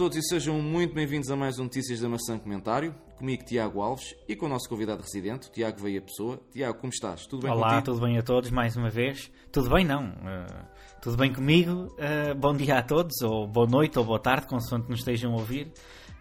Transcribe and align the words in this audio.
todos 0.00 0.16
e 0.16 0.22
sejam 0.22 0.62
muito 0.62 0.94
bem-vindos 0.94 1.30
a 1.30 1.36
mais 1.36 1.58
um 1.58 1.64
Notícias 1.64 2.00
da 2.00 2.08
Maçã 2.08 2.38
Comentário. 2.38 2.94
Comigo, 3.18 3.44
Tiago 3.44 3.82
Alves, 3.82 4.16
e 4.26 4.34
com 4.34 4.46
o 4.46 4.48
nosso 4.48 4.66
convidado 4.66 5.02
residente, 5.02 5.52
Tiago 5.52 5.78
Veia 5.78 6.00
Pessoa. 6.00 6.40
Tiago, 6.50 6.78
como 6.78 6.90
estás? 6.90 7.26
Tudo 7.26 7.42
bem 7.42 7.52
Olá, 7.52 7.74
contigo? 7.74 7.84
tudo 7.84 8.06
bem 8.06 8.16
a 8.16 8.22
todos, 8.22 8.50
mais 8.50 8.74
uma 8.78 8.88
vez. 8.88 9.30
Tudo 9.52 9.68
bem, 9.68 9.84
não? 9.84 10.04
Uh, 10.08 10.64
tudo 11.02 11.18
bem 11.18 11.30
comigo? 11.30 11.94
Uh, 11.98 12.34
bom 12.34 12.56
dia 12.56 12.78
a 12.78 12.82
todos, 12.82 13.20
ou 13.20 13.46
boa 13.46 13.66
noite, 13.66 13.98
ou 13.98 14.04
boa 14.06 14.18
tarde, 14.18 14.46
consoante 14.46 14.88
nos 14.88 15.00
estejam 15.00 15.34
a 15.34 15.36
ouvir. 15.36 15.66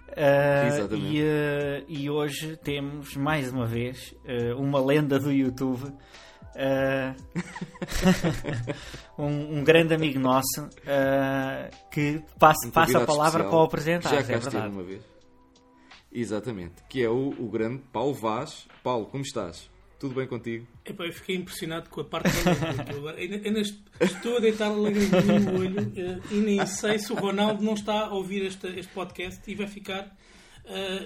Uh, 0.10 0.68
Exatamente. 0.68 1.18
e, 1.88 2.04
e 2.04 2.10
hoje 2.10 2.58
temos, 2.58 3.16
mais 3.16 3.50
uma 3.50 3.66
vez, 3.66 4.14
uma 4.58 4.84
lenda 4.84 5.18
do 5.18 5.32
YouTube. 5.32 5.90
um, 9.18 9.60
um, 9.60 9.64
grande 9.64 9.94
amigo 9.94 10.20
nosso 10.20 10.68
que 11.92 12.22
passa, 12.38 12.68
Um 12.68 12.72
passa 12.72 12.98
a 12.98 13.06
palavra 13.06 13.44
para 13.44 13.56
o 13.56 13.64
apresentar, 13.64 14.10
Já 14.10 14.18
é 14.18 14.24
cá 14.24 14.34
esteve 14.34 14.50
verdade. 14.50 14.74
uma 14.74 14.84
vez. 14.84 15.02
Exatamente. 16.12 16.84
Que 16.90 17.04
é 17.04 17.10
o, 17.10 17.30
o 17.38 17.50
grande 17.50 17.84
Paulo 17.94 18.14
Vaz. 18.14 18.68
Paulo, 18.84 19.06
como 19.06 19.24
estás? 19.24 19.70
Tudo 20.00 20.16
bem 20.16 20.26
contigo? 20.26 20.66
Epá, 20.86 21.06
eu 21.06 21.14
fiquei 21.14 21.36
impressionado 21.36 21.90
com 21.90 22.02
a 22.02 22.06
parte 22.06 22.30
da 22.30 23.12
ainda, 23.12 23.62
estou 24.00 24.38
a 24.38 24.40
deitar 24.40 24.68
a 24.68 24.70
no 24.70 25.60
olho 25.60 25.92
eh, 25.96 26.20
e 26.32 26.36
nem 26.36 26.66
sei 26.66 26.98
se 26.98 27.12
o 27.12 27.16
Ronaldo 27.16 27.62
não 27.62 27.74
está 27.74 28.06
a 28.06 28.14
ouvir 28.14 28.46
este, 28.46 28.66
este 28.80 28.92
podcast 28.94 29.42
e 29.46 29.56
vai 29.56 29.68
ficar 29.68 30.16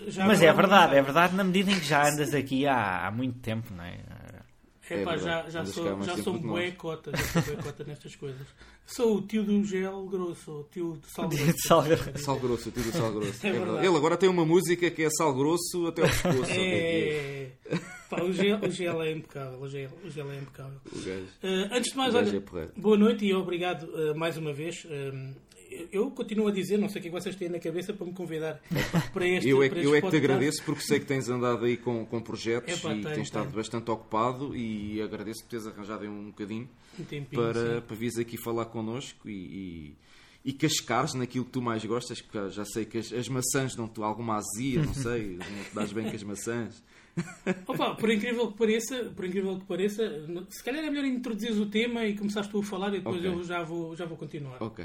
já 0.07 0.25
Mas 0.25 0.41
é 0.41 0.51
verdade, 0.51 0.95
é 0.95 1.01
verdade 1.01 1.35
na 1.35 1.43
medida 1.43 1.71
em 1.71 1.79
que 1.79 1.85
já 1.85 2.07
andas 2.07 2.33
aqui 2.33 2.67
há, 2.67 3.07
há 3.07 3.11
muito 3.11 3.39
tempo, 3.39 3.73
não 3.73 3.83
é? 3.83 3.97
É 4.93 5.03
já, 5.03 5.11
verdade, 5.15 5.51
já 5.51 5.59
cá 5.59 5.65
sou, 5.65 6.03
já 6.03 6.17
sou 6.17 6.33
do 6.33 6.39
bué 6.39 6.71
cota, 6.71 7.11
já 7.15 7.41
sou 7.41 7.57
cota 7.57 7.83
nestas 7.83 8.15
coisas. 8.15 8.47
Sou 8.85 9.17
o 9.17 9.21
tio 9.21 9.43
do 9.43 9.63
gel 9.63 10.05
grosso, 10.07 10.51
o 10.51 10.63
tio 10.71 10.97
de 11.01 11.09
sal 11.11 11.29
Tio 11.29 11.37
grosso. 11.45 11.53
de 11.53 11.61
sal 11.67 11.83
grosso. 11.83 12.17
Sal 12.17 12.39
grosso, 12.39 12.71
tudo 12.71 12.91
sal 12.91 13.11
grosso. 13.11 13.39
É 13.45 13.49
É 13.49 13.51
verdade. 13.51 13.65
verdade. 13.71 13.87
Ele 13.87 13.97
agora 13.97 14.17
tem 14.17 14.29
uma 14.29 14.45
música 14.45 14.91
que 14.91 15.03
é 15.03 15.09
sal 15.09 15.33
grosso 15.33 15.87
até 15.87 16.01
pescoço. 16.01 16.41
o 16.41 16.45
que 16.45 16.51
é 16.51 16.57
é? 16.57 17.51
É, 17.65 17.79
pá, 18.09 18.21
o, 18.21 18.31
gel, 18.33 18.59
o 18.59 18.69
gel 18.69 19.01
é 19.01 19.11
impecável, 19.11 19.59
o 19.61 19.69
gel, 19.69 19.89
o 20.05 20.09
gel 20.09 20.31
é 20.31 20.37
impecável. 20.37 20.77
O 20.91 20.95
gajo. 20.97 21.27
Eh, 21.43 21.69
antes 21.71 21.91
de 21.91 21.97
mais, 21.97 22.13
O 22.13 22.17
olha, 22.17 22.37
é 22.37 22.67
boa 22.79 22.97
noite 22.97 23.25
e 23.25 23.33
obrigado 23.33 23.89
eh, 23.95 24.13
mais 24.13 24.37
uma 24.37 24.53
vez. 24.53 24.85
Eh, 24.89 25.33
eu 25.91 26.09
continuo 26.11 26.47
a 26.47 26.51
dizer, 26.51 26.77
não 26.77 26.89
sei 26.89 26.99
o 26.99 27.01
que 27.01 27.07
é 27.09 27.11
que 27.11 27.19
vocês 27.21 27.35
têm 27.35 27.49
na 27.49 27.59
cabeça 27.59 27.93
para 27.93 28.05
me 28.05 28.13
convidar 28.13 28.61
para 29.13 29.27
este 29.27 29.49
Eu 29.49 29.61
é, 29.63 29.69
para 29.69 29.79
eu 29.81 29.95
é 29.95 30.01
que 30.01 30.09
te 30.09 30.15
agradeço 30.17 30.63
porque 30.63 30.81
sei 30.81 30.99
que 30.99 31.05
tens 31.05 31.29
andado 31.29 31.65
aí 31.65 31.77
com, 31.77 32.05
com 32.05 32.21
projetos 32.21 32.77
Epá, 32.77 32.93
e 32.95 33.01
tenho, 33.01 33.15
tens 33.15 33.23
estado 33.27 33.43
tenho. 33.45 33.55
bastante 33.55 33.89
ocupado 33.91 34.55
e 34.55 35.01
agradeço 35.01 35.43
por 35.43 35.49
teres 35.49 35.67
arranjado 35.67 36.03
aí 36.03 36.09
um 36.09 36.27
bocadinho 36.27 36.69
Um 36.99 37.03
tempinho, 37.03 37.41
para, 37.41 37.75
sim. 37.75 37.81
para 37.87 37.95
vires 37.95 38.17
aqui 38.17 38.37
falar 38.37 38.65
connosco 38.65 39.29
e, 39.29 39.95
e, 40.43 40.49
e 40.49 40.53
cascares 40.53 41.13
naquilo 41.13 41.45
que 41.45 41.51
tu 41.51 41.61
mais 41.61 41.83
gostas, 41.85 42.19
que 42.21 42.49
já 42.49 42.65
sei 42.65 42.85
que 42.85 42.97
as, 42.97 43.11
as 43.13 43.27
maçãs 43.29 43.75
dão-te 43.75 44.01
alguma 44.01 44.35
azia, 44.37 44.81
não 44.83 44.93
sei, 44.93 45.37
não 45.39 45.63
te 45.63 45.73
dás 45.75 45.91
bem 45.93 46.09
com 46.09 46.15
as 46.15 46.23
maçãs. 46.23 46.83
Opa, 47.67 47.93
por 47.93 48.09
incrível 48.11 48.51
que 48.51 48.57
pareça, 48.57 49.03
por 49.15 49.23
incrível 49.25 49.59
que 49.59 49.65
pareça, 49.65 50.03
se 50.49 50.63
calhar 50.63 50.83
é 50.83 50.89
melhor 50.89 51.05
introduzir 51.05 51.51
o 51.51 51.67
tema 51.67 52.03
e 52.05 52.17
começares 52.17 52.49
tu 52.49 52.59
a 52.59 52.63
falar 52.63 52.89
e 52.89 52.97
depois 52.97 53.17
Ok. 53.17 53.29
eu 53.29 53.43
já 53.43 53.61
vou, 53.63 53.95
já 53.95 54.05
vou 54.05 54.17
continuar. 54.17 54.57
Ok, 54.63 54.83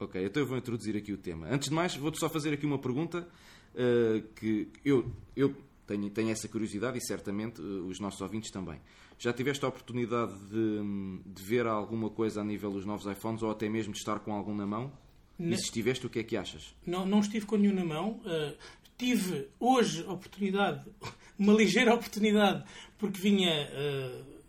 ok, 0.00 0.24
então 0.24 0.42
eu 0.42 0.46
vou 0.46 0.56
introduzir 0.56 0.96
aqui 0.96 1.12
o 1.12 1.18
tema. 1.18 1.46
Antes 1.48 1.68
de 1.68 1.74
mais, 1.74 1.94
vou-te 1.94 2.18
só 2.18 2.28
fazer 2.28 2.52
aqui 2.54 2.64
uma 2.66 2.78
pergunta 2.78 3.28
uh, 3.74 4.22
que 4.34 4.68
eu, 4.84 5.10
eu 5.36 5.54
tenho, 5.86 6.08
tenho 6.10 6.30
essa 6.30 6.48
curiosidade 6.48 6.98
e 6.98 7.00
certamente 7.02 7.60
uh, 7.60 7.86
os 7.86 8.00
nossos 8.00 8.20
ouvintes 8.20 8.50
também. 8.50 8.80
Já 9.18 9.32
tiveste 9.32 9.64
a 9.64 9.68
oportunidade 9.68 10.32
de, 10.48 10.80
de 11.26 11.42
ver 11.42 11.66
alguma 11.66 12.08
coisa 12.08 12.40
a 12.40 12.44
nível 12.44 12.70
dos 12.70 12.86
novos 12.86 13.04
iPhones 13.06 13.42
ou 13.42 13.50
até 13.50 13.68
mesmo 13.68 13.92
de 13.92 13.98
estar 13.98 14.18
com 14.20 14.32
algum 14.32 14.54
na 14.54 14.66
mão? 14.66 14.90
E 15.38 15.42
Ne- 15.44 15.56
se 15.56 15.64
estiveste, 15.64 16.06
o 16.06 16.10
que 16.10 16.18
é 16.20 16.24
que 16.24 16.36
achas? 16.36 16.74
Não, 16.86 17.04
não 17.04 17.20
estive 17.20 17.44
com 17.44 17.56
nenhum 17.56 17.74
na 17.74 17.84
mão. 17.84 18.20
Uh, 18.24 18.56
tive 18.96 19.48
hoje 19.58 20.04
a 20.06 20.12
oportunidade, 20.12 20.84
uma 21.38 21.52
ligeira 21.52 21.94
oportunidade, 21.94 22.64
porque 22.98 23.20
vinha 23.20 23.68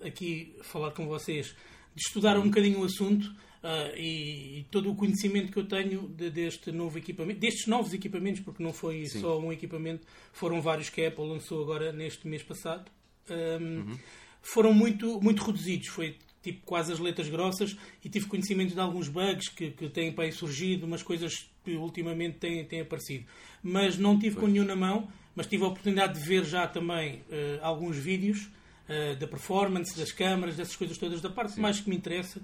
aqui 0.02 0.56
falar 0.64 0.92
com 0.92 1.06
vocês, 1.08 1.48
de 1.96 2.02
estudar 2.08 2.38
um 2.38 2.44
bocadinho 2.44 2.80
o 2.82 2.86
assunto 2.86 3.34
uh, 3.64 3.96
e, 3.98 4.60
e 4.60 4.66
todo 4.72 4.92
o 4.92 4.96
conhecimento 4.96 5.52
que 5.52 5.60
eu 5.60 5.66
tenho 5.68 6.08
de- 6.10 6.30
deste 6.30 6.72
novo 6.72 6.98
equipamento, 6.98 7.40
destes 7.40 7.68
novos 7.68 7.94
equipamentos, 7.94 8.42
porque 8.42 8.62
não 8.64 8.74
foi 8.74 9.06
Sim. 9.06 9.22
só 9.22 9.40
um 9.40 9.52
equipamento, 9.52 10.06
foram 10.34 10.62
vários 10.62 10.90
que 10.90 11.02
a 11.04 11.08
Apple 11.08 11.26
lançou 11.28 11.62
agora 11.62 11.92
neste 11.92 12.28
mês 12.28 12.44
passado. 12.44 12.92
Um, 13.30 13.96
Foram 14.44 14.74
muito, 14.74 15.22
muito 15.22 15.44
reduzidos, 15.44 15.88
foi 15.90 16.18
tipo 16.42 16.66
quase 16.66 16.92
as 16.92 16.98
letras 16.98 17.30
grossas 17.30 17.78
e 18.04 18.10
tive 18.10 18.26
conhecimento 18.26 18.74
de 18.74 18.80
alguns 18.80 19.08
bugs 19.08 19.50
que, 19.50 19.70
que 19.70 19.88
têm 19.88 20.12
para 20.12 20.24
aí 20.24 20.32
surgido, 20.32 20.88
umas 20.88 21.04
coisas 21.04 21.48
que 21.64 21.76
ultimamente 21.76 22.40
têm, 22.40 22.66
têm 22.66 22.82
aparecido. 22.82 23.26
Mas 23.62 24.00
não 24.00 24.18
tive 24.18 24.38
com 24.38 24.48
nenhum 24.48 24.66
na 24.66 24.76
mão, 24.76 25.08
mas 25.36 25.46
tive 25.46 25.64
a 25.64 25.68
oportunidade 25.68 26.20
de 26.20 26.26
ver 26.28 26.44
já 26.44 26.66
também 26.68 27.22
eh, 27.30 27.60
alguns 27.62 27.96
vídeos 27.98 28.50
eh, 28.90 29.14
da 29.16 29.28
performance, 29.28 29.96
das 29.96 30.12
câmaras, 30.12 30.56
dessas 30.58 30.76
coisas 30.76 30.98
todas, 30.98 31.22
da 31.22 31.30
parte 31.30 31.60
mais 31.60 31.80
que 31.80 31.88
me 31.88 31.96
interessa. 31.96 32.42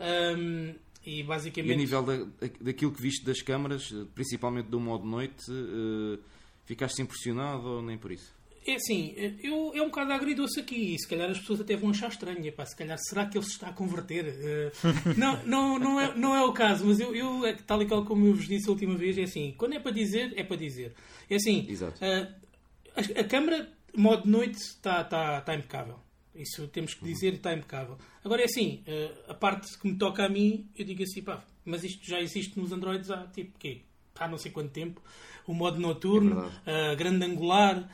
Um, 0.00 0.74
e 1.04 1.22
basicamente. 1.22 1.70
E 1.70 1.74
a 1.74 1.76
nível 1.76 2.02
da, 2.02 2.48
daquilo 2.60 2.92
que 2.92 3.00
viste 3.00 3.24
das 3.24 3.42
câmaras, 3.42 3.90
uh, 3.90 4.06
principalmente 4.14 4.68
do 4.68 4.80
modo 4.80 5.04
noite, 5.06 5.50
uh, 5.50 6.18
ficaste 6.64 7.02
impressionado 7.02 7.66
ou 7.66 7.82
nem 7.82 7.98
por 7.98 8.10
isso? 8.10 8.34
É 8.66 8.76
assim, 8.76 9.14
eu, 9.42 9.72
é 9.74 9.82
um 9.82 9.86
bocado 9.86 10.12
agridoce 10.12 10.58
aqui 10.58 10.94
e 10.94 10.98
se 10.98 11.06
calhar 11.06 11.28
as 11.28 11.38
pessoas 11.38 11.60
até 11.60 11.76
vão 11.76 11.90
achar 11.90 12.08
estranho. 12.08 12.46
Epá, 12.46 12.64
se 12.64 12.74
calhar 12.74 12.96
será 12.98 13.26
que 13.26 13.36
ele 13.36 13.44
se 13.44 13.52
está 13.52 13.68
a 13.68 13.72
converter? 13.74 14.24
Eh, 14.26 14.72
não, 15.18 15.38
não, 15.44 15.78
não, 15.78 16.00
é, 16.00 16.16
não 16.16 16.34
é 16.34 16.42
o 16.42 16.52
caso, 16.52 16.86
mas 16.86 16.98
eu, 16.98 17.14
eu, 17.14 17.44
é 17.44 17.52
tal 17.52 17.82
e 17.82 17.86
qual 17.86 18.06
como 18.06 18.26
eu 18.26 18.32
vos 18.32 18.48
disse 18.48 18.66
a 18.66 18.72
última 18.72 18.96
vez, 18.96 19.18
é 19.18 19.24
assim: 19.24 19.54
quando 19.58 19.74
é 19.74 19.80
para 19.80 19.90
dizer, 19.90 20.32
é 20.34 20.42
para 20.42 20.56
dizer. 20.56 20.94
É 21.28 21.34
assim, 21.34 21.68
eh, 22.00 22.28
a, 22.96 23.20
a 23.20 23.24
câmara, 23.24 23.68
modo 23.94 24.26
noite, 24.26 24.56
está 24.56 25.02
está 25.02 25.40
está 25.40 25.54
impecável. 25.54 26.00
Isso 26.34 26.66
temos 26.68 26.94
que 26.94 27.04
dizer, 27.04 27.34
está 27.34 27.52
impecável. 27.54 27.96
Agora 28.24 28.42
é 28.42 28.46
assim, 28.46 28.82
eh, 28.86 29.12
a 29.28 29.34
parte 29.34 29.78
que 29.78 29.86
me 29.86 29.96
toca 29.96 30.24
a 30.24 30.28
mim, 30.28 30.68
eu 30.76 30.84
digo 30.84 31.02
assim, 31.02 31.22
pá, 31.22 31.44
mas 31.64 31.84
isto 31.84 32.04
já 32.04 32.20
existe 32.20 32.58
nos 32.58 32.72
Androids 32.72 33.10
há 33.10 33.26
tipo 33.28 33.56
quê? 33.58 33.82
Há 34.18 34.26
não 34.28 34.38
sei 34.38 34.50
quanto 34.50 34.70
tempo. 34.70 35.00
O 35.46 35.54
modo 35.54 35.76
É 35.76 35.80
noturno, 35.80 36.40
verdade. 36.40 36.92
uh, 36.92 36.96
grande 36.96 37.24
angular, 37.26 37.88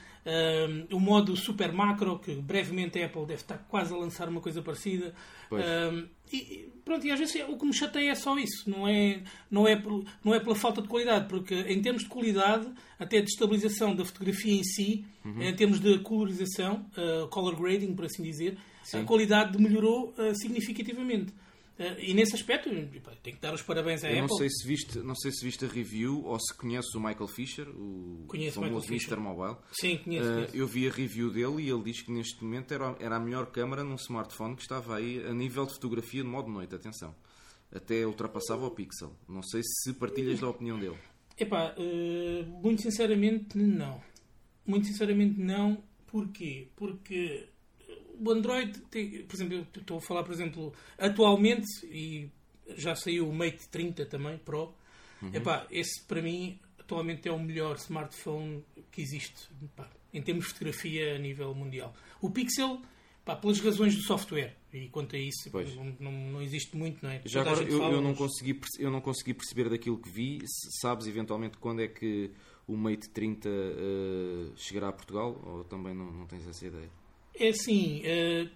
um, 0.91 0.97
o 0.97 1.01
modo 1.01 1.37
super 1.37 1.73
macro, 1.73 2.19
que 2.19 2.35
brevemente 2.35 3.01
a 3.03 3.07
Apple 3.07 3.23
deve 3.27 3.41
estar 3.43 3.59
quase 3.69 3.93
a 3.93 3.97
lançar 3.97 4.29
uma 4.29 4.41
coisa 4.41 4.63
parecida. 4.63 5.15
Pois. 5.49 5.65
Um, 5.65 6.07
e, 6.33 6.69
pronto, 6.85 7.07
e 7.07 7.11
às 7.11 7.19
vezes 7.19 7.35
o 7.49 7.57
que 7.57 7.67
me 7.67 7.73
chateia 7.73 8.11
é 8.11 8.15
só 8.15 8.37
isso, 8.39 8.69
não 8.69 8.87
é, 8.89 9.23
não, 9.51 9.67
é, 9.69 9.77
por- 9.77 10.05
não 10.25 10.35
é 10.35 10.41
pela 10.41 10.55
falta 10.55 10.81
de 10.83 10.89
qualidade, 10.89 11.29
porque 11.29 11.55
em 11.55 11.81
termos 11.83 12.03
de 12.03 12.09
qualidade, 12.09 12.69
até 12.99 13.21
de 13.21 13.31
estabilização 13.31 13.95
da 13.95 14.05
fotografia 14.05 14.55
em 14.55 14.63
si, 14.65 15.05
Uhum. 15.25 15.43
em 15.43 15.55
termos 15.55 15.81
de 15.81 15.99
colorização, 15.99 16.87
uh, 16.97 17.29
color 17.29 17.55
grading, 17.61 17.95
por 17.95 18.07
assim 18.07 18.23
dizer, 18.23 18.57
Sim. 18.83 19.01
a 19.01 19.05
qualidade 19.05 19.61
melhorou 19.61 20.15
uh, 20.17 20.35
significativamente. 20.35 21.33
Uh, 21.81 21.99
e 21.99 22.13
nesse 22.13 22.35
aspecto, 22.35 22.69
tenho 22.69 22.91
que 23.37 23.41
dar 23.41 23.55
os 23.55 23.63
parabéns 23.63 24.05
à 24.05 24.11
Eu 24.11 24.17
não 24.19 24.25
Apple. 24.25 24.37
sei, 24.37 24.51
se 24.51 24.67
viste, 24.69 24.99
não 24.99 25.15
sei 25.15 25.33
se 25.33 25.43
viste 25.43 25.65
a 25.65 25.69
review 25.69 26.23
ou 26.27 26.39
se 26.39 26.55
conheces 26.55 26.95
o 26.95 27.01
Michael 27.01 27.27
Fisher, 27.27 27.67
o 27.71 28.27
Conheço 28.29 28.61
famoso. 28.61 28.87
Mr. 28.89 29.17
Mobile. 29.17 29.57
Sim, 29.73 29.97
conheço, 29.97 30.29
Uh, 30.29 30.35
conheço. 30.35 30.57
eu 30.57 30.67
vi 30.67 30.87
a 30.87 30.91
review 30.93 31.31
dele 31.33 31.63
e 31.63 31.71
ele 31.71 31.83
diz 31.83 32.03
que 32.03 32.13
neste 32.13 32.45
momento 32.45 32.73
era, 32.75 32.95
era 33.01 33.17
a 33.17 33.21
melhor 33.21 33.47
câmara 33.47 33.83
num 33.83 33.95
smartphone 33.95 34.57
que 34.57 34.63
estava 34.63 34.97
aí 34.97 35.25
a 35.27 35.33
nível 35.33 35.65
de 35.65 35.73
fotografia 35.73 36.23
de 36.23 36.29
modo 36.29 36.51
noite. 36.51 36.75
Atenção. 36.75 37.15
Até 37.73 38.05
ultrapassava 38.07 38.67
o 38.67 38.71
Pixel. 38.73 39.17
Não 39.27 39.43
sei 39.43 39.63
se 39.65 39.95
partilhas 39.95 40.39
da 40.41 40.49
opinião 40.51 40.79
dele. 40.79 40.99
Epá, 41.39 41.75
eh, 41.79 42.45
muito 42.63 42.83
sinceramente 42.83 43.57
não. 43.57 44.03
Muito 44.67 44.87
sinceramente 44.87 45.41
não. 45.41 45.83
Porquê? 46.09 46.69
Porque 46.77 47.49
o 48.21 48.31
Android, 48.31 48.79
tem, 48.91 49.23
por 49.25 49.35
exemplo, 49.35 49.55
eu 49.55 49.67
estou 49.81 49.99
a 49.99 50.01
falar, 50.01 50.23
por 50.25 50.33
exemplo, 50.33 50.73
atualmente, 50.99 51.67
e 51.87 52.29
já 52.77 52.95
saiu 52.95 53.29
o 53.29 53.35
Mate 53.35 53.69
30 53.69 54.07
também, 54.07 54.39
Pro. 54.39 54.73
Epá, 55.35 55.67
esse 55.71 56.03
para 56.05 56.23
mim 56.23 56.59
atualmente 56.79 57.29
é 57.29 57.33
o 57.33 57.39
melhor 57.39 57.77
smartphone 57.77 58.65
que 58.91 59.03
existe 59.03 59.49
pá, 59.77 59.89
em 60.15 60.23
termos 60.23 60.47
de 60.47 60.53
fotografia 60.53 61.15
a 61.15 61.19
nível 61.19 61.55
mundial. 61.55 61.95
O 62.23 62.31
Pixel, 62.31 62.81
pá, 63.25 63.37
pelas 63.37 63.61
razões 63.61 63.95
do 63.95 64.03
software, 64.03 64.57
e 64.73 64.89
quanto 64.89 65.15
a 65.15 65.19
isso, 65.19 65.51
não, 65.53 65.97
não, 66.01 66.13
não 66.33 66.43
existe 66.43 66.75
muito, 66.77 67.03
não 67.05 67.11
é? 67.11 67.21
Já 67.27 67.45
Toda 67.45 67.57
agora, 67.57 67.71
eu, 67.71 67.79
fala, 67.79 67.93
eu, 67.95 68.01
não 68.01 68.11
mas- 68.11 68.19
consegui, 68.19 68.61
eu 68.79 68.91
não 68.91 69.01
consegui 69.01 69.35
perceber 69.35 69.69
daquilo 69.69 69.99
que 69.99 70.09
vi. 70.09 70.39
Sabes 70.81 71.07
eventualmente 71.07 71.59
quando 71.59 71.83
é 71.83 71.89
que 71.89 72.31
o 72.67 72.77
Mate 72.77 73.09
30 73.11 73.49
uh, 73.49 74.53
chegará 74.57 74.89
a 74.89 74.93
Portugal 74.93 75.39
ou 75.45 75.65
também 75.65 75.95
não, 75.95 76.11
não 76.11 76.27
tens 76.27 76.47
essa 76.49 76.67
ideia? 76.67 76.89
É 77.39 77.49
assim, 77.49 78.03
eh, 78.05 78.49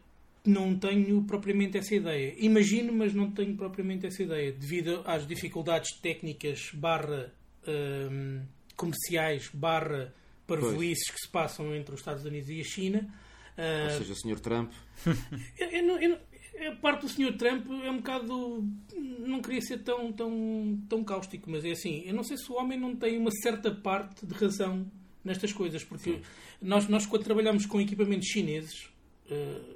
não 0.44 0.76
tenho 0.76 1.22
propriamente 1.22 1.78
essa 1.78 1.94
ideia. 1.94 2.34
Imagino, 2.38 2.92
mas 2.92 3.14
não 3.14 3.30
tenho 3.30 3.56
propriamente 3.56 4.06
essa 4.06 4.22
ideia. 4.22 4.52
Devido 4.52 5.02
às 5.06 5.26
dificuldades 5.26 5.98
técnicas 6.00 6.70
barra 6.74 7.32
ehm, 7.66 8.42
comerciais 8.76 9.48
barra 9.52 10.12
parvoices 10.46 11.10
que 11.10 11.18
se 11.18 11.28
passam 11.30 11.74
entre 11.74 11.94
os 11.94 12.00
Estados 12.00 12.24
Unidos 12.24 12.50
e 12.50 12.60
a 12.60 12.64
China. 12.64 13.14
eh, 13.56 13.84
Ou 13.84 13.90
seja, 13.98 14.12
o 14.12 14.16
Sr. 14.16 14.40
Trump. 14.40 14.72
eu, 15.58 16.00
eu 16.00 16.18
eu 16.56 16.72
a 16.72 16.76
parte 16.76 17.02
do 17.02 17.08
Sr. 17.08 17.36
Trump 17.36 17.66
é 17.84 17.90
um 17.90 17.96
bocado. 17.96 18.64
Não 18.94 19.40
queria 19.40 19.60
ser 19.60 19.78
tão, 19.78 20.12
tão, 20.12 20.78
tão 20.88 21.02
cáustico, 21.02 21.50
mas 21.50 21.64
é 21.64 21.72
assim. 21.72 22.02
Eu 22.06 22.14
não 22.14 22.22
sei 22.22 22.36
se 22.36 22.50
o 22.50 22.54
homem 22.54 22.78
não 22.78 22.94
tem 22.94 23.18
uma 23.18 23.30
certa 23.42 23.70
parte 23.74 24.24
de 24.24 24.34
razão 24.34 24.86
nestas 25.24 25.52
coisas, 25.52 25.82
porque 25.82 26.20
nós, 26.60 26.88
nós, 26.88 27.06
quando 27.06 27.24
trabalhamos 27.24 27.66
com 27.66 27.80
equipamentos 27.80 28.28
chineses, 28.28 28.88
uh, 29.30 29.74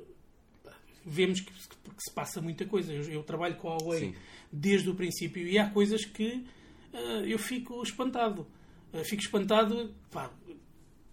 vemos 1.05 1.41
que, 1.41 1.51
que, 1.51 2.03
se 2.03 2.13
passa 2.13 2.41
muita 2.41 2.67
coisa. 2.67 2.93
Eu, 2.93 3.03
eu 3.05 3.23
trabalho 3.23 3.57
com 3.57 3.69
a 3.69 3.77
Huawei 3.77 4.01
Sim. 4.01 4.15
desde 4.53 4.91
o 4.91 4.95
princípio 4.95 5.47
e 5.47 5.59
há 5.59 5.71
coisas 5.71 6.05
que 6.05 6.45
uh, 6.93 7.25
eu 7.27 7.39
fico 7.39 7.83
espantado. 7.83 8.47
Uh, 8.93 9.05
fico 9.05 9.23
espantado 9.23 9.95
pá, 10.11 10.31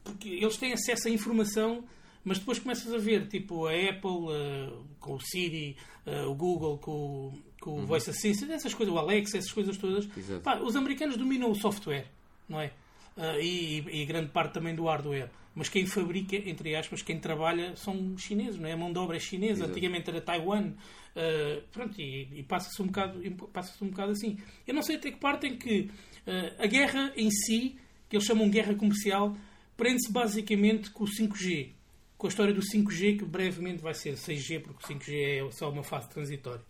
porque 0.03 0.29
eles 0.29 0.57
têm 0.57 0.73
acesso 0.73 1.07
à 1.07 1.11
informação 1.11 1.83
mas 2.25 2.39
depois 2.39 2.57
começas 2.57 2.91
a 2.91 2.97
ver, 2.97 3.27
tipo, 3.27 3.67
a 3.67 3.71
Apple 3.71 4.09
uh, 4.09 4.83
com 4.99 5.13
o 5.13 5.21
Siri, 5.21 5.77
uh, 6.07 6.27
o 6.27 6.33
Google 6.33 6.79
com, 6.79 7.31
com 7.61 7.69
o 7.69 7.75
uhum. 7.75 7.85
Voice 7.85 8.09
Assistant, 8.09 8.49
essas 8.49 8.73
coisas, 8.73 8.93
o 8.93 8.97
Alexa, 8.97 9.37
essas 9.37 9.51
coisas 9.51 9.77
todas. 9.77 10.07
Pá, 10.43 10.57
os 10.57 10.75
americanos 10.75 11.17
dominam 11.17 11.51
o 11.51 11.55
software, 11.55 12.07
não 12.49 12.59
é? 12.59 12.73
Uh, 13.17 13.39
e, 13.39 14.01
e, 14.01 14.06
grande 14.06 14.29
parte 14.29 14.53
também 14.53 14.75
do 14.75 14.85
hardware. 14.85 15.29
Mas 15.53 15.69
quem 15.69 15.85
fabrica, 15.85 16.35
entre 16.35 16.75
aspas, 16.75 17.01
quem 17.01 17.17
trabalha 17.17 17.73
são 17.77 18.17
chineses, 18.17 18.59
não 18.59 18.67
é? 18.67 18.73
A 18.73 18.77
mão 18.77 18.91
de 18.91 19.00
obra 19.00 19.15
é 19.15 19.19
chinesa. 19.19 19.62
Exato. 19.62 19.71
Antigamente 19.71 20.09
era 20.09 20.19
Taiwan. 20.19 20.73
Uh, 21.15 21.62
pronto, 21.71 22.00
e, 22.00 22.27
e 22.39 22.44
passa-se 22.44 22.81
um, 22.81 22.88
bocado, 22.88 23.21
passa 23.53 23.85
um 23.85 23.88
bocado 23.88 24.12
assim. 24.12 24.38
Eu 24.67 24.73
não 24.73 24.81
sei 24.81 24.97
até 24.97 25.12
que 25.12 25.17
parte 25.17 25.47
em 25.47 25.57
que 25.57 25.89
uh, 26.27 26.62
a 26.62 26.67
guerra 26.67 27.13
em 27.15 27.31
si, 27.31 27.77
que 28.09 28.17
eles 28.17 28.25
chamam 28.25 28.50
guerra 28.50 28.75
comercial, 28.75 29.33
prende-se 29.77 30.11
basicamente 30.11 30.91
com 30.91 31.06
o 31.06 31.07
5G 31.07 31.71
com 32.18 32.27
a 32.27 32.29
história 32.29 32.53
do 32.53 32.61
5G, 32.61 33.19
que 33.19 33.25
brevemente 33.25 33.81
vai 33.81 33.94
ser 33.94 34.13
6G, 34.13 34.61
porque 34.61 34.94
o 34.94 34.97
5G 34.97 35.47
é 35.47 35.51
só 35.51 35.69
uma 35.69 35.83
fase 35.83 36.09
transitória. 36.09 36.63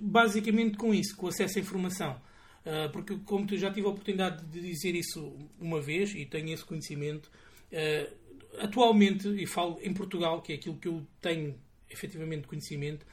Basicamente 0.00 0.76
com 0.76 0.94
isso, 0.94 1.16
com 1.16 1.26
acesso 1.26 1.58
à 1.58 1.60
informação. 1.60 2.16
Uh, 2.64 2.90
porque, 2.92 3.16
como 3.24 3.46
tu 3.46 3.56
já 3.56 3.72
tive 3.72 3.86
a 3.86 3.90
oportunidade 3.90 4.44
de 4.46 4.60
dizer 4.60 4.94
isso 4.94 5.36
uma 5.58 5.80
vez 5.80 6.14
e 6.14 6.24
tenho 6.24 6.52
esse 6.52 6.64
conhecimento, 6.64 7.30
uh, 7.72 8.16
atualmente, 8.58 9.28
e 9.28 9.46
falo 9.46 9.80
em 9.82 9.92
Portugal, 9.92 10.40
que 10.40 10.52
é 10.52 10.56
aquilo 10.56 10.76
que 10.76 10.86
eu 10.86 11.04
tenho 11.20 11.58
efetivamente 11.90 12.46
conhecimento, 12.46 13.04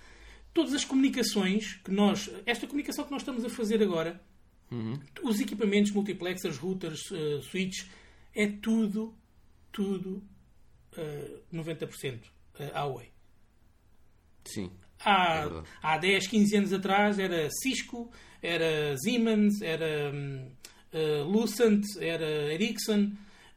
todas 0.53 0.73
as 0.73 0.85
comunicações 0.85 1.75
que 1.83 1.91
nós, 1.91 2.29
esta 2.45 2.67
comunicação 2.67 3.05
que 3.05 3.11
nós 3.11 3.21
estamos 3.21 3.43
a 3.43 3.49
fazer 3.49 3.81
agora, 3.81 4.21
uhum. 4.71 4.99
os 5.23 5.39
equipamentos, 5.39 5.91
multiplexers, 5.91 6.57
routers, 6.57 6.99
uh, 7.11 7.41
switches, 7.41 7.89
é 8.35 8.47
tudo, 8.47 9.15
tudo 9.71 10.23
uh, 10.97 11.55
90% 11.55 12.21
uh, 12.59 12.63
Huawei. 12.73 13.11
Sim. 14.45 14.71
Há, 15.03 15.45
é 15.45 15.63
há 15.81 15.97
10, 15.97 16.27
15 16.27 16.55
anos 16.57 16.73
atrás 16.73 17.19
era 17.19 17.49
Cisco, 17.61 18.11
era 18.41 18.95
Siemens, 18.97 19.61
era 19.61 20.11
uh, 20.11 21.23
Lucent, 21.29 21.83
era 21.99 22.53
Ericsson. 22.53 23.11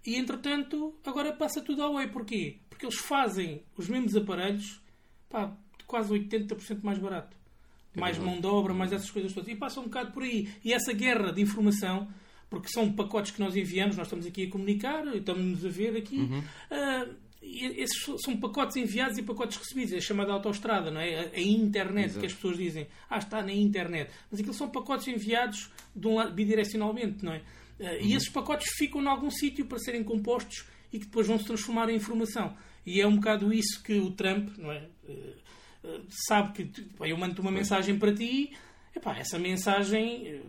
E 0.05 0.17
entretanto, 0.17 0.95
agora 1.05 1.33
passa 1.33 1.61
tudo 1.61 1.83
a 1.83 1.87
Huawei. 1.87 2.09
Porquê? 2.09 2.59
Porque 2.69 2.87
eles 2.87 2.99
fazem 2.99 3.63
os 3.77 3.89
mesmos 3.89 4.17
aparelhos 4.17 4.81
pá, 5.29 5.57
quase 5.87 6.13
80% 6.13 6.83
mais 6.83 6.99
barato. 6.99 7.37
É 7.95 8.01
mais 8.01 8.19
mão 8.19 8.41
de 8.41 8.47
obra, 8.47 8.73
mais 8.73 8.93
essas 8.93 9.11
coisas 9.11 9.33
todas. 9.33 9.49
E 9.49 9.55
passa 9.55 9.81
um 9.81 9.85
bocado 9.85 10.13
por 10.13 10.23
aí. 10.23 10.49
E 10.65 10.73
essa 10.73 10.93
guerra 10.93 11.33
de 11.33 11.43
informação, 11.43 12.09
porque 12.49 12.69
são 12.69 12.91
pacotes 12.93 13.33
que 13.33 13.41
nós 13.41 13.55
enviamos, 13.55 13.97
nós 13.97 14.07
estamos 14.07 14.27
aqui 14.27 14.47
a 14.47 14.51
comunicar, 14.51 15.07
estamos-nos 15.15 15.65
a 15.65 15.69
ver 15.69 15.97
aqui. 15.97 16.17
Uhum. 16.17 16.39
Uh, 16.39 17.15
esses 17.43 18.05
são 18.25 18.37
pacotes 18.37 18.77
enviados 18.77 19.19
e 19.19 19.23
pacotes 19.23 19.57
recebidos, 19.57 19.93
é 19.93 20.01
chamada 20.01 20.33
autoestrada, 20.33 20.91
não 20.91 21.01
é? 21.01 21.31
A, 21.35 21.41
internet, 21.41 22.07
Exato. 22.07 22.21
que 22.21 22.27
as 22.27 22.33
pessoas 22.33 22.57
dizem, 22.57 22.87
ah, 23.11 23.19
está 23.19 23.43
na 23.43 23.53
internet. 23.53 24.11
Mas 24.31 24.41
aquilo 24.41 24.55
são 24.55 24.71
pacotes 24.71 25.09
enviados 25.09 25.71
de 25.95 26.07
um 26.07 26.15
lado, 26.15 26.33
bidirecionalmente, 26.33 27.25
não 27.25 27.33
é? 27.33 27.39
Uh, 27.39 27.85
uhum. 27.85 28.01
E 28.01 28.15
esses 28.15 28.29
pacotes 28.29 28.71
ficam 28.77 29.03
em 29.03 29.07
algum 29.07 29.31
sítio 29.31 29.67
para 29.67 29.79
serem 29.79 30.05
compostos 30.05 30.65
e 30.93 30.99
que 30.99 31.07
depois 31.07 31.27
vão 31.27 31.39
se 31.39 31.45
transformar 31.45 31.91
em 31.91 31.97
informação. 31.97 32.57
E 32.87 33.01
é 33.01 33.07
um 33.07 33.17
bocado 33.17 33.53
isso 33.53 33.83
que 33.83 33.95
o 33.95 34.13
Trump, 34.13 34.57
não 34.57 34.71
é? 34.71 34.89
Uh, 35.05 35.35
uh, 35.85 36.07
sabe 36.09 36.65
que 36.65 36.87
eu 37.01 37.17
mando 37.17 37.43
uma 37.43 37.51
mensagem 37.51 37.99
para 37.99 38.15
ti, 38.15 38.53
epá, 38.95 39.17
essa 39.17 39.39
mensagem 39.39 40.43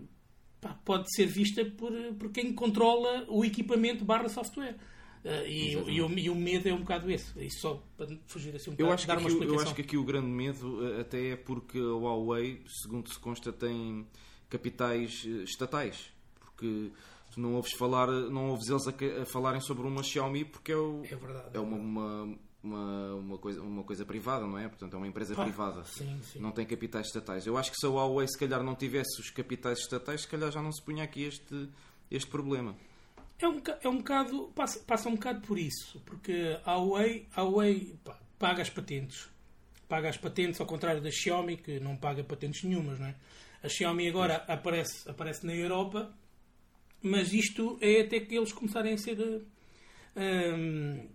pode 0.85 1.13
ser 1.13 1.25
vista 1.25 1.65
por, 1.65 1.91
por 2.17 2.31
quem 2.31 2.53
controla 2.53 3.25
o 3.27 3.43
equipamento 3.43 4.05
barra 4.05 4.29
software. 4.29 4.77
Uh, 5.23 5.47
e, 5.47 5.71
e, 5.71 6.01
o, 6.01 6.19
e, 6.19 6.29
o, 6.29 6.35
medo 6.35 6.67
é 6.67 6.73
um 6.73 6.79
bocado 6.79 7.09
esse. 7.09 7.31
Isso 7.39 7.61
só 7.61 7.81
para 7.95 8.07
fugir 8.27 8.53
assim 8.53 8.71
um 8.71 8.73
bocado. 8.73 8.89
Eu 8.89 8.93
acho, 8.93 9.05
que 9.05 9.11
aqui, 9.11 9.45
eu 9.45 9.59
acho 9.59 9.75
que 9.75 9.81
aqui 9.81 9.97
o 9.97 10.03
grande 10.03 10.27
medo 10.27 10.85
eh, 10.85 10.99
até 10.99 11.29
é 11.29 11.35
porque 11.37 11.77
a 11.77 11.95
Huawei, 11.95 12.61
segundo 12.67 13.07
se 13.07 13.17
consta, 13.19 13.53
tem 13.53 14.05
capitais 14.49 15.23
eh, 15.25 15.43
estatais. 15.43 16.11
Porque 16.41 16.91
tu 17.33 17.39
não 17.39 17.53
ouves 17.55 17.71
falar, 17.77 18.07
não 18.07 18.49
ouves 18.49 18.67
eles 18.67 18.85
a, 18.85 19.21
a 19.21 19.25
falarem 19.25 19.61
sobre 19.61 19.87
uma 19.87 20.03
Xiaomi 20.03 20.43
porque 20.43 20.73
é, 20.73 20.75
o, 20.75 21.03
é, 21.05 21.15
verdade, 21.15 21.49
é, 21.53 21.59
uma, 21.59 21.77
uma, 21.77 22.37
uma, 22.61 23.15
uma, 23.15 23.37
coisa, 23.37 23.61
uma 23.61 23.83
coisa 23.83 24.05
privada, 24.05 24.45
não 24.45 24.57
é? 24.57 24.67
Portanto, 24.67 24.93
é 24.93 24.97
uma 24.97 25.07
empresa 25.07 25.33
Pá, 25.35 25.43
privada. 25.43 25.85
Sim, 25.85 26.19
sim. 26.21 26.39
Não 26.39 26.51
tem 26.51 26.65
capitais 26.65 27.07
estatais. 27.07 27.47
Eu 27.47 27.57
acho 27.57 27.71
que 27.71 27.77
se 27.77 27.85
a 27.85 27.89
Huawei 27.89 28.27
se 28.27 28.37
calhar 28.37 28.61
não 28.61 28.75
tivesse 28.75 29.21
os 29.21 29.29
capitais 29.29 29.79
estatais, 29.79 30.23
se 30.23 30.27
calhar 30.27 30.51
já 30.51 30.61
não 30.61 30.71
se 30.73 30.81
punha 30.83 31.05
aqui 31.05 31.23
este, 31.23 31.69
este 32.11 32.29
problema. 32.29 32.75
É 33.43 33.47
um, 33.47 33.61
é 33.81 33.89
um 33.89 33.97
bocado. 33.97 34.51
Passa, 34.55 34.79
passa 34.79 35.09
um 35.09 35.15
bocado 35.15 35.41
por 35.41 35.59
isso. 35.59 36.01
Porque 36.05 36.57
a 36.63 36.77
Huawei, 36.77 37.27
a 37.35 37.41
Huawei 37.41 37.93
pá, 38.01 38.17
paga 38.39 38.61
as 38.61 38.69
patentes. 38.69 39.27
Paga 39.89 40.07
as 40.07 40.15
patentes, 40.17 40.61
ao 40.61 40.65
contrário 40.65 41.01
da 41.01 41.11
Xiaomi, 41.11 41.57
que 41.57 41.77
não 41.77 41.97
paga 41.97 42.23
patentes 42.23 42.63
nenhumas, 42.63 42.99
não 42.99 43.07
é? 43.07 43.15
A 43.61 43.67
Xiaomi 43.67 44.07
agora 44.07 44.45
aparece, 44.47 45.09
aparece 45.09 45.45
na 45.45 45.53
Europa, 45.53 46.13
mas 47.01 47.33
isto 47.33 47.77
é 47.81 48.01
até 48.01 48.21
que 48.21 48.33
eles 48.33 48.53
começarem 48.53 48.93
a 48.93 48.97
ser. 48.97 49.17
Um, 50.15 51.05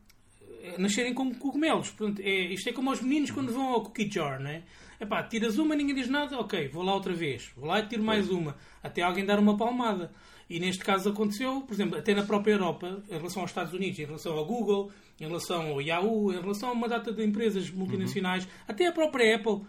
nascerem 0.77 1.15
como 1.15 1.35
cogumelos. 1.35 1.91
Portanto, 1.91 2.21
é, 2.21 2.53
isto 2.53 2.69
é 2.69 2.73
como 2.75 2.91
os 2.91 3.01
meninos 3.01 3.31
quando 3.31 3.53
vão 3.55 3.69
ao 3.69 3.83
cookie 3.83 4.11
jar, 4.11 4.39
não 4.39 4.51
é? 4.51 4.65
Epá, 5.01 5.23
tiras 5.23 5.57
uma, 5.57 5.75
ninguém 5.75 5.95
diz 5.95 6.09
nada, 6.09 6.39
ok, 6.39 6.69
vou 6.69 6.83
lá 6.83 6.93
outra 6.93 7.15
vez. 7.15 7.51
Vou 7.57 7.67
lá 7.67 7.79
e 7.79 7.87
tiro 7.87 8.03
mais 8.03 8.29
uma. 8.29 8.55
Até 8.83 9.01
alguém 9.01 9.25
dar 9.25 9.39
uma 9.39 9.57
palmada. 9.57 10.13
E 10.49 10.59
neste 10.59 10.83
caso 10.83 11.11
aconteceu, 11.11 11.61
por 11.61 11.75
exemplo, 11.75 11.99
até 11.99 12.15
na 12.15 12.23
própria 12.23 12.53
Europa, 12.53 13.03
em 13.09 13.17
relação 13.17 13.43
aos 13.43 13.51
Estados 13.51 13.73
Unidos, 13.73 13.99
em 13.99 14.05
relação 14.05 14.33
ao 14.33 14.47
Google, 14.47 14.91
em 15.21 15.27
relação 15.27 15.69
ao 15.69 15.83
Yahoo, 15.83 16.33
em 16.33 16.41
relação 16.41 16.71
a 16.71 16.73
uma 16.73 16.89
data 16.89 17.13
de 17.13 17.23
empresas 17.23 17.71
multinacionais, 17.71 18.45
uhum. 18.45 18.51
até 18.67 18.87
a 18.87 18.93
própria 18.93 19.37
Apple, 19.37 19.53
uh, 19.53 19.67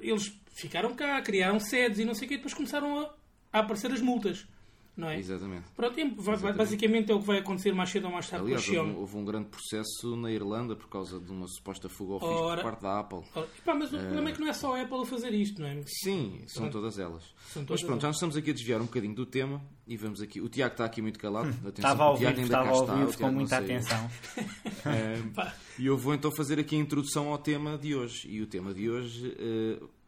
eles 0.00 0.32
ficaram 0.52 0.94
cá, 0.94 1.20
criaram 1.20 1.58
sedes 1.58 1.98
e 1.98 2.04
não 2.04 2.14
sei 2.14 2.26
o 2.26 2.28
quê, 2.28 2.36
depois 2.36 2.54
começaram 2.54 3.00
a, 3.00 3.14
a 3.52 3.58
aparecer 3.60 3.90
as 3.90 4.00
multas 4.00 4.46
não 4.96 5.08
é? 5.08 5.18
Exatamente. 5.18 5.64
Pronto, 5.74 5.98
Exatamente. 5.98 6.56
basicamente 6.56 7.12
é 7.12 7.14
o 7.14 7.20
que 7.20 7.26
vai 7.26 7.38
acontecer 7.38 7.72
mais 7.72 7.90
cedo 7.90 8.06
ou 8.06 8.12
mais 8.12 8.28
tarde 8.28 8.44
Aliás, 8.44 8.64
com 8.64 8.70
a 8.70 8.74
Xiaomi. 8.74 8.94
Houve 8.94 9.16
um 9.16 9.24
grande 9.24 9.48
processo 9.48 10.16
na 10.16 10.30
Irlanda 10.30 10.76
por 10.76 10.88
causa 10.88 11.18
de 11.18 11.30
uma 11.30 11.46
suposta 11.48 11.88
fuga 11.88 12.14
ao 12.14 12.20
fisco 12.20 12.34
Ora, 12.34 12.56
por 12.56 12.70
parte 12.70 12.82
da 12.82 13.00
Apple. 13.00 13.22
Ora, 13.34 13.48
pá, 13.64 13.74
mas 13.74 13.92
o 13.92 13.98
problema 13.98 14.28
é 14.28 14.32
que 14.32 14.40
não 14.40 14.48
é 14.48 14.52
só 14.52 14.76
a 14.76 14.82
Apple 14.82 15.00
a 15.00 15.06
fazer 15.06 15.32
isto, 15.32 15.62
não 15.62 15.68
é? 15.68 15.82
Sim, 15.86 16.42
são 16.46 16.62
pronto. 16.64 16.72
todas 16.72 16.98
elas. 16.98 17.22
São 17.48 17.64
todas 17.64 17.80
mas 17.80 17.82
pronto, 17.82 17.92
elas. 17.92 18.02
já 18.02 18.08
nos 18.08 18.16
estamos 18.16 18.36
aqui 18.36 18.50
a 18.50 18.54
desviar 18.54 18.80
um 18.80 18.84
bocadinho 18.86 19.14
do 19.14 19.24
tema 19.24 19.62
e 19.86 19.96
vamos 19.96 20.20
aqui. 20.20 20.40
O 20.40 20.48
Tiago 20.48 20.74
está 20.74 20.84
aqui 20.84 21.00
muito 21.00 21.18
calado. 21.18 21.48
Atenção, 21.48 21.68
estava 21.70 22.04
a 22.04 22.10
ouvir, 22.10 22.38
estava 22.38 22.68
a 22.68 22.74
ouvir 22.74 23.16
com 23.16 23.32
muita 23.32 23.58
atenção. 23.58 24.10
é, 24.84 25.52
e 25.78 25.86
eu 25.86 25.96
vou 25.96 26.14
então 26.14 26.30
fazer 26.36 26.58
aqui 26.58 26.76
a 26.76 26.78
introdução 26.78 27.28
ao 27.28 27.38
tema 27.38 27.78
de 27.78 27.94
hoje. 27.94 28.28
E 28.28 28.42
o 28.42 28.46
tema 28.46 28.74
de 28.74 28.90
hoje. 28.90 29.28
Uh, 29.28 30.01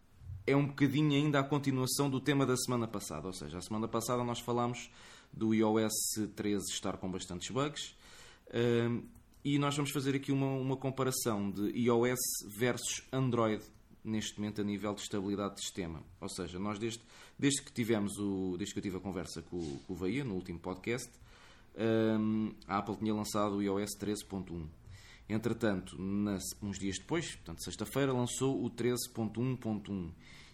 é 0.46 0.54
um 0.54 0.66
bocadinho 0.66 1.12
ainda 1.12 1.40
a 1.40 1.42
continuação 1.42 2.10
do 2.10 2.20
tema 2.20 2.44
da 2.44 2.56
semana 2.56 2.86
passada. 2.86 3.26
Ou 3.26 3.32
seja, 3.32 3.58
a 3.58 3.60
semana 3.60 3.88
passada 3.88 4.22
nós 4.22 4.40
falámos 4.40 4.90
do 5.32 5.54
iOS 5.54 5.92
13 6.36 6.64
estar 6.70 6.96
com 6.96 7.10
bastantes 7.10 7.50
bugs. 7.50 7.94
e 9.44 9.58
nós 9.58 9.76
vamos 9.76 9.90
fazer 9.90 10.14
aqui 10.14 10.30
uma, 10.30 10.46
uma 10.46 10.76
comparação 10.76 11.50
de 11.50 11.70
iOS 11.78 12.20
versus 12.56 13.02
Android 13.12 13.62
neste 14.04 14.38
momento 14.38 14.60
a 14.60 14.64
nível 14.64 14.94
de 14.94 15.00
estabilidade 15.00 15.56
de 15.56 15.62
sistema. 15.62 16.02
Ou 16.20 16.28
seja, 16.28 16.58
nós 16.58 16.78
desde, 16.78 17.00
desde 17.38 17.62
que 17.62 17.72
tivemos 17.72 18.18
o, 18.18 18.56
desde 18.58 18.74
que 18.74 18.78
eu 18.78 18.82
tive 18.82 18.98
a 18.98 19.00
conversa 19.00 19.42
com, 19.42 19.78
com 19.86 19.92
o 19.92 19.96
Veia 19.96 20.22
no 20.22 20.34
último 20.34 20.58
podcast, 20.58 21.10
um, 21.76 22.52
a 22.68 22.78
Apple 22.78 22.96
tinha 22.96 23.14
lançado 23.14 23.56
o 23.56 23.62
iOS 23.62 23.96
13.1. 23.98 24.66
Entretanto, 25.28 25.96
uns 26.62 26.78
dias 26.78 26.98
depois, 26.98 27.34
portanto, 27.34 27.64
sexta-feira, 27.64 28.12
lançou 28.12 28.62
o 28.62 28.70
13.1.1. 28.70 30.10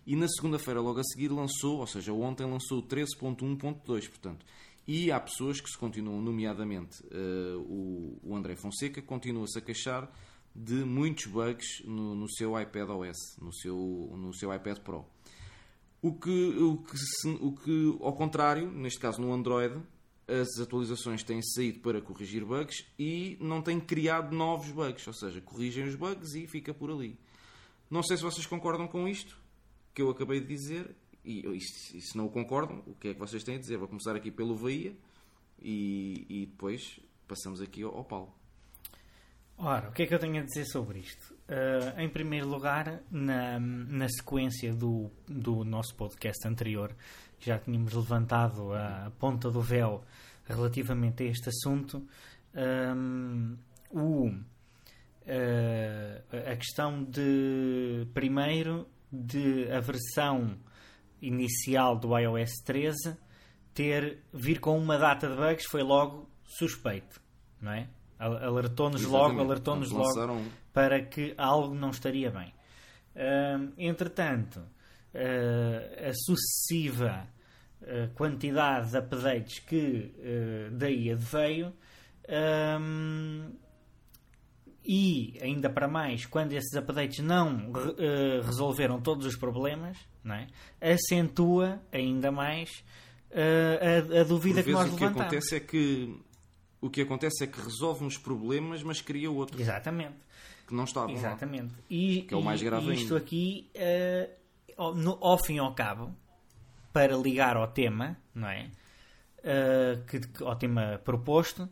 E 0.07 0.17
na 0.17 0.29
segunda-feira, 0.29 0.81
logo 0.81 1.01
a 1.01 1.05
seguir, 1.05 1.29
lançou, 1.29 1.79
ou 1.79 1.87
seja, 1.87 2.13
ontem 2.13 2.47
lançou 2.47 2.79
o 2.79 2.83
13.1.2. 2.83 4.09
Portanto, 4.09 4.47
e 4.87 5.11
há 5.13 5.21
pessoas 5.21 5.61
que 5.61 5.69
se 5.69 5.77
continuam, 5.77 6.21
nomeadamente 6.21 7.03
uh, 7.07 7.59
o, 7.61 8.19
o 8.23 8.37
André 8.37 8.57
Fonseca, 8.57 9.03
continua-se 9.03 9.59
a 9.59 9.61
queixar 9.61 10.11
de 10.55 10.85
muitos 10.85 11.27
bugs 11.27 11.67
no, 11.85 12.15
no, 12.15 12.29
seu 12.29 12.61
iPad 12.61 12.91
OS, 12.91 13.37
no 13.41 13.53
seu, 13.53 13.77
no 14.17 14.35
seu 14.35 14.53
iPad 14.53 14.79
Pro. 14.79 15.05
O 16.03 16.15
que, 16.15 16.31
o, 16.31 16.79
que 16.79 17.29
o 17.29 17.53
que, 17.53 17.99
ao 18.01 18.15
contrário, 18.15 18.71
neste 18.71 18.99
caso 18.99 19.21
no 19.21 19.33
Android, 19.33 19.81
as 20.31 20.61
atualizações 20.61 21.23
têm 21.23 21.43
saído 21.43 21.81
para 21.81 22.01
corrigir 22.01 22.45
bugs 22.45 22.85
e 22.99 23.37
não 23.41 23.61
têm 23.61 23.81
criado 23.81 24.35
novos 24.35 24.71
bugs, 24.71 25.07
ou 25.07 25.13
seja, 25.15 25.41
corrigem 25.41 25.85
os 25.85 25.95
bugs 25.95 26.35
e 26.35 26.47
fica 26.47 26.73
por 26.73 26.91
ali. 26.91 27.19
Não 27.91 28.03
sei 28.03 28.17
se 28.17 28.23
vocês 28.23 28.47
concordam 28.47 28.87
com 28.87 29.09
isto 29.09 29.37
que 29.93 30.01
eu 30.03 30.09
acabei 30.11 30.41
de 30.41 30.47
dizer. 30.47 30.95
E, 31.25 31.47
e, 31.47 31.61
se- 31.61 31.99
e 31.99 32.01
se 32.01 32.17
não 32.17 32.27
o 32.27 32.31
concordam, 32.31 32.83
o 32.87 32.95
que 32.95 33.09
é 33.09 33.13
que 33.15 33.21
vocês 33.21 33.43
têm 33.45 33.57
a 33.57 33.59
dizer? 33.59 33.77
Vou 33.77 33.87
começar 33.89 34.17
aqui 34.17 34.31
pelo 34.31 34.57
Bahia 34.57 34.95
e, 35.61 36.25
e 36.29 36.47
depois 36.47 36.99
passamos 37.29 37.61
aqui 37.61 37.83
ao, 37.83 37.95
ao 37.95 38.05
Paulo. 38.05 38.33
Ora, 39.59 39.91
o 39.91 39.93
que 39.93 40.05
é 40.05 40.07
que 40.07 40.15
eu 40.15 40.19
tenho 40.19 40.41
a 40.41 40.45
dizer 40.45 40.65
sobre 40.65 41.01
isto? 41.01 41.35
Uh, 41.47 42.01
em 42.01 42.09
primeiro 42.09 42.49
lugar, 42.49 43.03
na, 43.11 43.61
na 43.61 44.09
sequência 44.09 44.73
do, 44.75 45.11
do 45.29 45.63
nosso 45.65 45.95
podcast 45.95 46.49
anterior, 46.49 46.97
já 47.41 47.59
tínhamos 47.59 47.93
levantado 47.95 48.73
a 48.75 49.11
ponta 49.19 49.51
do 49.51 49.61
véu 49.61 50.05
relativamente 50.47 51.23
a 51.23 51.27
este 51.27 51.49
assunto. 51.49 52.07
um, 52.55 53.57
o, 53.91 54.29
uh, 54.29 54.35
a 56.53 56.57
questão 56.57 57.03
de, 57.05 58.07
primeiro, 58.15 58.87
de 59.13 59.71
a 59.73 59.81
versão 59.81 60.57
inicial 61.21 61.97
do 61.97 62.17
iOS 62.19 62.51
13 62.65 63.17
ter 63.75 64.19
vir 64.33 64.61
com 64.61 64.79
uma 64.79 64.99
data 64.99 65.29
de 65.29 65.37
bugs 65.37 65.67
foi 65.67 65.83
logo 65.83 66.29
suspeito, 66.45 67.21
não 67.61 67.73
é? 67.73 67.89
Al- 68.19 68.37
Alertou-nos 68.37 69.03
logo, 69.05 69.41
alertou-nos 69.41 69.91
logo 69.91 70.05
para 70.73 71.03
que 71.03 71.35
algo 71.39 71.75
não 71.75 71.91
estaria 71.91 72.31
bem. 72.31 72.53
Entretanto, 73.79 74.63
a 75.15 76.13
sucessiva 76.15 77.27
eh, 77.83 78.09
quantidade 78.15 78.91
de 78.91 78.99
updates 78.99 79.59
que 79.61 80.15
eh, 80.19 80.69
daí 80.73 81.11
adveio 81.11 81.73
hum, 82.81 83.51
e 84.85 85.39
ainda 85.43 85.69
para 85.69 85.87
mais, 85.87 86.27
quando 86.27 86.53
esses 86.53 86.73
updates 86.75 87.19
não 87.21 87.71
eh, 87.99 88.41
resolveram 88.45 89.01
todos 89.01 89.27
os 89.27 89.37
problemas, 89.37 89.97
é? 90.25 90.47
acentua 90.93 91.81
ainda 91.93 92.31
mais 92.33 92.83
eh, 93.31 94.03
a, 94.17 94.21
a 94.21 94.25
dúvida 94.25 94.63
que 94.63 94.71
nós 94.73 94.89
o 94.91 94.97
que 94.97 95.03
levantamos. 95.03 95.21
acontece 95.27 95.57
é 95.57 95.61
que 95.61 96.17
o 96.81 96.89
que 96.89 97.03
acontece 97.03 97.45
é 97.45 97.47
que 97.47 97.61
resolve 97.61 98.05
uns 98.05 98.17
problemas, 98.17 98.83
mas 98.83 99.03
cria 99.03 99.31
outros 99.31 99.61
Exatamente. 99.61 100.17
que 100.67 100.75
não 100.75 100.85
estavam 100.85 101.13
lá. 101.13 101.19
Exatamente. 101.19 101.75
E, 101.91 102.23
Que 102.23 102.33
é 102.33 102.37
o 102.37 102.43
mais 102.43 102.63
grave 102.63 102.91
e 102.91 102.95
isto 102.95 103.15
ainda. 103.15 103.19
aqui, 103.19 103.71
eh, 103.75 104.31
no- 104.95 105.19
ao 105.21 105.39
fim 105.45 105.57
e 105.57 105.59
ao 105.59 105.75
cabo, 105.75 106.15
para 106.93 107.17
ligar 107.17 107.57
ao 107.57 107.69
tema, 107.69 108.17
não 108.35 108.49
é? 108.49 108.71
Eh, 109.43 109.99
que, 110.09 110.21
que- 110.21 110.45
ao 110.45 110.57
tema 110.57 111.01
proposto, 111.05 111.69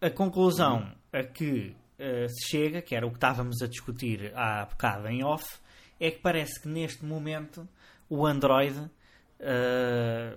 a 0.00 0.10
conclusão 0.10 0.92
a 1.12 1.22
que 1.22 1.74
eh, 1.98 2.26
se 2.28 2.48
chega, 2.50 2.82
que 2.82 2.94
era 2.94 3.06
o 3.06 3.10
que 3.10 3.16
estávamos 3.16 3.62
a 3.62 3.66
discutir 3.68 4.32
há 4.36 4.64
bocado 4.66 5.06
em 5.08 5.22
off, 5.24 5.58
é 6.00 6.10
que 6.10 6.18
parece 6.18 6.60
que 6.60 6.68
neste 6.68 7.04
momento 7.04 7.66
o 8.08 8.26
Android 8.26 8.90
eh, 9.38 10.36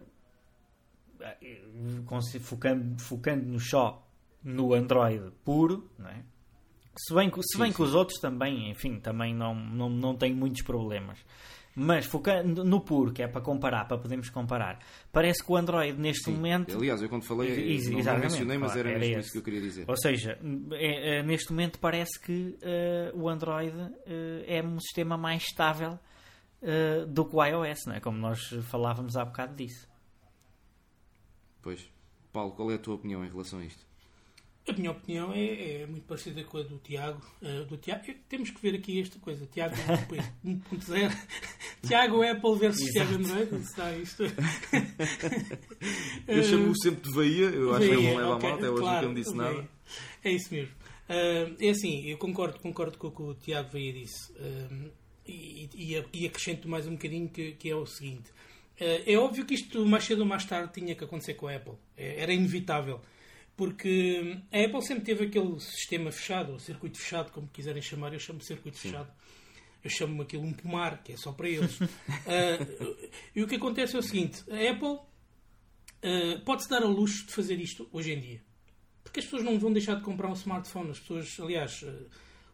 consi- 2.06 2.40
focando, 2.40 3.02
focando-nos 3.02 3.68
só 3.70 4.08
no 4.44 4.74
Android 4.74 5.32
puro, 5.44 5.90
não 5.98 6.10
é? 6.10 6.24
Se 7.00 7.14
bem, 7.14 7.30
que- 7.30 7.42
se 7.44 7.58
sim. 7.58 7.74
que 7.74 7.82
os 7.82 7.94
outros 7.94 8.20
também, 8.20 8.70
enfim, 8.72 9.00
também 9.00 9.34
não, 9.34 9.54
não, 9.54 9.90
não 9.90 10.16
têm 10.16 10.34
muitos 10.34 10.62
problemas. 10.64 11.20
Mas 11.80 12.08
focando 12.08 12.64
no 12.66 12.82
puro, 12.82 13.14
que 13.14 13.22
é 13.22 13.28
para 13.28 13.40
comparar, 13.40 13.88
para 13.88 14.00
podermos 14.00 14.32
comparar, 14.32 14.80
parece 15.12 15.46
que 15.46 15.52
o 15.52 15.56
Android 15.56 15.96
neste 16.00 16.24
Sim. 16.24 16.34
momento. 16.34 16.76
Aliás, 16.76 17.04
eu 17.04 17.08
quando 17.08 17.24
falei, 17.24 17.50
Ex- 17.52 17.88
não, 17.92 18.00
exatamente, 18.00 18.32
mencionei, 18.32 18.58
mas 18.58 18.72
claro, 18.74 18.90
era, 18.90 19.06
era 19.06 19.20
isso 19.20 19.32
que 19.32 19.38
eu 19.38 19.44
queria 19.44 19.62
dizer. 19.62 19.86
Ou 19.88 19.96
seja, 19.96 20.40
é- 20.72 21.20
é- 21.20 21.24
neste 21.24 21.52
momento 21.52 21.78
parece 21.78 22.20
que 22.20 22.58
eh, 22.64 23.12
o 23.14 23.30
Android 23.30 23.78
eh, 24.08 24.58
é 24.58 24.64
um 24.64 24.80
sistema 24.80 25.18
mais 25.18 25.44
estável 25.44 26.00
eh, 26.64 27.06
do 27.06 27.24
que 27.26 27.36
o 27.36 27.46
iOS, 27.46 27.86
não 27.86 27.94
é? 27.94 28.00
Como 28.00 28.18
nós 28.18 28.40
falávamos 28.64 29.16
há 29.16 29.24
bocado 29.24 29.54
disso. 29.56 29.88
Pois. 31.62 31.88
Paulo, 32.34 32.54
qual 32.54 32.72
é 32.72 32.74
a 32.76 32.80
tua 32.80 32.96
opinião 32.96 33.24
em 33.24 33.30
relação 33.30 33.60
a 33.60 33.64
isto? 33.66 33.86
A 34.68 34.74
minha 34.74 34.92
opinião 34.92 35.32
é, 35.34 35.82
é 35.82 35.86
muito 35.88 36.04
parecida 36.06 36.44
com 36.44 36.58
a 36.58 36.64
do 36.64 36.78
Tiago. 36.80 37.22
eh, 37.42 37.64
do 37.66 37.78
Tiago 37.78 38.04
temos 38.28 38.50
que 38.50 38.62
ver 38.62 38.76
aqui 38.76 39.00
esta 39.00 39.18
coisa. 39.20 39.46
Tiago 39.46 39.76
1.0. 40.46 41.18
Tiago 41.88 42.22
Apple 42.22 42.56
versus 42.60 42.92
Tiago 42.92 43.16
Android. 43.16 43.56
Está 43.56 43.96
isto. 43.96 44.24
Eu 46.28 46.44
chamo-o 46.44 46.76
sempre 46.82 47.10
de 47.10 47.16
Bahia, 47.16 47.46
eu 47.46 47.74
acho 47.74 47.86
que 47.88 47.94
ele 47.94 48.02
não 48.08 48.18
leva 48.18 48.36
ok, 48.36 48.50
a 48.50 48.52
mal, 48.52 48.58
até 48.60 48.70
hoje 48.70 48.82
claro, 48.82 49.08
nunca 49.08 49.14
me 49.20 49.24
disse 49.24 49.36
Bahia. 49.36 49.54
nada. 49.56 49.70
É 50.24 50.32
isso 50.32 50.54
mesmo. 50.54 50.74
Ah, 51.08 51.56
é 51.60 51.70
assim, 51.70 52.06
eu 52.06 52.18
concordo, 52.18 52.60
concordo 52.60 52.98
com 52.98 53.08
o 53.08 53.12
que 53.12 53.22
o 53.22 53.34
Tiago 53.36 53.70
Veia 53.72 53.94
disse. 53.94 54.34
Ah, 54.38 54.90
e, 55.26 55.70
e, 55.74 56.04
e 56.14 56.26
acrescento 56.26 56.68
mais 56.68 56.86
um 56.88 56.92
bocadinho 56.92 57.30
que, 57.30 57.54
que 57.54 57.70
é 57.70 57.76
o 57.76 57.86
seguinte. 57.86 58.32
É 58.80 59.18
óbvio 59.18 59.44
que 59.46 59.56
isto 59.56 59.84
mais 59.86 60.04
cedo 60.04 60.20
ou 60.20 60.26
mais 60.26 60.46
tarde 60.46 60.72
tinha 60.74 60.94
que 60.94 61.04
acontecer 61.04 61.34
com 61.34 61.48
a 61.48 61.56
Apple. 61.56 61.74
É- 61.98 62.22
Era 62.22 62.32
inevitável. 62.34 63.02
Porque 63.58 64.40
a 64.52 64.64
Apple 64.64 64.82
sempre 64.84 65.04
teve 65.04 65.26
aquele 65.26 65.60
sistema 65.60 66.12
fechado, 66.12 66.54
ou 66.54 66.60
circuito 66.60 66.98
fechado, 66.98 67.32
como 67.32 67.48
quiserem 67.48 67.82
chamar, 67.82 68.14
eu 68.14 68.20
chamo 68.20 68.40
de 68.40 68.46
circuito 68.46 68.78
fechado. 68.78 69.12
Eu 69.84 69.90
chamo 69.90 70.22
aquilo 70.22 70.44
um 70.44 70.54
pomar, 70.54 71.04
que 71.04 71.14
é 71.14 71.18
só 71.18 71.34
para 71.34 71.50
eles. 71.50 71.78
Ah, 72.26 72.60
e 73.36 73.42
o 73.42 73.48
que 73.48 73.56
acontece 73.56 73.96
é 73.96 74.00
o 74.00 74.04
seguinte: 74.04 74.44
a 74.50 74.72
Apple 74.72 75.00
Uh, 75.98 76.40
pode-se 76.42 76.70
dar 76.70 76.84
ao 76.84 76.92
luxo 76.92 77.26
de 77.26 77.34
fazer 77.34 77.60
isto 77.60 77.90
hoje 77.92 78.14
em 78.14 78.20
dia. 78.20 78.42
Porque 79.04 79.20
as 79.20 79.26
pessoas 79.26 79.44
não 79.44 79.58
vão 79.58 79.74
deixar 79.74 79.96
de 79.96 80.04
comprar 80.04 80.30
um 80.30 80.34
smartphone. 80.34 80.92
As 80.92 81.00
pessoas, 81.00 81.40
aliás, 81.40 81.82
uh, 81.82 82.10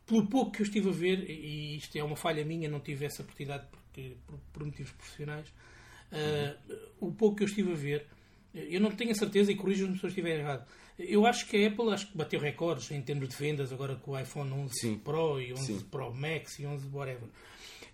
pelo 0.05 0.27
pouco 0.27 0.51
que 0.51 0.61
eu 0.61 0.65
estive 0.65 0.89
a 0.89 0.93
ver, 0.93 1.29
e 1.29 1.77
isto 1.77 1.95
é 1.97 2.03
uma 2.03 2.15
falha 2.15 2.45
minha, 2.45 2.69
não 2.69 2.79
tive 2.79 3.05
essa 3.05 3.21
oportunidade 3.21 3.67
porque, 3.69 4.15
por, 4.25 4.39
por 4.53 4.65
motivos 4.65 4.91
profissionais, 4.93 5.47
uh, 5.49 6.89
o 6.99 7.11
pouco 7.11 7.37
que 7.37 7.43
eu 7.43 7.47
estive 7.47 7.73
a 7.73 7.75
ver, 7.75 8.07
eu 8.53 8.79
não 8.79 8.91
tenho 8.91 9.11
a 9.11 9.15
certeza, 9.15 9.51
e 9.51 9.55
corrijo-me 9.55 9.97
se 9.97 10.05
eu 10.05 10.09
estiver 10.09 10.39
errado, 10.39 10.65
eu 10.99 11.25
acho 11.25 11.47
que 11.47 11.63
a 11.63 11.67
Apple 11.67 11.91
acho 11.91 12.07
que 12.11 12.17
bateu 12.17 12.39
recordes 12.39 12.89
em 12.91 13.01
termos 13.01 13.29
de 13.29 13.35
vendas 13.35 13.71
agora 13.73 13.95
com 13.95 14.11
o 14.11 14.19
iPhone 14.19 14.51
11 14.51 14.73
Sim. 14.79 14.97
Pro 14.97 15.39
e 15.41 15.53
11 15.53 15.63
Sim. 15.65 15.79
Pro 15.89 16.13
Max 16.13 16.59
e 16.59 16.65
11 16.65 16.87
whatever. 16.93 17.29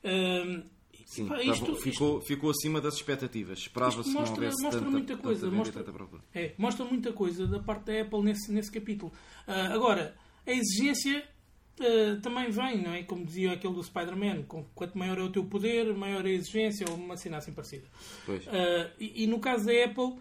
Um, 0.03 0.63
Sim, 1.05 1.27
pá, 1.27 1.41
isto- 1.41 1.65
bom, 1.65 1.71
isto- 1.71 1.75
ficou, 1.81 2.21
ficou 2.21 2.49
acima 2.51 2.79
das 2.79 2.93
expectativas. 2.95 3.59
Esperava-se 3.59 4.03
que 4.03 4.09
não 4.13 4.21
mostra- 4.21 4.35
houvesse 4.43 4.61
mostra 4.61 4.79
tanta, 4.81 4.91
muita 4.91 5.17
coisa, 5.17 5.41
tanta 5.49 5.55
mostra-. 5.91 6.19
É, 6.35 6.53
mostra 6.57 6.85
muita 6.85 7.11
coisa 7.13 7.47
da 7.47 7.59
parte 7.59 7.85
da 7.85 8.01
Apple 8.01 8.21
nesse, 8.21 8.51
nesse 8.51 8.71
capítulo. 8.71 9.11
Ah, 9.47 9.73
agora, 9.73 10.15
a 10.45 10.51
exigência 10.51 11.27
ah, 11.79 12.19
também 12.21 12.51
vem, 12.51 12.83
não 12.83 12.93
é? 12.93 13.01
Como 13.03 13.25
dizia 13.25 13.53
aquele 13.53 13.73
do 13.73 13.83
Spider-Man: 13.83 14.43
quanto 14.75 14.97
maior 14.99 15.17
é 15.17 15.23
o 15.23 15.31
teu 15.31 15.43
poder, 15.45 15.91
maior 15.95 16.25
é 16.27 16.29
a 16.29 16.33
exigência, 16.33 16.85
ou 16.87 16.95
uma 16.95 17.17
cena 17.17 17.37
assim 17.37 17.53
parecida. 17.53 17.87
Ah, 18.47 18.91
e, 18.99 19.23
e 19.23 19.27
no 19.27 19.39
caso 19.39 19.65
da 19.65 19.71
Apple, 19.85 20.13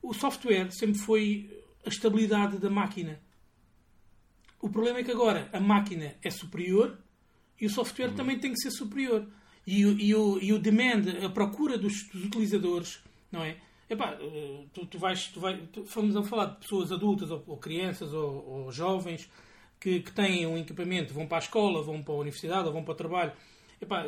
o 0.00 0.14
software 0.14 0.70
sempre 0.70 0.98
foi 1.00 1.50
a 1.86 1.88
estabilidade 1.88 2.58
da 2.58 2.68
máquina. 2.68 3.20
O 4.60 4.68
problema 4.68 4.98
é 4.98 5.04
que 5.04 5.12
agora 5.12 5.48
a 5.52 5.60
máquina 5.60 6.14
é 6.22 6.30
superior 6.30 6.98
e 7.60 7.66
o 7.66 7.70
software 7.70 8.12
também 8.14 8.38
tem 8.38 8.52
que 8.52 8.60
ser 8.60 8.72
superior. 8.72 9.26
E 9.66 9.84
o, 9.84 9.98
e 9.98 10.14
o, 10.14 10.38
e 10.40 10.52
o 10.52 10.58
demand, 10.58 11.24
a 11.24 11.28
procura 11.28 11.78
dos, 11.78 12.08
dos 12.08 12.24
utilizadores, 12.24 13.00
não 13.32 13.42
é? 13.42 13.56
Epá, 13.88 14.16
eh, 14.20 14.64
tu, 14.72 14.86
tu 14.86 14.98
vais, 14.98 15.28
tu 15.28 15.40
vais, 15.40 15.60
tu, 15.72 15.84
vamos 15.84 16.16
a 16.16 16.22
falar 16.22 16.46
de 16.46 16.56
pessoas 16.58 16.90
adultas 16.90 17.30
ou, 17.30 17.42
ou 17.46 17.56
crianças 17.56 18.12
ou, 18.12 18.48
ou 18.48 18.72
jovens 18.72 19.28
que, 19.80 20.00
que 20.00 20.12
têm 20.12 20.46
um 20.46 20.58
equipamento, 20.58 21.14
vão 21.14 21.26
para 21.26 21.38
a 21.38 21.40
escola, 21.40 21.82
vão 21.82 22.02
para 22.02 22.14
a 22.14 22.18
universidade 22.18 22.66
ou 22.66 22.72
vão 22.72 22.84
para 22.84 22.92
o 22.92 22.96
trabalho. 22.96 23.32
Epá, 23.80 24.06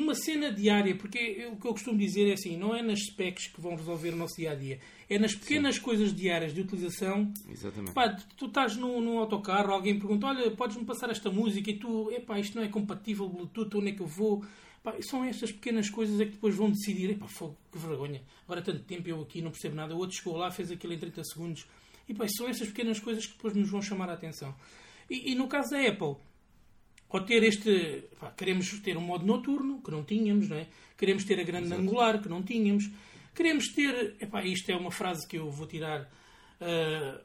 uma 0.00 0.14
cena 0.14 0.52
diária, 0.52 0.96
porque 0.96 1.46
o 1.52 1.56
que 1.56 1.66
eu 1.66 1.72
costumo 1.72 1.98
dizer 1.98 2.28
é 2.28 2.32
assim, 2.32 2.56
não 2.56 2.74
é 2.74 2.82
nas 2.82 3.00
specs 3.00 3.48
que 3.48 3.60
vão 3.60 3.76
resolver 3.76 4.10
o 4.14 4.16
nosso 4.16 4.36
dia 4.36 4.52
a 4.52 4.54
dia, 4.54 4.80
é 5.08 5.18
nas 5.18 5.34
pequenas 5.34 5.78
coisas 5.78 6.14
diárias 6.14 6.54
de 6.54 6.60
utilização 6.60 7.32
Exatamente. 7.50 7.92
Pá, 7.92 8.08
tu, 8.08 8.26
tu 8.36 8.46
estás 8.46 8.76
num, 8.76 9.00
num 9.00 9.18
autocarro, 9.18 9.72
alguém 9.72 9.98
pergunta: 9.98 10.26
Olha, 10.26 10.50
podes-me 10.52 10.84
passar 10.84 11.10
esta 11.10 11.30
música? 11.30 11.70
E 11.70 11.78
tu, 11.78 12.10
epá, 12.10 12.38
isto 12.38 12.56
não 12.56 12.64
é 12.64 12.68
compatível, 12.68 13.28
Bluetooth, 13.28 13.76
onde 13.76 13.88
é 13.88 13.92
que 13.92 14.00
eu 14.00 14.06
vou? 14.06 14.44
Pá, 14.82 14.94
são 15.02 15.24
estas 15.24 15.52
pequenas 15.52 15.90
coisas 15.90 16.20
é 16.20 16.24
que 16.24 16.32
depois 16.32 16.54
vão 16.54 16.70
decidir: 16.70 17.10
Epá, 17.10 17.26
fogo, 17.26 17.56
que 17.70 17.78
vergonha, 17.78 18.22
agora 18.44 18.62
tanto 18.62 18.82
tempo 18.84 19.08
eu 19.08 19.20
aqui 19.20 19.42
não 19.42 19.50
percebo 19.50 19.76
nada. 19.76 19.94
O 19.94 19.98
outro 19.98 20.16
chegou 20.16 20.36
lá, 20.36 20.50
fez 20.50 20.70
aquilo 20.70 20.92
em 20.92 20.98
30 20.98 21.24
segundos. 21.24 21.66
E 22.08 22.14
pá, 22.14 22.26
são 22.28 22.48
estas 22.48 22.68
pequenas 22.68 22.98
coisas 22.98 23.26
que 23.26 23.32
depois 23.32 23.54
nos 23.54 23.70
vão 23.70 23.82
chamar 23.82 24.08
a 24.08 24.14
atenção. 24.14 24.54
E, 25.08 25.32
e 25.32 25.34
no 25.34 25.48
caso 25.48 25.70
da 25.70 25.80
Apple, 25.80 26.16
ao 27.10 27.24
ter 27.24 27.42
este. 27.42 28.04
pá, 28.18 28.30
queremos 28.30 28.70
ter 28.80 28.96
um 28.96 29.00
modo 29.00 29.26
noturno, 29.26 29.82
que 29.82 29.90
não 29.90 30.04
tínhamos, 30.04 30.48
não 30.48 30.56
é? 30.56 30.66
Queremos 30.96 31.24
ter 31.24 31.40
a 31.40 31.44
grande 31.44 31.72
angular, 31.72 32.20
que 32.20 32.28
não 32.28 32.42
tínhamos. 32.42 32.90
Queremos 33.34 33.68
ter. 33.72 34.16
Epá, 34.20 34.44
isto 34.44 34.70
é 34.70 34.76
uma 34.76 34.90
frase 34.90 35.26
que 35.26 35.36
eu 35.38 35.50
vou 35.50 35.66
tirar. 35.66 36.10
ah, 36.60 37.20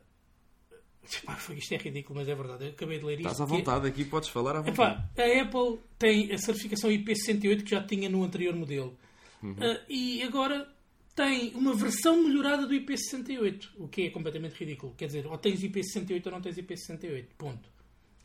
epá, 1.04 1.38
isto 1.56 1.74
é 1.74 1.78
ridículo, 1.78 2.20
mas 2.20 2.28
é 2.28 2.36
verdade. 2.36 2.66
Eu 2.66 2.70
acabei 2.72 3.00
de 3.00 3.06
ler 3.06 3.20
isto. 3.20 3.32
Estás 3.32 3.42
à 3.42 3.44
é- 3.44 3.58
vontade 3.58 3.88
aqui, 3.88 4.06
podes 4.06 4.30
falar 4.30 4.56
à 4.56 4.62
vontade. 4.62 5.02
Epá, 5.16 5.24
a 5.24 5.42
Apple 5.42 5.80
tem 5.98 6.32
a 6.32 6.38
certificação 6.38 6.90
IP68 6.90 7.64
que 7.64 7.72
já 7.72 7.84
tinha 7.84 8.10
no 8.10 8.24
anterior 8.24 8.56
modelo. 8.56 8.98
Ah, 9.44 9.82
e 9.88 10.24
agora 10.24 10.68
tem 11.16 11.54
uma 11.56 11.74
versão 11.74 12.24
melhorada 12.24 12.68
do 12.68 12.74
IP68, 12.74 13.70
o 13.78 13.88
que 13.88 14.04
é 14.04 14.10
completamente 14.10 14.54
ridículo. 14.56 14.94
Quer 14.98 15.06
dizer, 15.08 15.28
ou 15.28 15.38
tens 15.38 15.62
IP68 15.62 16.26
ou 16.26 16.32
não 16.32 16.42
tens 16.42 16.58
IP68. 16.58 17.28
Ponto. 17.38 17.75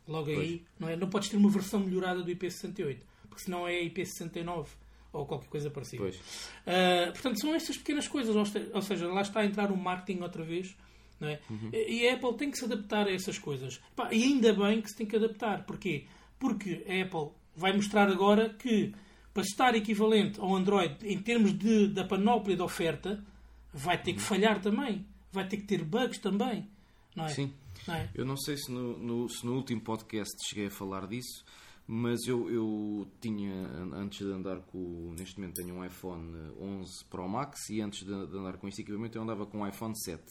Logo 0.07 0.29
aí, 0.29 0.63
não, 0.79 0.89
é? 0.89 0.95
não 0.95 1.09
podes 1.09 1.29
ter 1.29 1.37
uma 1.37 1.49
versão 1.49 1.79
melhorada 1.79 2.23
do 2.23 2.31
IP68. 2.31 2.99
porque 3.29 3.43
senão 3.43 3.67
é 3.67 3.81
IP69 3.83 4.67
ou 5.13 5.25
qualquer 5.25 5.47
coisa 5.49 5.69
parecida. 5.69 6.03
Pois. 6.03 6.15
Uh, 6.15 7.11
portanto, 7.11 7.39
são 7.39 7.53
estas 7.53 7.77
pequenas 7.77 8.07
coisas, 8.07 8.35
ou 8.35 8.81
seja, 8.81 9.07
lá 9.07 9.21
está 9.21 9.41
a 9.41 9.45
entrar 9.45 9.71
o 9.71 9.77
marketing 9.77 10.21
outra 10.21 10.43
vez. 10.43 10.75
Não 11.19 11.27
é? 11.27 11.39
E 11.71 12.09
a 12.09 12.15
Apple 12.15 12.33
tem 12.35 12.49
que 12.49 12.57
se 12.57 12.65
adaptar 12.65 13.07
a 13.07 13.11
essas 13.11 13.37
coisas. 13.37 13.79
E 14.11 14.23
ainda 14.23 14.53
bem 14.53 14.81
que 14.81 14.89
se 14.89 14.97
tem 14.97 15.05
que 15.05 15.15
adaptar. 15.15 15.63
Porquê? 15.65 16.05
Porque 16.39 16.83
a 16.87 17.05
Apple 17.05 17.35
vai 17.55 17.73
mostrar 17.73 18.09
agora 18.09 18.49
que 18.49 18.91
para 19.31 19.43
estar 19.43 19.75
equivalente 19.75 20.39
ao 20.39 20.55
Android 20.55 20.95
em 21.03 21.19
termos 21.19 21.57
de, 21.57 21.87
da 21.89 22.03
panóplia 22.03 22.55
de 22.55 22.61
oferta, 22.63 23.23
vai 23.71 24.01
ter 24.01 24.13
que 24.13 24.19
falhar 24.19 24.59
também. 24.61 25.05
Vai 25.31 25.47
ter 25.47 25.57
que 25.57 25.63
ter 25.63 25.83
bugs 25.83 26.17
também. 26.17 26.67
Não 27.15 27.25
é? 27.25 27.29
Sim. 27.29 27.53
Não 27.87 27.95
é? 27.95 28.09
Eu 28.13 28.25
não 28.25 28.37
sei 28.37 28.57
se 28.57 28.71
no, 28.71 28.97
no- 28.97 29.29
se 29.29 29.45
no 29.45 29.55
último 29.55 29.81
podcast 29.81 30.31
cheguei 30.47 30.67
a 30.67 30.71
falar 30.71 31.07
disso, 31.07 31.43
mas 31.87 32.25
eu, 32.27 32.49
eu 32.51 33.07
tinha, 33.19 33.53
an- 33.53 33.95
antes 33.95 34.19
de 34.25 34.31
andar 34.31 34.61
com. 34.61 35.13
Neste 35.17 35.39
momento 35.39 35.55
tenho 35.55 35.75
um 35.75 35.83
iPhone 35.85 36.31
11 36.59 37.05
Pro 37.09 37.27
Max 37.27 37.69
e 37.69 37.81
antes 37.81 37.99
de, 38.05 38.27
de 38.27 38.37
andar 38.37 38.57
com 38.57 38.67
este 38.67 38.81
equipamento 38.81 39.17
eu 39.17 39.21
andava 39.23 39.45
com 39.45 39.59
um 39.59 39.67
iPhone 39.67 39.97
7. 39.99 40.21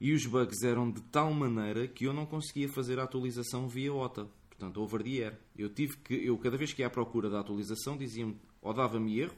E 0.00 0.12
os 0.12 0.26
bugs 0.26 0.62
eram 0.64 0.90
de 0.90 1.00
tal 1.02 1.32
maneira 1.32 1.86
que 1.86 2.04
eu 2.04 2.12
não 2.12 2.26
conseguia 2.26 2.68
fazer 2.68 2.98
a 2.98 3.04
atualização 3.04 3.68
via 3.68 3.92
OTA, 3.94 4.26
portanto 4.48 4.80
over 4.80 5.02
the 5.02 5.10
air. 5.10 5.38
Eu 5.56 5.68
tive 5.68 5.96
que, 5.98 6.14
eu 6.14 6.36
cada 6.38 6.56
vez 6.56 6.72
que 6.72 6.82
ia 6.82 6.88
à 6.88 6.90
procura 6.90 7.30
da 7.30 7.38
atualização 7.38 7.96
dizia-me, 7.96 8.36
ou 8.60 8.74
dava-me 8.74 9.20
erro, 9.20 9.34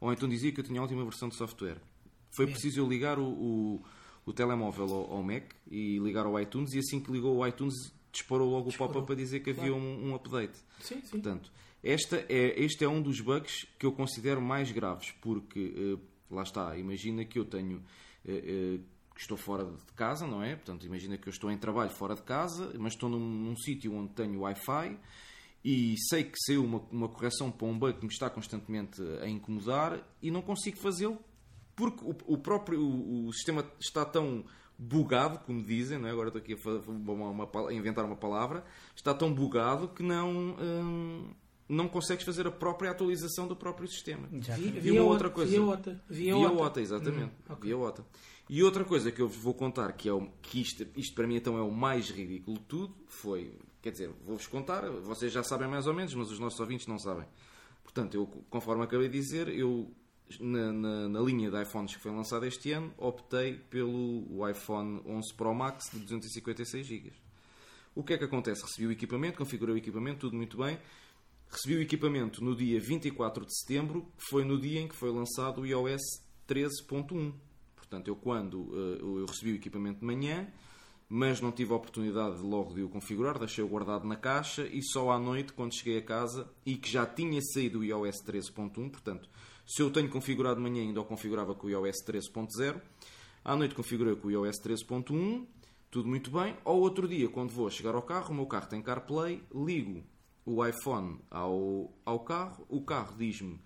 ou 0.00 0.12
então 0.12 0.28
dizia 0.28 0.52
que 0.52 0.60
eu 0.60 0.64
tinha 0.64 0.78
a 0.78 0.82
última 0.82 1.02
versão 1.02 1.28
de 1.28 1.34
software. 1.36 1.80
Foi 2.36 2.46
preciso 2.46 2.78
eu 2.78 2.86
ligar 2.88 3.18
o, 3.18 3.24
o, 3.26 3.82
o 4.28 4.32
telemóvel 4.32 4.92
ao, 4.92 5.12
ao 5.14 5.22
Mac 5.22 5.52
e 5.70 5.98
ligar 5.98 6.26
ao 6.26 6.38
iTunes 6.38 6.74
e 6.74 6.78
assim 6.78 7.00
que 7.00 7.10
ligou 7.10 7.36
o 7.36 7.46
iTunes 7.46 7.74
disparou 8.12 8.50
logo 8.50 8.70
o 8.70 8.72
pop-up 8.72 9.06
para 9.06 9.16
dizer 9.16 9.40
que 9.40 9.50
havia 9.50 9.70
claro. 9.70 9.76
um, 9.76 10.10
um 10.10 10.14
update. 10.14 10.58
Sim, 10.80 11.00
sim. 11.02 11.10
Portanto, 11.10 11.50
esta 11.82 12.16
é, 12.28 12.60
este 12.62 12.84
é 12.84 12.88
um 12.88 13.00
dos 13.00 13.20
bugs 13.20 13.66
que 13.78 13.86
eu 13.86 13.92
considero 13.92 14.40
mais 14.40 14.70
graves, 14.70 15.12
porque 15.20 15.74
eh, 15.76 15.98
lá 16.30 16.42
está, 16.42 16.76
imagina 16.76 17.24
que 17.24 17.38
eu 17.38 17.44
tenho 17.44 17.82
eh, 18.26 18.32
eh, 18.32 18.80
que 19.14 19.20
estou 19.20 19.36
fora 19.36 19.64
de 19.64 19.92
casa, 19.94 20.26
não 20.26 20.42
é? 20.42 20.56
Portanto, 20.56 20.84
imagina 20.84 21.16
que 21.16 21.28
eu 21.28 21.30
estou 21.30 21.50
em 21.50 21.56
trabalho 21.56 21.90
fora 21.90 22.14
de 22.14 22.22
casa, 22.22 22.72
mas 22.78 22.94
estou 22.94 23.08
num, 23.08 23.18
num 23.18 23.56
sítio 23.56 23.94
onde 23.94 24.12
tenho 24.12 24.40
Wi-Fi 24.40 24.98
e 25.64 25.94
sei 26.08 26.24
que 26.24 26.38
saiu 26.38 26.64
uma, 26.64 26.78
uma 26.90 27.08
correção 27.08 27.50
para 27.50 27.66
um 27.66 27.78
bug 27.78 27.98
que 27.98 28.06
me 28.06 28.12
está 28.12 28.28
constantemente 28.30 29.00
a 29.22 29.28
incomodar 29.28 30.06
e 30.22 30.30
não 30.30 30.42
consigo 30.42 30.76
fazê-lo 30.78 31.18
porque 31.78 32.04
o, 32.04 32.34
o 32.34 32.36
próprio 32.36 32.80
o, 32.82 33.28
o 33.28 33.32
sistema 33.32 33.64
está 33.80 34.04
tão 34.04 34.44
bugado, 34.76 35.38
como 35.40 35.62
dizem, 35.64 35.96
não 35.98 36.08
é? 36.08 36.10
agora 36.10 36.28
estou 36.28 36.40
aqui 36.42 36.52
a, 36.54 36.90
uma- 36.90 37.28
uma 37.30 37.68
a 37.68 37.72
inventar 37.72 38.04
uma 38.04 38.16
palavra, 38.16 38.64
está 38.96 39.14
tão 39.14 39.32
bugado 39.32 39.88
que 39.88 40.02
não, 40.02 40.56
hum, 40.60 41.30
não 41.68 41.88
consegues 41.88 42.24
fazer 42.24 42.46
a 42.46 42.50
própria 42.50 42.90
atualização 42.90 43.46
do 43.48 43.54
próprio 43.56 43.88
sistema. 43.88 44.28
Já 44.42 44.54
Via, 44.56 44.66
E 44.68 44.80
via 44.80 45.02
uma 45.02 45.10
outra 45.12 45.30
coisa. 45.30 45.50
Via 45.50 45.62
OTA. 45.64 46.02
Via, 46.08 46.34
Via 46.34 46.46
OTA. 46.50 46.62
OTA, 46.62 46.80
exatamente. 46.80 47.32
Hum, 47.32 47.52
ok. 47.52 47.62
Via 47.68 47.78
OTA. 47.78 48.04
E 48.50 48.62
outra 48.62 48.84
coisa 48.84 49.12
que 49.12 49.20
eu 49.20 49.28
vos 49.28 49.36
vou 49.36 49.52
contar, 49.54 49.92
que 49.92 50.08
é 50.08 50.12
o, 50.12 50.26
que 50.42 50.60
isto, 50.60 50.86
isto 50.96 51.14
para 51.14 51.26
mim 51.26 51.36
então 51.36 51.56
é 51.58 51.62
o 51.62 51.70
mais 51.70 52.08
ridículo 52.10 52.58
de 52.58 52.64
tudo, 52.64 52.94
foi, 53.06 53.58
quer 53.82 53.90
dizer, 53.92 54.10
vou-vos 54.24 54.46
contar, 54.46 54.88
vocês 54.90 55.30
já 55.32 55.42
sabem 55.42 55.68
mais 55.68 55.86
ou 55.86 55.92
menos, 55.94 56.14
mas 56.14 56.30
os 56.30 56.38
nossos 56.38 56.58
ouvintes 56.58 56.86
não 56.86 56.98
sabem. 56.98 57.26
Portanto, 57.84 58.14
eu, 58.14 58.26
conforme 58.48 58.84
acabei 58.84 59.08
de 59.08 59.18
dizer, 59.18 59.48
eu 59.48 59.90
na, 60.40 60.72
na- 60.72 61.08
na 61.08 61.20
linha 61.20 61.50
de 61.50 61.62
iPhones 61.62 61.94
que 61.96 62.02
foi 62.02 62.10
lançada 62.12 62.46
este 62.46 62.72
ano, 62.72 62.92
optei 62.98 63.54
pelo 63.70 64.48
iPhone 64.48 65.00
11 65.06 65.34
Pro 65.34 65.54
Max 65.54 65.90
de 65.92 65.98
256 66.00 66.86
GB. 66.86 67.12
O 67.94 68.02
que 68.02 68.12
é 68.12 68.18
que 68.18 68.24
acontece? 68.24 68.62
Recebi 68.62 68.86
o 68.86 68.92
equipamento, 68.92 69.38
configurei 69.38 69.74
o 69.74 69.78
equipamento, 69.78 70.20
tudo 70.20 70.36
muito 70.36 70.56
bem. 70.58 70.78
Recebi 71.50 71.76
o 71.76 71.80
equipamento 71.82 72.44
no 72.44 72.54
dia 72.54 72.78
24 72.78 73.44
de 73.46 73.58
setembro, 73.58 74.02
que 74.18 74.24
foi 74.30 74.44
no 74.44 74.60
dia 74.60 74.80
em 74.80 74.86
que 74.88 74.94
foi 74.94 75.10
lançado 75.10 75.62
o 75.62 75.66
iOS 75.66 76.02
13.1. 76.46 77.32
Portanto, 77.74 78.08
eu 78.08 78.16
quando 78.16 78.68
eh, 78.74 78.98
eu 79.00 79.24
recebi 79.26 79.52
o 79.52 79.54
equipamento 79.56 80.00
de 80.00 80.04
manhã, 80.06 80.46
mas 81.08 81.40
não 81.40 81.50
tive 81.50 81.72
a 81.72 81.76
oportunidade 81.76 82.36
de 82.36 82.42
logo 82.42 82.74
de 82.74 82.82
o 82.82 82.88
configurar, 82.88 83.38
deixei-o 83.38 83.68
guardado 83.68 84.06
na 84.06 84.16
caixa 84.16 84.66
e 84.66 84.82
só 84.82 85.10
à 85.10 85.18
noite, 85.18 85.52
quando 85.52 85.74
cheguei 85.74 85.98
a 85.98 86.02
casa 86.02 86.48
e 86.66 86.76
que 86.76 86.90
já 86.90 87.06
tinha 87.06 87.40
saído 87.40 87.80
o 87.80 87.84
iOS 87.84 88.22
13.1, 88.22 88.90
portanto, 88.90 89.28
se 89.66 89.82
eu 89.82 89.90
tenho 89.90 90.08
configurado 90.10 90.56
de 90.56 90.62
manhã, 90.62 90.82
ainda 90.82 91.00
o 91.00 91.04
configurava 91.04 91.54
com 91.54 91.66
o 91.66 91.70
iOS 91.70 92.04
13.0, 92.06 92.80
à 93.44 93.56
noite 93.56 93.74
configurei 93.74 94.16
com 94.16 94.28
o 94.28 94.30
iOS 94.30 94.60
13.1, 94.60 95.46
tudo 95.90 96.08
muito 96.08 96.30
bem. 96.30 96.56
Ao 96.64 96.78
outro 96.78 97.08
dia, 97.08 97.28
quando 97.28 97.50
vou 97.50 97.70
chegar 97.70 97.94
ao 97.94 98.02
carro, 98.02 98.32
o 98.32 98.34
meu 98.34 98.46
carro 98.46 98.68
tem 98.68 98.82
CarPlay, 98.82 99.42
ligo 99.54 100.04
o 100.44 100.64
iPhone 100.64 101.18
ao, 101.30 101.92
ao 102.04 102.20
carro, 102.20 102.66
o 102.68 102.82
carro 102.82 103.14
diz-me 103.16 103.58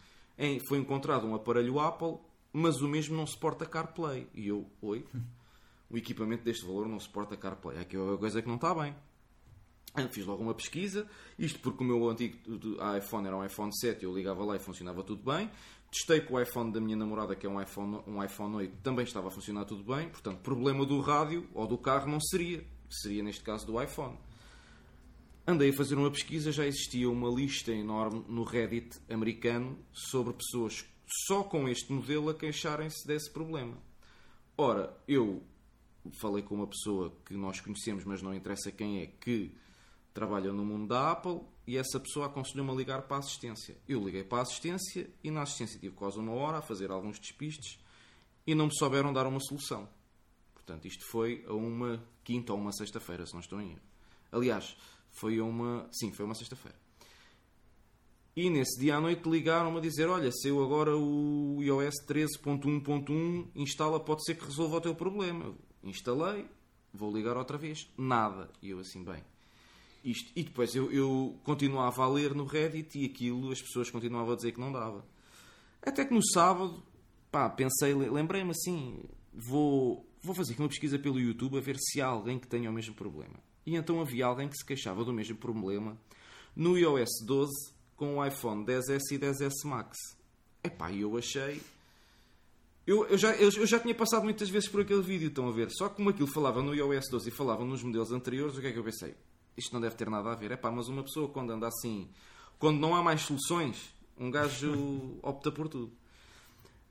foi 0.67 0.79
encontrado 0.79 1.27
um 1.27 1.35
aparelho 1.35 1.79
Apple, 1.79 2.17
mas 2.53 2.81
o 2.81 2.89
mesmo 2.89 3.17
não 3.17 3.27
suporta 3.27 3.67
CarPlay. 3.67 4.27
E 4.35 4.49
eu, 4.49 4.67
oi? 4.81 5.05
O 5.93 5.97
equipamento 5.97 6.43
deste 6.43 6.65
valor 6.65 6.89
não 6.89 6.99
suporta 6.99 7.37
CarPlay. 7.37 7.79
Aqui 7.79 7.97
é 7.97 8.01
uma 8.01 8.17
coisa 8.17 8.41
que 8.41 8.49
não 8.49 8.57
está 8.57 8.75
bem. 8.75 8.97
Fiz 10.11 10.25
logo 10.25 10.43
uma 10.43 10.55
pesquisa, 10.55 11.07
isto 11.39 11.59
porque 11.61 11.85
o 11.85 11.87
meu 11.87 12.09
antigo 12.09 12.39
iPhone 12.97 13.27
era 13.27 13.37
um 13.37 13.45
iPhone 13.45 13.71
7, 13.77 14.03
eu 14.03 14.15
ligava 14.15 14.43
lá 14.43 14.57
e 14.57 14.59
funcionava 14.59 15.03
tudo 15.03 15.23
bem. 15.23 15.51
Testei 15.91 16.23
com 16.23 16.35
o 16.35 16.41
iPhone 16.41 16.73
da 16.73 16.81
minha 16.81 16.97
namorada, 16.97 17.37
que 17.37 17.47
é 17.47 17.51
um 17.51 17.61
iPhone, 17.61 18.01
um 18.07 18.25
iPhone 18.25 18.57
8, 18.57 18.79
também 18.83 19.05
estava 19.05 19.29
a 19.29 19.31
funcionar 19.31 19.67
tudo 19.67 19.85
bem. 19.85 20.09
Portanto, 20.09 20.39
problema 20.39 20.87
do 20.87 20.99
rádio 21.01 21.47
ou 21.53 21.67
do 21.67 21.77
carro 21.77 22.11
não 22.11 22.19
seria. 22.19 22.65
Seria 22.89 23.23
neste 23.23 23.43
caso 23.43 23.67
do 23.67 23.83
iPhone. 23.83 24.17
Andei 25.47 25.69
a 25.69 25.73
fazer 25.75 25.97
uma 25.97 26.11
pesquisa, 26.11 26.51
já 26.51 26.67
existia 26.67 27.11
uma 27.11 27.29
lista 27.29 27.71
enorme 27.71 28.25
no 28.29 28.45
Reddit 28.45 28.99
americano 29.11 29.79
sobre 29.93 30.33
pessoas 30.33 30.87
só 31.27 31.43
com 31.45 31.69
este 31.69 31.93
modelo 31.93 32.31
a 32.31 32.35
queixarem-se 32.35 33.07
desse 33.07 33.31
problema. 33.31 33.77
Ora, 34.57 34.97
eu 35.07 35.43
falei 36.11 36.43
com 36.43 36.55
uma 36.55 36.67
pessoa 36.67 37.13
que 37.25 37.35
nós 37.35 37.61
conhecemos, 37.61 38.05
mas 38.05 38.23
não 38.23 38.35
interessa 38.35 38.71
quem 38.73 39.01
é, 39.01 39.07
que 39.07 39.53
trabalha 40.13 40.53
no 40.53 40.65
mundo 40.65 40.89
da 40.89 41.13
Apple 41.13 41.41
e 41.67 41.77
essa 41.77 41.99
pessoa 41.99 42.27
aconselhou-me 42.27 42.71
a 42.73 42.75
ligar 42.75 43.03
para 43.03 43.17
a 43.17 43.21
assistência. 43.21 43.77
Eu 43.89 44.05
liguei 44.05 44.25
para 44.25 44.39
a 44.39 44.43
assistência 44.43 45.09
e 45.23 45.31
na 45.31 45.43
assistência 45.43 45.79
tive 45.79 45.95
quase 45.95 46.19
uma 46.19 46.33
hora 46.33 46.59
a 46.59 46.63
fazer 46.63 46.91
alguns 46.91 47.19
despistes 47.19 47.79
e 48.47 48.55
não 48.55 48.67
me 48.67 48.75
souberam 48.75 49.13
dar 49.13 49.27
uma 49.27 49.41
solução. 49.41 49.89
Portanto, 50.53 50.87
isto 50.87 51.05
foi 51.11 51.45
a 51.49 51.53
uma 51.53 52.03
quinta 52.25 52.53
ou 52.53 52.59
uma 52.59 52.73
sexta-feira, 52.73 53.27
se 53.27 53.33
não 53.33 53.41
estou 53.41 53.61
em 53.61 53.73
erro. 53.73 53.81
Aliás, 54.31 54.77
foi 55.11 55.41
uma. 55.41 55.89
Sim, 55.93 56.13
foi 56.13 56.25
uma 56.25 56.35
sexta-feira. 56.35 56.77
E 58.35 58.49
nesse 58.49 58.81
dia 58.81 58.97
à 58.97 59.01
noite 59.01 59.29
ligaram-me 59.29 59.79
a 59.79 59.81
dizer: 59.81 60.09
Olha, 60.09 60.31
saiu 60.33 60.63
agora 60.63 60.97
o 60.97 61.59
iOS 61.61 61.95
13.1.1, 62.07 63.49
instala, 63.55 64.01
pode 64.01 64.25
ser 64.25 64.37
que 64.37 64.45
resolva 64.45 64.77
o 64.77 64.81
teu 64.81 64.95
problema. 64.95 65.55
Instalei, 65.83 66.47
vou 66.93 67.15
ligar 67.15 67.37
outra 67.37 67.59
vez. 67.59 67.89
Nada. 67.97 68.51
E 68.61 68.71
eu 68.71 68.79
assim, 68.79 69.03
bem. 69.03 69.23
Isto. 70.05 70.33
E 70.35 70.43
depois 70.43 70.75
eu, 70.75 70.91
eu 70.93 71.37
continuava 71.45 72.03
a 72.03 72.09
ler 72.09 72.35
no 72.35 72.45
Reddit 72.45 72.99
e 72.99 73.05
aquilo, 73.05 73.53
as 73.53 73.61
pessoas 73.61 73.91
continuavam 73.91 74.33
a 74.33 74.37
dizer 74.37 74.53
que 74.53 74.61
não 74.61 74.73
dava. 74.73 75.05
Até 75.81 76.05
que 76.05 76.15
no 76.15 76.25
sábado, 76.25 76.83
pá, 77.31 77.49
pensei, 77.49 77.95
lembrei-me 77.95 78.51
assim: 78.51 79.05
vou, 79.33 80.07
vou 80.23 80.35
fazer 80.35 80.53
aqui 80.53 80.63
uma 80.63 80.69
pesquisa 80.69 80.99
pelo 80.99 81.21
YouTube 81.21 81.59
a 81.59 81.61
ver 81.61 81.77
se 81.79 82.01
há 82.01 82.07
alguém 82.07 82.39
que 82.39 82.47
tenha 82.47 82.71
o 82.71 82.73
mesmo 82.73 82.95
problema. 82.95 83.35
E 83.65 83.77
então 83.77 84.01
havia 84.01 84.27
alguém 84.27 84.49
que 84.49 84.57
se 84.57 84.65
queixava 84.65 85.05
do 85.05 85.13
mesmo 85.13 85.37
problema 85.37 85.97
no 86.55 86.77
iOS 86.77 87.25
12 87.25 87.51
com 87.97 88.17
o 88.17 88.27
iPhone 88.27 88.65
10S 88.65 89.13
e 89.13 89.19
10S 89.19 89.65
Max. 89.65 89.97
Epá, 90.63 90.93
eu 90.93 91.17
achei. 91.17 91.61
Eu, 92.87 93.07
eu, 93.07 93.17
já, 93.17 93.33
eu, 93.37 93.49
eu 93.51 93.67
já 93.67 93.79
tinha 93.79 93.95
passado 93.95 94.25
muitas 94.25 94.49
vezes 94.49 94.69
por 94.69 94.81
aquele 94.81 95.03
vídeo, 95.03 95.29
estão 95.29 95.49
a 95.49 95.53
ver? 95.53 95.71
Só 95.71 95.89
que 95.89 95.97
como 95.97 96.11
aquilo 96.11 96.27
falava 96.27 96.63
no 96.63 96.75
iOS 96.75 97.09
12 97.11 97.29
e 97.29 97.33
falava 97.33 97.65
nos 97.65 97.83
modelos 97.83 98.11
anteriores, 98.11 98.57
o 98.57 98.61
que 98.61 98.67
é 98.67 98.73
que 98.73 98.79
eu 98.79 98.85
pensei? 98.85 99.15
Isto 99.57 99.73
não 99.73 99.81
deve 99.81 99.95
ter 99.95 100.11
nada 100.11 100.33
a 100.33 100.35
ver. 100.35 100.51
Epá, 100.51 100.71
mas 100.71 100.89
uma 100.89 101.03
pessoa 101.03 101.29
quando 101.29 101.53
anda 101.53 101.69
assim, 101.69 102.09
quando 102.59 102.81
não 102.81 102.95
há 102.95 103.03
mais 103.03 103.21
soluções, 103.23 103.95
um 104.19 104.31
gajo 104.31 105.19
opta 105.23 105.53
por 105.53 105.69
tudo. 105.69 105.93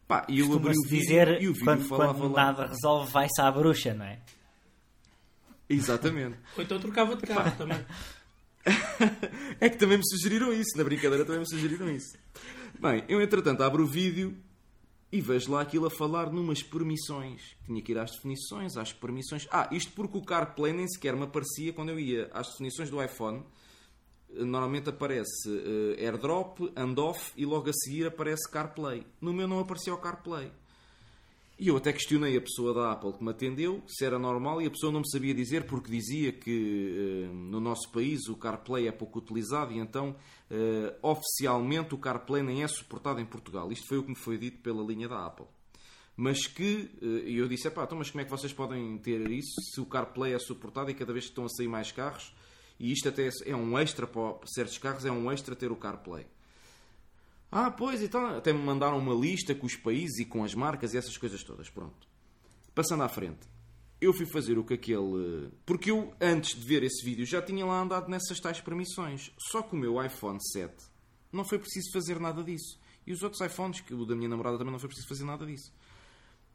Pá, 0.08 0.26
e 0.30 0.40
eu 0.40 0.54
abri 0.54 0.74
o 0.78 0.88
vídeo 0.88 1.00
dizer 1.00 1.42
e 1.42 1.48
o 1.48 1.54
vídeo 1.54 1.66
quando, 1.66 1.88
falava 1.88 2.14
quando 2.20 2.34
lá. 2.34 2.46
nada 2.46 2.68
resolve, 2.68 3.12
vai-se 3.12 3.42
à 3.42 3.52
bruxa, 3.52 3.94
não 3.94 4.06
é? 4.06 4.20
Exatamente. 5.70 6.38
Ou 6.56 6.64
então 6.64 6.80
trocava 6.80 7.16
de 7.16 7.24
carro 7.24 7.58
também. 7.58 7.86
É 9.60 9.70
que 9.70 9.78
também 9.78 9.98
me 9.98 10.08
sugeriram 10.08 10.54
isso, 10.54 10.78
na 10.78 10.84
brincadeira 10.84 11.26
também 11.26 11.40
me 11.40 11.50
sugeriram 11.50 11.90
isso. 11.90 12.16
Bem, 12.80 13.04
eu 13.08 13.20
entretanto 13.20 13.64
abro 13.64 13.84
o 13.84 13.88
vídeo 13.88 14.38
e 15.12 15.20
vejo 15.20 15.52
lá 15.52 15.62
aquilo 15.62 15.88
a 15.88 15.92
falar 15.92 16.32
numas 16.32 16.64
permissões. 16.64 17.56
Tinha 17.66 17.82
que 17.82 17.92
ir 17.92 17.98
às 17.98 18.12
definições, 18.12 18.78
às 18.78 18.94
permissões. 18.94 19.48
Ah, 19.52 19.68
isto 19.72 19.92
porque 19.92 20.18
o 20.18 20.24
CarPlay 20.24 20.72
nem 20.72 20.88
sequer 20.88 21.16
me 21.16 21.24
aparecia 21.24 21.74
quando 21.74 21.90
eu 21.90 22.00
ia 22.00 22.30
às 22.34 22.48
definições 22.48 22.90
do 22.90 23.04
iPhone. 23.04 23.44
Normalmente 24.30 24.90
aparece 24.90 25.50
eh, 25.50 26.06
AirDrop, 26.06 26.72
Handoff 26.78 27.34
e 27.36 27.46
logo 27.46 27.70
a 27.70 27.74
seguir 27.74 28.08
aparece 28.08 28.50
CarPlay. 28.50 29.06
No 29.20 29.34
meu 29.34 29.48
não 29.48 29.60
aparecia 29.60 29.94
o 29.94 29.98
CarPlay. 29.98 30.50
E 31.62 31.68
eu 31.68 31.78
até 31.78 31.94
questionei 31.94 32.36
a 32.36 32.42
pessoa 32.42 32.74
da 32.74 32.92
Apple 32.92 33.14
que 33.14 33.24
me 33.24 33.30
atendeu 33.30 33.84
se 33.86 34.04
era 34.04 34.18
normal 34.18 34.64
e 34.64 34.66
a 34.66 34.72
pessoa 34.72 34.92
não 34.92 35.02
me 35.02 35.08
sabia 35.08 35.32
dizer 35.32 35.68
porque 35.68 35.92
dizia 35.92 36.32
que 36.32 37.28
uh, 37.30 37.36
no 37.36 37.60
nosso 37.60 37.92
país 37.92 38.28
o 38.28 38.36
CarPlay 38.36 38.88
é 38.88 38.92
pouco 38.92 39.20
utilizado 39.20 39.72
e 39.72 39.78
então 39.78 40.16
uh, 40.50 41.08
oficialmente 41.08 41.94
o 41.94 42.00
CarPlay 42.00 42.42
nem 42.42 42.64
é 42.64 42.68
suportado 42.68 43.22
em 43.22 43.26
Portugal. 43.28 43.72
Isto 43.72 43.88
foi 43.88 44.00
o 44.00 44.04
que 44.04 44.10
me 44.10 44.16
foi 44.16 44.40
dito 44.40 44.58
pela 44.64 44.84
linha 44.84 45.08
da 45.08 45.24
Apple. 45.24 45.46
Mas 46.18 46.48
que, 46.48 46.90
e 47.00 47.38
eu 47.38 47.48
disse, 47.48 47.68
então, 47.68 47.96
mas 47.96 48.10
como 48.10 48.22
é 48.22 48.26
que 48.26 48.32
vocês 48.32 48.52
podem 48.52 48.98
ter 48.98 49.30
isso 49.30 49.54
se 49.72 49.80
o 49.80 49.86
CarPlay 49.86 50.34
é 50.34 50.40
suportado 50.40 50.90
e 50.90 50.96
cada 50.96 51.14
vez 51.14 51.26
que 51.26 51.32
estão 51.32 51.46
a 51.46 51.50
sair 51.50 51.68
mais 51.68 51.92
carros, 51.92 52.36
e 52.80 52.92
isto 52.92 53.08
até 53.08 53.30
é 53.46 53.56
um 53.56 53.78
extra 53.78 54.08
para 54.08 54.36
certos 54.46 54.80
carros, 54.80 55.06
é 55.06 55.12
um 55.12 55.32
extra 55.32 55.56
ter 55.56 55.72
o 55.72 55.76
CarPlay. 55.76 56.26
Ah, 57.52 57.70
pois, 57.70 58.02
então 58.02 58.38
até 58.38 58.54
me 58.54 58.60
mandaram 58.60 58.98
uma 58.98 59.14
lista 59.14 59.54
com 59.54 59.66
os 59.66 59.76
países 59.76 60.20
e 60.20 60.26
com 60.26 60.44
as 60.44 60.56
marcas 60.56 60.94
e 60.94 60.98
essas 60.98 61.18
coisas 61.18 61.44
todas. 61.44 61.70
Pronto. 61.70 62.08
Passando 62.74 63.04
à 63.04 63.10
frente. 63.10 63.52
Eu 64.00 64.14
fui 64.14 64.26
fazer 64.26 64.58
o 64.58 64.64
que 64.64 64.74
aquele. 64.74 65.52
Porque 65.66 65.92
eu, 65.92 66.14
antes 66.20 66.58
de 66.58 66.66
ver 66.66 66.82
esse 66.82 67.04
vídeo, 67.04 67.26
já 67.26 67.42
tinha 67.42 67.66
lá 67.66 67.82
andado 67.82 68.10
nessas 68.10 68.40
tais 68.40 68.62
permissões. 68.62 69.32
Só 69.38 69.62
que 69.62 69.76
o 69.76 69.78
meu 69.78 70.04
iPhone 70.04 70.40
7 70.42 70.74
não 71.32 71.44
foi 71.44 71.60
preciso 71.60 71.92
fazer 71.92 72.20
nada 72.20 72.42
disso. 72.42 72.80
E 73.06 73.12
os 73.12 73.22
outros 73.22 73.42
iPhones, 73.42 73.82
que 73.82 73.94
o 73.94 74.06
da 74.06 74.16
minha 74.16 74.30
namorada 74.30 74.58
também 74.58 74.72
não 74.72 74.80
foi 74.80 74.88
preciso 74.88 75.10
fazer 75.10 75.26
nada 75.26 75.46
disso. 75.46 75.74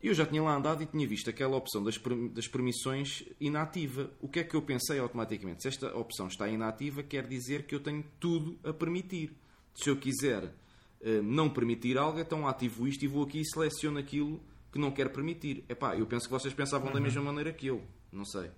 Eu 0.02 0.14
já 0.14 0.26
tinha 0.26 0.42
lá 0.42 0.56
andado 0.56 0.82
e 0.82 0.87
tinha 0.87 1.06
visto 1.06 1.28
aquela 1.28 1.56
opção 1.56 1.82
das, 1.82 1.98
das 2.32 2.48
permissões 2.48 3.24
inativa. 3.40 4.11
O 4.20 4.28
que 4.28 4.40
é 4.40 4.44
que 4.44 4.54
eu 4.54 4.62
pensei 4.62 4.98
automaticamente? 4.98 5.62
Se 5.62 5.68
esta 5.68 5.96
opção 5.96 6.28
está 6.28 6.48
inativa, 6.48 7.02
quer 7.02 7.26
dizer 7.26 7.66
que 7.66 7.74
eu 7.74 7.80
tenho 7.80 8.04
tudo 8.18 8.59
a 8.64 8.72
permitir. 8.72 9.37
Se 9.74 9.90
eu 9.90 9.96
quiser 9.96 10.52
não 11.23 11.49
permitir 11.49 11.97
algo, 11.97 12.19
então 12.19 12.47
ativo 12.49 12.87
isto 12.87 13.05
e 13.05 13.09
vou 13.09 13.25
aqui 13.25 13.40
e 13.40 13.45
seleciono 13.45 13.99
aquilo 13.99 14.40
que 14.73 14.79
não 14.79 14.90
quero 14.90 15.11
permitir. 15.11 15.64
Epá, 15.69 15.97
eu 15.97 16.07
penso 16.07 16.27
que 16.27 16.33
vocês 16.33 16.53
pensavam 16.53 16.88
uhum. 16.88 16.95
da 16.95 17.01
mesma 17.01 17.23
maneira 17.23 17.53
que 17.53 17.66
eu. 17.66 17.83
Não 18.12 18.25
sei. 18.25 18.51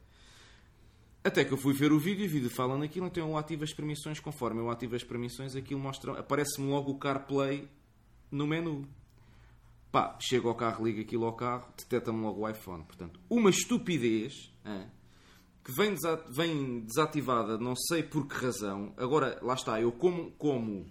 Até 1.22 1.44
que 1.44 1.52
eu 1.52 1.58
fui 1.58 1.74
ver 1.74 1.92
o 1.92 1.98
vídeo 1.98 2.24
e 2.24 2.26
o 2.26 2.30
vídeo 2.30 2.50
fala 2.50 2.78
naquilo, 2.78 3.06
então 3.06 3.28
eu 3.28 3.36
ativo 3.36 3.64
as 3.64 3.72
permissões. 3.72 4.18
Conforme 4.18 4.60
eu 4.60 4.70
ativo 4.70 4.96
as 4.96 5.04
permissões, 5.04 5.54
aquilo 5.54 5.80
mostra. 5.80 6.18
Aparece-me 6.18 6.68
logo 6.68 6.92
o 6.92 6.98
CarPlay 6.98 7.68
no 8.30 8.46
menu. 8.46 8.88
Pá, 9.90 10.16
chego 10.20 10.48
ao 10.48 10.54
carro, 10.54 10.86
ligo 10.86 11.00
aquilo 11.00 11.24
ao 11.24 11.34
carro, 11.34 11.66
detecta-me 11.76 12.20
logo 12.20 12.42
o 12.42 12.48
iPhone. 12.48 12.84
Portanto, 12.84 13.18
uma 13.28 13.50
estupidez 13.50 14.52
hein, 14.64 14.86
que 15.64 15.72
vem, 15.72 15.94
vem 16.30 16.80
desativada, 16.80 17.58
não 17.58 17.74
sei 17.74 18.02
por 18.02 18.26
que 18.26 18.34
razão. 18.34 18.92
Agora, 18.96 19.38
lá 19.42 19.54
está, 19.54 19.80
eu 19.80 19.92
como, 19.92 20.30
como 20.32 20.86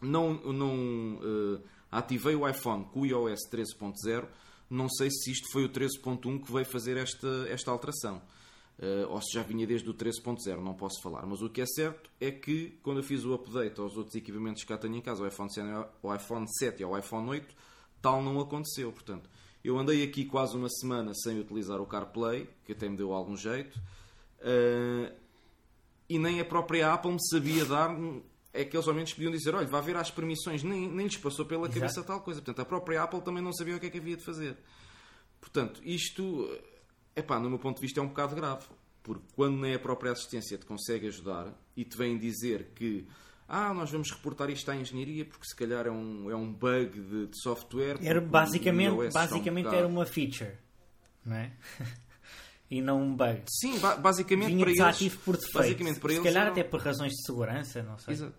não, 0.00 0.34
não 0.34 1.16
uh, 1.16 1.62
ativei 1.90 2.34
o 2.34 2.48
iPhone 2.48 2.84
com 2.92 3.00
o 3.00 3.06
iOS 3.06 3.40
13.0. 3.50 4.26
Não 4.70 4.88
sei 4.88 5.10
se 5.10 5.30
isto 5.30 5.50
foi 5.52 5.64
o 5.64 5.68
13.1 5.68 6.44
que 6.44 6.52
veio 6.52 6.66
fazer 6.66 6.96
esta, 6.96 7.46
esta 7.48 7.70
alteração. 7.70 8.22
Uh, 8.78 9.10
ou 9.10 9.20
se 9.20 9.34
já 9.34 9.42
vinha 9.42 9.66
desde 9.66 9.90
o 9.90 9.94
13.0, 9.94 10.60
não 10.60 10.74
posso 10.74 11.02
falar. 11.02 11.26
Mas 11.26 11.42
o 11.42 11.50
que 11.50 11.60
é 11.60 11.66
certo 11.66 12.10
é 12.20 12.30
que 12.30 12.78
quando 12.82 12.98
eu 12.98 13.02
fiz 13.02 13.24
o 13.24 13.34
update 13.34 13.80
aos 13.80 13.96
outros 13.96 14.14
equipamentos 14.14 14.62
que 14.62 14.72
já 14.72 14.78
tenho 14.78 14.94
em 14.94 15.00
casa, 15.00 15.22
o 15.22 15.26
iPhone 15.26 15.50
7, 15.50 15.90
o 16.02 16.14
iPhone 16.14 16.46
7 16.58 16.82
e 16.82 16.84
o 16.84 16.96
iPhone 16.96 17.28
8, 17.28 17.54
tal 18.00 18.22
não 18.22 18.38
aconteceu. 18.38 18.92
Portanto, 18.92 19.28
eu 19.64 19.76
andei 19.76 20.04
aqui 20.04 20.24
quase 20.24 20.56
uma 20.56 20.68
semana 20.68 21.12
sem 21.14 21.40
utilizar 21.40 21.80
o 21.80 21.86
CarPlay, 21.86 22.48
que 22.64 22.72
até 22.72 22.88
me 22.88 22.96
deu 22.96 23.12
algum 23.12 23.36
jeito, 23.36 23.76
uh, 24.40 25.12
e 26.08 26.18
nem 26.18 26.40
a 26.40 26.44
própria 26.44 26.92
Apple 26.92 27.12
me 27.12 27.28
sabia 27.28 27.64
dar 27.64 27.90
é 28.52 28.64
que 28.64 28.76
eles 28.76 28.88
ao 28.88 28.94
menos 28.94 29.12
podiam 29.12 29.30
dizer, 29.30 29.54
olha, 29.54 29.66
vá 29.66 29.80
ver 29.80 29.96
as 29.96 30.10
permissões, 30.10 30.62
nem, 30.62 30.88
nem 30.88 31.06
lhes 31.06 31.16
passou 31.16 31.44
pela 31.44 31.66
Exato. 31.66 31.80
cabeça 31.80 32.02
tal 32.02 32.20
coisa. 32.20 32.40
Portanto, 32.40 32.60
a 32.60 32.64
própria 32.64 33.02
Apple 33.02 33.20
também 33.20 33.42
não 33.42 33.52
sabia 33.52 33.76
o 33.76 33.80
que 33.80 33.86
é 33.86 33.90
que 33.90 33.98
havia 33.98 34.16
de 34.16 34.24
fazer. 34.24 34.56
Portanto, 35.40 35.80
isto, 35.84 36.48
é 37.14 37.22
pá, 37.22 37.38
no 37.38 37.48
meu 37.48 37.58
ponto 37.58 37.76
de 37.76 37.82
vista, 37.82 38.00
é 38.00 38.02
um 38.02 38.08
bocado 38.08 38.34
grave. 38.34 38.64
Porque 39.02 39.24
quando 39.34 39.58
nem 39.58 39.74
a 39.74 39.78
própria 39.78 40.12
assistência 40.12 40.58
te 40.58 40.66
consegue 40.66 41.06
ajudar 41.06 41.54
e 41.76 41.84
te 41.84 41.96
vem 41.96 42.18
dizer 42.18 42.72
que 42.74 43.06
ah, 43.48 43.72
nós 43.72 43.90
vamos 43.90 44.10
reportar 44.10 44.50
isto 44.50 44.70
à 44.70 44.76
engenharia 44.76 45.24
porque 45.24 45.46
se 45.46 45.56
calhar 45.56 45.86
é 45.86 45.90
um, 45.90 46.30
é 46.30 46.36
um 46.36 46.52
bug 46.52 47.00
de, 47.00 47.26
de 47.28 47.40
software. 47.40 47.96
Era 48.02 48.20
basicamente, 48.20 49.10
basicamente 49.10 49.68
um 49.68 49.72
era 49.72 49.86
uma 49.86 50.04
feature, 50.04 50.52
não 51.24 51.36
é? 51.36 51.52
e 52.70 52.82
não 52.82 53.02
um 53.02 53.16
bug. 53.16 53.42
Sim, 53.48 53.78
basicamente 53.78 54.48
Vinha 54.48 54.64
para 54.64 54.72
desativo 54.72 55.14
eles, 55.14 55.24
por 55.24 55.36
defeito. 55.36 55.58
Basicamente 55.58 56.00
para 56.00 56.10
Se 56.10 56.16
eles 56.16 56.24
calhar 56.24 56.42
eram... 56.42 56.52
até 56.52 56.64
por 56.64 56.80
razões 56.80 57.12
de 57.12 57.26
segurança, 57.26 57.82
não 57.82 57.98
sei. 57.98 58.14
Exato. 58.14 58.34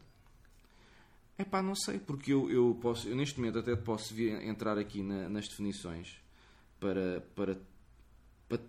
É 1.37 1.45
pá, 1.45 1.61
não 1.61 1.73
sei, 1.73 1.99
porque 1.99 2.33
eu, 2.33 2.51
eu 2.51 2.77
posso, 2.81 3.07
eu 3.07 3.15
neste 3.15 3.39
momento 3.39 3.59
até 3.59 3.75
posso 3.75 4.13
vir, 4.13 4.33
entrar 4.43 4.77
aqui 4.77 5.01
na, 5.01 5.29
nas 5.29 5.47
definições 5.47 6.17
para, 6.79 7.21
para, 7.33 7.57
para, 8.47 8.59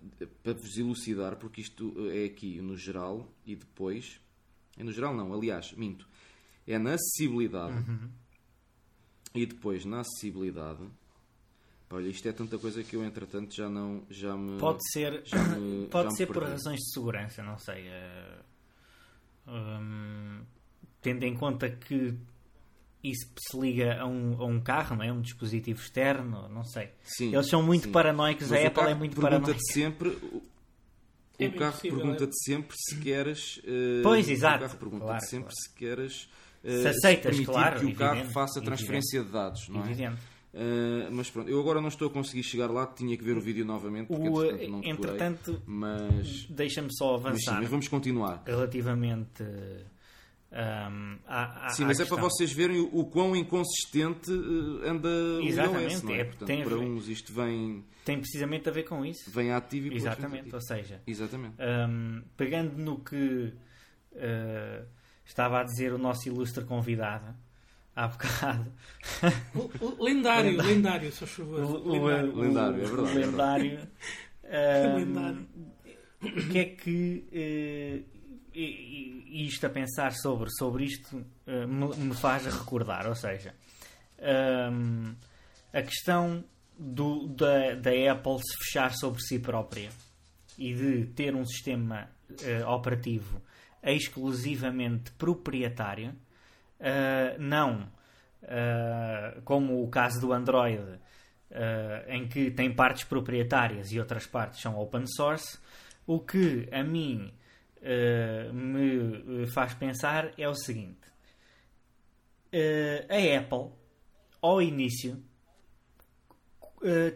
para 0.43 0.53
vos 0.53 0.79
elucidar, 0.79 1.37
porque 1.37 1.61
isto 1.61 1.95
é 2.11 2.25
aqui 2.27 2.61
no 2.61 2.77
geral 2.77 3.29
e 3.45 3.57
depois. 3.57 4.21
É 4.79 4.85
no 4.85 4.93
geral, 4.93 5.15
não, 5.15 5.35
aliás, 5.35 5.73
minto. 5.73 6.09
É 6.67 6.79
na 6.79 6.95
acessibilidade 6.95 7.75
uhum. 7.91 8.09
e 9.35 9.45
depois 9.45 9.85
na 9.85 10.01
acessibilidade 10.01 10.89
Olha, 11.93 12.07
isto 12.09 12.29
é 12.29 12.33
tanta 12.33 12.57
coisa 12.57 12.85
que 12.85 12.95
eu, 12.95 13.05
entretanto, 13.05 13.55
já 13.55 13.69
não. 13.69 14.03
Já 14.09 14.37
me, 14.37 14.59
pode 14.59 14.79
ser, 14.93 15.23
me, 15.59 15.87
pode 15.91 16.17
ser 16.17 16.27
por 16.27 16.43
razões 16.45 16.79
de 16.79 16.93
segurança, 16.93 17.43
não 17.43 17.59
sei. 17.59 17.85
Uh, 17.89 19.51
um, 19.53 20.41
tendo 21.03 21.25
em 21.25 21.35
conta 21.35 21.69
que 21.69 22.15
isso 23.03 23.29
se 23.39 23.59
liga 23.59 23.99
a 24.01 24.07
um, 24.07 24.41
a 24.41 24.45
um 24.45 24.61
carro, 24.61 24.95
não 24.97 25.05
é? 25.05 25.13
Um 25.13 25.21
dispositivo 25.21 25.81
externo, 25.81 26.49
não 26.49 26.63
sei. 26.65 26.91
Sim, 27.03 27.35
Eles 27.35 27.49
são 27.49 27.63
muito 27.63 27.87
sim. 27.87 27.93
paranoicos, 27.93 28.49
Mas 28.51 28.65
a 28.65 28.67
Apple 28.69 28.85
é 28.85 28.95
muito 28.95 29.21
paranoica. 29.21 29.59
sempre. 29.73 30.11
O, 30.11 30.43
É 31.39 31.47
o 31.47 31.57
carro 31.57 31.73
possível, 31.73 31.99
pergunta-te 31.99 32.45
sempre 32.45 32.77
se 32.79 32.97
queres. 33.01 33.57
uh, 33.59 34.03
Pois, 34.03 34.29
exato. 34.29 34.65
O 34.65 34.69
carro 34.69 34.79
pergunta-te 34.79 35.07
Claro, 35.09 35.25
sempre 35.25 35.49
claro. 35.49 35.57
se 35.63 35.75
queres. 35.75 36.29
uh, 36.63 36.83
Se 36.83 36.89
aceitas, 36.89 37.23
permitir 37.23 37.47
claro, 37.47 37.81
que 37.81 37.87
o 37.87 37.95
carro 37.97 38.15
evidente, 38.17 38.35
faça 38.35 38.61
transferência 38.61 39.25
de 39.25 39.31
dados, 39.31 39.69
não 39.69 39.81
é? 39.83 39.87
Evidente. 39.87 40.21
Uh, 40.53 41.09
mas 41.13 41.31
pronto, 41.31 41.49
eu 41.49 41.61
agora 41.61 41.81
não 41.81 41.89
estou 41.89 42.09
a 42.09 42.11
conseguir 42.11 42.43
chegar 42.43 42.69
lá, 42.71 42.85
tinha 42.87 43.17
que 43.17 43.23
ver 43.23 43.37
o 43.37 43.41
vídeo 43.41 43.65
novamente, 43.65 44.09
porque 44.09 44.29
O, 44.29 44.45
entretanto 44.45 44.71
não 44.71 44.81
decorei, 44.81 44.91
entretanto, 44.93 45.63
mas, 45.65 46.47
deixa-me 46.51 46.89
só 46.93 47.13
mas, 47.13 47.21
sim, 47.23 47.29
avançar 47.29 47.61
mas 47.61 47.71
vamos 47.71 47.87
continuar. 47.89 48.43
relativamente 48.45 49.45
um, 50.53 51.17
à, 51.27 51.67
à, 51.67 51.69
Sim, 51.71 51.85
à 51.85 51.87
mas 51.87 52.01
é 52.01 52.03
questão. 52.03 52.19
para 52.19 52.29
vocês 52.29 52.53
verem 52.53 52.81
o, 52.81 52.87
o 52.99 53.05
quão 53.05 53.37
inconsistente 53.37 54.33
uh, 54.33 54.89
anda 54.89 55.09
Exatamente, 55.43 56.05
o 56.05 56.11
iOS, 56.11 56.19
é? 56.19 56.21
é, 56.21 56.25
Portanto, 56.25 56.47
tem 56.49 56.65
para 56.65 56.77
ver. 56.77 56.85
uns 56.85 57.09
isto 57.09 57.33
vem, 57.33 57.85
Tem 58.05 58.19
precisamente 58.19 58.69
a 58.69 58.73
ver 58.73 58.83
com 58.83 59.05
isso. 59.05 59.31
vem 59.31 59.53
ativo 59.53 59.87
e 59.93 59.95
Exatamente, 59.95 60.53
ou 60.53 60.61
seja, 60.61 61.01
Exatamente. 61.07 61.55
um, 61.89 62.23
pegando 62.37 62.77
no 62.77 62.99
que 62.99 63.53
uh, 64.15 64.85
estava 65.25 65.61
a 65.61 65.63
dizer 65.63 65.93
o 65.93 65.99
nosso 65.99 66.27
ilustre 66.29 66.65
convidado 66.65 67.33
há 67.97 68.09
bocado. 68.09 68.73
O- 69.55 69.71
o- 69.85 70.05
Lendário, 70.05 70.57
lendário, 70.63 71.13
se 71.13 71.27
favor. 71.27 71.87
Lendário. 71.87 72.35
Lendário, 72.37 72.83
é 72.83 72.87
verdade, 72.87 73.11
é 73.11 73.27
lendário, 73.27 73.79
um, 74.45 74.97
Lendário. 74.97 75.49
o 76.23 76.49
que 76.51 76.59
é 76.59 76.65
que 76.65 77.25
eh, 77.33 78.03
e- 78.55 79.47
isto 79.47 79.67
a 79.67 79.71
pensar 79.71 80.13
sobre, 80.13 80.51
sobre 80.59 80.85
isto 80.85 81.25
eh, 81.47 81.67
me, 81.67 81.95
me 81.97 82.15
faz 82.15 82.45
recordar, 82.47 83.07
ou 83.07 83.15
seja, 83.15 83.55
um, 84.73 85.15
a 85.73 85.83
questão 85.83 86.45
do, 86.79 87.27
da, 87.29 87.75
da 87.75 88.13
Apple 88.13 88.39
se 88.43 88.57
fechar 88.65 88.93
sobre 88.95 89.21
si 89.23 89.39
própria 89.39 89.91
e 90.59 90.75
de 90.75 91.07
ter 91.07 91.35
um 91.35 91.45
sistema 91.47 92.09
eh, 92.43 92.65
operativo 92.67 93.41
exclusivamente 93.83 95.11
proprietário, 95.13 96.15
eh, 96.81 97.37
não 97.39 97.93
eh, 98.43 99.39
como 99.45 99.85
o 99.85 99.89
caso 99.91 100.19
do 100.19 100.33
Android, 100.33 100.99
eh, 101.51 102.07
em 102.09 102.27
que 102.27 102.51
tem 102.51 102.75
partes 102.75 103.05
proprietárias 103.05 103.93
e 103.93 104.01
outras 104.01 104.27
partes 104.27 104.63
são 104.63 104.79
open 104.79 105.07
source, 105.07 105.59
o 106.07 106.19
que 106.21 106.67
a 106.73 106.83
mim 106.83 107.33
me 108.53 109.47
faz 109.55 109.73
pensar 109.75 110.33
é 110.37 110.49
o 110.49 110.55
seguinte: 110.55 111.01
a 113.09 113.39
Apple, 113.39 113.73
ao 114.43 114.61
início, 114.61 115.23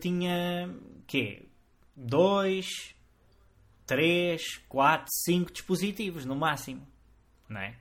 tinha 0.00 0.70
quê? 1.06 1.46
Dois, 1.94 2.94
três, 3.86 4.56
quatro, 4.68 5.10
cinco 5.10 5.52
dispositivos 5.52 6.24
no 6.24 6.34
máximo, 6.34 6.86
não 7.48 7.60
é? 7.60 7.76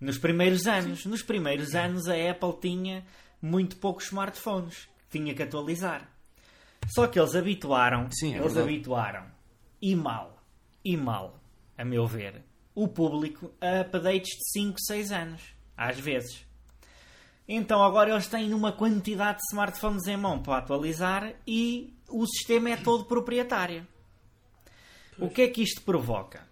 Nos 0.00 0.18
primeiros 0.18 0.66
anos, 0.66 1.06
nos 1.06 1.22
primeiros 1.22 1.74
anos 1.74 2.08
a 2.08 2.14
Apple 2.30 2.58
tinha 2.60 3.04
muito 3.40 3.76
poucos 3.76 4.06
smartphones 4.06 4.88
tinha 5.10 5.32
que 5.34 5.42
atualizar. 5.42 6.08
Só 6.88 7.06
que 7.06 7.18
eles 7.18 7.34
habituaram, 7.34 8.10
Sim, 8.10 8.34
é 8.34 8.38
eles 8.38 8.52
verdade. 8.52 8.74
habituaram 8.74 9.26
e 9.80 9.94
mal, 9.94 10.42
e 10.84 10.96
mal, 10.96 11.40
a 11.78 11.84
meu 11.84 12.06
ver, 12.06 12.42
o 12.74 12.88
público 12.88 13.52
a 13.60 13.82
updates 13.82 14.36
de 14.36 14.50
5, 14.52 14.80
6 14.80 15.12
anos, 15.12 15.42
às 15.76 15.98
vezes. 15.98 16.44
Então 17.46 17.82
agora 17.82 18.10
eles 18.10 18.26
têm 18.26 18.52
uma 18.52 18.72
quantidade 18.72 19.38
de 19.38 19.44
smartphones 19.52 20.06
em 20.06 20.16
mão 20.16 20.42
para 20.42 20.58
atualizar 20.58 21.34
e 21.46 21.94
o 22.08 22.26
sistema 22.26 22.70
é 22.70 22.76
todo 22.76 23.04
proprietário. 23.04 23.86
O 25.18 25.28
que 25.28 25.42
é 25.42 25.48
que 25.48 25.62
isto 25.62 25.82
provoca? 25.82 26.46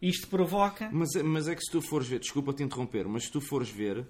Isto 0.00 0.28
provoca. 0.28 0.88
Mas, 0.92 1.14
é- 1.16 1.22
mas 1.22 1.48
é 1.48 1.54
que 1.54 1.60
se 1.62 1.70
tu 1.72 1.80
fores 1.82 2.06
ver, 2.08 2.20
desculpa 2.20 2.52
te 2.52 2.62
interromper, 2.62 3.06
mas 3.08 3.24
se 3.24 3.32
tu 3.32 3.40
fores 3.40 3.68
ver, 3.68 4.06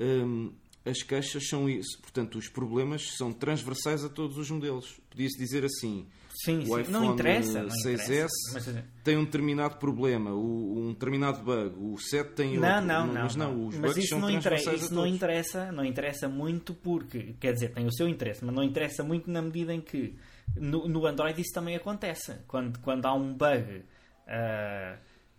hum, 0.00 0.52
as 0.84 1.02
queixas 1.02 1.46
são 1.48 1.68
isso. 1.68 2.00
Portanto, 2.00 2.38
os 2.38 2.48
problemas 2.48 3.14
são 3.16 3.32
transversais 3.32 4.04
a 4.04 4.08
todos 4.08 4.38
os 4.38 4.50
modelos. 4.50 4.98
Podia-se 5.10 5.36
dizer 5.38 5.64
assim: 5.64 6.06
Sim, 6.44 6.60
o 6.60 6.66
sim. 6.66 6.80
iPhone 6.80 6.90
Não 6.92 7.12
interessa. 7.12 7.62
Não 7.64 7.68
6S 7.68 8.30
interessa. 8.54 8.84
Tem 9.04 9.16
um 9.18 9.24
determinado 9.24 9.76
problema, 9.76 10.32
um 10.34 10.92
determinado 10.92 11.42
bug, 11.42 11.74
o 11.78 11.98
7 11.98 12.32
tem 12.32 12.56
Não, 12.56 12.68
outro. 12.70 12.86
não, 12.86 13.06
não. 13.06 13.22
Mas 13.24 13.36
não, 13.36 13.66
os 13.66 13.74
Mas 13.76 13.90
bugs 13.90 14.04
isso, 14.04 14.08
são 14.08 14.20
não, 14.20 14.30
inter- 14.30 14.42
transversais 14.42 14.82
isso 14.82 14.92
a 14.92 14.96
não 14.96 15.06
interessa, 15.06 15.72
não 15.72 15.84
interessa 15.84 16.28
muito 16.28 16.72
porque, 16.72 17.34
quer 17.38 17.52
dizer, 17.52 17.72
tem 17.74 17.84
o 17.86 17.92
seu 17.92 18.08
interesse, 18.08 18.42
mas 18.44 18.54
não 18.54 18.62
interessa 18.62 19.02
muito 19.04 19.30
na 19.30 19.42
medida 19.42 19.74
em 19.74 19.80
que 19.80 20.14
no, 20.56 20.88
no 20.88 21.04
Android 21.06 21.38
isso 21.40 21.52
também 21.52 21.76
acontece. 21.76 22.36
Quando, 22.46 22.78
quando 22.78 23.04
há 23.04 23.12
um 23.12 23.34
bug 23.34 23.82
ah, 24.26 24.96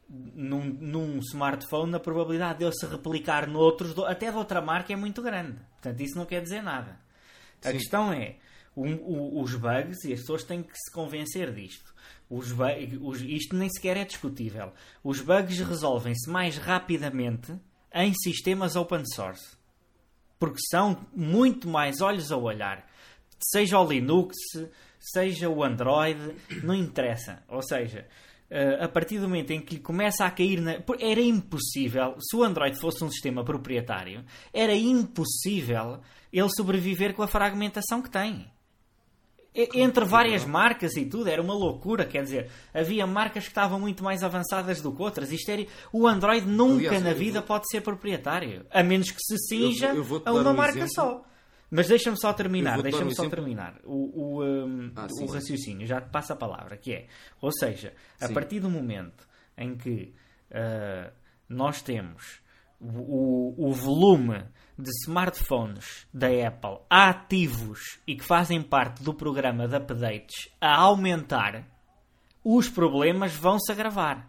num, 0.10 0.63
num 0.65 1.17
smartphone, 1.19 1.95
a 1.95 2.00
probabilidade 2.00 2.60
dele 2.60 2.74
se 2.74 2.86
replicar 2.86 3.48
noutros, 3.48 3.98
até 4.00 4.32
de 4.32 4.38
outra 4.38 4.62
marca, 4.62 4.91
é 4.91 4.95
muito 4.95 5.22
grande. 5.22 5.58
Portanto, 5.74 6.00
isso 6.02 6.17
não 6.17 6.26
quer 6.26 6.41
dizer 6.41 6.62
nada. 6.63 7.00
A 7.63 7.67
Sim. 7.72 7.78
questão 7.78 8.12
é, 8.13 8.38
um- 8.76 8.95
o- 8.95 9.41
os 9.41 9.54
bugs, 9.56 10.04
e 10.06 10.13
as 10.13 10.22
pessoas 10.22 10.43
têm 10.43 10.63
que 10.63 10.76
se 10.78 10.91
convencer 10.91 11.54
disto. 11.54 11.93
Os 12.30 12.52
os- 13.02 13.22
isto 13.22 13.56
nem 13.56 13.69
sequer 13.69 13.98
é 13.98 14.06
discutível. 14.06 14.72
Os 15.04 15.19
bugs 15.22 15.60
resolvem-se 15.60 16.30
mais 16.30 16.58
rapidamente 16.58 17.54
em 17.93 18.13
sistemas 18.13 18.76
open 18.76 19.04
source. 19.15 19.58
Porque 20.39 20.60
são 20.69 21.06
muito 21.13 21.67
mais 21.67 22.02
olhos 22.02 22.32
a 22.32 22.38
olhar. 22.38 22.88
Seja 23.39 23.80
o 23.80 23.88
Linux, 23.88 24.36
seja 25.00 25.50
o 25.50 25.63
Android, 25.63 26.19
não 26.63 26.74
interessa. 26.76 27.43
Ou 27.48 27.62
seja, 27.62 28.08
eh, 28.50 28.78
a 28.84 28.88
partir 28.88 29.18
do 29.20 29.28
momento 29.28 29.52
em 29.52 29.62
que 29.62 29.76
lhe 29.76 29.82
começa 29.82 30.26
a 30.26 30.32
cair 30.32 30.60
na. 30.62 30.78
Era 31.00 31.22
impossível, 31.22 32.16
se 32.20 32.36
o 32.36 32.44
Android 32.44 32.78
fosse 32.78 33.04
um 33.04 33.10
sistema 33.12 33.44
proprietário, 33.44 34.24
era 34.54 34.74
impossível 34.76 36.00
ele 36.32 36.50
sobreviver 36.56 37.14
com 37.14 37.24
a 37.24 37.28
fragmentação 37.28 38.02
que 38.02 38.10
tem. 38.10 38.46
E- 39.54 39.82
Entre 39.82 40.06
várias 40.06 40.46
marcas 40.46 40.96
e 40.96 41.06
tudo, 41.06 41.28
era 41.28 41.42
uma 41.42 41.54
loucura. 41.56 42.06
Quer 42.06 42.24
dizer, 42.24 42.52
havia 42.74 43.08
marcas 43.08 43.44
que 43.46 43.50
estavam 43.50 43.80
muito 43.80 44.04
mais 44.04 44.24
avançadas 44.24 44.80
do 44.80 44.92
que 44.92 45.02
outras. 45.02 45.32
Isto 45.32 45.50
era... 45.50 45.66
O 45.92 46.08
Android 46.08 46.46
nunca 46.48 46.88
Aliás, 46.90 47.04
na 47.04 47.14
vida 47.14 47.40
vou- 47.40 47.48
pode 47.48 47.66
ser 47.72 47.82
proprietário, 47.82 48.66
a 48.70 48.84
menos 48.84 49.10
que 49.10 49.20
se 49.20 49.38
cinja 49.48 49.88
Eu 49.88 50.06
eu 50.06 50.22
a 50.24 50.32
uma 50.34 50.52
um 50.52 50.56
marca 50.56 50.78
exemplo. 50.78 50.94
só. 50.94 51.26
Mas 51.72 51.88
deixa-me 51.88 52.20
só 52.20 52.34
terminar, 52.34 52.82
deixa-me 52.82 53.12
um 53.12 53.16
só 53.16 53.24
exemplo. 53.24 53.30
terminar 53.38 53.76
o, 53.84 54.40
o, 54.40 54.44
um, 54.44 54.92
Ah, 54.96 55.06
o 55.06 55.10
sim, 55.10 55.28
sim. 55.28 55.34
raciocínio. 55.34 55.88
Já 55.88 56.02
te 56.02 56.10
passo 56.10 56.34
a 56.34 56.36
palavra, 56.36 56.76
que 56.78 56.94
é, 56.94 57.08
ou 57.42 57.52
seja, 57.52 57.94
a 58.20 58.28
Sim. 58.28 58.34
partir 58.34 58.60
do 58.60 58.70
momento 58.70 59.28
em 59.58 59.76
que 59.76 60.14
ah, 60.52 61.12
nós 61.48 61.82
temos 61.82 62.42
o, 62.80 63.54
o 63.70 63.74
volume 63.74 64.44
de 64.78 64.90
smartphones 65.04 66.08
da 66.14 66.28
Apple 66.48 66.80
ativos 66.90 68.00
e 68.08 68.16
que 68.16 68.24
fazem 68.24 68.62
parte 68.64 69.04
do 69.04 69.14
programa 69.14 69.68
de 69.68 69.76
updates 69.76 70.50
a 70.62 70.76
aumentar, 70.76 71.68
os 72.44 72.70
problemas 72.70 73.36
vão 73.36 73.60
se 73.60 73.72
agravar. 73.72 74.28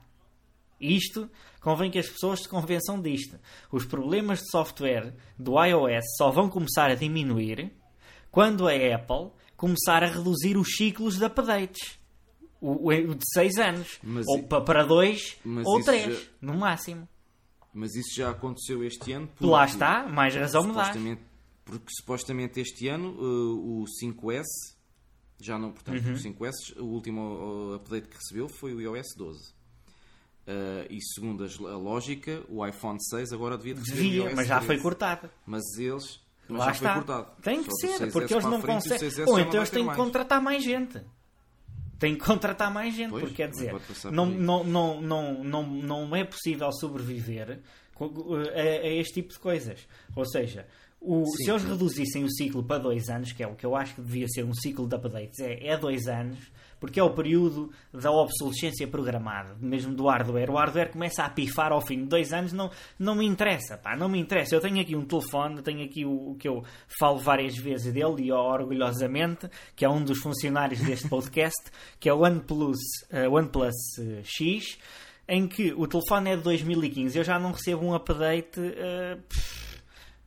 Isto 0.81 1.31
convém 1.61 1.91
que 1.91 1.99
as 1.99 2.09
pessoas 2.09 2.41
se 2.41 2.49
convençam 2.49 3.01
disto. 3.01 3.39
Os 3.71 3.85
problemas 3.85 4.41
de 4.41 4.51
software 4.51 5.15
do 5.39 5.63
iOS 5.65 6.05
só 6.17 6.31
vão 6.31 6.49
começar 6.49 6.91
a 6.91 6.95
diminuir 6.95 7.73
quando 8.31 8.67
a 8.69 8.73
Apple 8.73 9.31
começar 9.57 10.03
a 10.03 10.07
reduzir 10.07 10.57
os 10.57 10.69
ciclos 10.77 11.17
de 11.17 11.25
updates. 11.25 11.99
O, 12.61 12.89
o- 12.89 13.15
de 13.15 13.25
6 13.33 13.57
anos. 13.59 13.99
Mas 14.03 14.27
ou 14.27 14.39
i- 14.39 14.43
para 14.43 14.85
2 14.85 15.37
mas 15.45 15.67
ou 15.67 15.79
isso 15.79 15.87
3, 15.91 16.15
já- 16.19 16.27
no 16.43 16.55
máximo. 16.55 17.09
Mas 17.73 17.95
isso 17.95 18.15
já 18.17 18.31
aconteceu 18.31 18.83
este 18.85 19.13
ano. 19.13 19.27
porque- 19.29 19.47
Lá 19.47 19.65
está, 19.65 20.07
mais 20.09 20.35
razão 20.35 20.65
me 20.65 20.75
dá. 20.75 20.93
porque 21.65 21.87
supostamente 22.01 22.61
este 22.61 22.89
ano 22.89 23.11
uh, 23.13 23.83
o 23.83 23.85
5S 23.87 24.45
já 25.41 25.59
não, 25.59 25.73
portanto, 25.73 26.05
Uhum. 26.05 26.13
o 26.15 26.19
5S, 26.19 26.75
o 26.79 26.85
último 26.85 27.21
uh, 27.71 27.75
update 27.77 28.09
que 28.09 28.17
recebeu 28.17 28.47
foi 28.49 28.75
o 28.75 28.81
iOS 28.81 29.15
12. 29.17 29.55
Uh, 30.51 30.87
e 30.91 31.01
segundo 31.15 31.45
a 31.45 31.77
lógica, 31.77 32.43
o 32.49 32.67
iPhone 32.67 32.99
6 33.01 33.33
agora 33.33 33.57
devia 33.57 33.75
o 33.75 33.77
Devia, 33.77 34.35
mas 34.35 34.49
já 34.49 34.57
13. 34.57 34.67
foi 34.67 34.79
cortado. 34.79 35.31
Mas 35.47 35.63
eles 35.79 36.19
mas 36.49 36.59
Lá 36.59 36.65
já 36.67 36.73
está. 36.73 36.95
foi 36.95 37.03
cortado. 37.05 37.43
Tem 37.43 37.63
que 37.63 37.71
Só 37.71 37.77
ser, 37.87 38.07
6S 38.09 38.13
porque 38.13 38.35
eles 38.35 38.45
não 38.45 38.61
conseguem. 38.61 38.99
6S 39.11 39.29
Ou 39.29 39.39
então 39.39 39.61
eles 39.61 39.71
ter 39.71 39.77
têm 39.77 39.89
que 39.89 39.95
contratar 39.95 40.43
mais 40.43 40.65
gente. 40.65 41.01
Têm 42.01 42.17
que 42.17 42.25
contratar 42.25 42.73
mais 42.73 42.95
gente, 42.95 43.11
Pois, 43.11 43.23
porque 43.23 43.37
quer 43.37 43.53
não 43.53 43.53
dizer, 43.53 44.11
não, 44.11 44.27
não, 44.27 44.65
não, 44.65 45.01
não, 45.01 45.45
não, 45.45 45.63
não 46.07 46.17
é 46.17 46.25
possível 46.25 46.73
sobreviver 46.73 47.61
co- 47.95 48.13
a, 48.55 48.59
a 48.59 48.87
este 48.89 49.15
tipo 49.23 49.33
de 49.35 49.39
coisas. 49.39 49.87
Ou 50.17 50.25
seja, 50.25 50.67
o- 51.01 51.25
Sim. 51.27 51.45
se 51.45 51.51
eles 51.51 51.63
reduzissem 51.63 52.25
o 52.25 52.31
ciclo 52.33 52.65
para 52.65 52.79
dois 52.79 53.09
anos, 53.11 53.33
que 53.33 53.43
é 53.43 53.47
o 53.47 53.55
que 53.55 53.67
eu 53.67 53.77
acho 53.77 53.95
que 53.95 54.01
devia 54.01 54.27
ser 54.29 54.45
um 54.45 54.55
ciclo 54.55 54.89
de 54.89 54.97
updates, 54.97 55.39
é, 55.41 55.67
é 55.69 55.77
dois 55.77 56.07
anos, 56.09 56.39
porque 56.81 56.99
é 56.99 57.03
o 57.03 57.11
período 57.11 57.71
da 57.93 58.11
obsolescência 58.11 58.89
programada, 58.89 59.55
mesmo 59.61 59.95
do 59.95 60.07
hardware. 60.07 60.51
O 60.51 60.57
hardware 60.57 60.91
começa 60.91 61.23
a 61.23 61.29
pifar 61.29 61.71
ao 61.71 61.81
fim 61.81 61.99
de 61.99 62.07
dois 62.07 62.33
anos, 62.33 62.53
não, 62.53 62.71
não 62.99 63.15
me 63.15 63.27
interessa, 63.27 63.77
pá, 63.77 63.95
não 63.95 64.09
me 64.09 64.19
interessa. 64.19 64.57
Eu 64.57 64.61
tenho 64.61 64.81
aqui 64.81 64.97
um 64.97 65.05
telefone, 65.05 65.63
tenho 65.63 65.85
aqui 65.85 66.05
o, 66.05 66.31
o 66.31 66.35
que 66.37 66.49
eu 66.49 66.65
falo 66.99 67.19
várias 67.19 67.57
vezes 67.57 67.93
dele, 67.93 68.25
e 68.25 68.33
orgulhosamente, 68.33 69.49
que 69.77 69.85
é 69.85 69.89
um 69.89 70.03
dos 70.03 70.19
funcionários 70.19 70.81
deste 70.81 71.07
podcast, 71.11 71.71
que 72.01 72.09
é 72.09 72.15
o 72.15 72.23
OnePlus, 72.23 72.79
eh, 73.11 73.29
OnePlus 73.29 73.75
eh, 73.99 74.23
X, 74.25 74.79
em 75.29 75.47
que 75.47 75.73
o 75.75 75.87
telefone 75.87 76.31
é 76.31 76.37
de 76.37 76.43
2015. 76.43 77.17
Eu 77.17 77.25
já 77.25 77.39
não 77.39 77.53
recebo 77.53 77.85
um 77.85 77.95
update. 77.95 78.59
pff, 79.29 79.60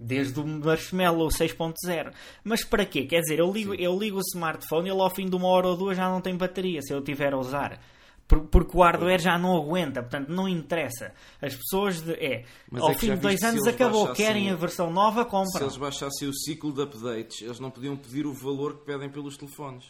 Desde 0.06 0.38
o 0.40 0.46
Marshmallow 0.46 1.30
6.0. 1.30 2.12
Mas 2.44 2.64
para 2.66 2.86
quê? 2.86 3.06
Quer 3.06 3.22
dizer, 3.22 3.40
eu 3.40 3.50
ligo, 3.52 3.74
eu 3.76 3.98
ligo 3.98 4.18
o 4.18 4.22
smartphone 4.34 4.90
e 4.90 4.92
ele 4.92 5.00
ao 5.02 5.10
fim 5.10 5.30
de 5.30 5.36
uma 5.36 5.48
hora 5.48 5.68
ou 5.68 5.78
duas 5.78 5.96
já 5.96 6.10
não 6.10 6.20
tem 6.20 6.36
bateria, 6.36 6.82
se 6.82 6.94
eu 6.94 7.02
tiver 7.02 7.34
a 7.34 7.38
usar. 7.38 7.80
Por- 8.28 8.42
Porque 8.48 8.76
o 8.78 8.82
hardware 8.82 9.20
já 9.22 9.38
não 9.38 9.56
aguenta, 9.56 10.02
portanto 10.02 10.28
não 10.30 10.48
interessa. 10.48 11.14
As 11.42 11.56
pessoas 11.56 12.02
de. 12.02 12.12
É, 12.14 12.44
Mas 12.72 12.82
ao 12.84 12.92
é 12.92 12.96
fim 12.96 13.12
de 13.12 13.18
dois 13.18 13.40
se 13.40 13.46
anos 13.46 13.66
acabou, 13.68 14.12
querem 14.14 14.50
a 14.50 14.56
versão 14.56 14.92
nova, 14.92 15.24
Se 15.24 15.30
compram. 15.30 15.62
eles 15.62 15.78
baixassem 15.78 16.28
o 16.28 16.34
ciclo 16.34 16.72
de 16.74 16.82
updates, 16.82 17.42
eles 17.42 17.60
não 17.60 17.70
podiam 17.72 17.96
pedir 17.96 18.26
o 18.26 18.34
valor 18.34 18.80
que 18.80 18.86
pedem 18.86 19.10
pelos 19.10 19.38
telefones. 19.38 19.86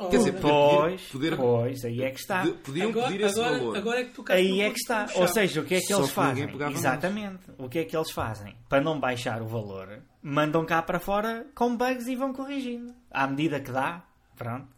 Oh, 0.00 0.08
Quer 0.08 0.18
dizer, 0.18 0.40
Pois, 0.40 1.02
poder- 1.08 1.36
pois, 1.36 1.84
aí 1.84 2.02
é 2.02 2.10
que 2.10 2.20
está. 2.20 2.42
De- 2.42 2.52
podiam 2.52 2.90
agora, 2.90 3.06
pedir 3.08 3.24
esse 3.24 3.40
agora, 3.40 3.58
valor. 3.58 3.76
agora 3.76 4.00
é 4.00 4.04
que 4.04 4.10
tu 4.12 4.24
Aí 4.28 4.60
é 4.60 4.70
que 4.70 4.76
está. 4.78 5.06
Ou 5.16 5.26
seja, 5.28 5.60
o 5.60 5.64
que 5.64 5.74
é 5.74 5.80
que 5.80 5.86
Só 5.86 5.96
eles 5.98 6.08
que 6.08 6.14
fazem? 6.14 6.48
Exatamente. 6.72 7.40
O 7.58 7.68
que 7.68 7.78
é 7.80 7.84
que 7.84 7.96
eles 7.96 8.10
fazem? 8.12 8.54
Para 8.68 8.80
não 8.82 9.00
baixar 9.00 9.42
o 9.42 9.46
valor, 9.48 10.00
mandam 10.22 10.64
cá 10.64 10.80
para 10.82 11.00
fora 11.00 11.46
com 11.54 11.76
bugs 11.76 12.06
e 12.06 12.14
vão 12.14 12.32
corrigindo. 12.32 12.94
À 13.10 13.26
medida 13.26 13.58
que 13.60 13.72
dá, 13.72 14.04
pronto. 14.36 14.68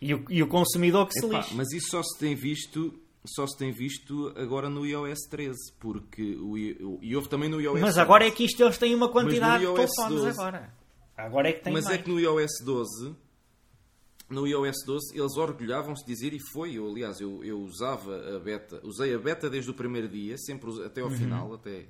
E 0.00 0.14
o, 0.14 0.24
e 0.30 0.42
o 0.42 0.46
consumidor 0.48 1.06
que 1.06 1.14
se 1.18 1.26
lixe. 1.26 1.54
mas 1.54 1.72
isso 1.72 1.88
só 1.90 2.02
se 2.02 2.18
tem 2.18 2.34
visto 2.34 2.98
só 3.28 3.44
se 3.46 3.58
tem 3.58 3.72
visto 3.72 4.32
agora 4.36 4.68
no 4.70 4.86
iOS 4.86 5.18
13 5.28 5.56
porque 5.80 6.36
o, 6.36 6.56
e 7.02 7.16
houve 7.16 7.28
também 7.28 7.48
no 7.48 7.60
iOS 7.60 7.80
Mas 7.80 7.90
11. 7.94 8.00
agora 8.00 8.26
é 8.26 8.30
que 8.30 8.44
isto 8.44 8.62
eles 8.62 8.78
têm 8.78 8.94
uma 8.94 9.08
quantidade 9.08 9.64
de 9.64 9.66
Mas 9.66 9.74
no 9.74 9.80
iOS 9.82 9.90
telefones 9.96 10.22
12 10.22 10.38
agora. 10.40 10.74
Agora 11.16 11.48
é 11.48 11.52
que 11.54 11.64
tem 11.64 11.72
mas 11.72 11.84
mais. 11.86 11.98
é 11.98 12.02
que 12.02 12.08
no 12.08 12.20
iOS 12.20 12.52
12 12.64 13.16
no 14.28 14.46
iOS 14.46 14.76
12 14.84 15.16
eles 15.18 15.36
orgulhavam-se 15.36 16.04
de 16.04 16.12
dizer 16.12 16.32
e 16.34 16.40
foi 16.52 16.74
eu 16.74 16.88
aliás 16.88 17.20
eu, 17.20 17.44
eu 17.44 17.60
usava 17.60 18.36
a 18.36 18.40
beta 18.40 18.80
usei 18.84 19.14
a 19.14 19.18
beta 19.18 19.48
desde 19.48 19.70
o 19.70 19.74
primeiro 19.74 20.08
dia 20.08 20.36
sempre 20.38 20.68
até 20.84 21.00
ao 21.00 21.08
Uhum. 21.08 21.16
final 21.16 21.54
até 21.54 21.86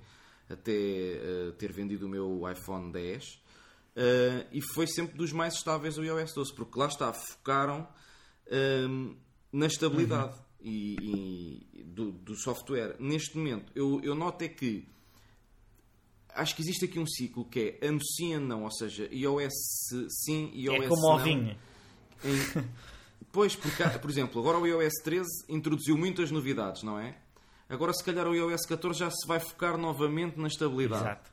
até 0.48 0.72
eh, 0.72 1.52
ter 1.58 1.72
vendido 1.72 2.06
o 2.06 2.08
meu 2.08 2.42
iPhone 2.50 2.92
10 2.92 3.40
eh, 3.96 4.46
e 4.52 4.60
foi 4.74 4.86
sempre 4.86 5.16
dos 5.16 5.32
mais 5.32 5.54
estáveis 5.54 5.96
o 5.98 6.04
iOS 6.04 6.34
12 6.34 6.54
porque 6.54 6.78
lá 6.78 6.86
está 6.88 7.12
focaram 7.12 7.88
ehm, 8.48 9.14
na 9.52 9.66
estabilidade 9.66 10.34
Uhum. 10.34 10.44
e, 10.60 11.66
e 11.72 11.84
do, 11.84 12.12
do 12.12 12.34
software 12.36 12.96
neste 13.00 13.36
momento 13.38 13.72
eu, 13.74 14.00
eu 14.04 14.14
noto 14.14 14.42
é 14.44 14.48
que 14.48 14.86
acho 16.34 16.54
que 16.54 16.60
existe 16.62 16.84
aqui 16.84 16.98
um 16.98 17.06
ciclo 17.06 17.44
que 17.46 17.78
é 17.80 17.86
anuncia 17.88 18.38
não, 18.38 18.64
ou 18.64 18.70
seja, 18.70 19.08
iOS 19.10 19.54
sim, 20.24 20.50
iOS 20.54 20.84
É 20.84 20.88
como 20.88 21.00
não. 21.02 21.12
ao 21.12 21.18
vinho. 21.20 21.56
Em- 22.26 22.86
Pois, 23.32 23.54
porque, 23.54 23.82
por 24.00 24.08
exemplo, 24.10 24.40
agora 24.40 24.58
o 24.58 24.66
iOS 24.66 24.94
13 25.04 25.28
introduziu 25.48 25.96
muitas 25.96 26.30
novidades, 26.30 26.82
não 26.82 26.98
é? 26.98 27.16
Agora, 27.68 27.92
se 27.92 28.02
calhar, 28.02 28.26
o 28.26 28.34
iOS 28.34 28.64
14 28.66 28.98
já 28.98 29.10
se 29.10 29.26
vai 29.26 29.38
focar 29.40 29.76
novamente 29.76 30.38
na 30.40 30.46
estabilidade. 30.48 31.02
Exato. 31.02 31.30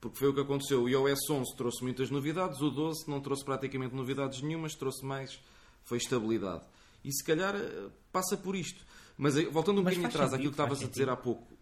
Porque 0.00 0.18
foi 0.18 0.28
o 0.28 0.34
que 0.34 0.40
aconteceu. 0.40 0.82
O 0.82 0.88
iOS 0.88 1.30
11 1.30 1.56
trouxe 1.56 1.82
muitas 1.82 2.10
novidades, 2.10 2.60
o 2.60 2.70
12 2.70 3.08
não 3.08 3.20
trouxe 3.20 3.44
praticamente 3.44 3.94
novidades 3.94 4.42
nenhumas, 4.42 4.74
trouxe 4.74 5.04
mais, 5.04 5.40
foi 5.84 5.96
estabilidade. 5.98 6.64
E 7.04 7.10
se 7.12 7.24
calhar 7.24 7.54
eh, 7.56 7.88
passa 8.12 8.36
por 8.36 8.54
isto. 8.54 8.84
Mas 9.16 9.36
eh, 9.36 9.44
voltando 9.46 9.80
um 9.80 9.84
Mas 9.84 9.94
bocadinho 9.94 10.08
atrás 10.08 10.30
sentido, 10.30 10.36
àquilo 10.36 10.52
que 10.52 10.60
estavas 10.62 10.82
a 10.82 10.90
dizer 10.90 11.08
há 11.08 11.16
pouco, 11.16 11.55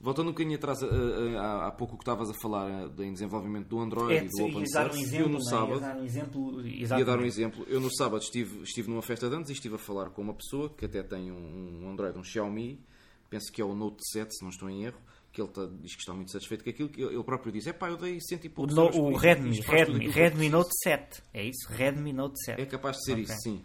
Voltando 0.00 0.28
um 0.28 0.32
bocadinho 0.32 0.54
atrás, 0.56 0.80
a- 0.80 0.86
a- 0.86 1.66
há 1.66 1.70
pouco 1.72 1.96
que 1.96 2.02
estavas 2.02 2.30
a 2.30 2.34
falar 2.34 2.70
eh, 2.70 3.02
em 3.04 3.12
desenvolvimento 3.12 3.66
do 3.66 3.80
Android 3.80 4.14
É, 4.14 4.24
e 4.24 4.28
do 4.28 4.44
Open 4.44 4.62
um 4.62 4.66
Source, 4.66 5.00
exemplo, 5.02 5.26
eu 5.26 5.28
no 5.28 5.38
é? 5.38 5.42
sábado, 5.42 5.74
Ia 5.74 5.80
dar 5.80 5.96
um 5.96 6.04
exemplo, 6.04 6.66
ia 6.68 7.04
dar 7.04 7.18
um 7.18 7.24
exemplo, 7.24 7.64
eu 7.68 7.80
no 7.80 7.90
sábado 7.96 8.22
estive, 8.22 8.62
estive 8.62 8.88
numa 8.88 9.02
festa 9.02 9.28
de 9.28 9.34
anos 9.34 9.50
e 9.50 9.54
estive 9.54 9.74
a 9.74 9.78
falar 9.78 10.10
com 10.10 10.22
uma 10.22 10.34
pessoa 10.34 10.70
que 10.70 10.84
até 10.84 11.02
tem 11.02 11.32
um, 11.32 11.82
um 11.84 11.90
Android, 11.90 12.16
um 12.16 12.22
Xiaomi, 12.22 12.80
penso 13.28 13.50
que 13.52 13.60
é 13.60 13.64
o 13.64 13.74
Note 13.74 13.98
7, 14.12 14.32
se 14.36 14.42
não 14.44 14.50
estou 14.50 14.70
em 14.70 14.84
erro, 14.84 14.98
que 15.32 15.42
ele 15.42 15.48
tá- 15.50 15.68
diz 15.82 15.94
que 15.96 16.00
está 16.00 16.14
muito 16.14 16.30
satisfeito 16.30 16.62
com 16.62 16.70
aquilo, 16.70 16.88
que 16.88 17.02
ele 17.02 17.24
próprio 17.24 17.50
diz, 17.52 17.66
é 17.66 17.72
pá, 17.72 17.88
eu 17.90 17.96
dei 17.96 18.20
cento 18.20 18.44
e 18.44 18.48
O, 18.48 18.50
poucos 18.52 18.74
no- 18.76 18.82
euros 18.84 18.96
o 18.96 19.16
Redmi, 19.16 19.60
Redmi, 19.60 20.06
Redmi 20.08 20.30
preciso." 20.30 20.50
Note 20.52 20.70
7. 20.84 21.22
É 21.34 21.44
isso? 21.44 21.66
Redmi 21.70 22.12
Note 22.12 22.40
7. 22.44 22.62
É 22.62 22.66
capaz 22.66 22.96
de 22.98 23.04
ser 23.04 23.12
Ok. 23.14 23.24
isso, 23.24 23.36
sim. 23.42 23.60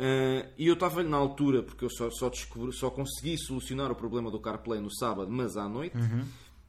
Ah, 0.00 0.48
e 0.56 0.66
eu 0.66 0.74
estava 0.74 1.02
na 1.02 1.18
altura, 1.18 1.62
porque 1.62 1.84
eu 1.84 1.90
só, 1.90 2.10
só, 2.10 2.30
descobri, 2.30 2.72
só 2.72 2.88
consegui 2.90 3.36
solucionar 3.36 3.92
o 3.92 3.94
problema 3.94 4.30
do 4.30 4.40
CarPlay 4.40 4.80
no 4.80 4.90
sábado, 4.90 5.30
mas 5.30 5.58
à 5.58 5.68
noite. 5.68 5.96
Uhum. 5.96 6.24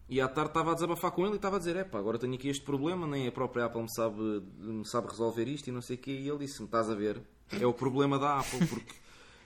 E 0.10 0.20
à 0.20 0.28
tarde 0.28 0.50
estava 0.50 0.72
a 0.72 0.74
desabafar 0.74 1.12
com 1.12 1.24
ele 1.24 1.36
e 1.36 1.36
estava 1.38 1.56
a 1.56 1.60
dizer: 1.60 1.78
Epá, 1.78 1.98
agora 1.98 2.20
tenho 2.20 2.34
aqui 2.34 2.50
este 2.50 2.66
problema, 2.66 3.08
nem 3.08 3.28
a 3.28 3.32
própria 3.32 3.66
Apple 3.66 3.84
me 3.84 3.94
sabe, 3.96 4.44
me 4.60 4.86
sabe 4.86 5.08
resolver 5.08 5.48
isto 5.48 5.70
e 5.70 5.72
não 5.72 5.82
sei 5.82 5.96
o 5.96 6.00
quê. 6.00 6.12
E 6.12 6.28
ele 6.28 6.40
disse-me: 6.40 6.66
Estás 6.66 6.90
a 6.90 6.96
ver? 6.96 7.22
É 7.58 7.66
o 7.66 7.74
problema 7.74 8.20
da 8.20 8.40
Apple, 8.40 8.68
porque 8.68 8.94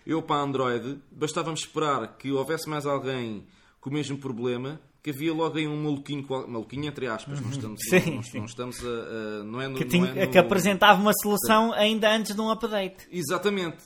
eu 0.07 0.23
para 0.23 0.41
Android 0.41 0.99
bastava-me 1.11 1.55
esperar 1.55 2.17
que 2.17 2.31
houvesse 2.31 2.67
mais 2.67 2.87
alguém 2.87 3.45
com 3.79 3.91
o 3.91 3.93
mesmo 3.93 4.17
problema. 4.17 4.81
Que 5.05 5.11
havia 5.11 5.31
logo 5.31 5.55
aí 5.55 5.67
um 5.67 5.83
maluquinho, 5.83 6.25
maluquinho 6.47 6.85
entre 6.87 7.05
aspas, 7.05 7.39
não 7.39 7.51
estamos, 7.51 7.79
Sim, 7.87 8.15
não, 8.15 8.23
sim. 8.23 8.37
não 8.39 8.45
estamos 8.45 8.83
a, 8.83 8.87
a- 8.87 9.43
não 9.43 9.61
é 9.61 9.67
no, 9.67 9.77
Que, 9.77 9.85
tinha- 9.85 10.09
é 10.15 10.25
no- 10.25 10.31
que 10.31 10.37
apresentava 10.39 10.99
uma 10.99 11.13
solução 11.21 11.71
ainda 11.73 12.11
antes 12.11 12.33
de 12.33 12.41
um 12.41 12.49
update. 12.49 13.07
Exatamente. 13.11 13.77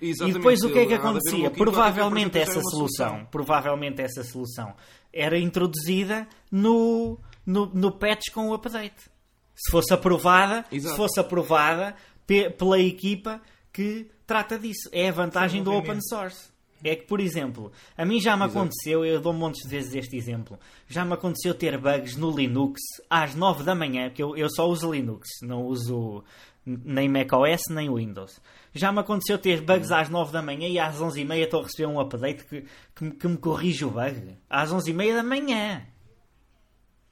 E 0.00 0.10
Exatamente. 0.10 0.36
depois 0.38 0.62
o 0.62 0.70
que 0.70 0.78
é 0.78 0.86
que 0.86 0.92
um 0.92 0.96
acontecia? 0.96 1.32
maluquinho 1.38 1.56
Provavelmente 1.64 2.38
essa 2.38 2.62
solução, 2.62 3.16
uma 3.16 3.24
provavelmente 3.32 4.00
essa 4.00 4.22
solução 4.22 4.72
era 5.12 5.36
introduzida 5.36 6.28
no, 6.52 7.18
no, 7.44 7.66
no 7.74 7.90
patch 7.90 8.30
com 8.32 8.48
o 8.50 8.54
update. 8.54 9.10
Se 9.56 9.72
fosse 9.72 9.92
aprovada, 9.92 10.64
Exato. 10.70 10.92
se 10.94 10.96
fosse 10.96 11.18
aprovada 11.18 11.96
pe- 12.28 12.48
pela 12.50 12.78
equipa 12.78 13.42
que 13.72 14.08
trata 14.24 14.56
disso. 14.56 14.88
É 14.92 15.08
a 15.08 15.12
vantagem 15.12 15.64
do 15.64 15.72
open 15.74 15.98
source. 16.00 16.48
É 16.82 16.96
que, 16.96 17.06
por 17.06 17.20
exemplo, 17.20 17.70
a 17.96 18.04
mim 18.04 18.20
já 18.20 18.36
me 18.36 18.44
Exato. 18.44 18.58
aconteceu, 18.58 19.04
eu 19.04 19.20
dou 19.20 19.32
montes 19.32 19.62
de 19.62 19.68
vezes 19.68 19.94
este 19.94 20.16
exemplo, 20.16 20.58
já 20.88 21.04
me 21.04 21.12
aconteceu 21.14 21.54
ter 21.54 21.76
bugs 21.78 22.16
no 22.16 22.30
Linux 22.34 22.80
às 23.08 23.34
9 23.34 23.62
da 23.64 23.74
manhã, 23.74 24.08
porque 24.08 24.22
eu, 24.22 24.36
eu 24.36 24.48
só 24.50 24.66
uso 24.68 24.90
Linux, 24.92 25.28
não 25.42 25.62
uso 25.66 26.24
nem 26.64 27.08
macOS 27.08 27.62
nem 27.70 27.92
Windows. 27.92 28.40
Já 28.74 28.92
me 28.92 29.00
aconteceu 29.00 29.36
ter 29.38 29.60
bugs 29.62 29.90
às 29.90 30.08
9 30.08 30.32
da 30.32 30.40
manhã 30.42 30.68
e 30.68 30.78
às 30.78 30.96
11h30 31.00 31.36
estou 31.44 31.60
a 31.60 31.62
receber 31.64 31.86
um 31.86 31.98
update 32.00 32.44
que, 32.44 32.64
que, 32.94 33.04
me- 33.04 33.10
que 33.12 33.28
me 33.28 33.36
corrige 33.36 33.84
o 33.84 33.90
bug. 33.90 34.36
Às 34.48 34.70
11h30 34.70 35.14
da 35.14 35.22
manhã. 35.22 35.86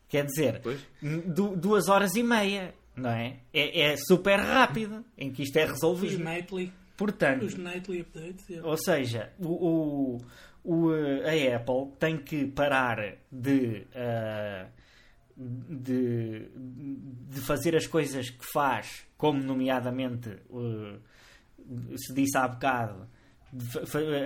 Quer 0.08 0.24
dizer, 0.24 0.62
du- 1.26 1.56
duas 1.56 1.88
horas 1.88 2.14
e 2.14 2.22
meia, 2.22 2.74
não 2.96 3.10
é? 3.10 3.40
É, 3.52 3.92
é 3.92 3.96
super 3.96 4.38
rápido 4.38 5.04
em 5.16 5.30
que 5.30 5.42
isto 5.42 5.56
é 5.56 5.64
Os 5.64 5.70
resolvido. 5.72 6.24
Portanto, 6.98 7.44
os 7.46 7.54
nightly 7.54 8.00
updates. 8.02 8.50
é. 8.50 8.60
ou 8.62 8.76
seja, 8.76 9.32
o, 9.38 9.46
o- 9.46 10.18
o, 10.64 10.92
eh, 10.94 11.52
a 11.52 11.56
Apple 11.56 11.92
tem 11.98 12.18
que 12.18 12.46
parar 12.48 12.98
de, 13.32 13.86
ah, 13.94 14.66
de, 15.36 16.48
de 17.30 17.40
fazer 17.40 17.74
as 17.76 17.86
coisas 17.86 18.28
que 18.28 18.44
faz, 18.52 19.06
como 19.16 19.40
nomeadamente 19.42 20.28
eh, 20.28 20.98
se 21.96 22.12
disse 22.12 22.36
há 22.36 22.46
bocado, 22.48 23.08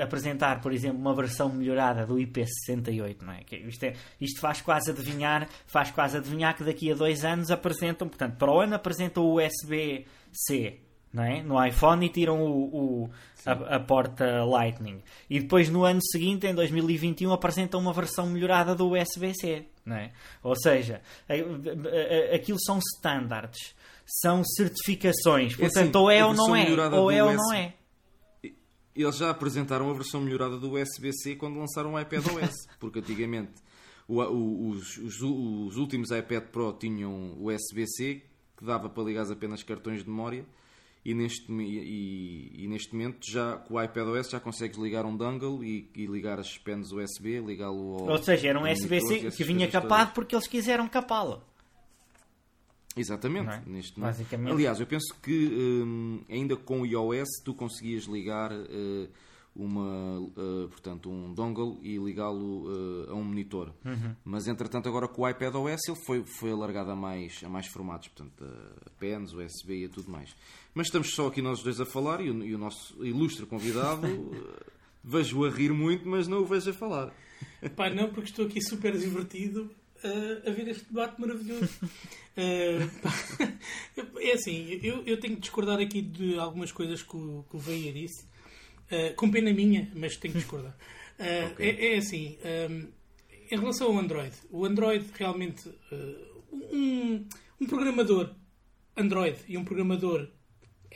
apresentar, 0.02 0.60
por 0.60 0.72
exemplo, 0.72 0.98
uma 0.98 1.14
versão 1.14 1.48
melhorada 1.48 2.04
do 2.06 2.16
IP68, 2.16 3.22
não 3.22 3.32
é? 3.34 3.44
Que 3.44 3.56
Isto, 3.56 3.84
é- 3.84 3.94
isto 4.20 4.40
faz 4.40 4.60
quase 4.60 4.90
adivinhar, 4.90 5.48
faz 5.66 5.90
quase 5.92 6.16
adivinhar 6.16 6.56
que 6.56 6.64
daqui 6.64 6.90
a 6.90 6.94
dois 6.94 7.24
anos 7.24 7.50
apresentam, 7.50 8.08
portanto, 8.08 8.36
para 8.36 8.50
o 8.52 8.60
ano 8.60 8.74
apresentam 8.74 9.24
o 9.24 9.36
USB-C, 9.36 10.80
não 11.12 11.22
é? 11.24 11.42
No 11.42 11.64
iPhone 11.64 12.04
e 12.06 12.08
tiram 12.08 12.40
o, 12.42 13.04
o- 13.04 13.10
a, 13.44 13.76
a 13.76 13.80
porta 13.80 14.44
Lightning. 14.44 15.02
E 15.28 15.40
depois 15.40 15.68
no 15.68 15.84
ano 15.84 16.00
seguinte, 16.02 16.46
em 16.46 16.54
2021, 16.54 17.32
apresentam 17.32 17.80
uma 17.80 17.92
versão 17.92 18.26
melhorada 18.28 18.74
do 18.74 18.92
USB-C, 18.96 19.66
é? 19.88 20.10
Ou 20.42 20.54
seja, 20.56 21.00
a- 21.28 21.32
a- 21.34 22.32
a- 22.32 22.36
aquilo 22.36 22.58
são 22.60 22.78
standards, 22.78 23.74
são 24.06 24.42
certificações, 24.44 25.54
portanto, 25.56 25.96
assim, 25.98 25.98
ou 25.98 26.10
é 26.10 26.24
ou 26.24 26.34
não 26.34 26.54
é, 26.56 26.62
melhorada 26.64 26.96
ou 27.00 27.10
é 27.10 27.22
ou 27.24 27.32
não 27.34 27.52
é. 27.52 27.74
Eles 28.94 29.16
já 29.16 29.30
apresentaram 29.30 29.90
a 29.90 29.94
versão 29.94 30.20
melhorada 30.20 30.58
do 30.58 30.72
USB-C 30.74 31.34
quando 31.36 31.58
lançaram 31.58 31.94
o 31.94 32.00
iPadOS, 32.00 32.52
porque 32.78 32.98
antigamente 32.98 33.52
o- 34.06 34.20
o- 34.22 34.68
os, 34.70 34.98
os- 34.98 35.22
os 35.22 35.76
últimos 35.78 36.10
iPad 36.10 36.44
Pro 36.44 36.72
tinham 36.74 37.34
USB-C 37.40 38.22
que 38.56 38.64
dava 38.64 38.90
para 38.90 39.02
ligar 39.02 39.24
apenas 39.32 39.62
cartões 39.62 40.04
de 40.04 40.10
memória 40.10 40.44
e 41.04 41.14
neste, 41.14 41.52
e, 41.52 42.64
e 42.64 42.68
neste 42.68 42.94
momento 42.94 43.28
já 43.28 43.56
com 43.56 43.74
o 43.74 43.82
iPadOS 43.82 44.30
já 44.30 44.38
consegues 44.38 44.78
ligar 44.78 45.04
um 45.04 45.16
dongle 45.16 45.64
e, 45.64 45.90
e 45.96 46.06
ligar 46.06 46.38
as 46.38 46.56
pens 46.58 46.92
USB, 46.92 47.40
ligá-lo 47.40 47.98
ao 47.98 48.08
Ou 48.10 48.18
seja, 48.18 48.48
era 48.48 48.58
um 48.58 48.70
USB-C 48.70 49.30
que 49.32 49.44
vinha 49.44 49.68
capado 49.68 50.02
todas. 50.02 50.14
porque 50.14 50.34
eles 50.34 50.46
quiseram 50.46 50.88
capá-lo. 50.88 51.42
Exatamente. 52.96 53.50
É? 53.50 53.62
Neste. 53.66 53.98
Basicamente. 53.98 54.52
Aliás, 54.52 54.78
eu 54.78 54.86
penso 54.86 55.14
que 55.22 55.48
hum, 55.84 56.20
ainda 56.28 56.56
com 56.56 56.82
o 56.82 56.86
iOS 56.86 57.28
tu 57.44 57.54
conseguias 57.54 58.04
ligar 58.04 58.52
eh, 58.52 59.08
uma, 59.56 60.30
eh, 60.36 60.68
portanto, 60.68 61.10
um 61.10 61.32
dongle 61.32 61.78
e 61.82 61.96
ligá-lo 61.96 62.66
eh, 62.68 63.10
a 63.10 63.14
um 63.14 63.24
monitor. 63.24 63.72
Uhum. 63.84 64.14
Mas 64.24 64.46
entretanto 64.46 64.88
agora 64.88 65.08
com 65.08 65.22
o 65.22 65.28
iPadOS 65.28 65.88
ele 65.88 65.98
foi, 66.04 66.24
foi 66.24 66.52
alargado 66.52 66.90
a 66.90 66.96
mais, 66.96 67.40
a 67.42 67.48
mais 67.48 67.66
formatos, 67.66 68.08
portanto, 68.08 68.44
a 68.44 68.90
pens, 68.98 69.32
USB 69.32 69.82
e 69.82 69.84
a 69.86 69.88
tudo 69.88 70.10
mais. 70.10 70.34
Mas 70.74 70.86
estamos 70.86 71.14
só 71.14 71.26
aqui 71.26 71.42
nós 71.42 71.62
dois 71.62 71.80
a 71.80 71.86
falar 71.86 72.20
e 72.20 72.30
o, 72.30 72.44
e 72.44 72.54
o 72.54 72.58
nosso 72.58 73.04
ilustre 73.04 73.44
convidado 73.44 74.06
eh, 74.06 74.70
vejo-o 75.04 75.44
a 75.44 75.50
rir 75.50 75.72
muito, 75.72 76.08
mas 76.08 76.26
não 76.26 76.38
o 76.38 76.46
vejo 76.46 76.70
a 76.70 76.72
falar. 76.72 77.14
Pá, 77.76 77.90
não, 77.90 78.08
porque 78.08 78.30
estou 78.30 78.46
aqui 78.46 78.62
super 78.62 78.96
divertido 78.96 79.70
uh, 80.04 80.48
a 80.48 80.52
ver 80.52 80.68
este 80.68 80.84
debate 80.86 81.20
maravilhoso. 81.20 81.68
Uh, 82.34 82.88
é 84.18 84.32
assim, 84.32 84.80
eu, 84.82 85.02
eu 85.04 85.20
tenho 85.20 85.34
que 85.34 85.42
discordar 85.42 85.78
aqui 85.78 86.00
de 86.00 86.38
algumas 86.38 86.72
coisas 86.72 87.02
que 87.02 87.14
o, 87.14 87.44
que 87.50 87.56
o 87.56 87.58
Veia 87.58 87.92
disse. 87.92 88.24
Uh, 88.90 89.14
com 89.16 89.30
pena 89.30 89.52
minha, 89.52 89.92
mas 89.94 90.16
tenho 90.16 90.32
que 90.32 90.40
discordar. 90.40 90.74
Uh, 91.18 91.52
Ok. 91.52 91.66
é, 91.68 91.94
é 91.94 91.98
assim, 91.98 92.38
um, 92.70 92.88
em 93.50 93.58
relação 93.58 93.88
ao 93.88 93.98
Android, 93.98 94.34
o 94.50 94.64
Android 94.64 95.04
realmente. 95.12 95.68
um, 96.50 97.26
um 97.60 97.66
programador 97.66 98.34
Android 98.96 99.38
e 99.46 99.58
um 99.58 99.64
programador 99.64 100.26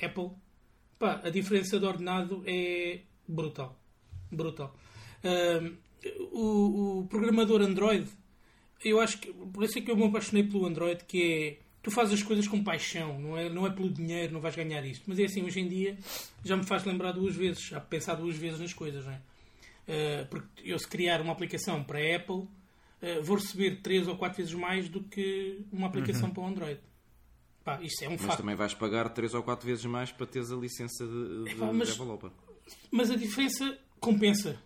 Apple, 0.04 0.30
pá, 0.98 1.20
a 1.24 1.30
diferença 1.30 1.78
de 1.78 1.86
ordenado 1.86 2.42
é 2.46 3.00
brutal. 3.26 3.78
Brutal. 4.30 4.76
Um, 5.24 5.76
o, 6.32 7.00
o 7.00 7.06
programador 7.06 7.62
Android, 7.62 8.06
eu 8.84 9.00
acho 9.00 9.18
que 9.18 9.32
por 9.32 9.64
isso 9.64 9.78
é 9.78 9.80
que 9.80 9.90
eu 9.90 9.96
me 9.96 10.06
apaixonei 10.06 10.44
pelo 10.44 10.66
Android, 10.66 11.04
que 11.04 11.22
é 11.22 11.66
tu 11.86 11.90
fazes 11.92 12.14
as 12.14 12.22
coisas 12.22 12.48
com 12.48 12.64
paixão, 12.64 13.20
não 13.20 13.38
é, 13.38 13.48
não 13.48 13.64
é 13.64 13.70
pelo 13.70 13.88
dinheiro, 13.88 14.32
não 14.32 14.40
vais 14.40 14.56
ganhar 14.56 14.84
isto. 14.84 15.04
Mas 15.06 15.20
é 15.20 15.24
assim, 15.24 15.44
hoje 15.44 15.60
em 15.60 15.68
dia 15.68 15.96
já 16.44 16.56
me 16.56 16.64
faz 16.64 16.84
lembrar 16.84 17.12
duas 17.12 17.36
vezes, 17.36 17.62
já 17.62 17.80
pensar 17.80 18.14
duas 18.16 18.36
vezes 18.36 18.58
nas 18.58 18.72
coisas, 18.72 19.04
não 19.06 19.12
é? 19.12 19.20
Uh, 19.86 20.26
porque 20.26 20.48
eu 20.64 20.76
se 20.80 20.88
criar 20.88 21.20
uma 21.20 21.32
aplicação 21.32 21.84
para 21.84 22.00
a 22.00 22.16
Apple, 22.16 22.34
uh, 22.34 23.22
vou 23.22 23.36
receber 23.36 23.82
três 23.82 24.08
ou 24.08 24.16
quatro 24.16 24.38
vezes 24.38 24.52
mais 24.52 24.88
do 24.88 25.00
que 25.00 25.60
uma 25.70 25.86
aplicação 25.86 26.28
para 26.28 26.42
o 26.42 26.46
Android. 26.46 26.80
Pá, 27.66 27.80
isto 27.82 28.04
é 28.04 28.08
um 28.08 28.12
Mas 28.12 28.20
facto. 28.22 28.38
também 28.38 28.54
vais 28.54 28.72
pagar 28.74 29.08
3 29.08 29.34
ou 29.34 29.42
4 29.42 29.66
vezes 29.66 29.84
mais 29.86 30.12
para 30.12 30.24
teres 30.24 30.52
a 30.52 30.56
licença 30.56 31.04
de, 31.04 31.44
de 31.44 31.50
Epá, 31.50 31.72
mas- 31.72 31.88
developer. 31.90 32.30
Mas 32.92 33.10
a 33.10 33.16
diferença 33.16 33.76
compensa. 34.00 34.56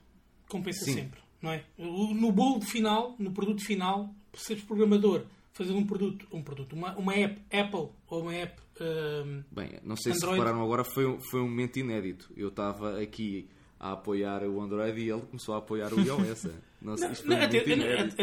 Compensa 0.48 0.84
Sim. 0.84 0.92
sempre. 0.94 1.20
Não 1.40 1.50
é? 1.50 1.64
No 1.78 2.30
bolo 2.30 2.60
final, 2.60 3.16
no 3.18 3.32
produto 3.32 3.64
final, 3.64 4.14
por 4.30 4.38
seres 4.38 4.62
programador, 4.62 5.22
fazer 5.54 5.72
um 5.72 5.86
produto, 5.86 6.26
um 6.30 6.42
produto, 6.42 6.74
uma, 6.74 6.94
uma 6.96 7.14
app 7.14 7.40
Apple 7.56 7.88
ou 8.08 8.20
uma 8.22 8.34
app. 8.34 8.60
hum, 8.78 9.42
Bem, 9.50 9.80
não 9.82 9.96
sei 9.96 10.12
se 10.12 10.18
Android. 10.18 10.38
repararam 10.40 10.62
agora, 10.62 10.84
foi, 10.84 11.06
um- 11.06 11.20
foi 11.30 11.40
um 11.40 11.48
momento 11.48 11.78
inédito. 11.78 12.30
Eu 12.36 12.48
estava 12.48 13.00
aqui 13.00 13.48
a 13.78 13.92
apoiar 13.92 14.42
o 14.44 14.60
Android 14.60 15.00
e 15.00 15.08
ele 15.10 15.22
começou 15.22 15.54
a 15.54 15.58
apoiar 15.58 15.92
o 15.94 16.00
iOS. 16.00 16.48
Não 16.82 16.96
foi 16.96 17.08
não, 17.08 17.36
muito 17.38 17.44
até- 17.44 17.58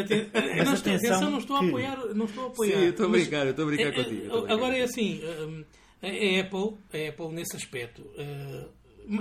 até- 0.00 0.64
não, 0.64 0.74
estou- 0.74 0.92
atenção 0.92 0.96
atenção, 0.96 1.30
não 1.30 1.38
estou 1.38 1.56
a 1.56 1.60
apoiar. 1.64 1.96
Não 2.14 2.24
estou 2.24 2.44
a 2.44 2.46
Sim, 2.48 2.52
apoiar 2.52 2.78
eu 2.82 2.90
estou 2.90 3.06
a 3.06 3.08
brincar, 3.10 3.44
eu 3.44 3.50
estou 3.50 3.64
a 3.64 3.68
brincar 3.68 3.84
É, 3.84 3.88
é, 4.00 4.04
contigo. 4.04 4.36
a 4.46 4.52
Agora 4.52 4.76
é 4.76 4.82
assim, 4.82 5.20
hum, 5.24 5.64
a 6.02 6.40
Apple, 6.40 6.76
a 6.92 7.08
Apple 7.10 7.34
nesse 7.34 7.56
aspecto, 7.56 8.02
uh, 8.02 8.68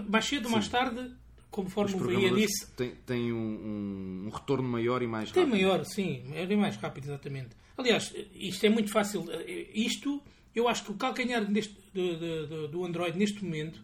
mais 0.09 0.25
cedo 0.25 0.45
ou 0.45 0.51
mais 0.51 0.67
tarde, 0.67 1.11
conforme 1.51 1.93
o 1.93 1.97
programadores 1.97 2.47
disse, 2.47 2.71
têm, 2.75 2.91
têm 3.05 3.31
um, 3.31 3.37
um- 3.37 4.23
um 4.27 4.29
retorno 4.29 4.67
maior 4.67 5.01
e 5.03 5.07
mais 5.07 5.31
Tem 5.31 5.43
rápido. 5.43 5.55
maior, 5.61 5.85
sim, 5.85 6.23
é 6.33 6.45
bem 6.45 6.57
mais 6.57 6.75
rápido, 6.77 7.05
exatamente. 7.05 7.49
Aliás, 7.77 8.13
isto 8.33 8.65
é 8.65 8.69
muito 8.69 8.91
fácil. 8.91 9.25
Isto, 9.73 10.19
eu 10.55 10.67
acho 10.67 10.83
que 10.83 10.91
o 10.91 10.95
calcanhar 10.95 11.45
deste, 11.45 11.77
do, 11.93 12.17
do- 12.17 12.47
do- 12.47 12.67
do 12.69 12.85
Android 12.85 13.17
neste 13.17 13.43
momento 13.43 13.79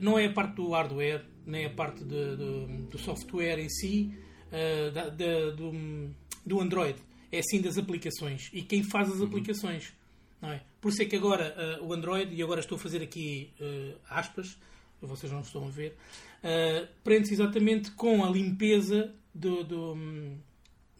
não 0.00 0.16
é 0.18 0.26
a 0.26 0.32
parte 0.32 0.54
do 0.54 0.68
hardware, 0.70 1.24
nem 1.44 1.66
a 1.66 1.70
parte 1.70 2.04
de- 2.04 2.36
do- 2.36 2.66
do 2.88 2.98
software 2.98 3.58
em 3.58 3.68
si. 3.68 4.12
Uh, 4.52 4.90
da, 4.92 5.08
da, 5.08 5.50
do, 5.50 6.10
do 6.44 6.60
Android. 6.60 6.98
É 7.32 7.38
assim 7.38 7.60
das 7.60 7.78
aplicações. 7.78 8.50
E 8.52 8.62
quem 8.62 8.82
faz 8.82 9.08
as 9.10 9.22
aplicações. 9.22 9.92
Não 10.42 10.50
é? 10.50 10.62
Por 10.80 10.90
isso 10.90 11.02
é 11.02 11.04
que 11.04 11.16
agora 11.16 11.78
uh, 11.80 11.86
o 11.86 11.92
Android, 11.92 12.34
e 12.34 12.42
agora 12.42 12.60
estou 12.60 12.76
a 12.76 12.78
fazer 12.78 13.02
aqui 13.02 13.50
uh, 13.60 13.96
aspas, 14.08 14.56
vocês 15.00 15.30
não 15.30 15.40
estão 15.40 15.66
a 15.66 15.70
ver, 15.70 15.96
uh, 16.42 16.88
prende-se 17.04 17.34
exatamente 17.34 17.90
com 17.92 18.24
a 18.24 18.30
limpeza 18.30 19.12
do, 19.34 19.62
do, 19.64 19.92
um, 19.94 20.38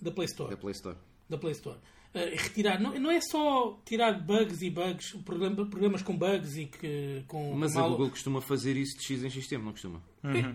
da 0.00 0.10
Play 0.10 0.26
Store. 0.26 0.50
Da 0.50 0.56
Play 0.56 0.72
Store. 0.72 0.96
Da 1.28 1.38
Play 1.38 1.52
Store. 1.52 1.78
Uh, 2.12 2.36
retirar, 2.36 2.80
não, 2.80 2.98
não 2.98 3.10
é 3.10 3.20
só 3.20 3.80
tirar 3.84 4.20
bugs 4.20 4.62
e 4.62 4.70
bugs, 4.70 5.12
problemas 5.24 6.02
com 6.02 6.16
bugs 6.16 6.56
e 6.56 6.66
que 6.66 7.22
com. 7.28 7.54
Mas 7.54 7.74
mal... 7.74 7.86
a 7.86 7.88
Google 7.88 8.10
costuma 8.10 8.40
fazer 8.40 8.76
isso 8.76 8.98
de 8.98 9.04
X 9.04 9.22
em 9.22 9.30
X 9.30 9.46
tempo, 9.46 9.64
não 9.64 9.72
costuma? 9.72 10.02
Uhum. 10.24 10.54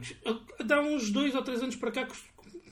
É, 0.59 0.63
dá 0.63 0.81
uns 0.81 1.09
dois 1.11 1.33
ou 1.33 1.41
três 1.41 1.61
anos 1.63 1.75
para 1.75 1.91
cá 1.91 2.07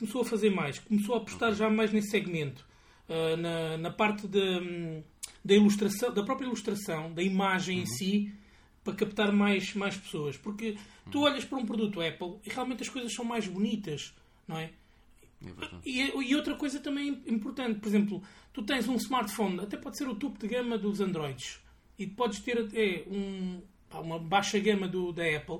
começou 0.03 0.21
a 0.21 0.25
fazer 0.25 0.49
mais, 0.49 0.79
começou 0.79 1.15
a 1.15 1.17
apostar 1.19 1.53
já 1.53 1.69
mais 1.69 1.93
nesse 1.93 2.09
segmento, 2.09 2.65
uh, 3.07 3.37
na, 3.37 3.77
na 3.77 3.91
parte 3.91 4.27
de. 4.27 4.39
Um, 4.39 5.03
da 5.45 5.53
ilustração, 5.53 6.13
da 6.13 6.23
própria 6.23 6.45
ilustração, 6.45 7.13
da 7.13 7.21
imagem 7.21 7.77
uhum. 7.77 7.83
em 7.83 7.85
si, 7.85 8.33
para 8.83 8.93
captar 8.93 9.31
mais, 9.31 9.73
mais 9.73 9.97
pessoas. 9.97 10.37
Porque 10.37 10.77
tu 11.11 11.19
uhum. 11.19 11.25
olhas 11.25 11.43
para 11.43 11.57
um 11.57 11.65
produto 11.65 12.01
Apple 12.01 12.35
e 12.45 12.49
realmente 12.49 12.81
as 12.81 12.89
coisas 12.89 13.13
são 13.13 13.25
mais 13.25 13.47
bonitas, 13.47 14.13
não 14.47 14.57
é? 14.57 14.71
é 15.45 15.49
e, 15.85 16.29
e, 16.29 16.35
outra 16.35 16.55
coisa 16.55 16.79
também 16.79 17.21
importante, 17.27 17.79
por 17.79 17.87
exemplo, 17.87 18.23
tu 18.53 18.63
tens 18.63 18.87
um 18.87 18.95
smartphone, 18.95 19.59
até 19.59 19.75
pode 19.75 19.97
ser 19.97 20.07
o 20.07 20.15
topo 20.15 20.39
de 20.39 20.47
gama 20.47 20.77
dos 20.77 21.01
Androids, 21.01 21.59
e 21.99 22.07
podes 22.07 22.39
ter 22.39 22.57
é, 22.73 23.03
um, 23.09 23.61
uma 23.91 24.17
baixa 24.17 24.57
gama 24.59 24.87
do, 24.87 25.11
da 25.11 25.23
Apple, 25.35 25.59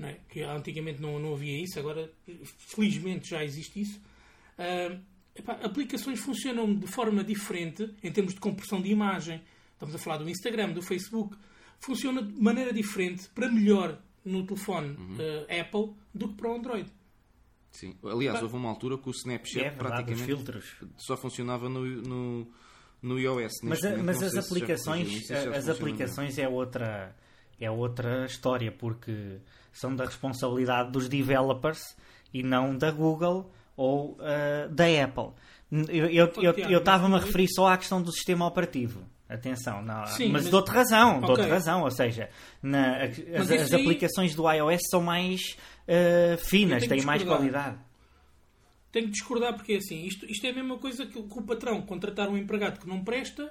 é? 0.00 0.18
que 0.28 0.42
antigamente 0.42 1.00
não, 1.00 1.18
não 1.18 1.34
havia 1.34 1.62
isso, 1.62 1.78
agora 1.78 2.10
felizmente 2.58 3.30
já 3.30 3.44
existe 3.44 3.80
isso. 3.80 4.00
Uh, 4.58 5.00
Epá, 5.34 5.54
aplicações 5.62 6.20
funcionam 6.20 6.74
de 6.74 6.86
forma 6.86 7.24
diferente 7.24 7.94
em 8.02 8.12
termos 8.12 8.34
de 8.34 8.40
compressão 8.40 8.82
de 8.82 8.90
imagem. 8.90 9.42
Estamos 9.72 9.94
a 9.94 9.98
falar 9.98 10.18
do 10.18 10.28
Instagram, 10.28 10.72
do 10.72 10.82
Facebook. 10.82 11.36
Funciona 11.80 12.22
de 12.22 12.40
maneira 12.40 12.72
diferente, 12.72 13.28
para 13.30 13.50
melhor, 13.50 14.00
no 14.24 14.46
telefone 14.46 14.96
uhum. 14.96 15.16
uh, 15.16 15.60
Apple 15.60 15.94
do 16.14 16.28
que 16.28 16.34
para 16.34 16.50
o 16.50 16.54
Android. 16.54 16.90
Sim. 17.72 17.96
Aliás, 18.04 18.42
houve 18.42 18.54
uma 18.54 18.68
altura 18.68 18.98
que 18.98 19.08
o 19.08 19.10
Snapchat 19.10 19.64
é 19.64 19.70
verdade, 19.70 20.04
praticamente 20.04 20.62
só 20.98 21.16
funcionava 21.16 21.70
no, 21.70 21.84
no, 21.84 22.52
no 23.00 23.18
iOS. 23.18 23.52
mas, 23.62 23.80
mas 24.04 24.22
as 24.22 24.36
aplicações, 24.36 25.30
as 25.30 25.68
aplicações 25.68 26.38
é 26.38 26.46
outra, 26.46 27.16
é 27.64 27.70
outra 27.70 28.26
história, 28.26 28.72
porque 28.72 29.38
são 29.72 29.94
da 29.94 30.04
responsabilidade 30.04 30.90
dos 30.90 31.08
developers 31.08 31.96
e 32.32 32.42
não 32.42 32.76
da 32.76 32.90
Google 32.90 33.50
ou 33.76 34.12
uh, 34.12 34.68
da 34.70 34.84
Apple. 35.04 35.32
Eu 36.70 36.78
estava-me 36.78 37.14
a 37.14 37.18
referir 37.18 37.48
só 37.48 37.68
à 37.68 37.78
questão 37.78 38.02
do 38.02 38.12
sistema 38.12 38.46
operativo. 38.46 39.02
Atenção, 39.28 39.80
não, 39.80 40.04
Sim, 40.08 40.24
mas, 40.24 40.42
mas 40.42 40.50
de 40.50 40.54
outra 40.54 40.74
razão, 40.74 41.12
okay. 41.12 41.24
de 41.24 41.30
outra 41.30 41.46
razão, 41.46 41.82
ou 41.82 41.90
seja, 41.90 42.28
na, 42.62 43.04
as, 43.04 43.50
as 43.50 43.72
aí... 43.72 43.80
aplicações 43.80 44.34
do 44.34 44.50
iOS 44.50 44.82
são 44.90 45.00
mais 45.00 45.56
uh, 45.88 46.36
finas, 46.36 46.86
têm 46.86 47.00
mais 47.00 47.22
qualidade. 47.22 47.78
Tenho 48.90 49.06
que 49.06 49.12
discordar 49.12 49.54
porque 49.54 49.74
assim, 49.74 50.04
isto, 50.04 50.26
isto 50.26 50.46
é 50.46 50.50
a 50.50 50.52
mesma 50.52 50.76
coisa 50.76 51.06
que, 51.06 51.22
que 51.22 51.38
o 51.38 51.42
patrão 51.42 51.80
contratar 51.80 52.28
um 52.28 52.36
empregado 52.36 52.78
que 52.78 52.86
não 52.86 53.02
presta 53.02 53.50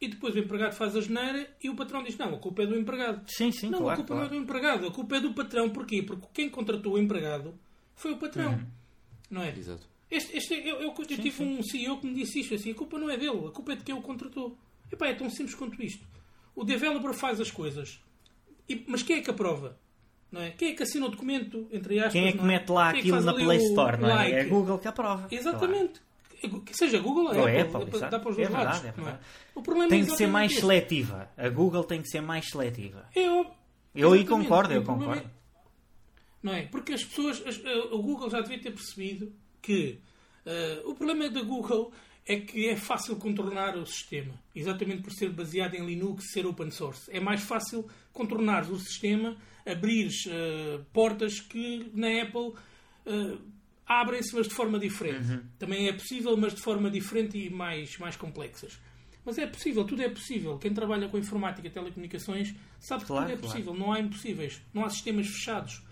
e 0.00 0.08
depois 0.08 0.34
o 0.34 0.38
empregado 0.38 0.72
faz 0.72 0.96
a 0.96 1.00
geneira 1.00 1.48
e 1.62 1.68
o 1.68 1.76
patrão 1.76 2.02
diz: 2.02 2.16
Não, 2.16 2.34
a 2.34 2.38
culpa 2.38 2.62
é 2.62 2.66
do 2.66 2.78
empregado. 2.78 3.22
Sim, 3.26 3.52
sim, 3.52 3.68
Não, 3.68 3.80
claro, 3.80 3.92
a 3.92 3.96
culpa 3.96 4.14
claro. 4.14 4.20
não 4.20 4.26
é 4.26 4.38
do 4.38 4.42
empregado, 4.42 4.86
a 4.86 4.90
culpa 4.90 5.16
é 5.16 5.20
do 5.20 5.34
patrão. 5.34 5.68
Porquê? 5.70 6.02
Porque 6.02 6.26
quem 6.32 6.48
contratou 6.48 6.94
o 6.94 6.98
empregado 6.98 7.54
foi 7.94 8.12
o 8.12 8.16
patrão. 8.16 8.52
Uhum. 8.52 8.66
Não 9.30 9.42
é? 9.42 9.50
Exato. 9.56 9.86
Este, 10.10 10.36
este, 10.36 10.54
eu, 10.54 10.76
eu, 10.80 10.94
eu 10.96 11.06
tive 11.06 11.30
sim. 11.30 11.58
um 11.58 11.62
CEO 11.62 11.98
que 11.98 12.06
me 12.06 12.14
disse 12.14 12.40
isto 12.40 12.54
assim: 12.54 12.72
a 12.72 12.74
culpa 12.74 12.98
não 12.98 13.10
é 13.10 13.16
dele, 13.16 13.46
a 13.46 13.50
culpa 13.50 13.72
é 13.72 13.76
de 13.76 13.84
quem 13.84 13.94
o 13.94 14.00
contratou. 14.00 14.56
Epá, 14.90 15.06
é 15.06 15.14
tão 15.14 15.28
simples 15.28 15.54
quanto 15.54 15.80
isto. 15.82 16.04
O 16.54 16.64
developer 16.64 17.12
faz 17.12 17.40
as 17.40 17.50
coisas, 17.50 18.00
e, 18.68 18.84
mas 18.88 19.02
quem 19.02 19.18
é 19.18 19.20
que 19.20 19.30
aprova? 19.30 19.78
Não 20.32 20.40
é? 20.40 20.50
Quem 20.50 20.70
é 20.70 20.74
que 20.74 20.82
assina 20.82 21.06
o 21.06 21.08
documento, 21.08 21.68
entre 21.72 21.98
aspas? 21.98 22.12
Quem 22.12 22.28
é 22.28 22.32
que 22.32 22.38
é? 22.38 22.42
mete 22.42 22.68
lá 22.70 22.92
quem 22.92 22.98
é 22.98 23.00
aquilo 23.02 23.20
na 23.20 23.34
Play 23.34 23.58
Store? 23.58 24.00
Não 24.00 24.08
é? 24.08 24.14
Like? 24.14 24.32
é 24.32 24.40
a 24.40 24.44
Google 24.48 24.78
que 24.78 24.88
aprova. 24.88 25.28
Exatamente. 25.30 26.00
Claro. 26.00 26.09
Que 26.64 26.74
seja 26.74 26.98
Google 26.98 27.24
ou 27.26 27.46
Apple, 27.46 27.60
Apple 27.60 28.00
dá 28.00 28.18
para 28.18 28.30
os 28.30 28.36
dois 28.36 28.48
é 28.48 28.50
verdade, 28.50 28.86
lados. 28.86 29.06
É, 29.06 29.10
é? 29.10 29.18
O 29.54 29.62
problema 29.62 29.88
tem 29.90 30.02
é 30.02 30.04
que 30.06 30.12
ser 30.12 30.26
mais 30.26 30.50
este. 30.50 30.60
seletiva. 30.62 31.30
A 31.36 31.48
Google 31.48 31.84
tem 31.84 32.00
que 32.00 32.08
ser 32.08 32.20
mais 32.20 32.48
seletiva. 32.48 33.06
Eu, 33.14 33.46
eu 33.94 34.12
aí 34.12 34.24
concordo, 34.24 34.72
eu 34.72 34.82
concordo. 34.82 35.20
É, 35.20 35.30
não 36.42 36.54
é? 36.54 36.66
Porque 36.66 36.94
as 36.94 37.04
pessoas, 37.04 37.42
as, 37.46 37.58
o 37.92 38.02
Google 38.02 38.30
já 38.30 38.40
devia 38.40 38.60
ter 38.60 38.70
percebido 38.70 39.32
que 39.60 40.00
uh, 40.46 40.90
o 40.90 40.94
problema 40.94 41.28
da 41.28 41.42
Google 41.42 41.92
é 42.26 42.36
que 42.40 42.68
é 42.68 42.76
fácil 42.76 43.16
contornar 43.16 43.76
o 43.76 43.84
sistema. 43.86 44.34
Exatamente 44.54 45.02
por 45.02 45.12
ser 45.12 45.30
baseado 45.30 45.74
em 45.74 45.84
Linux, 45.84 46.32
ser 46.32 46.46
open 46.46 46.70
source. 46.70 47.10
É 47.10 47.20
mais 47.20 47.42
fácil 47.42 47.88
contornar 48.12 48.70
o 48.70 48.78
sistema, 48.78 49.36
abrir 49.66 50.08
uh, 50.08 50.84
portas 50.92 51.40
que 51.40 51.90
na 51.92 52.22
Apple 52.22 52.54
uh, 53.06 53.49
abrem-se, 53.90 54.34
mas 54.36 54.46
de 54.46 54.54
forma 54.54 54.78
diferente. 54.78 55.32
Uhum. 55.32 55.42
Também 55.58 55.88
é 55.88 55.92
possível, 55.92 56.36
mas 56.36 56.54
de 56.54 56.62
forma 56.62 56.88
diferente 56.88 57.36
e 57.36 57.50
mais, 57.50 57.98
mais 57.98 58.14
complexas. 58.14 58.78
Mas 59.24 59.36
é 59.36 59.46
possível, 59.46 59.84
tudo 59.84 60.00
é 60.00 60.08
possível. 60.08 60.56
Quem 60.58 60.72
trabalha 60.72 61.08
com 61.08 61.18
informática 61.18 61.66
e 61.66 61.70
telecomunicações 61.70 62.54
sabe 62.78 63.02
que 63.02 63.08
claro, 63.08 63.26
tudo 63.26 63.34
é 63.34 63.40
possível. 63.40 63.74
Claro. 63.74 63.80
Não 63.80 63.92
há 63.92 64.00
impossíveis. 64.00 64.62
Não 64.72 64.84
há 64.84 64.90
sistemas 64.90 65.26
fechados. 65.26 65.82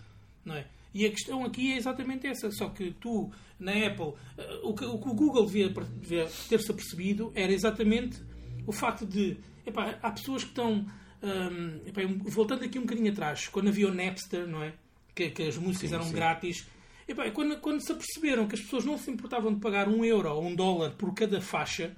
Não 0.44 0.54
é? 0.54 0.66
E 0.94 1.04
a 1.04 1.10
questão 1.10 1.44
aqui 1.44 1.72
é 1.72 1.76
exatamente 1.76 2.26
essa. 2.26 2.50
Só 2.52 2.68
que 2.68 2.92
tu, 2.92 3.30
na 3.58 3.72
Apple, 3.72 4.14
eh, 4.38 4.60
o 4.62 4.72
que 4.72 4.84
o, 4.84 4.96
Google 4.96 5.44
devia, 5.44 5.68
devia 5.68 6.26
ter-se 6.48 6.70
apercebido 6.70 7.32
era 7.34 7.52
exatamente 7.52 8.22
o 8.66 8.72
facto 8.72 9.04
de. 9.04 9.36
Epá, 9.66 9.98
há 10.00 10.10
pessoas 10.12 10.44
que 10.44 10.50
estão. 10.50 10.86
Um, 11.20 11.80
epá, 11.86 12.02
voltando 12.30 12.64
aqui 12.64 12.78
um 12.78 12.82
bocadinho 12.82 13.10
atrás, 13.10 13.48
quando 13.48 13.68
havia 13.68 13.88
o 13.88 13.94
Napster, 13.94 14.46
não 14.46 14.62
é? 14.62 14.72
Que, 15.14 15.30
que 15.30 15.42
as 15.42 15.58
músicas 15.58 15.90
sim, 15.90 15.94
eram 15.96 16.06
sim. 16.06 16.12
grátis. 16.12 16.66
Epá, 17.08 17.30
quando, 17.30 17.58
quando 17.58 17.80
se 17.80 17.90
aperceberam 17.90 18.46
que 18.46 18.54
as 18.54 18.60
pessoas 18.60 18.84
não 18.84 18.98
se 18.98 19.10
importavam 19.10 19.52
de 19.54 19.60
pagar 19.60 19.88
um 19.88 20.04
euro 20.04 20.30
ou 20.30 20.44
um 20.44 20.54
dólar 20.54 20.90
por 20.90 21.14
cada 21.14 21.40
faixa, 21.40 21.96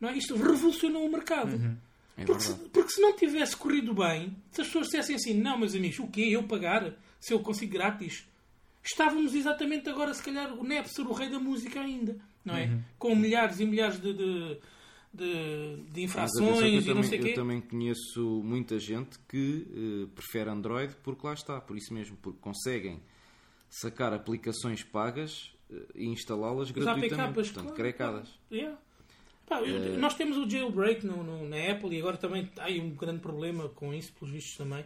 não 0.00 0.08
é? 0.08 0.18
isto 0.18 0.34
revolucionou 0.34 1.06
o 1.06 1.12
mercado. 1.12 1.54
Uhum. 1.54 1.76
É 2.16 2.24
porque, 2.24 2.42
se, 2.42 2.54
porque 2.70 2.90
se 2.90 3.00
não 3.00 3.14
tivesse 3.14 3.56
corrido 3.56 3.94
bem, 3.94 4.36
se 4.50 4.60
as 4.60 4.66
pessoas 4.66 4.86
dissessem 4.86 5.14
assim, 5.14 5.34
não, 5.34 5.56
meus 5.56 5.76
amigos, 5.76 6.00
o 6.00 6.08
quê? 6.08 6.22
Eu 6.32 6.42
pagar? 6.42 6.92
Se 7.20 7.32
eu 7.32 7.38
consigo 7.38 7.72
grátis? 7.72 8.26
Estávamos 8.84 9.34
exatamente 9.34 9.88
agora, 9.88 10.12
se 10.12 10.22
calhar, 10.22 10.52
o 10.52 10.64
Napster, 10.64 11.06
o 11.06 11.12
rei 11.12 11.28
da 11.28 11.38
música 11.38 11.80
ainda, 11.80 12.16
não 12.44 12.56
é? 12.56 12.66
Uhum. 12.66 12.82
Com 12.98 13.14
milhares 13.14 13.60
e 13.60 13.66
milhares 13.66 14.00
de, 14.00 14.12
de, 14.12 14.58
de, 15.14 15.76
de 15.92 16.02
infrações 16.02 16.84
e 16.84 16.94
não 16.94 17.04
sei 17.04 17.20
o 17.20 17.22
quê. 17.22 17.30
Eu 17.30 17.34
também 17.34 17.60
conheço 17.60 18.42
muita 18.42 18.78
gente 18.80 19.18
que 19.28 19.66
uh, 19.70 20.08
prefere 20.08 20.50
Android 20.50 20.96
porque 21.04 21.24
lá 21.24 21.34
está, 21.34 21.60
por 21.60 21.76
isso 21.76 21.94
mesmo, 21.94 22.16
porque 22.16 22.38
conseguem 22.40 23.00
sacar 23.68 24.12
aplicações 24.12 24.82
pagas 24.82 25.52
uh, 25.70 25.86
e 25.94 26.06
instalá-las 26.06 26.70
gratuitamente, 26.70 27.14
APKs, 27.14 27.50
portanto, 27.52 27.74
crecadas. 27.74 28.28
Yeah. 28.50 28.78
Pá, 29.46 29.60
uh, 29.60 29.98
nós 29.98 30.14
temos 30.14 30.36
o 30.36 30.48
jailbreak 30.48 31.06
no, 31.06 31.22
no, 31.22 31.48
na 31.48 31.70
Apple 31.70 31.94
e 31.96 31.98
agora 32.00 32.16
também 32.16 32.50
há 32.58 32.68
um 32.82 32.90
grande 32.90 33.20
problema 33.20 33.68
com 33.70 33.94
isso, 33.94 34.12
pelos 34.12 34.32
vistos 34.32 34.56
também 34.56 34.84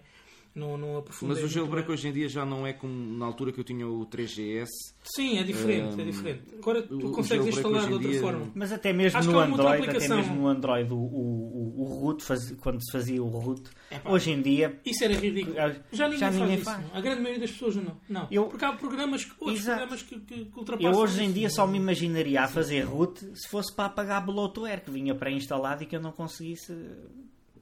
não, 0.55 0.77
não 0.77 0.99
aprofundei. 0.99 1.37
Mas 1.37 1.45
o 1.45 1.49
jailbreak 1.49 1.91
hoje 1.91 2.09
em 2.09 2.13
dia 2.13 2.29
já 2.29 2.45
não 2.45 2.67
é 2.67 2.75
como 2.75 2.95
na 3.17 3.25
altura 3.25 3.53
que 3.53 3.61
eu 3.61 3.65
tinha 3.65 3.89
o 3.89 4.07
3GS. 4.07 4.67
Sim, 5.03 5.39
é 5.39 5.43
diferente, 5.43 5.97
um, 5.97 6.01
é 6.01 6.05
diferente. 6.05 6.43
Agora 6.59 6.83
tu 6.83 7.11
consegues 7.11 7.47
instalar 7.47 7.87
de 7.87 7.93
outra 7.95 8.09
dia... 8.09 8.21
forma. 8.21 8.51
Mas 8.55 8.71
até 8.71 8.93
mesmo 8.93 9.19
Acho 9.19 9.31
no 9.31 9.39
Android, 9.39 9.89
até 9.89 10.09
mesmo 10.09 10.35
no 10.35 10.47
Android, 10.47 10.93
o, 10.93 10.97
o, 10.97 11.75
o, 11.81 11.85
root, 11.85 12.23
faz, 12.23 12.53
quando 12.61 12.85
se 12.85 12.93
fazia 12.93 13.23
o 13.23 13.29
root, 13.29 13.63
hoje 14.05 14.31
em 14.31 14.43
dia... 14.43 14.79
Isso 14.85 15.03
era 15.05 15.15
ridículo. 15.15 15.57
Já 15.91 16.05
ninguém, 16.05 16.19
já 16.19 16.31
ninguém 16.31 16.59
faz, 16.59 16.77
faz, 16.77 16.87
isso. 16.87 16.97
A 16.97 17.01
grande 17.01 17.23
maioria 17.23 17.41
das 17.41 17.51
pessoas 17.51 17.77
não. 17.77 17.97
não. 18.09 18.29
Eu, 18.31 18.45
Porque 18.45 18.65
há 18.65 18.73
programas, 18.75 19.27
outros 19.41 19.61
exato. 19.61 19.79
programas 19.79 20.03
que, 20.03 20.21
que, 20.21 20.45
que 20.45 20.59
ultrapassam 20.59 20.93
Eu 20.93 20.99
hoje 20.99 21.25
em 21.25 21.33
dia 21.33 21.49
só 21.49 21.67
me 21.67 21.79
imaginaria 21.79 22.43
a 22.43 22.49
fazer 22.49 22.83
root 22.83 23.21
se 23.35 23.49
fosse 23.49 23.75
para 23.75 23.87
apagar 23.87 24.25
bloatware 24.25 24.85
que 24.85 24.91
vinha 24.91 25.15
pré-instalado 25.15 25.83
e 25.83 25.87
que 25.87 25.97
eu 25.97 26.01
não 26.01 26.13
conseguisse 26.13 26.73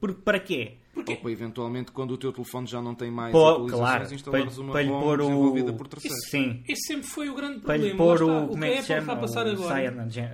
porque 0.01 0.21
para 0.23 0.39
quê? 0.39 0.73
Porque... 0.93 1.13
Ou 1.13 1.17
para 1.19 1.31
eventualmente, 1.31 1.91
quando 1.91 2.11
o 2.11 2.17
teu 2.17 2.33
telefone 2.33 2.67
já 2.67 2.81
não 2.81 2.93
tem 2.93 3.09
mais 3.09 3.31
Pô, 3.31 3.47
atualizações, 3.47 3.79
claro, 3.79 4.13
instalares 4.13 4.57
uma 4.57 4.73
para 4.73 4.85
ROM 4.85 5.17
desenvolvida 5.17 5.71
o... 5.71 5.75
por 5.75 5.87
terceiros. 5.87 6.29
Sim. 6.29 6.63
Isso 6.67 6.81
sempre 6.87 7.07
foi 7.07 7.29
o 7.29 7.35
grande 7.35 7.59
para 7.59 7.75
problema. 7.75 7.97
Para 7.97 8.13
lhe 8.13 8.19
pôr 8.19 8.23
o, 8.23 8.47
como 8.49 8.65
é 8.65 8.71
que 8.71 8.81
se 8.81 8.87
chama? 8.87 9.15
Passar 9.15 9.47
agora. 9.47 9.91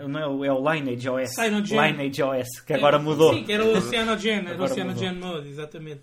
não, 0.07 0.43
é 0.43 0.51
o 0.51 0.73
Lineage 0.73 1.09
OS. 1.09 1.35
Cyanogen. 1.35 1.91
Lineage 1.91 2.23
OS, 2.23 2.61
que 2.65 2.73
agora 2.73 2.97
mudou. 2.97 3.33
Sim, 3.33 3.43
que 3.43 3.51
era 3.51 3.65
o 3.65 3.77
Oceanogen, 3.77 4.47
era 4.47 4.59
o 4.59 4.63
Oceanogen 4.63 5.15
Mode, 5.15 5.49
exatamente. 5.49 6.01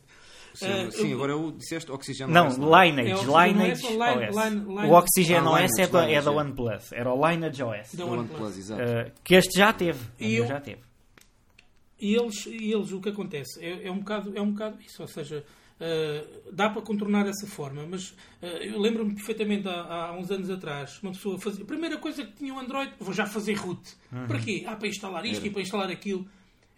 Sim, 0.52 0.86
uh, 0.86 0.92
sim 0.92 1.10
eu... 1.10 1.16
agora 1.16 1.32
eu 1.32 1.50
disseste 1.50 1.90
Oxygen 1.90 2.28
não, 2.28 2.46
OS. 2.46 2.58
Não, 2.58 2.84
Lineage, 2.84 3.10
é 3.10 3.48
Lineage 3.48 3.86
OS. 3.86 4.36
Line, 4.36 4.60
line, 4.60 4.88
o 4.88 4.92
Oxygen 4.92 5.38
ah, 5.38 5.50
OS 5.50 5.78
é, 5.78 5.86
da, 5.88 6.08
é 6.08 6.22
da 6.22 6.30
OnePlus. 6.30 6.92
Era 6.92 7.12
o 7.12 7.28
Lineage 7.28 7.62
OS. 7.62 7.94
Da 7.94 8.04
OnePlus, 8.04 8.58
exato. 8.58 8.82
Uh, 8.82 9.10
que 9.24 9.34
este 9.34 9.58
já 9.58 9.72
teve. 9.72 9.98
E 10.20 10.36
eu, 10.36 10.46
já 10.46 10.60
teve. 10.60 10.93
E 12.04 12.14
eles, 12.14 12.44
e 12.44 12.70
eles 12.70 12.92
o 12.92 13.00
que 13.00 13.08
acontece? 13.08 13.64
É, 13.64 13.86
é, 13.86 13.90
um 13.90 14.00
bocado, 14.00 14.36
é 14.36 14.40
um 14.40 14.50
bocado 14.50 14.78
isso. 14.82 15.00
Ou 15.00 15.08
seja, 15.08 15.44
Uh, 15.74 16.52
dá 16.52 16.70
para 16.70 16.80
contornar 16.80 17.24
dessa 17.24 17.48
forma, 17.48 17.84
mas 17.84 18.10
uh, 18.10 18.46
eu 18.62 18.78
lembro-me 18.78 19.12
perfeitamente 19.12 19.68
há, 19.68 20.06
há, 20.06 20.16
uns 20.16 20.30
anos 20.30 20.48
atrás, 20.48 21.02
uma 21.02 21.10
pessoa 21.10 21.36
fazia. 21.36 21.64
A 21.64 21.66
primeira 21.66 21.98
coisa 21.98 22.24
que 22.24 22.32
tinha 22.32 22.54
o 22.54 22.60
Android, 22.60 22.92
vou 23.00 23.12
já 23.12 23.26
fazer 23.26 23.54
root. 23.54 23.82
Uhum. 24.12 24.28
Para 24.28 24.38
quê? 24.38 24.62
Ah, 24.68 24.76
para 24.76 24.86
instalar 24.86 25.26
isto 25.26 25.40
Era. 25.40 25.48
e 25.48 25.50
para 25.50 25.62
instalar 25.62 25.90
aquilo. 25.90 26.28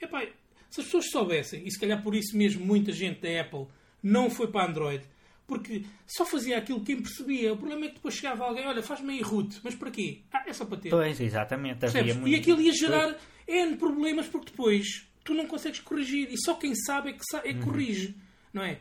Epá, 0.00 0.26
se 0.70 0.80
as 0.80 0.86
pessoas 0.86 1.10
soubessem, 1.10 1.62
e 1.66 1.70
se 1.70 1.78
calhar 1.78 2.02
por 2.02 2.14
isso 2.14 2.34
mesmo 2.34 2.64
muita 2.64 2.90
gente 2.90 3.20
da 3.20 3.40
Apple 3.42 3.66
não 4.02 4.30
foi 4.30 4.46
para 4.48 4.66
Android, 4.66 5.04
porque 5.46 5.84
só 6.06 6.24
fazia 6.24 6.56
aquilo 6.56 6.82
quem 6.82 7.00
percebia. 7.00 7.52
O 7.52 7.56
problema 7.58 7.84
é 7.84 7.88
que 7.88 7.96
depois 7.96 8.14
chegava 8.14 8.44
alguém, 8.44 8.66
olha, 8.66 8.82
faz-me 8.82 9.12
aí 9.12 9.20
root, 9.20 9.60
mas 9.62 9.74
para 9.74 9.90
quê? 9.90 10.20
Ah, 10.32 10.42
é 10.46 10.54
só 10.54 10.64
para 10.64 10.78
ter. 10.78 10.88
Pois, 10.88 11.20
exatamente. 11.20 11.84
Muito... 12.14 12.28
E 12.28 12.34
aquilo 12.34 12.62
ia 12.62 12.72
gerar 12.72 13.14
N 13.46 13.76
problemas 13.76 14.26
porque 14.26 14.50
depois 14.50 15.06
tu 15.26 15.34
não 15.34 15.46
consegues 15.46 15.80
corrigir 15.80 16.32
e 16.32 16.36
só 16.38 16.54
quem 16.54 16.74
sabe 16.74 17.10
é 17.10 17.12
que, 17.12 17.24
sabe, 17.28 17.48
é 17.48 17.52
que 17.52 17.58
uhum. 17.58 17.64
corrige, 17.66 18.14
não 18.54 18.62
é? 18.62 18.78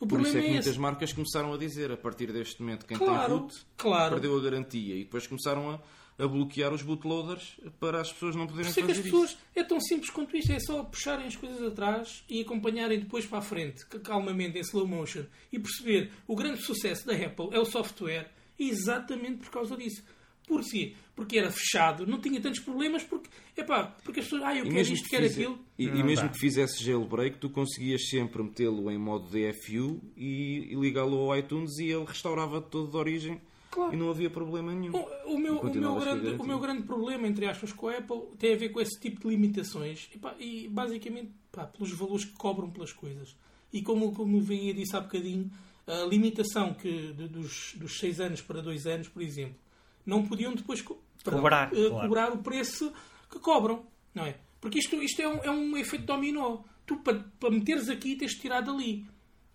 O 0.00 0.06
Por 0.06 0.20
isso 0.22 0.36
é 0.36 0.40
que 0.40 0.46
é 0.48 0.50
muitas 0.50 0.76
marcas 0.76 1.12
começaram 1.12 1.52
a 1.52 1.56
dizer, 1.56 1.92
a 1.92 1.96
partir 1.96 2.32
deste 2.32 2.60
momento, 2.60 2.84
quem 2.86 2.96
claro, 2.96 3.28
tem 3.28 3.38
root 3.38 3.66
claro. 3.76 4.10
perdeu 4.14 4.36
a 4.36 4.42
garantia. 4.42 4.96
E 4.96 5.04
depois 5.04 5.28
começaram 5.28 5.70
a, 5.70 5.80
a 6.24 6.26
bloquear 6.26 6.72
os 6.72 6.82
bootloaders 6.82 7.60
para 7.78 8.00
as 8.00 8.12
pessoas 8.12 8.34
não 8.34 8.48
poderem 8.48 8.72
Por 8.72 8.80
fazer 8.80 8.90
é 8.90 8.94
que 8.94 8.98
as 8.98 9.04
pessoas, 9.04 9.38
É 9.54 9.62
tão 9.62 9.80
simples 9.80 10.10
quanto 10.10 10.36
isto. 10.36 10.50
É 10.50 10.58
só 10.58 10.82
puxarem 10.82 11.26
as 11.26 11.36
coisas 11.36 11.62
atrás 11.62 12.24
e 12.28 12.40
acompanharem 12.40 12.98
depois 12.98 13.26
para 13.26 13.38
a 13.38 13.42
frente, 13.42 13.86
calmamente, 13.86 14.58
em 14.58 14.62
slow 14.62 14.88
motion. 14.88 15.24
E 15.52 15.58
perceber 15.60 16.10
o 16.26 16.34
grande 16.34 16.60
sucesso 16.62 17.06
da 17.06 17.14
Apple 17.14 17.50
é 17.52 17.60
o 17.60 17.64
software 17.64 18.28
exatamente 18.58 19.36
por 19.36 19.50
causa 19.50 19.76
disso. 19.76 20.02
Por 20.46 20.64
si, 20.64 20.94
porque 21.14 21.38
era 21.38 21.50
fechado, 21.50 22.06
não 22.06 22.20
tinha 22.20 22.40
tantos 22.40 22.60
problemas, 22.60 23.02
porque, 23.04 23.28
epá, 23.56 23.96
porque 24.02 24.20
as 24.20 24.26
pessoas, 24.26 24.42
ah, 24.42 24.56
eu 24.56 24.66
e 24.66 24.70
quero 24.70 24.92
isto, 24.92 25.04
que 25.04 25.10
quero 25.10 25.26
aquilo. 25.26 25.58
E, 25.78 25.84
e 25.84 26.02
mesmo 26.02 26.28
que 26.28 26.38
fizesse 26.38 26.82
jailbreak, 26.82 27.38
tu 27.38 27.48
conseguias 27.48 28.08
sempre 28.08 28.42
metê-lo 28.42 28.90
em 28.90 28.98
modo 28.98 29.28
DFU 29.28 30.00
e, 30.16 30.68
e 30.70 30.74
ligá-lo 30.74 31.16
ao 31.18 31.36
iTunes 31.38 31.78
e 31.78 31.86
ele 31.86 32.04
restaurava 32.04 32.60
todo 32.60 32.90
de 32.90 32.96
origem 32.96 33.40
claro. 33.70 33.92
e 33.92 33.96
não 33.96 34.10
havia 34.10 34.30
problema 34.30 34.72
nenhum. 34.72 34.94
O, 34.94 35.34
o 35.34 35.38
meu, 35.38 35.58
o, 35.58 35.74
meu 35.74 35.94
grande, 35.96 36.28
o 36.38 36.44
meu 36.44 36.58
grande 36.58 36.82
problema, 36.82 37.26
entre 37.26 37.46
aspas, 37.46 37.72
com 37.72 37.88
a 37.88 37.98
Apple 37.98 38.22
tem 38.38 38.54
a 38.54 38.56
ver 38.56 38.68
com 38.68 38.80
esse 38.80 39.00
tipo 39.00 39.20
de 39.20 39.28
limitações 39.28 40.08
epá, 40.14 40.34
e 40.38 40.68
basicamente 40.68 41.32
pá, 41.50 41.66
pelos 41.66 41.92
valores 41.92 42.24
que 42.24 42.32
cobram 42.32 42.70
pelas 42.70 42.92
coisas. 42.92 43.34
E 43.72 43.82
como, 43.82 44.12
como 44.12 44.40
vinha 44.40 44.74
disse 44.74 44.94
há 44.94 45.00
bocadinho, 45.00 45.50
a 45.86 46.04
limitação 46.04 46.74
que 46.74 47.12
de, 47.12 47.26
dos, 47.28 47.74
dos 47.76 47.98
6 47.98 48.20
anos 48.20 48.40
para 48.42 48.60
2 48.60 48.86
anos, 48.86 49.08
por 49.08 49.22
exemplo, 49.22 49.56
não 50.04 50.24
podiam 50.26 50.54
depois 50.54 50.82
cobrar, 50.82 51.72
uh, 51.72 51.90
claro. 51.90 52.08
cobrar 52.08 52.32
o 52.32 52.38
preço 52.38 52.92
que 53.30 53.38
cobram, 53.38 53.84
não 54.14 54.26
é? 54.26 54.36
Porque 54.60 54.78
isto, 54.78 54.96
isto 55.02 55.20
é, 55.20 55.28
um, 55.28 55.38
é 55.42 55.50
um 55.50 55.76
efeito 55.76 56.04
dominó. 56.04 56.58
Tu, 56.86 56.96
para, 56.98 57.24
para 57.38 57.50
meteres 57.50 57.88
aqui, 57.88 58.16
tens 58.16 58.32
de 58.32 58.40
tirar 58.40 58.60
dali. 58.60 59.06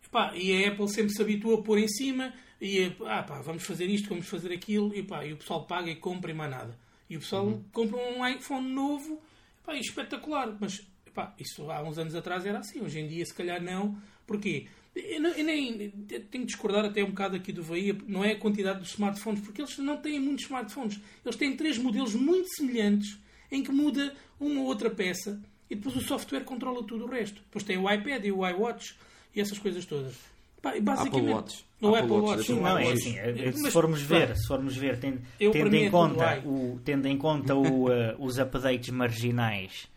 Epá, 0.05 0.35
e 0.35 0.63
a 0.63 0.69
Apple 0.69 0.89
sempre 0.89 1.11
se 1.11 1.21
habitua 1.21 1.59
a 1.59 1.61
pôr 1.61 1.77
em 1.77 1.87
cima 1.87 2.33
e 2.61 2.95
ah, 3.05 3.23
pá, 3.23 3.39
vamos 3.41 3.63
fazer 3.63 3.85
isto, 3.85 4.09
vamos 4.09 4.27
fazer 4.27 4.51
aquilo, 4.51 4.93
e, 4.95 5.03
pá, 5.03 5.25
e 5.25 5.33
o 5.33 5.37
pessoal 5.37 5.65
paga 5.65 5.91
e 5.91 5.95
compra 5.95 6.31
e 6.31 6.33
mais 6.33 6.49
nada. 6.49 6.77
E 7.09 7.15
o 7.15 7.19
pessoal 7.19 7.45
uhum. 7.45 7.63
compra 7.71 7.97
um 7.97 8.27
iPhone 8.27 8.67
novo, 8.67 9.21
epá, 9.61 9.75
e 9.75 9.79
espetacular. 9.79 10.55
Mas 10.59 10.85
epá, 11.05 11.33
isso 11.39 11.69
há 11.69 11.81
uns 11.83 11.97
anos 11.97 12.15
atrás 12.15 12.45
era 12.45 12.59
assim, 12.59 12.81
hoje 12.81 12.99
em 12.99 13.07
dia 13.07 13.25
se 13.25 13.33
calhar 13.33 13.61
não. 13.61 13.97
Porquê? 14.25 14.67
Eu, 14.97 15.23
eu 15.23 15.43
nem 15.43 15.91
tenho 16.31 16.43
de 16.43 16.45
discordar 16.45 16.85
até 16.85 17.03
um 17.03 17.09
bocado 17.09 17.35
aqui 17.35 17.51
do 17.51 17.63
Bahia, 17.63 17.95
não 18.07 18.23
é 18.23 18.31
a 18.31 18.39
quantidade 18.39 18.79
dos 18.79 18.89
smartphones, 18.89 19.41
porque 19.41 19.61
eles 19.61 19.77
não 19.77 19.97
têm 19.97 20.19
muitos 20.19 20.45
smartphones. 20.45 20.99
Eles 21.23 21.37
têm 21.37 21.55
três 21.55 21.77
modelos 21.77 22.15
muito 22.15 22.49
semelhantes 22.55 23.17
em 23.51 23.63
que 23.63 23.71
muda 23.71 24.13
uma 24.39 24.61
ou 24.61 24.67
outra 24.67 24.89
peça 24.89 25.39
e 25.69 25.75
depois 25.75 25.95
o 25.95 26.01
software 26.01 26.43
controla 26.43 26.83
tudo 26.83 27.05
o 27.05 27.07
resto. 27.09 27.41
Depois 27.41 27.63
tem 27.63 27.77
o 27.77 27.91
iPad 27.91 28.25
e 28.25 28.31
o 28.31 28.47
iWatch 28.47 28.95
e 29.35 29.41
essas 29.41 29.59
coisas 29.59 29.85
todas. 29.85 30.15
basicamente, 30.61 31.15
Apple 31.15 31.33
Watch. 31.33 31.65
O 31.79 31.87
Apple, 31.89 31.99
Apple 31.99 32.15
Watch, 32.15 32.51
Watch 32.51 32.53
não, 32.53 32.77
é 32.77 32.91
assim, 32.91 33.17
é, 33.19 33.51
se 33.51 33.71
formos 33.71 34.01
ver, 34.01 34.35
se 34.35 34.47
formos 34.47 34.75
ver, 34.75 34.99
tendo, 34.99 35.21
tendo 35.37 35.75
em, 35.75 35.91
conta 35.91 36.41
o, 36.43 36.79
tendo 36.83 37.07
em 37.07 37.17
conta 37.17 37.53
o, 37.53 37.85
uh, 37.85 38.15
os 38.17 38.39
updates 38.39 38.89
marginais 38.89 39.87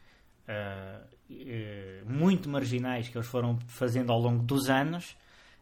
uh, 0.46 1.02
muito 2.06 2.48
marginais 2.48 3.08
que 3.08 3.16
eles 3.16 3.28
foram 3.28 3.58
fazendo 3.66 4.12
ao 4.12 4.20
longo 4.20 4.42
dos 4.42 4.68
anos, 4.68 5.16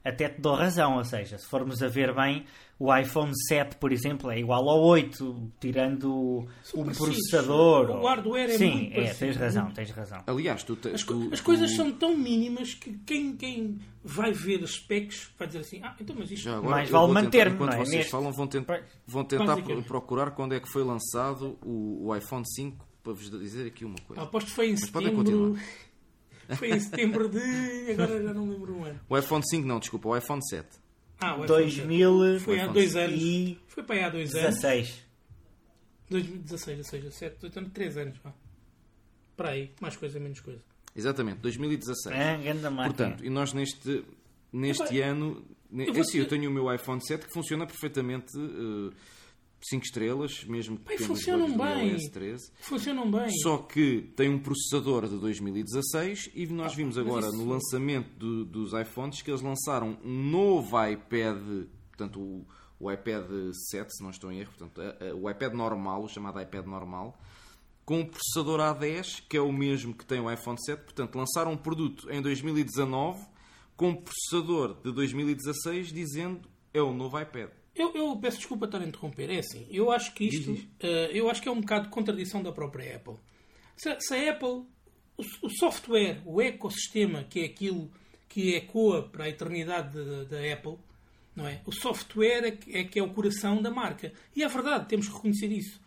até 0.05 0.29
te 0.29 0.41
dou 0.41 0.55
razão. 0.55 0.97
Ou 0.97 1.05
seja, 1.05 1.39
se 1.39 1.47
formos 1.47 1.83
a 1.83 1.89
ver 1.89 2.15
bem, 2.15 2.45
o 2.79 2.95
iPhone 2.95 3.33
7, 3.49 3.77
por 3.77 3.93
exemplo, 3.93 4.31
é 4.31 4.39
igual 4.39 4.69
ao 4.69 4.81
8, 4.83 5.53
tirando 5.61 6.47
o 6.75 6.85
processador. 6.85 7.91
O 7.91 8.07
hardware 8.07 8.51
é 8.51 8.59
Sim, 8.59 8.75
muito 8.75 9.01
é, 9.01 9.15
tens 9.15 9.37
razão, 9.37 9.71
tens 9.73 9.91
razão. 9.91 10.23
Aliás, 10.27 10.63
tu, 10.63 10.77
te, 10.77 10.89
as, 10.89 11.03
tu, 11.03 11.29
as 11.33 11.41
coisas 11.41 11.71
tu... 11.71 11.77
são 11.77 11.93
tão 11.93 12.17
mínimas 12.17 12.75
que 12.75 12.93
quem, 13.05 13.37
quem 13.37 13.79
vai 14.03 14.33
ver 14.33 14.63
os 14.63 14.75
specs 14.77 15.31
vai 15.39 15.49
dizer 15.49 15.61
assim: 15.61 15.81
ah, 15.83 15.95
então, 16.01 16.15
mas 16.19 16.31
isto. 16.31 16.49
Agora, 16.49 16.71
mais 16.71 16.89
vale 16.89 17.13
manter-me. 17.13 17.57
Enquanto 17.57 17.75
é? 17.75 17.79
vocês 17.79 17.97
Neste... 17.97 18.11
falam, 18.11 18.33
vão 18.33 18.47
tentar, 18.47 18.83
vão 19.07 19.25
tentar 19.25 19.57
procurar 19.87 20.31
quando 20.31 20.55
é 20.55 20.61
que 20.61 20.69
foi 20.69 20.85
lançado 20.85 21.59
o, 21.63 22.07
o 22.09 22.17
iPhone 22.17 22.45
5 22.47 22.88
para 23.09 23.15
vos 23.15 23.31
dizer 23.31 23.67
aqui 23.67 23.85
uma 23.87 23.99
coisa. 24.07 24.23
aposto 24.23 24.49
que 24.49 24.55
foi 24.55 24.69
em 24.69 24.73
Mas 24.73 24.81
setembro. 24.81 25.57
Foi 26.57 26.71
em 26.71 26.81
setembro 26.81 27.29
de. 27.29 27.93
Agora 27.93 28.23
já 28.23 28.35
não 28.35 28.49
lembro 28.49 28.79
o 28.79 28.85
ano. 28.85 29.01
O 29.09 29.17
iPhone 29.17 29.43
5 29.49 29.67
não, 29.67 29.79
desculpa, 29.79 30.09
o 30.09 30.17
iPhone 30.17 30.47
7. 30.47 30.69
Ah, 31.21 31.33
o 31.33 31.45
iPhone 31.45 31.47
2000 31.47 32.33
7. 32.33 32.45
Foi 32.45 32.61
há 32.61 32.67
dois 32.67 32.97
anos. 32.97 33.23
E... 33.23 33.59
Foi 33.67 33.83
para 33.83 33.97
aí 33.97 34.05
há 34.05 34.09
dois 34.11 34.31
16. 34.31 34.89
anos. 34.89 35.09
2016, 36.11 36.79
ou 36.79 36.85
seja, 36.85 37.11
7, 37.11 37.37
8 37.45 37.59
anos, 37.59 37.73
3 37.73 37.97
anos. 37.99 38.19
Pá. 38.19 38.33
Para 39.37 39.51
aí, 39.51 39.73
mais 39.79 39.95
coisa, 39.95 40.19
menos 40.19 40.41
coisa. 40.41 40.61
Exatamente, 40.97 41.39
2016. 41.41 42.17
É, 42.17 42.37
grande 42.39 42.63
Portanto, 42.63 43.25
e 43.25 43.31
nós 43.31 43.53
neste, 43.53 44.05
neste 44.53 45.01
ano. 45.01 45.45
Eu, 45.71 46.01
assim, 46.01 46.19
eu 46.19 46.27
tenho 46.27 46.51
o 46.51 46.53
meu 46.53 46.73
iPhone 46.75 47.01
7 47.05 47.27
que 47.27 47.33
funciona 47.33 47.67
perfeitamente. 47.67 48.37
Uh, 48.39 48.91
5 49.61 49.85
estrelas, 49.85 50.45
mesmo 50.45 50.79
que 50.79 50.99
funcionam 50.99 51.57
bem. 51.57 51.97
Funcionam 52.61 53.11
bem. 53.11 53.31
Só 53.43 53.59
que 53.59 54.13
tem 54.15 54.29
um 54.29 54.39
processador 54.39 55.09
de 55.09 55.19
2016 55.19 56.31
e 56.35 56.47
nós 56.47 56.73
ah, 56.73 56.77
vimos 56.77 56.97
agora 56.97 57.27
isso... 57.27 57.37
no 57.37 57.49
lançamento 57.49 58.11
do, 58.17 58.45
dos 58.45 58.73
iPhones 58.73 59.21
que 59.21 59.31
eles 59.31 59.43
lançaram 59.43 59.99
um 60.05 60.31
novo 60.31 60.77
iPad, 60.87 61.67
portanto 61.89 62.21
o, 62.21 62.47
o 62.79 62.93
iPad 62.93 63.25
7, 63.71 63.97
se 63.97 64.03
não 64.03 64.11
estou 64.11 64.31
em 64.31 64.39
erro, 64.39 64.53
portanto, 64.57 64.81
a, 64.81 65.11
a, 65.11 65.15
o 65.15 65.29
iPad 65.29 65.53
normal, 65.53 66.05
o 66.05 66.09
chamado 66.09 66.41
iPad 66.41 66.65
normal, 66.65 67.19
com 67.85 68.03
o 68.03 68.07
processador 68.07 68.61
A10, 68.61 69.23
que 69.29 69.37
é 69.37 69.41
o 69.41 69.51
mesmo 69.51 69.95
que 69.95 70.05
tem 70.05 70.21
o 70.21 70.31
iPhone 70.31 70.63
7. 70.63 70.83
Portanto, 70.83 71.17
lançaram 71.17 71.53
um 71.53 71.57
produto 71.57 72.07
em 72.11 72.21
2019 72.21 73.27
com 73.75 73.95
processador 73.95 74.77
de 74.85 74.93
2016 74.93 75.93
dizendo 75.93 76.49
é 76.75 76.83
o 76.83 76.93
novo 76.93 77.19
iPad. 77.19 77.49
Eu, 77.79 77.95
eu, 77.95 78.17
peço 78.17 78.39
desculpa 78.39 78.67
estar 78.67 78.81
a 78.81 78.85
interromper. 78.85 79.31
É 79.31 79.39
assim, 79.39 79.67
eu 79.71 79.91
acho 79.91 80.13
que 80.13 80.25
isto, 80.25 80.53
uh, 80.53 80.87
eu 81.13 81.31
acho 81.31 81.41
que 81.41 81.49
é 81.49 81.53
um 81.53 81.61
bocado 81.61 81.85
de 81.85 81.91
contradição 81.91 82.43
da 82.43 82.53
própria 82.53 82.97
Apple. 82.97 83.17
Se, 83.77 83.97
se 84.01 84.15
a 84.15 84.33
Apple, 84.33 84.65
o, 85.17 85.23
o, 85.43 85.51
software, 85.51 86.21
o 86.27 86.43
ecossistema, 86.43 87.25
que 87.25 87.41
é 87.41 87.45
aquilo 87.45 87.91
que 88.29 88.55
ecoa 88.55 89.09
para 89.09 89.25
a 89.25 89.29
eternidade 89.29 89.97
da 90.27 90.53
Apple, 90.53 90.77
não 91.35 91.47
é? 91.47 91.63
O 91.65 91.73
software 91.73 92.45
é 92.45 92.51
que, 92.51 92.77
é 92.77 92.85
que, 92.85 92.99
é 92.99 93.03
o 93.03 93.11
coração 93.11 93.63
da 93.63 93.71
marca. 93.71 94.13
E 94.35 94.43
é 94.43 94.49
verdade, 94.49 94.89
temos 94.89 95.07
que 95.07 95.15
reconhecer 95.15 95.53
isso. 95.53 95.81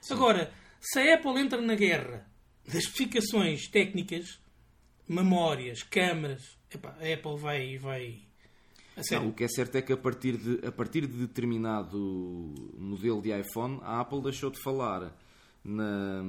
Sim. 0.00 0.14
Agora, 0.14 0.50
se 0.80 0.98
a 0.98 1.14
Apple 1.14 1.38
entra 1.38 1.60
na 1.60 1.74
guerra 1.74 2.26
das 2.64 2.84
especificações 2.84 3.68
técnicas, 3.68 4.40
memórias, 5.06 5.82
câmaras, 5.82 6.58
epá, 6.72 6.96
a 7.00 7.12
Apple 7.12 7.36
vai, 7.36 7.78
vai, 7.78 8.20
não, 9.12 9.28
o 9.28 9.32
que 9.32 9.44
é 9.44 9.48
certo 9.48 9.76
é 9.76 9.82
que 9.82 9.92
a 9.92 9.96
partir, 9.96 10.36
de, 10.36 10.66
a 10.66 10.72
partir 10.72 11.06
de 11.06 11.18
determinado 11.18 11.98
modelo 12.76 13.20
de 13.22 13.30
iPhone, 13.38 13.78
a 13.82 14.00
Apple 14.00 14.22
deixou 14.22 14.50
de 14.50 14.60
falar 14.62 15.12
na, 15.64 16.22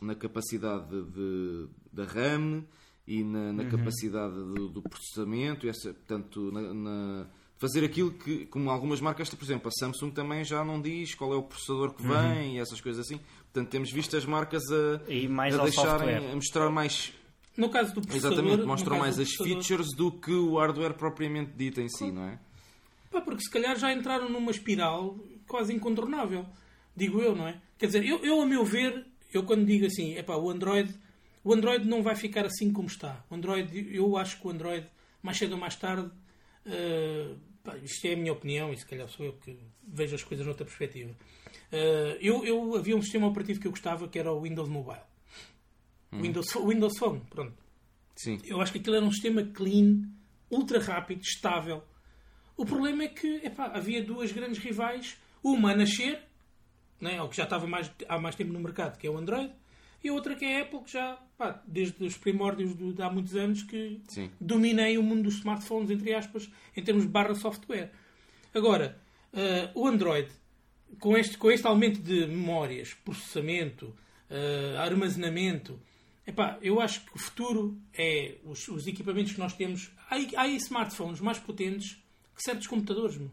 na 0.00 0.14
capacidade 0.14 1.02
de, 1.02 1.68
da 1.92 2.04
RAM 2.04 2.64
e 3.06 3.22
na, 3.22 3.52
na 3.52 3.62
uhum. 3.64 3.70
capacidade 3.70 4.34
do, 4.34 4.68
do, 4.68 4.82
processamento, 4.82 5.68
essa, 5.68 5.92
portanto, 5.92 6.50
na, 6.52 6.74
na, 6.74 7.26
fazer 7.58 7.84
aquilo 7.84 8.12
que, 8.12 8.46
como 8.46 8.70
algumas 8.70 9.00
marcas, 9.00 9.28
por 9.30 9.44
exemplo, 9.44 9.68
a 9.68 9.70
Samsung 9.70 10.10
também 10.10 10.44
já 10.44 10.64
não 10.64 10.80
diz 10.80 11.14
qual 11.14 11.32
é 11.32 11.36
o 11.36 11.42
processador 11.42 11.94
que 11.94 12.02
vem 12.02 12.12
uhum. 12.12 12.54
e 12.54 12.58
essas 12.58 12.80
coisas 12.80 13.06
assim. 13.06 13.20
Portanto, 13.52 13.70
temos 13.70 13.92
visto 13.92 14.16
as 14.16 14.24
marcas 14.24 14.62
a, 14.70 14.94
a 14.94 15.62
deixarem, 15.62 16.30
a 16.32 16.34
mostrar 16.34 16.70
mais 16.70 17.12
no 17.56 17.68
caso 17.68 17.94
do 17.94 18.02
processador... 18.02 18.38
Exatamente, 18.38 18.66
mostram 18.66 18.98
mais 18.98 19.18
as 19.18 19.30
features 19.30 19.88
do 19.94 20.10
que 20.10 20.32
o 20.32 20.58
hardware 20.58 20.94
propriamente 20.94 21.52
dito 21.56 21.80
em 21.80 21.88
si, 21.88 22.10
não 22.10 22.24
é? 22.24 22.38
Pá, 23.10 23.20
porque 23.20 23.42
se 23.42 23.50
calhar 23.50 23.76
já 23.78 23.92
entraram 23.92 24.28
numa 24.28 24.50
espiral 24.50 25.18
quase 25.46 25.72
incontornável. 25.72 26.46
Digo 26.96 27.20
eu, 27.20 27.34
não 27.36 27.46
é? 27.46 27.60
Quer 27.78 27.86
dizer, 27.86 28.04
eu, 28.06 28.24
eu 28.24 28.40
a 28.40 28.46
meu 28.46 28.64
ver, 28.64 29.06
eu 29.32 29.44
quando 29.44 29.66
digo 29.66 29.86
assim, 29.86 30.14
é 30.14 30.22
pá, 30.22 30.36
o 30.36 30.50
Android, 30.50 30.94
o 31.44 31.52
Android 31.52 31.86
não 31.86 32.02
vai 32.02 32.14
ficar 32.14 32.46
assim 32.46 32.72
como 32.72 32.88
está. 32.88 33.24
O 33.28 33.34
Android, 33.34 33.94
eu 33.94 34.16
acho 34.16 34.40
que 34.40 34.46
o 34.46 34.50
Android, 34.50 34.86
mais 35.22 35.36
cedo 35.36 35.52
ou 35.52 35.58
mais 35.58 35.76
tarde, 35.76 36.10
uh, 36.66 37.36
pá, 37.62 37.76
isto 37.78 38.06
é 38.06 38.14
a 38.14 38.16
minha 38.16 38.32
opinião, 38.32 38.72
e 38.72 38.78
se 38.78 38.86
calhar 38.86 39.08
sou 39.08 39.26
eu 39.26 39.32
que 39.34 39.58
vejo 39.86 40.14
as 40.14 40.22
coisas 40.22 40.46
noutra 40.46 40.64
perspectiva. 40.64 41.10
Uh, 41.70 42.16
eu, 42.20 42.44
eu 42.44 42.76
havia 42.76 42.96
um 42.96 43.02
sistema 43.02 43.26
operativo 43.26 43.60
que 43.60 43.66
eu 43.66 43.72
gostava 43.72 44.08
que 44.08 44.18
era 44.18 44.32
o 44.32 44.42
Windows 44.42 44.68
Mobile. 44.68 45.11
Hum. 46.12 46.20
Windows, 46.20 46.54
Windows 46.54 46.98
Phone, 46.98 47.22
pronto. 47.30 47.56
Sim. 48.14 48.38
Eu 48.44 48.60
acho 48.60 48.72
que 48.72 48.78
aquilo 48.78 48.96
era 48.96 49.04
um 49.04 49.10
sistema 49.10 49.42
clean, 49.42 50.02
ultra 50.50 50.78
rápido, 50.78 51.22
estável. 51.22 51.82
O 52.56 52.66
problema 52.66 53.04
é 53.04 53.08
que 53.08 53.40
epá, 53.44 53.66
havia 53.74 54.04
duas 54.04 54.30
grandes 54.30 54.58
rivais, 54.58 55.16
uma 55.42 55.72
a 55.72 55.76
nascer, 55.76 56.20
né, 57.00 57.20
ou 57.20 57.28
que 57.28 57.36
já 57.36 57.44
estava 57.44 57.66
mais, 57.66 57.90
há 58.08 58.18
mais 58.18 58.36
tempo 58.36 58.52
no 58.52 58.60
mercado, 58.60 58.98
que 58.98 59.06
é 59.06 59.10
o 59.10 59.16
Android, 59.16 59.52
e 60.04 60.08
a 60.08 60.12
outra 60.12 60.34
que 60.34 60.44
é 60.44 60.60
a 60.60 60.62
Apple, 60.62 60.80
que 60.80 60.92
já, 60.92 61.18
pá, 61.38 61.62
desde 61.66 62.04
os 62.04 62.16
primórdios 62.16 62.76
de, 62.76 62.92
de 62.92 63.02
há 63.02 63.10
muitos 63.10 63.34
anos, 63.36 63.62
que 63.62 64.00
Sim. 64.08 64.30
dominei 64.40 64.98
o 64.98 65.02
mundo 65.02 65.22
dos 65.22 65.36
smartphones, 65.36 65.90
entre 65.90 66.12
aspas, 66.12 66.50
em 66.76 66.82
termos 66.82 67.04
de 67.04 67.08
barra 67.08 67.34
software. 67.34 67.92
Agora, 68.52 69.00
eh, 69.32 69.70
o 69.74 69.86
Android, 69.86 70.28
com 70.98 71.16
este, 71.16 71.38
com 71.38 71.50
este 71.50 71.66
aumento 71.66 72.00
de 72.00 72.26
memórias, 72.26 72.94
processamento, 72.94 73.94
eh, 74.28 74.74
armazenamento, 74.76 75.80
epá, 76.26 76.58
eu 76.62 76.80
acho 76.80 77.04
que 77.04 77.14
o 77.14 77.18
futuro 77.18 77.76
é 77.94 78.36
os, 78.44 78.66
os 78.68 78.86
equipamentos 78.86 79.32
que 79.32 79.38
nós 79.38 79.52
temos. 79.54 79.90
Há, 80.10 80.16
há 80.16 80.42
aí 80.42 80.56
smartphones 80.56 81.20
mais 81.20 81.38
potentes 81.38 81.94
que 82.34 82.42
certos 82.42 82.66
computadores. 82.66 83.16
meu. 83.16 83.30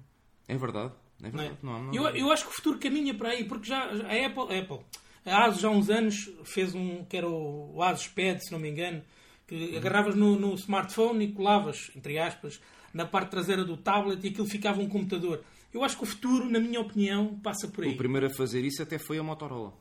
É 0.48 0.58
verdade. 0.58 0.94
É 1.22 1.30
Não 1.32 1.40
é? 1.40 1.44
verdade. 1.44 1.58
Não, 1.64 1.76
há- 1.76 1.80
não, 1.80 1.94
eu, 1.94 2.06
há- 2.08 2.12
eu 2.18 2.32
acho 2.32 2.46
que 2.46 2.52
o 2.52 2.56
futuro 2.56 2.80
caminha 2.80 3.14
para 3.14 3.30
aí, 3.30 3.44
porque 3.46 3.68
já 3.68 3.84
a 3.84 4.26
Apple, 4.26 4.56
a 4.56 4.60
Apple 4.60 4.80
a 5.26 5.46
ASUS 5.46 5.62
já 5.62 5.68
há 5.68 5.72
uns 5.72 5.90
anos 5.90 6.16
fez 6.46 6.74
um 6.74 7.04
que 7.06 7.18
era 7.18 7.28
o, 7.30 7.76
o 7.76 7.84
ASUS 7.84 8.08
Pad, 8.08 8.40
se 8.44 8.52
não 8.52 8.58
me 8.60 8.70
engano, 8.70 9.04
que 9.46 9.76
agarravas 9.76 10.16
no, 10.16 10.40
no 10.40 10.54
smartphone 10.56 11.26
e 11.26 11.32
colavas, 11.34 11.92
entre 11.96 12.18
aspas, 12.18 12.60
na 12.94 13.06
parte 13.06 13.30
traseira 13.32 13.64
do 13.66 13.76
tablet 13.78 14.24
e 14.26 14.30
aquilo 14.30 14.48
ficava 14.48 14.80
um 14.82 14.88
computador. 14.88 15.44
Eu 15.74 15.84
acho 15.84 15.98
que 15.98 16.04
o 16.04 16.08
futuro, 16.08 16.50
na 16.50 16.60
minha 16.60 16.80
opinião, 16.80 17.38
passa 17.44 17.68
por 17.68 17.84
aí. 17.84 17.92
O 17.94 17.98
primeiro 17.98 18.26
a 18.28 18.30
fazer 18.34 18.64
isso 18.66 18.82
até 18.82 18.98
foi 18.98 19.20
a 19.20 19.24
Motorola. 19.24 19.74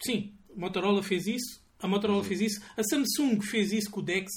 Sim, 0.00 0.32
a 0.56 0.58
Motorola 0.58 1.02
fez 1.02 1.26
isso, 1.26 1.60
a 1.80 1.86
Motorola 1.88 2.22
fez 2.24 2.40
isso, 2.40 2.60
a 2.76 2.82
Samsung 2.82 3.40
fez 3.40 3.72
isso 3.72 3.90
com 3.90 4.00
o 4.00 4.02
Dex, 4.02 4.30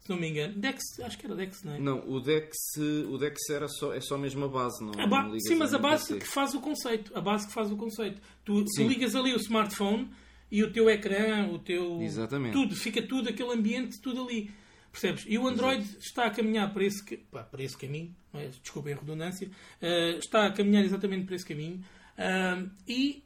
se 0.00 0.08
não 0.10 0.16
me 0.16 0.28
engano. 0.30 0.54
Dex, 0.54 0.80
acho 1.02 1.18
que 1.18 1.26
era 1.26 1.34
Dex, 1.36 1.62
não 1.62 1.74
é? 1.74 1.78
Não, 1.80 2.08
o 2.08 2.20
Dex, 2.20 2.56
o 3.08 3.18
Dex 3.18 3.38
era 3.50 3.68
só, 3.68 3.92
é 3.94 4.00
só 4.00 4.16
mesmo 4.18 4.44
a 4.44 4.48
base, 4.48 4.82
não, 4.84 4.92
A 5.00 5.06
ba- 5.06 5.24
não 5.28 5.38
Sim, 5.40 5.56
mas 5.56 5.72
a 5.74 5.78
base 5.78 6.16
que 6.18 6.26
faz 6.26 6.54
o 6.54 6.60
conceito. 6.60 7.16
A 7.16 7.20
base 7.20 7.46
que 7.46 7.52
faz 7.52 7.70
o 7.70 7.76
conceito. 7.76 8.20
Tu, 8.44 8.64
tu 8.64 8.70
Sim. 8.74 8.88
ligas 8.88 9.14
ali 9.14 9.32
o 9.32 9.36
smartphone 9.36 10.10
e 10.50 10.64
o 10.64 10.72
teu 10.72 10.88
ecrã, 10.90 11.46
o 11.48 11.58
teu. 11.58 12.00
Exatamente. 12.02 12.52
Tudo, 12.54 12.74
fica 12.74 13.00
tudo, 13.02 13.28
aquele 13.28 13.52
ambiente, 13.52 14.00
tudo 14.00 14.22
ali. 14.22 14.50
Percebes? 14.90 15.24
E 15.28 15.38
o 15.38 15.46
Android 15.46 15.84
está 16.00 16.24
a 16.24 16.30
caminhar 16.30 16.72
para 16.72 16.82
esse, 16.84 17.04
pá, 17.30 17.44
para 17.44 17.62
esse 17.62 17.78
caminho, 17.78 18.12
não 18.32 18.40
é? 18.40 18.48
desculpem 18.48 18.92
a 18.92 18.96
redundância, 18.96 19.48
eh, 19.80 20.16
está 20.18 20.46
a 20.46 20.50
caminhar 20.52 20.84
exatamente 20.84 21.26
para 21.26 21.36
esse 21.36 21.46
caminho. 21.46 21.80
Ah, 22.18 22.60
e 22.88 23.22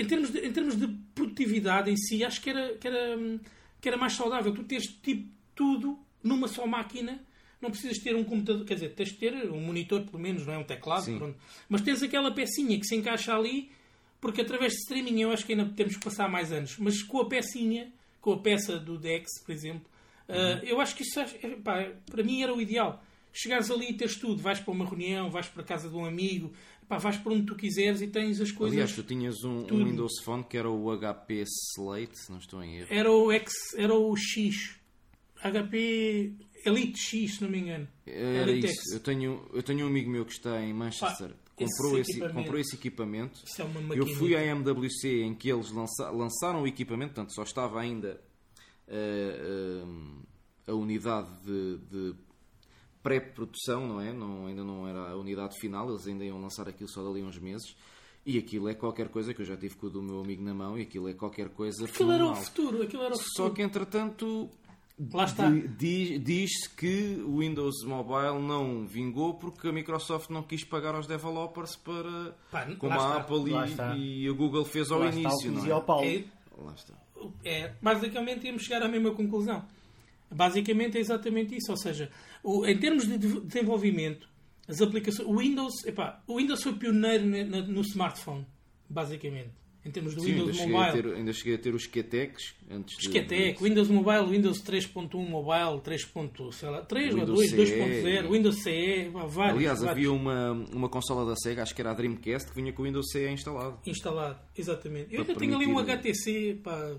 em 0.00 0.06
termos, 0.06 0.30
de, 0.30 0.38
em 0.46 0.52
termos 0.52 0.76
de 0.76 0.88
produtividade 1.14 1.90
em 1.90 1.96
si, 1.96 2.24
acho 2.24 2.40
que 2.40 2.50
era, 2.50 2.74
que 2.76 2.88
era, 2.88 3.16
hum, 3.18 3.38
que 3.80 3.88
era 3.88 3.96
mais 3.96 4.14
saudável. 4.14 4.52
Tu 4.54 4.62
tens 4.64 4.84
tipo 4.86 5.28
tudo 5.54 5.98
numa 6.22 6.48
só 6.48 6.66
máquina. 6.66 7.20
Não 7.60 7.70
precisas 7.70 7.98
ter 7.98 8.16
um 8.16 8.24
computador, 8.24 8.64
quer 8.64 8.74
dizer, 8.74 8.94
tens 8.94 9.10
de 9.10 9.16
ter 9.16 9.34
um 9.52 9.60
monitor, 9.60 10.00
pelo 10.06 10.18
menos, 10.18 10.46
não 10.46 10.54
é 10.54 10.58
um 10.58 10.64
teclado, 10.64 11.04
pronto. 11.18 11.36
mas 11.68 11.82
tens 11.82 12.02
aquela 12.02 12.32
pecinha 12.32 12.78
que 12.80 12.86
se 12.86 12.96
encaixa 12.96 13.36
ali, 13.36 13.70
porque 14.18 14.40
através 14.40 14.72
de 14.72 14.78
streaming 14.78 15.20
eu 15.20 15.30
acho 15.30 15.44
que 15.44 15.52
ainda 15.52 15.66
temos 15.76 15.94
que 15.96 16.02
passar 16.02 16.26
mais 16.26 16.50
anos. 16.52 16.78
Mas 16.78 17.02
com 17.02 17.20
a 17.20 17.28
pecinha, 17.28 17.92
com 18.18 18.32
a 18.32 18.38
peça 18.38 18.78
do 18.78 18.96
Dex, 18.96 19.26
por 19.44 19.52
exemplo, 19.52 19.84
uh, 20.26 20.64
eu 20.64 20.80
acho 20.80 20.96
que 20.96 21.02
isso 21.02 21.20
é- 21.20 21.26
pá, 21.62 21.86
para 22.10 22.22
mim 22.22 22.42
era 22.42 22.54
o 22.54 22.62
ideal. 22.62 23.04
Chegares 23.30 23.70
ali 23.70 23.90
e 23.90 23.94
tens 23.94 24.16
tudo, 24.16 24.40
vais 24.40 24.58
para 24.58 24.72
uma 24.72 24.86
reunião, 24.86 25.30
vais 25.30 25.46
para 25.46 25.60
a 25.62 25.64
casa 25.64 25.90
de 25.90 25.94
um 25.94 26.06
amigo, 26.06 26.54
pá, 26.90 26.98
vais 26.98 27.16
para 27.16 27.32
onde 27.32 27.46
tu 27.46 27.54
quiseres 27.54 28.02
e 28.02 28.08
tens 28.08 28.40
as 28.40 28.50
coisas. 28.50 28.74
Aliás, 28.76 28.92
tu 28.92 29.04
tinhas 29.04 29.44
um, 29.44 29.60
um. 29.72 29.84
Windows 29.84 30.20
Phone 30.24 30.42
que 30.42 30.56
era 30.56 30.68
o 30.68 30.90
HP 30.98 31.44
Slate, 31.76 32.18
se 32.18 32.32
não 32.32 32.38
estou 32.38 32.60
em 32.64 32.78
erro. 32.78 32.88
Era 32.90 33.12
o 33.12 33.30
X, 33.32 33.52
era 33.76 33.94
o 33.94 34.16
X. 34.16 34.76
HP 35.40 36.34
Elite 36.66 36.98
X, 36.98 37.36
se 37.36 37.42
não 37.42 37.48
me 37.48 37.60
engano. 37.60 37.88
Era 38.04 38.50
Elite 38.50 38.66
isso. 38.66 38.80
X. 38.82 38.92
Eu 38.92 39.00
tenho, 39.00 39.48
eu 39.54 39.62
tenho 39.62 39.86
um 39.86 39.88
amigo 39.88 40.10
meu 40.10 40.26
que 40.26 40.32
está 40.32 40.60
em 40.60 40.74
Manchester. 40.74 41.28
Pá, 41.28 41.34
comprou, 41.54 41.92
esse 41.92 42.00
esse, 42.00 42.10
equipamento. 42.12 42.34
comprou 42.34 42.60
esse 42.60 42.74
equipamento. 42.74 43.40
Isso 43.46 43.62
é 43.62 43.64
uma 43.64 43.94
Eu 43.94 44.06
fui 44.16 44.34
à 44.34 44.44
MWC 44.44 45.22
em 45.22 45.34
que 45.34 45.48
eles 45.48 45.70
lança- 45.70 46.10
lançaram 46.10 46.62
o 46.62 46.66
equipamento, 46.66 47.14
portanto 47.14 47.34
só 47.34 47.44
estava 47.44 47.80
ainda 47.80 48.20
eh, 48.88 49.82
eh, 50.66 50.72
a 50.72 50.74
unidade 50.74 51.28
de, 51.44 51.78
de 51.90 52.14
pré-produção, 53.02 53.86
não 53.86 54.00
é? 54.00 54.12
Não, 54.12 54.46
ainda 54.46 54.62
não 54.64 54.86
era 54.86 55.10
a 55.10 55.16
unidade 55.16 55.58
final, 55.58 55.88
eles 55.88 56.06
ainda 56.06 56.24
iam 56.24 56.40
lançar 56.40 56.68
aquilo 56.68 56.88
só 56.88 57.02
dali 57.02 57.22
uns 57.22 57.38
meses. 57.38 57.74
E 58.26 58.36
aquilo 58.38 58.68
é 58.68 58.74
qualquer 58.74 59.08
coisa 59.08 59.32
que 59.32 59.40
eu 59.40 59.46
já 59.46 59.56
tive 59.56 59.74
com 59.76 59.86
o 59.86 59.90
do 59.90 60.02
meu 60.02 60.20
amigo 60.20 60.42
na 60.42 60.52
mão 60.52 60.78
e 60.78 60.82
aquilo 60.82 61.08
é 61.08 61.14
qualquer 61.14 61.48
coisa 61.48 61.86
Aquilo 61.86 62.12
era 62.12 62.26
o 62.26 62.34
futuro, 62.36 62.82
aquilo 62.82 63.02
era 63.02 63.14
o 63.14 63.18
futuro. 63.18 63.34
Só 63.48 63.50
que 63.50 63.62
entretanto 63.62 64.50
Lá 65.10 65.24
está. 65.24 65.48
di- 65.50 65.66
di- 65.68 66.18
diz-se 66.18 66.68
que 66.68 67.14
o 67.26 67.38
Windows 67.38 67.82
Mobile 67.86 68.38
não 68.46 68.86
vingou 68.86 69.32
porque 69.34 69.68
a 69.68 69.72
Microsoft 69.72 70.28
não 70.28 70.42
quis 70.42 70.62
pagar 70.64 70.94
aos 70.94 71.06
developers 71.06 71.74
para 71.76 72.36
Pá, 72.50 72.66
como 72.78 72.92
a 72.92 72.96
está. 72.96 73.16
Apple 73.16 73.54
está. 73.64 73.96
e, 73.96 74.24
e 74.24 74.28
a 74.28 74.32
Google 74.32 74.66
fez 74.66 74.90
ao 74.90 74.98
Lá 74.98 75.08
está 75.08 75.18
início, 75.18 75.50
dizia 75.52 75.68
não 75.70 75.76
ao 75.76 75.82
Paulo. 75.82 76.04
É, 76.06 76.24
Lá 76.58 76.74
está. 76.74 76.94
é, 77.42 77.72
basicamente 77.80 78.46
íamos 78.46 78.62
chegar 78.64 78.82
à 78.82 78.88
mesma 78.88 79.12
conclusão. 79.14 79.64
Basicamente 80.30 80.98
é 80.98 81.00
exatamente 81.00 81.56
isso. 81.56 81.70
Ou 81.70 81.78
seja, 81.78 82.10
o- 82.42 82.66
em 82.66 82.76
termos 82.78 83.06
de 83.06 83.18
de- 83.18 83.40
desenvolvimento, 83.40 84.28
as 84.68 84.80
aplicações. 84.80 85.28
O 85.28 85.36
Windows, 85.38 85.84
epá, 85.86 86.22
o 86.26 86.36
Windows 86.38 86.62
foi 86.62 86.72
pioneiro 86.74 87.24
ne- 87.24 87.44
na- 87.44 87.62
no 87.62 87.80
smartphone, 87.82 88.46
basicamente. 88.88 89.50
Em 89.82 89.90
termos 89.90 90.14
do 90.14 90.20
Sim, 90.20 90.32
ainda 90.32 90.40
Windows 90.42 90.56
cheguei, 90.58 90.74
a 90.74 90.78
Mobile. 90.78 91.02
ter, 91.02 91.14
ainda 91.16 91.32
cheguei 91.32 91.54
a 91.54 91.58
ter 91.58 91.74
os 91.74 91.86
QTECs 91.86 92.54
antes 92.70 92.98
Esquetec, 92.98 93.56
de- 93.56 93.64
Windows 93.64 93.88
Mobile, 93.88 94.26
Windows 94.26 94.60
3.1 94.60 95.26
Mobile, 95.26 95.80
3. 95.82 96.06
sei 96.52 96.68
lá, 96.68 96.82
3 96.82 97.14
ou 97.14 97.20
Windows 97.20 97.36
2, 97.38 97.50
CE. 97.50 97.56
2.0, 97.56 98.30
Windows 98.30 98.62
CE, 98.62 99.08
vá, 99.08 99.24
vários, 99.24 99.56
Aliás, 99.56 99.78
vários 99.78 99.90
havia 99.90 100.12
uma, 100.12 100.52
uma 100.70 100.88
consola 100.90 101.24
da 101.24 101.34
Sega, 101.34 101.62
acho 101.62 101.74
que 101.74 101.80
era 101.80 101.92
a 101.92 101.94
Dreamcast, 101.94 102.50
que 102.50 102.56
vinha 102.56 102.74
com 102.74 102.82
o 102.82 102.84
Windows 102.84 103.10
CE 103.10 103.30
instalado. 103.30 103.78
instalado. 103.86 104.38
Exatamente. 104.54 105.14
Eu 105.14 105.22
ainda 105.22 105.34
tenho 105.34 105.56
ali 105.56 105.66
um 105.66 105.78
HTC, 105.78 106.60
pá, 106.62 106.96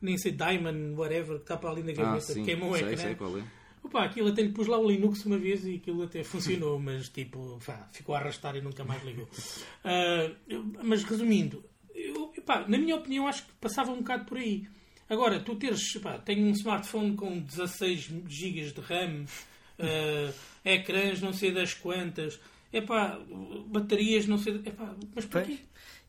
nem 0.00 0.16
sei, 0.16 0.30
Diamond, 0.30 0.94
whatever, 0.94 1.38
que 1.38 1.42
está 1.42 1.56
para 1.56 1.70
ali 1.70 1.82
na 1.82 1.90
Ah, 1.90 1.94
gaveta, 2.04 2.20
sim, 2.34 2.44
queimou 2.44 2.70
o 2.70 2.76
sei, 2.76 2.84
ecrã. 2.86 2.96
sei 3.02 3.14
qual 3.16 3.36
é. 3.36 3.42
Opa, 3.84 4.04
aquilo 4.04 4.28
até 4.28 4.42
lhe 4.42 4.50
pus 4.52 4.66
lá 4.68 4.78
o 4.78 4.88
Linux 4.88 5.24
uma 5.26 5.36
vez 5.38 5.64
e 5.66 5.74
aquilo 5.74 6.02
até 6.04 6.22
funcionou, 6.22 6.78
mas 6.80 7.08
tipo, 7.08 7.58
pá, 7.66 7.88
ficou 7.92 8.14
a 8.14 8.18
arrastar 8.18 8.54
e 8.56 8.60
nunca 8.60 8.84
mais 8.84 9.02
ligou. 9.04 9.28
Eu- 10.48 10.64
mas 10.82 11.02
resumindo, 11.04 11.64
eu, 11.94 12.32
na 12.68 12.78
minha 12.78 12.96
opinião, 12.96 13.26
acho 13.26 13.44
que 13.46 13.52
passava 13.60 13.90
um 13.92 13.98
bocado 13.98 14.24
por 14.24 14.38
aí. 14.38 14.66
Agora, 15.08 15.40
tu 15.40 15.56
teres, 15.56 15.92
pá, 15.98 16.18
tenho 16.18 16.46
um 16.46 16.52
smartphone 16.52 17.14
com 17.16 17.40
16 17.40 18.08
GB 18.28 18.70
de 18.72 18.80
RAM, 18.80 19.24
ah, 19.78 20.32
ecrãs 20.64 21.20
não 21.20 21.32
sei 21.32 21.50
das 21.52 21.74
quantas, 21.74 22.40
epá, 22.72 23.18
baterias 23.66 24.26
não 24.26 24.38
sei. 24.38 24.54
Epá, 24.64 24.94
mas 25.14 25.26
para 25.26 25.42
quê? 25.42 25.58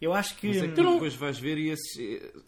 Eu 0.04 0.14
acho 0.14 0.36
que. 0.36 0.48
Mas 0.48 0.58
é 0.58 0.68
que 0.68 0.74
Tu 0.74 0.84
depois 0.94 1.16
vais 1.16 1.40
ver 1.40 1.58
e 1.58 1.70
esses- 1.70 1.98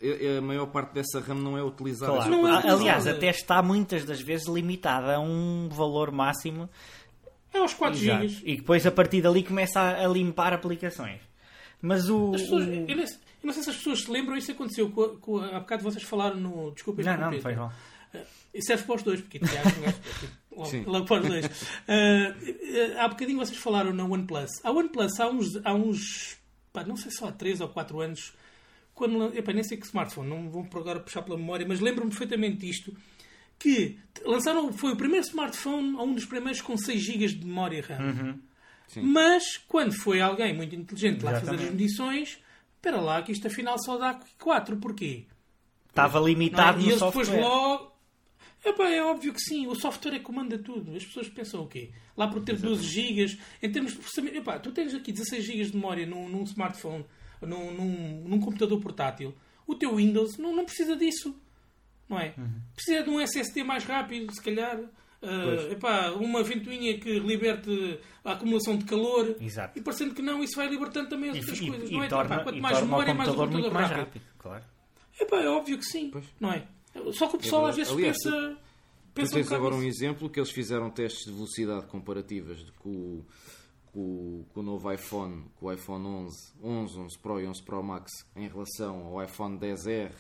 eh, 0.02 0.38
a 0.38 0.42
maior 0.42 0.66
parte 0.68 0.94
dessa 0.94 1.20
RAM 1.20 1.36
não 1.36 1.58
é 1.58 1.64
utilizada. 1.64 2.12
Claro. 2.14 2.30
Não 2.32 2.48
é. 2.48 2.70
Aliás, 2.70 3.08
até 3.08 3.30
está 3.30 3.62
muitas 3.64 4.04
das 4.04 4.20
vezes 4.22 4.48
limitada 4.48 5.16
a 5.16 5.20
um 5.20 5.70
valor 5.70 6.12
máximo. 6.12 6.70
É 7.54 7.58
aos 7.60 7.74
4 7.74 7.98
Exato. 7.98 8.28
GB. 8.28 8.42
E 8.52 8.56
depois 8.58 8.86
a 8.86 8.92
partir 8.92 9.22
dali 9.22 9.42
começa 9.44 9.80
a, 9.80 10.06
limpar 10.08 10.52
aplicações. 10.54 11.22
Mas 11.82 12.10
o. 12.10 12.34
As 12.36 12.42
pessoas, 12.42 12.66
o- 12.68 12.72
eu, 12.72 12.96
não, 12.98 13.08
sei- 13.08 13.18
eu 13.44 13.48
não 13.48 13.54
sei 13.54 13.64
se 13.64 13.70
as 13.70 13.76
pessoas 13.78 14.02
se 14.02 14.12
lembram, 14.12 14.36
isso 14.36 14.52
aconteceu 14.52 14.90
com, 14.92 15.02
a- 15.04 15.16
com 15.18 15.38
há 15.38 15.60
bocado 15.60 15.84
vocês 15.84 16.04
falaram 16.04 16.36
no. 16.38 16.72
Desculpem 16.72 17.06
Não, 17.06 17.18
não, 17.18 17.32
não 17.32 17.40
faz 17.42 17.56
mal. 17.58 17.72
E 18.54 18.62
serve 18.62 18.84
para 18.86 18.96
os 18.96 19.04
dois, 19.04 19.20
porque 19.22 19.40
Tiago, 19.40 19.68
um 19.78 19.82
gajo, 19.82 19.98
logo, 20.56 20.66
Sim. 20.70 20.84
logo 20.86 21.06
para 21.06 21.22
os 21.22 21.28
dois. 21.28 21.46
Ah, 21.88 22.34
há 23.04 23.08
bocadinho 23.10 23.38
vocês 23.40 23.58
falaram 23.58 23.94
na 23.94 24.06
OnePlus. 24.06 24.52
A 24.64 24.72
OnePlus 24.72 25.20
há 25.20 25.28
uns, 25.30 25.60
há 25.66 25.74
uns 25.74 26.38
pá, 26.76 26.84
não 26.84 26.96
sei 26.98 27.10
se 27.12 27.24
há 27.24 27.32
3 27.32 27.62
ou 27.62 27.70
4 27.70 28.02
anos, 28.02 28.34
quando, 28.94 29.34
epá, 29.38 29.54
nem 29.54 29.64
sei 29.64 29.78
que 29.78 29.86
smartphone, 29.86 30.30
não 30.30 30.50
vou 30.50 30.68
agora 30.76 31.00
puxar 31.00 31.22
pela 31.22 31.38
memória, 31.38 31.66
mas 31.68 31.80
lembro-me 31.80 32.10
perfeitamente 32.12 32.58
disto, 32.58 32.96
que 33.58 33.98
lançaram, 34.26 34.72
foi 34.74 34.92
o 34.92 34.98
primeiro 34.98 35.26
smartphone, 35.26 35.96
ou 35.96 36.06
um 36.08 36.14
dos 36.14 36.26
primeiros 36.26 36.62
com 36.62 36.78
6 36.78 37.02
GB 37.02 37.28
de 37.28 37.46
memória 37.46 37.82
RAM. 37.82 38.40
Sim. 38.88 39.02
Mas, 39.02 39.58
quando 39.68 39.94
foi 39.94 40.22
alguém 40.22 40.54
muito 40.54 40.76
inteligente 40.76 41.24
lá 41.24 41.32
fazer 41.32 41.42
as 41.46 41.54
Exatamente. 41.54 41.72
medições, 41.72 42.40
espera 42.76 43.00
lá, 43.02 43.22
que 43.24 43.32
isto 43.32 43.48
afinal 43.48 43.78
só 43.80 43.98
dá 43.98 44.20
4. 44.40 44.78
Porquê? 44.78 45.26
Estava 45.90 46.20
Não 46.20 46.28
é? 46.28 46.30
limitado 46.30 46.80
E 46.80 46.84
no 46.84 46.90
eles 46.90 47.00
software. 47.00 47.26
depois 47.26 47.42
logo. 47.42 47.95
Epá, 48.66 48.90
é 48.90 49.02
óbvio 49.04 49.32
que 49.32 49.40
sim, 49.40 49.68
o 49.68 49.76
software 49.76 50.16
é 50.16 50.18
que 50.20 50.26
comanda 50.26 50.58
tudo. 50.58 50.96
As 50.96 51.06
pessoas 51.06 51.30
pensam 51.30 51.62
o 51.64 51.68
quê? 51.68 51.92
Lá 52.18 52.28
por 52.28 52.42
ter 52.44 52.58
12 52.58 52.84
GB, 52.84 53.38
em 53.62 53.72
termos 53.72 53.92
de 53.94 54.00
processamento. 54.00 54.38
Epá, 54.38 54.58
tu 54.60 54.72
tens 54.72 54.94
aqui 54.96 55.12
16 55.12 55.44
GB 55.44 55.64
de 55.66 55.76
memória 55.76 56.06
num, 56.06 56.28
num 56.28 56.44
smartphone, 56.44 57.06
num, 57.42 57.72
num, 57.74 58.24
num 58.28 58.40
computador 58.40 58.82
portátil. 58.82 59.34
O 59.68 59.76
teu 59.76 59.96
Windows 59.96 60.38
não, 60.38 60.56
não 60.56 60.66
precisa 60.66 60.96
disso. 60.96 61.36
Não 62.10 62.20
é? 62.20 62.34
Uhum. 62.38 62.60
Precisa 62.76 63.04
de 63.04 63.10
um 63.10 63.20
SSD 63.20 63.64
mais 63.64 63.84
rápido, 63.84 64.34
se 64.34 64.42
calhar. 64.42 64.80
Ah, 65.22 65.72
epá, 65.72 66.12
uma 66.12 66.44
ventoinha 66.44 67.00
que 67.00 67.20
liberte 67.20 68.00
a 68.24 68.34
acumulação 68.34 68.78
de 68.78 68.86
calor. 68.86 69.36
Exato. 69.42 69.78
E 69.80 69.82
parecendo 69.82 70.14
que 70.14 70.22
não, 70.22 70.44
isso 70.44 70.56
vai 70.56 70.68
libertando 70.68 71.10
também 71.10 71.32
as 71.32 71.38
E, 71.38 71.40
outras 71.40 71.60
e- 71.60 71.68
coisas. 71.68 71.90
e 71.90 71.94
não 71.94 72.04
é? 72.04 72.08
torna, 72.08 72.36
Epá, 72.36 72.44
quanto 72.44 72.62
mais 72.62 72.82
memória, 72.82 73.14
o 73.14 73.18
mais 73.18 73.30
um 73.30 73.36
computador 73.36 73.74
mais 73.74 73.88
rápido. 73.90 74.06
rápido. 74.06 74.24
Claro. 74.38 74.64
Epá, 75.20 75.38
é 75.42 75.50
óbvio 75.50 75.78
que 75.80 75.86
sim, 75.86 76.10
Pois. 76.12 76.26
não 76.40 76.52
é? 76.52 76.68
Só 77.14 77.28
que 77.28 77.36
o 77.36 77.40
pessoal 77.40 77.66
às 77.66 77.76
vezes 77.76 77.92
Aliás, 77.92 78.18
pensa... 78.24 78.58
Tu 79.14 79.32
tens 79.32 79.52
agora 79.52 79.74
um 79.76 79.84
exemplo 79.84 80.30
que 80.30 80.40
eles 80.40 80.52
fizeram 80.52 80.90
testes 80.90 81.26
de 81.26 81.32
velocidade 81.32 81.86
comparativas 81.88 82.60
de, 82.60 82.72
com, 82.74 83.24
com, 83.94 84.46
com, 84.54 84.60
o 84.60 84.64
novo 84.64 84.92
iPhone, 84.92 85.46
com 85.56 85.68
o 85.68 85.72
iPhone 85.72 86.06
11, 86.06 86.36
11, 86.62 87.00
11 87.00 87.20
Pro 87.20 87.40
e 87.40 87.48
11 87.48 87.64
Pro 87.64 87.82
Max 87.82 88.12
em 88.36 88.48
relação 88.50 89.06
ao 89.06 89.24
iPhone 89.24 89.58
10R, 89.58 90.12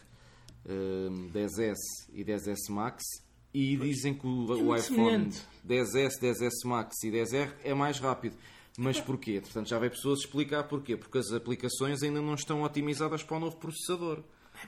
um, 0.65 1.29
10S 1.29 1.75
e 2.13 2.23
10S 2.23 2.69
Max 2.69 3.03
e 3.53 3.75
dizem 3.75 4.13
que 4.13 4.25
o, 4.25 4.53
é 4.53 4.63
o 4.63 4.75
iPhone 4.75 5.29
10S, 5.67 6.19
10S 6.21 6.65
Max 6.65 7.03
e 7.03 7.11
10R 7.11 7.51
é 7.63 7.73
mais 7.73 7.99
rápido. 7.99 8.37
Mas 8.77 8.99
porquê? 8.99 9.39
Portanto, 9.39 9.69
já 9.69 9.79
veio 9.79 9.91
pessoas 9.91 10.19
explicar 10.19 10.63
porquê. 10.65 10.97
Porque 10.97 11.17
as 11.17 11.31
aplicações 11.31 12.03
ainda 12.03 12.21
não 12.21 12.33
estão 12.33 12.63
otimizadas 12.63 13.23
para 13.23 13.37
o 13.37 13.39
novo 13.39 13.55
processador. 13.55 14.21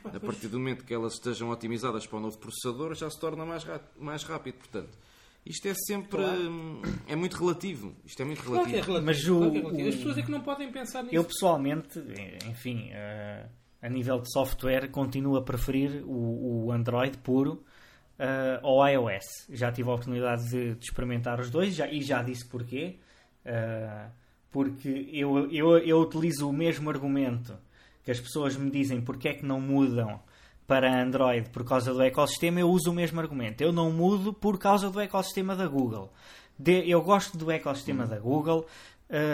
A 0.03 0.19
partir 0.19 0.47
do 0.47 0.57
momento 0.59 0.83
que 0.83 0.93
elas 0.93 1.13
estejam 1.13 1.49
otimizadas 1.49 2.05
para 2.05 2.17
o 2.17 2.21
novo 2.21 2.37
processador, 2.37 2.93
já 2.95 3.09
se 3.09 3.19
torna 3.19 3.45
mais, 3.45 3.65
mais 3.97 4.23
rápido. 4.23 4.55
Portanto, 4.55 4.97
isto 5.45 5.67
é 5.67 5.73
sempre. 5.73 6.17
Claro. 6.17 6.49
Hum, 6.49 6.81
é 7.07 7.15
muito 7.15 7.37
relativo. 7.37 7.95
Isto 8.05 8.21
é 8.21 8.25
muito 8.25 8.41
relativo. 8.41 8.69
Claro 8.69 8.77
é 8.77 8.81
relativo. 8.81 9.05
Mas 9.05 9.27
o, 9.27 9.37
claro 9.37 9.55
é 9.55 9.59
relativo. 9.59 9.89
As 9.89 9.95
pessoas 9.95 10.17
é 10.17 10.21
que 10.21 10.31
não 10.31 10.41
podem 10.41 10.71
pensar 10.71 11.03
nisso. 11.03 11.15
Eu 11.15 11.23
pessoalmente, 11.23 11.99
enfim, 12.47 12.91
uh, 12.91 13.49
a 13.81 13.89
nível 13.89 14.19
de 14.19 14.31
software, 14.31 14.89
continuo 14.89 15.37
a 15.37 15.41
preferir 15.41 16.03
o, 16.05 16.65
o 16.65 16.71
Android 16.71 17.17
puro. 17.19 17.63
Uh, 18.19 18.65
ao 18.65 18.87
iOS. 18.87 19.45
Já 19.51 19.71
tive 19.71 19.89
a 19.89 19.93
oportunidade 19.93 20.49
de, 20.49 20.73
de 20.73 20.85
experimentar 20.85 21.39
os 21.39 21.51
dois 21.51 21.75
já, 21.75 21.87
e 21.87 22.01
já 22.01 22.23
disse 22.23 22.47
porquê. 22.47 22.97
Uh, 23.45 24.11
porque 24.49 25.07
eu, 25.13 25.51
eu, 25.51 25.77
eu 25.77 25.99
utilizo 25.99 26.49
o 26.49 26.53
mesmo 26.53 26.89
argumento 26.89 27.55
que 28.07 28.11
as 28.11 28.21
pessoas 28.21 28.55
me 28.55 28.71
dizem 28.71 29.01
porque 29.01 29.27
é 29.27 29.33
que 29.33 29.45
não 29.45 29.59
mudam 29.59 30.17
para 30.65 31.03
Android 31.03 31.49
por 31.49 31.65
causa 31.65 31.93
do 31.93 32.01
ecossistema, 32.01 32.57
eu 32.57 32.69
uso 32.69 32.89
o 32.89 32.93
mesmo 32.93 33.19
argumento. 33.19 33.59
Eu 33.59 33.73
não 33.73 33.91
mudo 33.91 34.31
por 34.31 34.57
causa 34.57 34.89
do 34.89 34.97
ecossistema 35.01 35.57
da 35.57 35.67
Google. 35.67 36.09
De, 36.57 36.89
eu 36.89 37.01
gosto 37.01 37.37
do 37.37 37.51
ecossistema 37.51 38.05
uhum. 38.05 38.09
da 38.09 38.17
Google, 38.17 38.65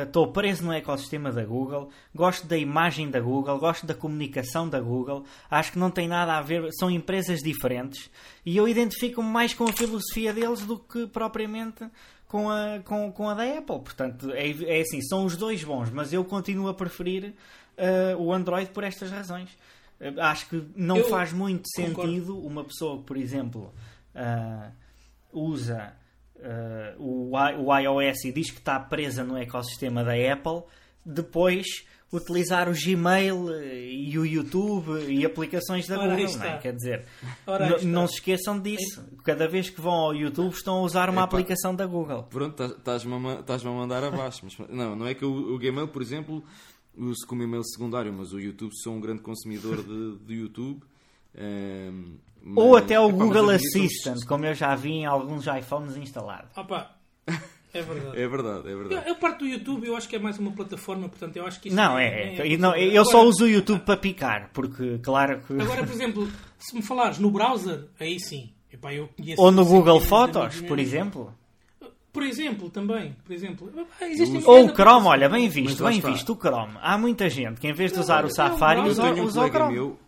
estou 0.03 0.25
uh, 0.25 0.31
preso 0.31 0.65
no 0.65 0.73
ecossistema 0.73 1.31
da 1.31 1.45
Google, 1.45 1.91
gosto 2.15 2.47
da 2.47 2.57
imagem 2.57 3.11
da 3.11 3.19
Google, 3.19 3.59
gosto 3.59 3.85
da 3.85 3.93
comunicação 3.93 4.67
da 4.67 4.81
Google, 4.81 5.23
acho 5.51 5.73
que 5.73 5.77
não 5.77 5.91
tem 5.91 6.07
nada 6.07 6.35
a 6.35 6.41
ver, 6.41 6.67
são 6.71 6.89
empresas 6.89 7.41
diferentes 7.41 8.09
e 8.43 8.57
eu 8.57 8.67
identifico-me 8.67 9.29
mais 9.29 9.53
com 9.53 9.65
a 9.65 9.71
filosofia 9.71 10.33
deles 10.33 10.61
do 10.61 10.79
que 10.79 11.05
propriamente 11.05 11.85
com 12.27 12.49
a, 12.49 12.79
com, 12.83 13.11
com 13.11 13.29
a 13.29 13.35
da 13.35 13.43
Apple. 13.43 13.81
Portanto, 13.81 14.31
é, 14.31 14.49
é 14.49 14.81
assim, 14.81 14.99
são 15.03 15.25
os 15.25 15.37
dois 15.37 15.63
bons, 15.63 15.91
mas 15.91 16.11
eu 16.11 16.25
continuo 16.25 16.67
a 16.67 16.73
preferir 16.73 17.35
uh, 17.77 18.21
o 18.21 18.33
Android 18.33 18.69
por 18.71 18.83
estas 18.83 19.11
razões. 19.11 19.49
Uh, 19.99 20.19
acho 20.21 20.49
que 20.49 20.63
não 20.75 20.97
eu 20.97 21.09
faz 21.09 21.31
muito 21.31 21.69
concordo. 21.75 22.11
sentido 22.11 22.37
uma 22.39 22.63
pessoa 22.63 22.97
que, 22.97 23.03
por 23.03 23.17
exemplo, 23.17 23.73
uh, 24.15 24.71
usa 25.31 25.93
o, 26.99 27.31
o 27.37 27.77
iOS 27.77 28.25
e 28.25 28.31
diz 28.33 28.51
que 28.51 28.57
está 28.57 28.77
presa 28.77 29.23
no 29.23 29.37
ecossistema 29.37 30.03
da 30.03 30.11
Apple, 30.11 30.63
depois 31.05 31.65
utilizar 32.11 32.69
o 32.69 32.73
Gmail 32.73 33.49
e 33.63 34.19
o 34.19 34.25
YouTube 34.25 35.05
e 35.09 35.25
aplicações 35.25 35.87
da 35.87 35.95
Google, 35.95 36.37
não 36.37 36.45
é? 36.45 36.57
Quer 36.57 36.75
dizer, 36.75 37.05
não 37.83 38.07
se 38.07 38.15
esqueçam 38.15 38.59
disso. 38.59 39.03
Cada 39.23 39.47
vez 39.47 39.69
que 39.69 39.79
vão 39.79 39.93
ao 39.93 40.13
YouTube 40.13 40.51
estão 40.51 40.75
a 40.75 40.81
usar 40.81 41.09
uma 41.09 41.21
Epa, 41.21 41.37
aplicação 41.37 41.73
da 41.73 41.85
Google. 41.85 42.23
Pronto, 42.23 42.61
estás-me 42.61 43.13
a, 43.15 43.71
mandar 43.71 44.03
abaixo. 44.03 44.41
Mas, 44.43 44.69
não, 44.69 44.95
não 44.97 45.07
é 45.07 45.15
que 45.15 45.23
o, 45.23 45.55
o 45.55 45.57
Gmail, 45.57 45.87
por 45.87 46.01
exemplo, 46.01 46.43
uso 46.97 47.25
como 47.27 47.43
e-mail 47.43 47.63
secundário, 47.63 48.13
mas 48.13 48.33
o 48.33 48.39
YouTube 48.39 48.71
sou 48.75 48.93
um 48.93 48.99
grande 48.99 49.21
consumidor 49.21 49.83
de, 49.83 50.17
de 50.25 50.33
YouTube. 50.33 50.81
Um, 51.35 51.39
ehm, 51.39 52.17
mas, 52.45 52.63
Ou 52.63 52.75
até 52.75 52.99
o 52.99 53.09
Google 53.09 53.49
Assistant, 53.51 54.25
como 54.25 54.45
eu 54.45 54.53
já 54.53 54.75
vi 54.75 54.91
em 54.91 55.05
alguns 55.05 55.45
iPhones 55.47 55.95
instalados. 55.95 56.55
Opa, 56.57 56.95
é 57.73 57.81
verdade. 57.81 58.17
É 58.19 58.27
verdade, 58.27 58.69
é 58.69 58.75
verdade. 58.75 59.07
Eu, 59.07 59.13
eu 59.13 59.15
parto 59.15 59.39
do 59.39 59.47
YouTube, 59.47 59.87
eu 59.87 59.95
acho 59.95 60.07
que 60.07 60.15
é 60.15 60.19
mais 60.19 60.37
uma 60.37 60.51
plataforma, 60.51 61.09
portanto, 61.09 61.37
eu 61.37 61.47
acho 61.47 61.59
que 61.59 61.69
isso 61.69 61.75
Não, 61.75 61.97
é. 61.97 62.35
é, 62.35 62.53
é 62.53 62.57
não, 62.57 62.75
eu 62.75 63.01
agora, 63.01 63.05
só 63.05 63.25
uso 63.25 63.45
o 63.45 63.47
YouTube 63.49 63.81
para 63.81 63.97
picar, 63.97 64.51
porque, 64.53 64.99
claro 64.99 65.41
que. 65.41 65.53
Agora, 65.53 65.83
por 65.83 65.91
exemplo, 65.91 66.29
se 66.59 66.75
me 66.75 66.83
falares 66.83 67.17
no 67.17 67.31
browser, 67.31 67.85
aí 67.99 68.19
sim. 68.19 68.51
Epá, 68.71 68.93
eu 68.93 69.09
Ou 69.37 69.51
no 69.51 69.65
Google 69.65 70.01
Fotos, 70.01 70.61
por 70.61 70.79
exemplo. 70.79 71.33
Por 72.13 72.21
exemplo, 72.21 72.69
também. 72.69 73.15
Por 73.25 73.33
exemplo. 73.33 73.73
Ou 74.45 74.67
o 74.67 74.69
Chrome, 74.69 75.07
olha, 75.07 75.27
bem 75.27 75.49
visto, 75.49 75.83
bem 75.83 75.99
visto 75.99 76.33
o 76.33 76.35
Chrome. 76.35 76.77
Há 76.79 76.95
muita 76.95 77.27
gente 77.27 77.59
que 77.59 77.67
em 77.67 77.73
vez 77.73 77.91
de 77.91 77.99
usar 77.99 78.23
o 78.23 78.29
Safari 78.29 78.81
usa, 78.81 79.03
um 79.11 79.23
usa 79.23 79.41
o 79.41 79.49
Chrome. 79.49 79.73
Meu, 79.73 79.99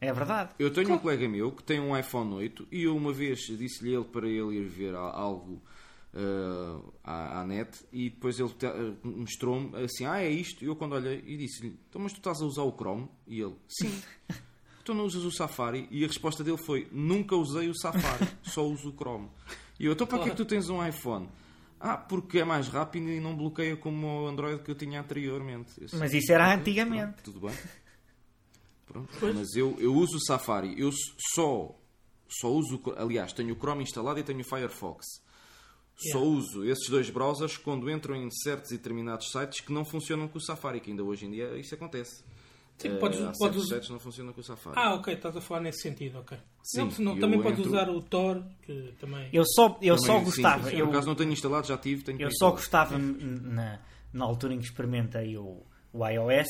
é 0.00 0.10
verdade. 0.10 0.54
Eu 0.58 0.72
tenho 0.72 0.94
um 0.94 0.98
colega 0.98 1.28
meu 1.28 1.52
que 1.52 1.62
tem 1.62 1.78
um 1.78 1.96
iPhone 1.96 2.32
8 2.32 2.68
e 2.72 2.84
eu 2.84 2.96
uma 2.96 3.12
vez 3.12 3.40
disse-lhe 3.40 3.94
ele 3.94 4.04
para 4.04 4.26
ele 4.26 4.56
ir 4.56 4.64
ver 4.64 4.94
algo 4.94 5.62
uh, 6.14 6.92
à, 7.04 7.40
à, 7.40 7.46
net 7.46 7.84
e 7.92 8.08
depois 8.08 8.40
ele 8.40 8.50
mostrou-me 9.04 9.76
assim, 9.84 10.06
ah, 10.06 10.22
é 10.22 10.30
isto. 10.30 10.64
E 10.64 10.66
eu 10.66 10.74
quando 10.74 10.94
olhei 10.94 11.22
e 11.26 11.36
disse-lhe, 11.36 11.78
então 11.90 12.00
mas 12.00 12.14
tu 12.14 12.20
estás 12.20 12.40
a 12.40 12.46
usar 12.46 12.62
o 12.62 12.72
Chrome? 12.72 13.06
E 13.26 13.38
ele, 13.38 13.54
sim. 13.68 13.92
tu 14.82 14.94
não 14.94 15.04
usas 15.04 15.24
o 15.24 15.30
Safari? 15.30 15.86
E 15.90 16.02
a 16.04 16.06
resposta 16.06 16.42
dele 16.42 16.58
foi, 16.64 16.88
nunca 16.90 17.36
usei 17.36 17.68
o 17.68 17.78
Safari, 17.78 18.26
só 18.42 18.66
uso 18.66 18.88
o 18.88 18.96
Chrome. 18.96 19.28
E 19.78 19.84
eu, 19.84 19.92
então 19.92 20.06
para 20.06 20.20
que 20.20 20.28
é 20.28 20.30
que 20.30 20.36
tu 20.36 20.46
tens 20.46 20.70
um 20.70 20.82
iPhone? 20.86 21.28
Ah, 21.80 21.96
porque 21.96 22.40
é 22.40 22.44
mais 22.44 22.68
rápido 22.68 23.08
e 23.08 23.18
não 23.18 23.34
bloqueia 23.34 23.74
como 23.74 24.06
o 24.06 24.26
Android 24.28 24.62
que 24.62 24.70
eu 24.70 24.74
tinha 24.74 25.00
anteriormente. 25.00 25.72
Eu 25.80 25.88
mas 25.98 26.12
isso 26.12 26.30
era 26.30 26.54
antigamente. 26.54 27.22
Pronto, 27.22 27.22
tudo 27.22 27.40
bem. 27.40 27.56
Pronto. 28.86 29.08
Mas 29.34 29.54
eu, 29.54 29.74
eu 29.80 29.94
uso 29.94 30.18
o 30.18 30.20
Safari. 30.20 30.78
Eu 30.78 30.90
só, 31.34 31.74
só 32.28 32.52
uso... 32.52 32.82
Aliás, 32.96 33.32
tenho 33.32 33.54
o 33.54 33.58
Chrome 33.58 33.82
instalado 33.82 34.20
e 34.20 34.22
tenho 34.22 34.40
o 34.40 34.44
Firefox. 34.44 35.06
Yeah. 36.04 36.18
Só 36.18 36.22
uso 36.22 36.64
esses 36.64 36.88
dois 36.90 37.08
browsers 37.08 37.56
quando 37.56 37.88
entro 37.88 38.14
em 38.14 38.30
certos 38.30 38.70
e 38.72 38.76
determinados 38.76 39.30
sites 39.30 39.60
que 39.60 39.72
não 39.72 39.84
funcionam 39.84 40.28
com 40.28 40.38
o 40.38 40.40
Safari, 40.40 40.80
que 40.80 40.90
ainda 40.90 41.02
hoje 41.02 41.24
em 41.26 41.30
dia 41.30 41.56
isso 41.58 41.74
acontece. 41.74 42.22
Sim, 42.80 42.96
podes, 42.96 43.20
uh, 43.20 43.32
podes... 43.38 43.68
sites 43.68 43.90
não 43.90 43.98
funcionam 43.98 44.32
com 44.32 44.40
o 44.40 44.44
Safari. 44.44 44.76
Ah, 44.78 44.94
ok, 44.94 45.12
estás 45.12 45.36
a 45.36 45.40
falar 45.40 45.60
nesse 45.60 45.82
sentido, 45.82 46.18
ok. 46.20 46.38
Sim, 46.62 46.90
não, 46.98 47.18
também 47.18 47.42
podes 47.42 47.66
usar 47.66 47.90
o 47.90 48.00
Tor, 48.00 48.42
que 48.62 48.94
também... 48.98 49.28
Eu 49.32 49.44
só, 49.46 49.78
eu 49.82 49.96
também, 49.96 50.06
só 50.06 50.20
gostava... 50.20 50.70
Sim, 50.70 50.76
eu, 50.76 50.86
por 50.86 50.92
acaso 50.92 51.06
não 51.08 51.14
tenho 51.14 51.30
instalado, 51.30 51.66
já 51.66 51.76
tive, 51.76 52.02
tenho 52.02 52.20
Eu 52.20 52.30
só 52.32 52.50
gostava, 52.50 52.96
na, 52.96 53.80
na 54.12 54.24
altura 54.24 54.54
em 54.54 54.58
que 54.58 54.64
experimentei 54.64 55.36
o, 55.36 55.62
o 55.92 56.06
iOS, 56.06 56.48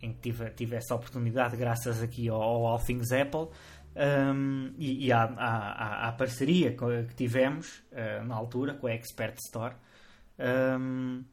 em 0.00 0.12
que 0.12 0.20
tive, 0.20 0.50
tive 0.50 0.76
essa 0.76 0.94
oportunidade 0.94 1.56
graças 1.56 2.02
aqui 2.02 2.28
ao, 2.28 2.40
ao 2.40 2.66
All 2.66 2.78
Things 2.78 3.12
Apple, 3.12 3.48
um, 3.96 4.72
e, 4.78 5.06
e 5.06 5.12
à, 5.12 5.24
à, 5.24 6.08
à, 6.08 6.12
parceria 6.12 6.74
que 6.74 7.14
tivemos 7.14 7.82
uh, 7.92 8.24
na 8.26 8.34
altura 8.34 8.74
com 8.74 8.86
a 8.86 8.92
Expert 8.92 9.36
Store. 9.46 9.74
Um, 10.38 11.24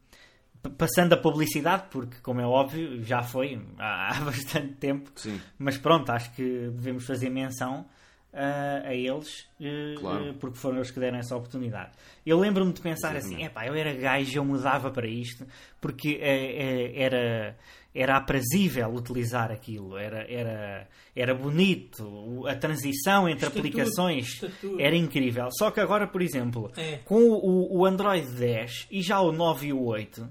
passando 0.70 1.12
a 1.12 1.16
publicidade, 1.16 1.84
porque, 1.90 2.16
como 2.22 2.40
é 2.40 2.46
óbvio, 2.46 3.02
já 3.02 3.22
foi 3.22 3.60
há, 3.78 4.16
há 4.16 4.20
bastante 4.20 4.74
tempo. 4.74 5.10
Sim. 5.14 5.40
Mas 5.58 5.76
pronto, 5.78 6.10
acho 6.10 6.32
que 6.34 6.42
devemos 6.70 7.04
fazer 7.04 7.30
menção 7.30 7.86
uh, 8.32 8.86
a 8.86 8.94
eles, 8.94 9.48
uh, 9.60 10.00
claro. 10.00 10.34
porque 10.34 10.58
foram 10.58 10.76
eles 10.76 10.90
que 10.90 11.00
deram 11.00 11.18
essa 11.18 11.36
oportunidade. 11.36 11.92
Eu 12.24 12.38
lembro-me 12.38 12.72
de 12.72 12.80
pensar 12.80 13.14
Exatamente. 13.14 13.42
assim: 13.42 13.44
epá, 13.46 13.66
eu 13.66 13.74
era 13.74 13.92
gajo, 13.94 14.38
eu 14.38 14.44
mudava 14.44 14.90
para 14.90 15.06
isto, 15.06 15.46
porque 15.80 16.18
era 16.22 17.56
era 17.94 18.16
aprazível 18.16 18.92
utilizar 18.92 19.52
aquilo, 19.52 19.96
era, 19.96 20.26
era, 20.28 20.88
era 21.14 21.32
bonito, 21.32 22.44
a 22.48 22.56
transição 22.56 23.28
entre 23.28 23.46
aplicações 23.46 24.40
tudo, 24.60 24.80
era 24.80 24.96
incrível. 24.96 25.48
Só 25.56 25.70
que 25.70 25.78
agora, 25.78 26.08
por 26.08 26.20
exemplo, 26.20 26.72
é. 26.76 26.98
com 27.04 27.22
o, 27.22 27.78
o, 27.78 27.86
Android 27.86 28.26
10 28.26 28.88
e 28.90 29.00
já 29.00 29.20
o 29.20 29.30
9 29.30 29.68
e 29.68 29.72
o 29.72 29.84
8, 29.84 30.28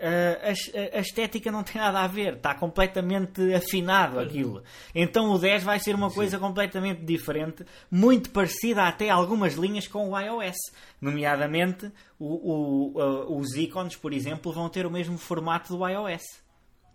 a, 0.00 0.98
a, 0.98 1.00
estética 1.00 1.50
não 1.50 1.62
tem 1.62 1.80
nada 1.80 2.00
a 2.00 2.06
ver, 2.06 2.34
está 2.34 2.54
completamente 2.54 3.54
afinado 3.54 4.18
aquilo. 4.18 4.62
Então 4.94 5.30
o 5.30 5.38
10 5.38 5.64
vai 5.64 5.78
ser 5.80 5.94
uma 5.94 6.10
coisa 6.10 6.36
Sim. 6.36 6.42
completamente 6.42 7.02
diferente, 7.04 7.64
muito 7.90 8.30
parecida 8.30 8.84
até 8.84 9.10
algumas 9.10 9.54
linhas 9.54 9.88
com 9.88 10.10
o 10.10 10.18
iOS. 10.18 10.56
Nomeadamente, 11.00 11.90
o, 12.18 12.96
o, 12.96 13.38
os 13.38 13.54
ícones, 13.56 13.96
por 13.96 14.12
exemplo, 14.12 14.52
vão 14.52 14.68
ter 14.68 14.86
o 14.86 14.90
mesmo 14.90 15.18
formato 15.18 15.76
do 15.76 15.86
iOS 15.86 16.22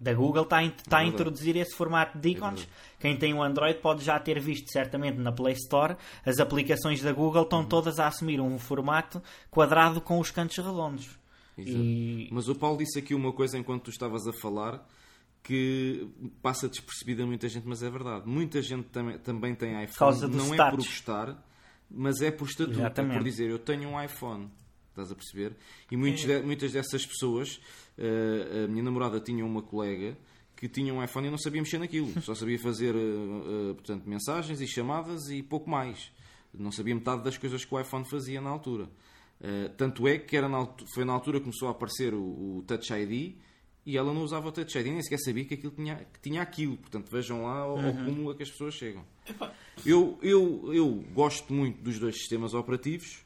da 0.04 0.14
Google 0.14 0.44
está 0.44 0.58
a, 0.58 0.64
está 0.66 0.98
a 0.98 1.06
introduzir 1.06 1.56
esse 1.56 1.74
formato 1.74 2.18
de 2.18 2.30
ícones. 2.30 2.68
Quem 3.00 3.18
tem 3.18 3.34
um 3.34 3.42
Android 3.42 3.80
pode 3.80 4.04
já 4.04 4.20
ter 4.20 4.38
visto 4.40 4.70
certamente 4.70 5.18
na 5.18 5.32
Play 5.32 5.54
Store 5.54 5.96
as 6.26 6.40
aplicações 6.40 7.02
da 7.02 7.14
Google 7.14 7.44
estão 7.44 7.60
uhum. 7.60 7.66
todas 7.66 8.00
a 8.00 8.08
assumir 8.08 8.42
um 8.42 8.60
formato 8.60 9.24
quadrado 9.50 10.02
com 10.02 10.20
os 10.20 10.30
cantos 10.30 10.58
redondos. 10.58 11.23
E... 11.58 12.28
Mas 12.32 12.48
o 12.48 12.56
Paulo 12.56 12.78
disse 12.78 13.00
aqui 13.00 13.14
uma 13.14 13.32
coisa 13.32 13.58
enquanto 13.58 13.84
tu 13.84 13.90
estavas 13.92 14.28
a 14.28 14.34
falar 14.34 14.88
que 15.44 16.08
passa 16.42 16.70
despercebida 16.70 17.24
a 17.24 17.26
muita 17.26 17.50
gente, 17.50 17.68
mas 17.68 17.84
é 17.84 17.90
verdade. 17.90 18.28
Muita 18.28 18.62
gente 18.62 18.86
tam 18.86 19.18
também 19.20 19.54
tem 19.54 19.84
iPhone, 19.84 20.22
não 20.22 20.54
status. 20.54 20.54
é 20.54 20.70
por 20.70 20.78
gostar, 20.78 21.48
mas 21.92 22.22
é 22.22 22.32
por 22.32 22.48
estatuto, 22.48 22.82
é 22.82 22.90
por 22.90 23.24
dizer 23.24 23.50
eu 23.50 23.60
tenho 23.60 23.90
um 23.90 24.02
iPhone. 24.02 24.50
Estás 24.90 25.12
a 25.12 25.16
perceber? 25.16 25.58
E 25.92 25.98
muitos 25.98 26.24
é. 26.30 26.40
de, 26.40 26.46
muitas 26.46 26.72
dessas 26.72 27.04
pessoas, 27.06 27.60
uh, 27.98 28.66
a 28.66 28.68
minha 28.68 28.84
namorada 28.84 29.20
tinha 29.20 29.44
uma 29.44 29.62
colega 29.62 30.16
que 30.56 30.70
tinha 30.70 30.94
um 30.94 31.04
iPhone 31.04 31.28
e 31.28 31.32
não 31.32 31.38
sabia 31.38 31.62
mexer 31.62 31.80
naquilo. 31.80 32.10
Só 32.22 32.36
sabia 32.36 32.60
fazer, 32.60 32.96
uh, 32.96 33.72
uh, 33.72 33.76
portanto, 33.76 34.08
mensagens 34.08 34.62
e 34.62 34.68
chamadas 34.68 35.30
e 35.30 35.42
pouco 35.42 35.70
mais. 35.70 36.12
Não 36.54 36.72
sabia 36.72 36.94
metade 36.94 37.24
das 37.24 37.38
coisas 37.38 37.66
que 37.66 37.74
o 37.74 37.80
iPhone 37.80 38.06
fazia 38.06 38.40
na 38.40 38.52
altura. 38.52 38.88
Uh, 39.44 39.68
tanto 39.76 40.08
é 40.08 40.18
que 40.18 40.38
era 40.38 40.48
na, 40.48 40.66
foi 40.94 41.04
na 41.04 41.12
altura 41.12 41.40
que 41.40 41.44
começou 41.44 41.68
a 41.68 41.72
aparecer 41.72 42.14
o, 42.14 42.60
o 42.60 42.64
Touch 42.66 42.94
ID 42.94 43.36
e 43.86 43.98
ela 43.98 44.14
não 44.14 44.24
usava 44.24 44.48
o 44.48 44.52
Touch 44.52 44.78
ID, 44.78 44.88
nem 44.88 45.02
sequer 45.02 45.20
sabia 45.20 45.44
que 45.44 45.56
aquilo 45.56 45.74
tinha, 45.74 45.98
que 46.14 46.20
tinha 46.22 46.42
aquilo. 46.42 46.78
Portanto, 46.78 47.10
vejam 47.12 47.44
lá 47.44 47.68
uhum. 47.68 47.88
ao 47.88 47.94
cúmulo 47.94 48.30
a 48.32 48.36
que 48.36 48.44
as 48.44 48.50
pessoas 48.50 48.74
chegam. 48.74 49.06
Eu, 49.86 50.18
eu, 50.22 50.74
eu 50.74 51.04
gosto 51.14 51.54
muito 51.54 51.82
dos 51.82 52.00
dois 52.00 52.16
sistemas 52.16 52.54
operativos, 52.54 53.26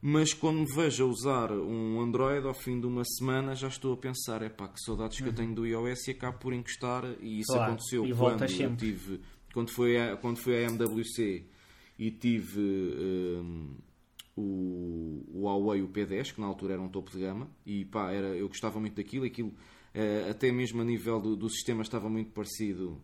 mas 0.00 0.32
quando 0.32 0.58
me 0.58 0.66
vejo 0.66 1.04
a 1.04 1.06
usar 1.08 1.50
um 1.50 2.00
Android 2.00 2.46
ao 2.46 2.54
fim 2.54 2.78
de 2.78 2.86
uma 2.86 3.04
semana 3.04 3.56
já 3.56 3.68
estou 3.68 3.94
a 3.94 3.96
pensar, 3.96 4.42
é 4.42 4.48
pá, 4.48 4.68
que 4.68 4.78
saudades 4.80 5.18
que 5.18 5.26
eu 5.26 5.32
tenho 5.32 5.54
do 5.54 5.66
iOS 5.66 6.08
e 6.08 6.10
acabo 6.12 6.38
por 6.38 6.52
encostar 6.52 7.04
e 7.20 7.40
isso 7.40 7.52
Claro, 7.52 7.72
aconteceu 7.72 8.06
e 8.06 8.14
quando 8.14 8.42
eu 8.42 8.76
tive 8.76 9.20
quando 9.52 9.70
foi 9.70 9.96
a, 9.96 10.16
quando 10.16 10.36
foi 10.36 10.64
a 10.64 10.68
MWC 10.68 11.46
e 11.98 12.10
tive 12.10 12.60
hum, 12.60 13.74
o, 14.36 15.24
o 15.32 15.42
Huawei 15.42 15.82
o 15.82 15.88
P10 15.88 16.34
que 16.34 16.40
na 16.40 16.46
altura 16.46 16.74
era 16.74 16.82
um 16.82 16.88
topo 16.88 17.10
de 17.10 17.20
gama 17.20 17.48
e 17.64 17.84
pá, 17.84 18.12
era, 18.12 18.28
eu 18.28 18.48
gostava 18.48 18.80
muito 18.80 18.96
daquilo 18.96 19.24
aquilo 19.24 19.54
eh, 19.92 20.28
até 20.30 20.50
mesmo 20.50 20.80
a 20.80 20.84
nível 20.84 21.20
do, 21.20 21.36
do 21.36 21.48
sistema 21.48 21.82
estava 21.82 22.08
muito 22.08 22.30
parecido 22.32 23.00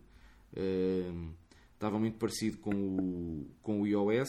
hum, 0.56 1.30
estava 1.74 1.98
muito 1.98 2.18
parecido 2.18 2.58
com 2.58 2.74
o, 2.74 3.46
com 3.62 3.80
o 3.80 3.86
iOS 3.86 4.28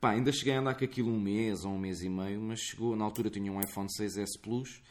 Pá, 0.00 0.10
ainda 0.10 0.30
cheguei 0.30 0.54
a 0.54 0.60
andar 0.60 0.74
com 0.74 0.84
aquilo 0.84 1.10
um 1.10 1.18
mês 1.18 1.64
ou 1.64 1.72
um 1.72 1.78
mês 1.78 2.02
e 2.02 2.08
meio, 2.08 2.40
mas 2.40 2.60
chegou, 2.60 2.94
na 2.94 3.04
altura 3.04 3.30
tinha 3.30 3.50
um 3.50 3.58
iPhone 3.58 3.88
6S 3.88 4.40
Plus, 4.42 4.82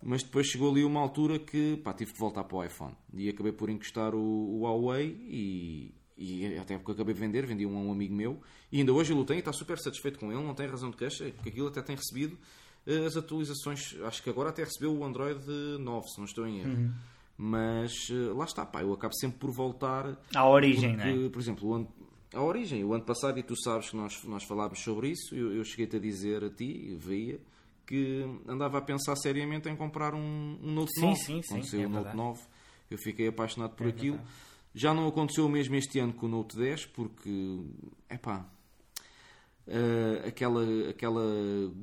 mas 0.00 0.22
depois 0.22 0.46
chegou 0.46 0.70
ali 0.70 0.84
uma 0.84 1.00
altura 1.00 1.38
que 1.38 1.76
pá, 1.78 1.92
tive 1.92 2.12
que 2.12 2.18
voltar 2.18 2.44
para 2.44 2.56
o 2.56 2.64
iPhone. 2.64 2.94
E 3.12 3.28
acabei 3.28 3.52
por 3.52 3.68
encostar 3.68 4.14
o, 4.14 4.20
o 4.20 4.60
Huawei 4.60 5.08
e, 5.28 5.94
e 6.16 6.56
até 6.58 6.76
porque 6.78 6.92
acabei 6.92 7.12
de 7.14 7.20
vender, 7.20 7.44
vendi 7.46 7.66
um 7.66 7.76
a 7.76 7.80
um 7.80 7.92
amigo 7.92 8.14
meu. 8.14 8.40
E 8.70 8.78
ainda 8.78 8.92
hoje 8.92 9.12
ele 9.12 9.20
o 9.20 9.24
tem 9.24 9.36
e 9.36 9.38
está 9.40 9.52
super 9.52 9.78
satisfeito 9.78 10.18
com 10.18 10.32
ele, 10.32 10.42
não 10.42 10.54
tem 10.54 10.66
razão 10.66 10.90
de 10.90 10.96
queixa, 10.96 11.24
porque 11.34 11.48
aquilo 11.48 11.68
até 11.68 11.82
tem 11.82 11.96
recebido 11.96 12.38
eh, 12.86 13.04
as 13.06 13.16
atualizações. 13.16 13.80
Acho 14.04 14.22
que 14.22 14.30
agora 14.30 14.50
até 14.50 14.62
recebeu 14.64 14.94
o 14.96 15.04
Android 15.04 15.44
9, 15.80 16.08
se 16.08 16.18
não 16.18 16.24
estou 16.24 16.46
em 16.46 16.60
erro. 16.60 16.94
Mas 17.36 17.92
eh, 18.10 18.32
lá 18.32 18.44
está, 18.44 18.64
pá, 18.64 18.82
eu 18.82 18.92
acabo 18.92 19.14
sempre 19.14 19.38
por 19.38 19.50
voltar 19.50 20.16
À 20.34 20.48
origem, 20.48 20.94
porque, 20.94 21.12
não 21.12 21.26
é? 21.26 21.28
por 21.30 21.40
exemplo, 21.40 21.74
ano, 21.74 21.88
a 22.32 22.42
origem, 22.42 22.84
o 22.84 22.94
ano 22.94 23.04
passado, 23.04 23.38
e 23.38 23.42
tu 23.42 23.56
sabes 23.60 23.90
que 23.90 23.96
nós, 23.96 24.22
nós 24.24 24.44
falámos 24.44 24.80
sobre 24.80 25.08
isso, 25.10 25.34
eu, 25.34 25.52
eu 25.52 25.64
cheguei-te 25.64 25.96
a 25.96 25.98
dizer 25.98 26.44
a 26.44 26.50
ti, 26.50 26.96
via, 27.00 27.40
que 27.86 28.24
andava 28.46 28.78
a 28.78 28.80
pensar 28.80 29.16
seriamente 29.16 29.68
em 29.68 29.74
comprar 29.76 30.14
um, 30.14 30.58
um 30.62 30.72
Note 30.72 30.92
Sim, 30.94 31.06
9. 31.08 31.16
sim, 31.16 31.42
sim, 31.42 31.62
saiu 31.64 31.82
é 31.82 31.86
o 31.86 31.88
Note 31.88 32.04
verdade. 32.04 32.16
9, 32.16 32.40
eu 32.90 32.98
fiquei 32.98 33.26
apaixonado 33.28 33.74
por 33.74 33.86
É 33.86 33.90
aquilo. 33.90 34.16
verdade. 34.16 34.34
Já 34.74 34.92
não 34.92 35.06
aconteceu 35.06 35.46
o 35.46 35.48
mesmo 35.48 35.76
este 35.76 36.00
ano 36.00 36.12
com 36.12 36.26
o 36.26 36.28
Note 36.28 36.56
10, 36.56 36.86
porque, 36.86 37.60
é 38.08 38.18
pá, 38.18 38.44
aquela, 40.26 40.90
aquela 40.90 41.22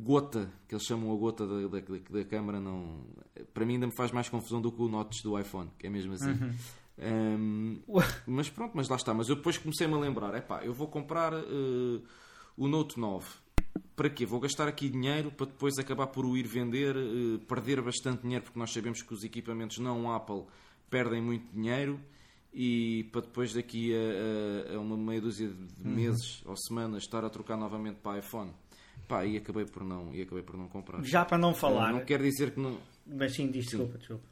gota, 0.03 0.51
que 0.67 0.75
eles 0.75 0.85
chamam 0.85 1.13
a 1.13 1.17
gota 1.17 1.47
da, 1.47 1.67
da, 1.67 1.79
da, 1.79 2.25
câmara, 2.25 2.59
não, 2.59 3.01
para 3.53 3.65
mim 3.65 3.75
ainda 3.75 3.87
me 3.87 3.95
faz 3.95 4.11
mais 4.11 4.29
confusão 4.29 4.61
do 4.61 4.71
que 4.71 4.81
o 4.81 4.87
Notes 4.87 5.21
do 5.23 5.39
iPhone, 5.39 5.69
que 5.79 5.87
é 5.87 5.89
mesmo 5.89 6.13
assim. 6.13 6.31
Uhum. 6.31 6.53
Um, 7.01 7.81
mas 8.27 8.49
pronto, 8.49 8.73
mas 8.75 8.87
lá 8.87 8.95
está. 8.95 9.13
Mas 9.13 9.29
eu 9.29 9.35
depois 9.35 9.57
comecei-me 9.57 9.93
a 9.93 9.97
lembrar: 9.97 10.35
é 10.35 10.41
pá, 10.41 10.63
eu 10.63 10.73
vou 10.73 10.87
comprar 10.87 11.33
eh, 11.33 12.01
o 12.55 12.67
Note 12.67 12.99
9. 12.99 13.25
Para 13.95 14.09
quê? 14.09 14.25
Vou 14.25 14.39
gastar 14.39 14.67
aqui 14.67 14.89
dinheiro 14.89 15.31
para 15.31 15.45
depois 15.45 15.77
acabar 15.79 16.07
por 16.07 16.25
o 16.25 16.37
ir 16.37 16.45
vender, 16.45 16.95
eh, 16.95 17.39
perder 17.47 17.81
bastante 17.81 18.21
dinheiro, 18.21 18.43
porque 18.43 18.59
nós 18.59 18.71
sabemos 18.71 19.01
que 19.01 19.13
os 19.13 19.23
equipamentos 19.23 19.79
não 19.79 20.11
Apple 20.13 20.43
perdem 20.89 21.21
muito 21.21 21.51
dinheiro 21.53 21.99
e 22.53 23.05
para 23.11 23.21
depois 23.21 23.53
daqui 23.53 23.93
a, 23.95 24.73
a- 24.73 24.75
a 24.75 24.79
uma 24.79 24.97
meia 24.97 25.21
dúzia 25.21 25.47
de 25.49 25.87
meses 25.87 26.41
ou 26.45 26.55
semanas 26.57 27.03
estar 27.03 27.23
a 27.23 27.29
trocar 27.29 27.57
novamente 27.57 27.95
para 27.97 28.19
iPhone. 28.19 28.51
Pá, 29.07 29.25
e 29.25 29.35
acabei 29.37 29.65
por 29.65 29.83
não, 29.83 30.13
e 30.13 30.21
acabei 30.21 30.43
por 30.43 30.57
não 30.57 30.67
comprar. 30.67 31.03
Já 31.03 31.25
para 31.25 31.37
não 31.37 31.53
falar, 31.53 31.89
Eh, 31.89 31.93
não 31.93 32.05
quer 32.05 32.21
dizer 32.21 32.51
que 32.51 32.59
não. 32.59 32.77
mas 33.05 33.33
sim, 33.33 33.49
diz 33.49 33.65
desculpa, 33.65 33.97
desculpa. 33.97 34.23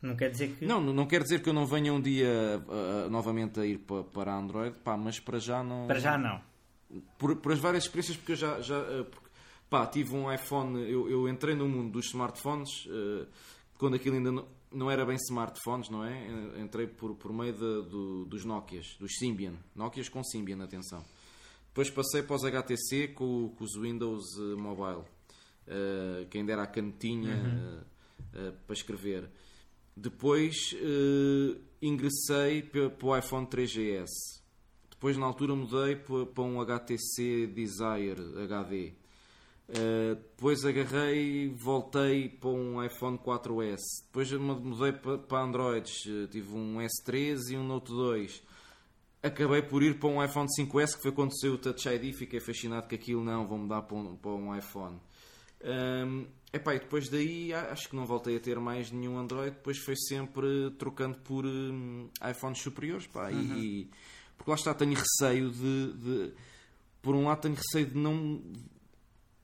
Não 0.00 0.14
quer 0.14 0.30
dizer 0.30 0.54
que. 0.54 0.64
Não, 0.64 0.80
não 0.80 1.06
quer 1.06 1.22
dizer 1.24 1.42
que 1.42 1.48
eu 1.48 1.52
não 1.52 1.66
venha 1.66 1.92
um 1.92 2.00
dia 2.00 2.62
ah, 2.68 3.08
novamente 3.10 3.58
a 3.58 3.66
ir 3.66 3.78
pa- 3.78 4.04
para 4.04 4.32
Android, 4.36 4.76
pá, 4.84 4.96
mas 4.96 5.18
para 5.18 5.38
já 5.40 5.62
não. 5.64 5.86
Para 5.88 5.98
já 5.98 6.16
não. 6.16 6.40
Por, 7.18 7.34
por 7.36 7.52
as 7.52 7.58
várias 7.58 7.84
experiências, 7.84 8.16
porque 8.16 8.32
eu 8.32 8.36
já. 8.36 8.60
já 8.60 8.78
ah, 8.78 9.04
porque, 9.10 9.26
pá, 9.68 9.84
tive 9.86 10.14
um 10.14 10.32
iPhone, 10.32 10.78
eu, 10.88 11.10
eu 11.10 11.28
entrei 11.28 11.56
no 11.56 11.68
mundo 11.68 11.90
dos 11.92 12.06
smartphones 12.06 12.86
ah, 12.88 13.26
quando 13.76 13.94
aquilo 13.96 14.14
ainda 14.16 14.30
não, 14.30 14.46
não 14.72 14.90
era 14.90 15.04
bem 15.06 15.16
smartphones, 15.16 15.88
não 15.90 16.04
é? 16.04 16.12
Eh, 16.56 16.60
Entrei 16.60 16.86
por, 16.86 17.14
por 17.16 17.32
meio 17.32 17.52
de- 17.52 17.58
do- 17.90 18.24
dos 18.26 18.44
Nokias, 18.44 18.96
dos 18.98 19.12
Symbian. 19.18 19.54
Nokias 19.74 20.08
com 20.08 20.22
Symbian, 20.24 20.62
atenção. 20.62 21.04
Depois 21.68 21.90
passei 21.90 22.22
para 22.22 22.36
os 22.36 22.44
HTC 22.44 23.08
com, 23.08 23.50
com 23.56 23.64
os 23.64 23.74
Windows 23.80 24.24
eh, 24.38 24.60
Mobile, 24.60 25.04
eh, 25.66 26.26
que 26.30 26.38
ainda 26.38 26.52
era 26.52 26.62
a 26.62 26.66
canetinha 26.66 27.84
eh, 28.34 28.38
eh, 28.48 28.52
para 28.66 28.74
escrever. 28.74 29.30
Depois 29.96 30.54
eh, 30.74 31.58
ingressei 31.82 32.62
para 32.62 32.92
o 33.06 33.16
iPhone 33.16 33.46
3GS. 33.46 34.08
Depois, 34.90 35.16
na 35.16 35.26
altura, 35.26 35.54
mudei 35.54 35.94
pa- 35.96 36.26
para 36.26 36.42
um 36.44 36.60
HTC 36.60 37.46
Desire 37.46 38.16
HD. 38.44 38.92
Uh, 39.68 40.14
depois 40.14 40.64
agarrei, 40.64 41.48
voltei 41.54 42.28
para 42.30 42.48
um 42.48 42.82
iPhone 42.82 43.18
4S. 43.18 43.76
Depois 44.06 44.32
mudei 44.32 44.92
para, 44.92 45.18
para 45.18 45.44
Androids. 45.44 46.06
Uh, 46.06 46.26
tive 46.28 46.54
um 46.54 46.78
S3 46.78 47.50
e 47.50 47.56
um 47.56 47.64
Note 47.64 47.88
2. 47.90 48.42
Acabei 49.22 49.60
por 49.62 49.82
ir 49.82 49.98
para 49.98 50.08
um 50.08 50.24
iPhone 50.24 50.46
5S, 50.58 50.96
que 50.96 51.02
foi 51.02 51.12
quando 51.12 51.38
saiu 51.38 51.54
o 51.54 51.58
Touch 51.58 51.86
ID. 51.88 52.14
Fiquei 52.14 52.40
fascinado 52.40 52.88
com 52.88 52.94
aquilo. 52.94 53.22
Não, 53.22 53.46
vou 53.46 53.58
mudar 53.58 53.82
para 53.82 53.96
um, 53.96 54.16
para 54.16 54.30
um 54.30 54.56
iPhone. 54.56 54.98
Um, 55.62 56.26
epá, 56.52 56.74
e 56.74 56.78
depois 56.78 57.10
daí 57.10 57.52
acho 57.52 57.90
que 57.90 57.96
não 57.96 58.06
voltei 58.06 58.36
a 58.36 58.40
ter 58.40 58.58
mais 58.58 58.90
nenhum 58.90 59.18
Android. 59.18 59.50
Depois 59.50 59.76
foi 59.78 59.96
sempre 59.96 60.70
trocando 60.78 61.18
por 61.18 61.44
hum, 61.44 62.08
iPhones 62.30 62.62
superiores. 62.62 63.06
Pá, 63.06 63.30
e- 63.30 63.34
e, 63.36 63.90
porque 64.38 64.50
lá 64.50 64.54
está, 64.56 64.72
tenho 64.72 64.94
receio 64.94 65.50
de, 65.50 65.92
de- 65.94 66.32
Por 67.02 67.14
um 67.14 67.24
lado, 67.26 67.40
tenho 67.42 67.54
receio 67.54 67.86
de 67.86 67.98
não 67.98 68.40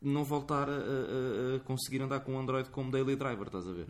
não 0.08 0.24
voltar 0.24 0.68
a, 0.68 0.72
a- 0.72 1.56
a 1.56 1.60
conseguir 1.60 2.02
andar 2.02 2.20
com 2.20 2.34
o 2.34 2.38
Android 2.38 2.68
como 2.70 2.90
daily 2.90 3.16
driver, 3.16 3.46
estás 3.46 3.66
a 3.68 3.72
ver? 3.72 3.86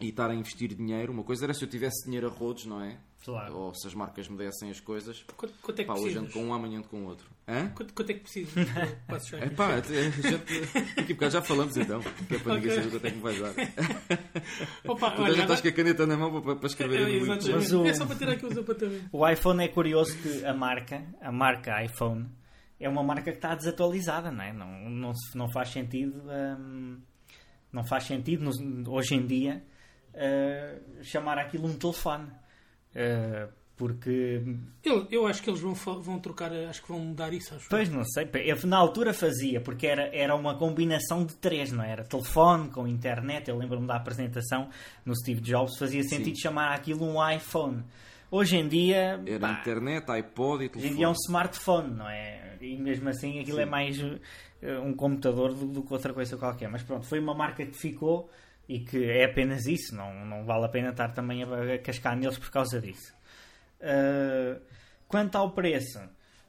E 0.00 0.08
estar 0.08 0.30
a 0.30 0.34
investir 0.34 0.74
dinheiro. 0.74 1.12
Uma 1.12 1.22
coisa 1.24 1.44
era 1.44 1.52
se 1.52 1.62
eu 1.62 1.68
tivesse 1.68 2.04
dinheiro 2.06 2.26
a 2.26 2.30
rodos, 2.30 2.64
não 2.64 2.82
é? 2.82 2.96
Claro. 3.22 3.54
Ou 3.54 3.74
se 3.74 3.86
as 3.86 3.92
marcas 3.92 4.26
me 4.28 4.38
dessem 4.38 4.70
as 4.70 4.80
coisas. 4.80 5.22
Quanto, 5.36 5.52
quanto 5.60 5.78
é 5.78 5.82
que 5.82 5.88
Pá, 5.88 5.92
hoje 5.92 6.04
precisas? 6.04 6.22
ando 6.24 6.32
com 6.32 6.42
um, 6.46 6.54
amanhã 6.54 6.78
ando 6.78 6.88
com 6.88 7.04
outro. 7.04 7.26
Hã? 7.46 7.68
Quanto, 7.74 7.92
quanto 7.92 8.08
é 8.08 8.14
que 8.14 8.20
precisas? 8.20 8.54
Já. 9.28 9.36
É 9.36 9.50
pá, 9.50 9.74
a 9.74 9.80
gente, 9.82 10.22
daqui 10.96 11.12
a 11.12 11.14
bocado 11.16 11.32
já 11.32 11.42
falamos 11.42 11.76
então. 11.76 12.00
Que 12.26 12.36
é 12.36 12.38
para 12.38 12.54
ninguém 12.54 12.70
saber 12.76 12.90
quanto 12.92 13.04
é 13.04 13.10
que 13.10 13.16
me 13.16 13.22
vais 13.22 13.38
dar. 13.40 13.52
Opa, 14.88 15.10
Tu 15.10 15.22
olha, 15.22 15.34
já 15.34 15.42
estás 15.42 15.60
com 15.60 15.68
a 15.68 15.72
caneta 15.72 16.06
na 16.06 16.16
mão 16.16 16.40
para, 16.40 16.56
para 16.56 16.66
escrever 16.66 17.00
É, 17.06 17.10
exatamente. 17.16 17.50
Mas 17.52 17.72
o- 17.72 17.84
É 17.84 17.92
só 17.92 18.06
para 18.06 18.16
ter 18.16 18.28
aqui 18.30 18.46
os 18.46 18.56
apontamentos. 18.56 19.08
O 19.12 19.28
iPhone 19.28 19.64
é 19.64 19.68
curioso 19.68 20.16
que 20.16 20.42
a 20.44 20.54
marca, 20.54 21.04
a 21.20 21.30
marca 21.30 21.84
iPhone, 21.84 22.26
é 22.80 22.88
uma 22.88 23.02
marca 23.02 23.30
que 23.30 23.36
está 23.38 23.54
desatualizada, 23.54 24.30
não 24.32 24.42
é? 24.42 24.52
Não, 24.52 24.88
não, 24.88 25.12
não 25.34 25.48
faz 25.52 25.68
sentido, 25.68 26.22
hum, 26.58 26.98
não 27.72 27.84
faz 27.84 28.04
sentido 28.04 28.42
nos- 28.44 28.58
hoje 28.88 29.14
em 29.14 29.26
dia 29.26 29.62
uh, 30.14 31.04
chamar 31.04 31.38
aquilo 31.38 31.66
um 31.66 31.74
telefone. 31.76 32.28
Uh, 32.94 33.52
porque, 33.76 34.42
Eu, 34.84 35.08
eu 35.10 35.26
acho 35.26 35.42
que 35.42 35.48
eles 35.48 35.60
vão, 35.60 35.72
vão 35.74 36.18
trocar, 36.18 36.52
acho 36.52 36.82
que 36.82 36.88
vão 36.88 36.98
mudar 37.00 37.32
isso. 37.32 37.54
Acho. 37.54 37.66
pois 37.70 37.88
não 37.88 38.04
sei, 38.04 38.28
eu 38.44 38.66
na 38.66 38.76
altura 38.76 39.14
fazia, 39.14 39.58
porque 39.58 39.86
era, 39.86 40.14
era 40.14 40.34
uma 40.36 40.54
combinação 40.58 41.24
de 41.24 41.34
três, 41.36 41.72
não 41.72 41.82
é? 41.82 41.92
era? 41.92 42.04
Telefone 42.04 42.68
com 42.68 42.86
internet, 42.86 43.48
eu 43.48 43.56
lembro-me 43.56 43.86
da 43.86 43.96
apresentação 43.96 44.68
no 45.02 45.16
Steve 45.16 45.40
Jobs, 45.40 45.78
fazia 45.78 46.02
sentido 46.02 46.38
chamar 46.38 46.74
aquilo 46.74 47.06
um 47.06 47.26
iPhone. 47.30 47.82
Hoje 48.30 48.56
em 48.56 48.68
dia, 48.68 49.20
Era 49.26 49.40
pá, 49.40 49.52
internet, 49.60 50.08
iPod 50.10 50.64
e 50.64 50.66
Hoje 50.66 50.66
em 50.66 50.68
telefone. 50.70 50.96
dia 50.96 51.06
é 51.06 51.08
um 51.08 51.12
smartphone, 51.12 51.94
não 51.94 52.08
é? 52.08 52.56
E 52.60 52.76
mesmo 52.76 53.08
assim 53.08 53.40
aquilo 53.40 53.58
é 53.58 53.66
mais 53.66 53.98
eh, 54.62 54.78
um 54.78 54.94
computador 54.94 55.52
do, 55.52 55.66
do 55.66 55.82
que 55.82 55.92
outra 55.92 56.12
coisa 56.12 56.36
qualquer. 56.36 56.68
Mas 56.68 56.82
pronto, 56.82 57.06
foi 57.06 57.18
uma 57.18 57.34
marca 57.34 57.66
que 57.66 57.76
ficou 57.76 58.30
e 58.68 58.80
que 58.80 59.04
é 59.04 59.24
apenas 59.24 59.66
isso. 59.66 59.96
Não, 59.96 60.24
não 60.24 60.44
vale 60.44 60.66
a 60.66 60.68
pena 60.68 60.90
estar 60.90 61.08
também 61.12 61.42
a, 61.42 61.74
a 61.74 61.78
cascar 61.78 62.16
neles 62.16 62.38
por 62.38 62.50
causa 62.50 62.80
disso. 62.80 63.12
Uh, 63.80 64.60
quanto 65.08 65.36
ao 65.36 65.50
preço 65.52 66.00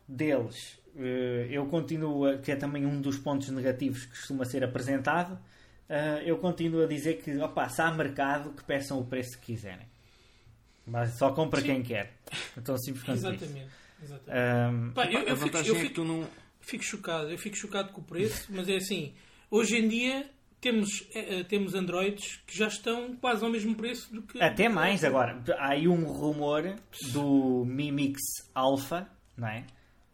deles, 0.08 0.80
uh, 0.96 1.00
eu 1.50 1.66
continuo, 1.66 2.26
a, 2.26 2.38
que 2.38 2.52
é 2.52 2.56
também 2.56 2.86
um 2.86 3.02
dos 3.02 3.18
pontos 3.18 3.50
negativos 3.50 4.06
que 4.06 4.12
costuma 4.12 4.46
ser 4.46 4.64
apresentado, 4.64 5.34
uh, 5.34 6.20
eu 6.24 6.38
continuo 6.38 6.84
a 6.84 6.88
dizer 6.88 7.16
que 7.24 7.36
opa, 7.38 7.68
se 7.70 7.82
há 7.82 7.90
mercado 7.92 8.52
que 8.52 8.64
peçam 8.64 9.00
o 9.00 9.06
preço 9.06 9.40
que 9.40 9.54
quiserem. 9.54 9.91
Mas 10.86 11.12
só 11.14 11.32
compra 11.32 11.62
Sim. 11.62 11.68
quem 11.68 11.84
quer. 11.84 12.14
Então 12.58 12.78
simples 12.78 13.04
quanto 13.04 13.18
isso. 13.18 13.28
Exatamente. 13.28 13.70
exatamente. 14.04 14.76
Um, 14.76 14.92
Pá, 14.94 15.06
eu, 15.06 15.20
a 15.20 15.22
eu 15.22 15.36
fico, 15.36 15.46
vantagem 15.48 15.70
eu 15.70 15.76
é 15.76 15.80
que 15.80 15.84
fico- 15.90 15.96
tu 15.96 16.04
não. 16.06 16.28
fico 16.62 16.84
chocado. 16.84 17.30
Eu 17.30 17.38
fico 17.38 17.56
chocado 17.56 17.92
com 17.94 18.02
o 18.02 18.04
preço, 18.04 18.48
mas 18.50 18.68
é 18.68 18.76
assim. 18.78 19.14
Hoje 19.50 19.78
em 19.78 19.88
dia 19.88 20.30
temos, 20.60 21.08
eh, 21.14 21.44
temos 21.44 21.74
Androids 21.76 22.42
que 22.48 22.58
já 22.58 22.68
estão 22.68 23.16
quase 23.18 23.44
ao 23.44 23.50
mesmo 23.50 23.76
preço 23.76 24.14
do 24.14 24.22
que. 24.22 24.42
até 24.42 24.70
mais 24.70 25.04
agora. 25.04 25.42
Há 25.58 25.70
aí 25.72 25.88
um 25.88 26.04
rumor 26.06 26.76
do 27.14 27.64
Mi 27.66 27.92
Mix 27.92 28.20
Alpha, 28.54 29.08
não 29.38 29.48
é? 29.48 29.66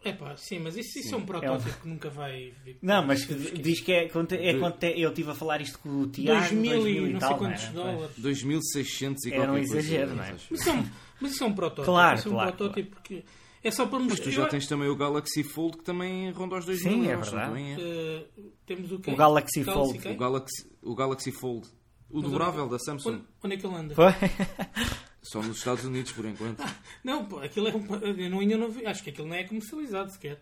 É 0.08 0.14
pá, 0.14 0.36
sim, 0.38 0.60
mas 0.60 0.78
isso, 0.78 1.00
isso 1.00 1.14
é 1.14 1.18
um 1.18 1.22
É 1.22 1.26
protótipo 1.26 1.82
que 1.82 1.88
nunca 1.88 2.10
vai 2.10 2.54
vir. 2.64 2.78
Não, 2.82 3.06
mas 3.06 3.20
esquecido. 3.22 3.62
diz 3.62 3.80
que 3.82 3.92
é 3.92 4.08
quanto 4.10 4.34
é, 4.34 4.54
quanto 4.60 4.84
é 4.84 4.92
eu 4.98 5.10
estive 5.10 5.32
a 5.32 5.34
falar 5.34 5.62
isto 5.62 5.80
com 5.80 5.90
o 5.90 6.08
Tiago. 6.08 6.40
2000 6.40 6.72
e 6.72 6.76
2000 6.82 7.02
não 7.02 7.20
sei 7.20 7.20
tal, 7.30 7.38
quantos 7.38 7.64
era? 7.64 7.74
dólares. 7.74 8.16
2600 8.18 9.26
e 9.26 9.34
Era 9.34 9.52
um 9.52 9.58
exagero, 9.58 10.16
não 10.16 10.24
é? 10.24 10.32
Mas 10.32 10.52
isso 10.60 10.70
é 10.70 10.74
um, 10.74 10.86
mas 11.22 11.32
isso 11.34 11.44
é 11.44 11.48
um 11.48 11.54
protótipo. 11.54 11.86
Claro, 11.86 12.18
isso 12.20 12.28
é 12.28 12.32
um 12.32 12.34
claro, 12.34 12.52
protótipo 12.54 12.90
porque 12.96 13.24
é 13.64 13.72
só 13.72 13.86
para 13.86 14.00
Mas 14.00 14.08
mostrar. 14.10 14.24
tu 14.26 14.32
já 14.32 14.46
tens 14.48 14.68
também 14.68 14.88
o 14.90 14.96
Galaxy 14.96 15.44
Fold 15.44 15.78
que 15.78 15.84
também 15.84 16.32
ronda 16.32 16.56
aos 16.56 16.66
2000 16.66 16.92
Sim, 16.94 17.08
é 17.08 17.14
euros, 17.14 17.32
não 17.34 17.40
verdade. 17.54 17.62
é? 17.64 17.76
eh, 17.80 18.26
temos 18.66 18.92
o 18.92 19.00
quê? 19.00 19.12
O 19.12 19.16
Galaxy 19.16 19.64
Fold. 19.64 20.00
quê? 20.00 20.10
O 20.10 20.18
Galaxy, 20.18 20.68
o 20.82 20.96
Galaxy 20.96 21.32
Fold. 21.32 21.68
O 22.10 22.22
dobrável 22.22 22.68
da 22.70 22.80
Samsung. 22.80 23.10
Onde, 23.16 23.24
onde 23.44 23.56
é 23.56 23.58
que 23.58 23.66
ele 23.68 23.76
anda? 23.76 23.96
Foi? 23.96 24.12
Só 25.22 25.42
nos 25.42 25.58
Estados 25.58 25.84
Unidos, 25.84 26.12
por 26.14 26.26
enquanto. 26.26 26.64
Não, 27.04 27.26
pô, 27.26 27.40
aquilo 27.40 27.68
é 27.68 27.76
um, 27.76 27.86
eu 28.18 28.30
não, 28.30 28.40
ainda 28.40 28.58
não 28.58 28.70
vi, 28.72 28.86
acho 28.86 29.04
que 29.04 29.10
aquilo 29.10 29.28
não 29.28 29.36
é 29.36 29.44
comercializado 29.44 30.12
sequer. 30.12 30.42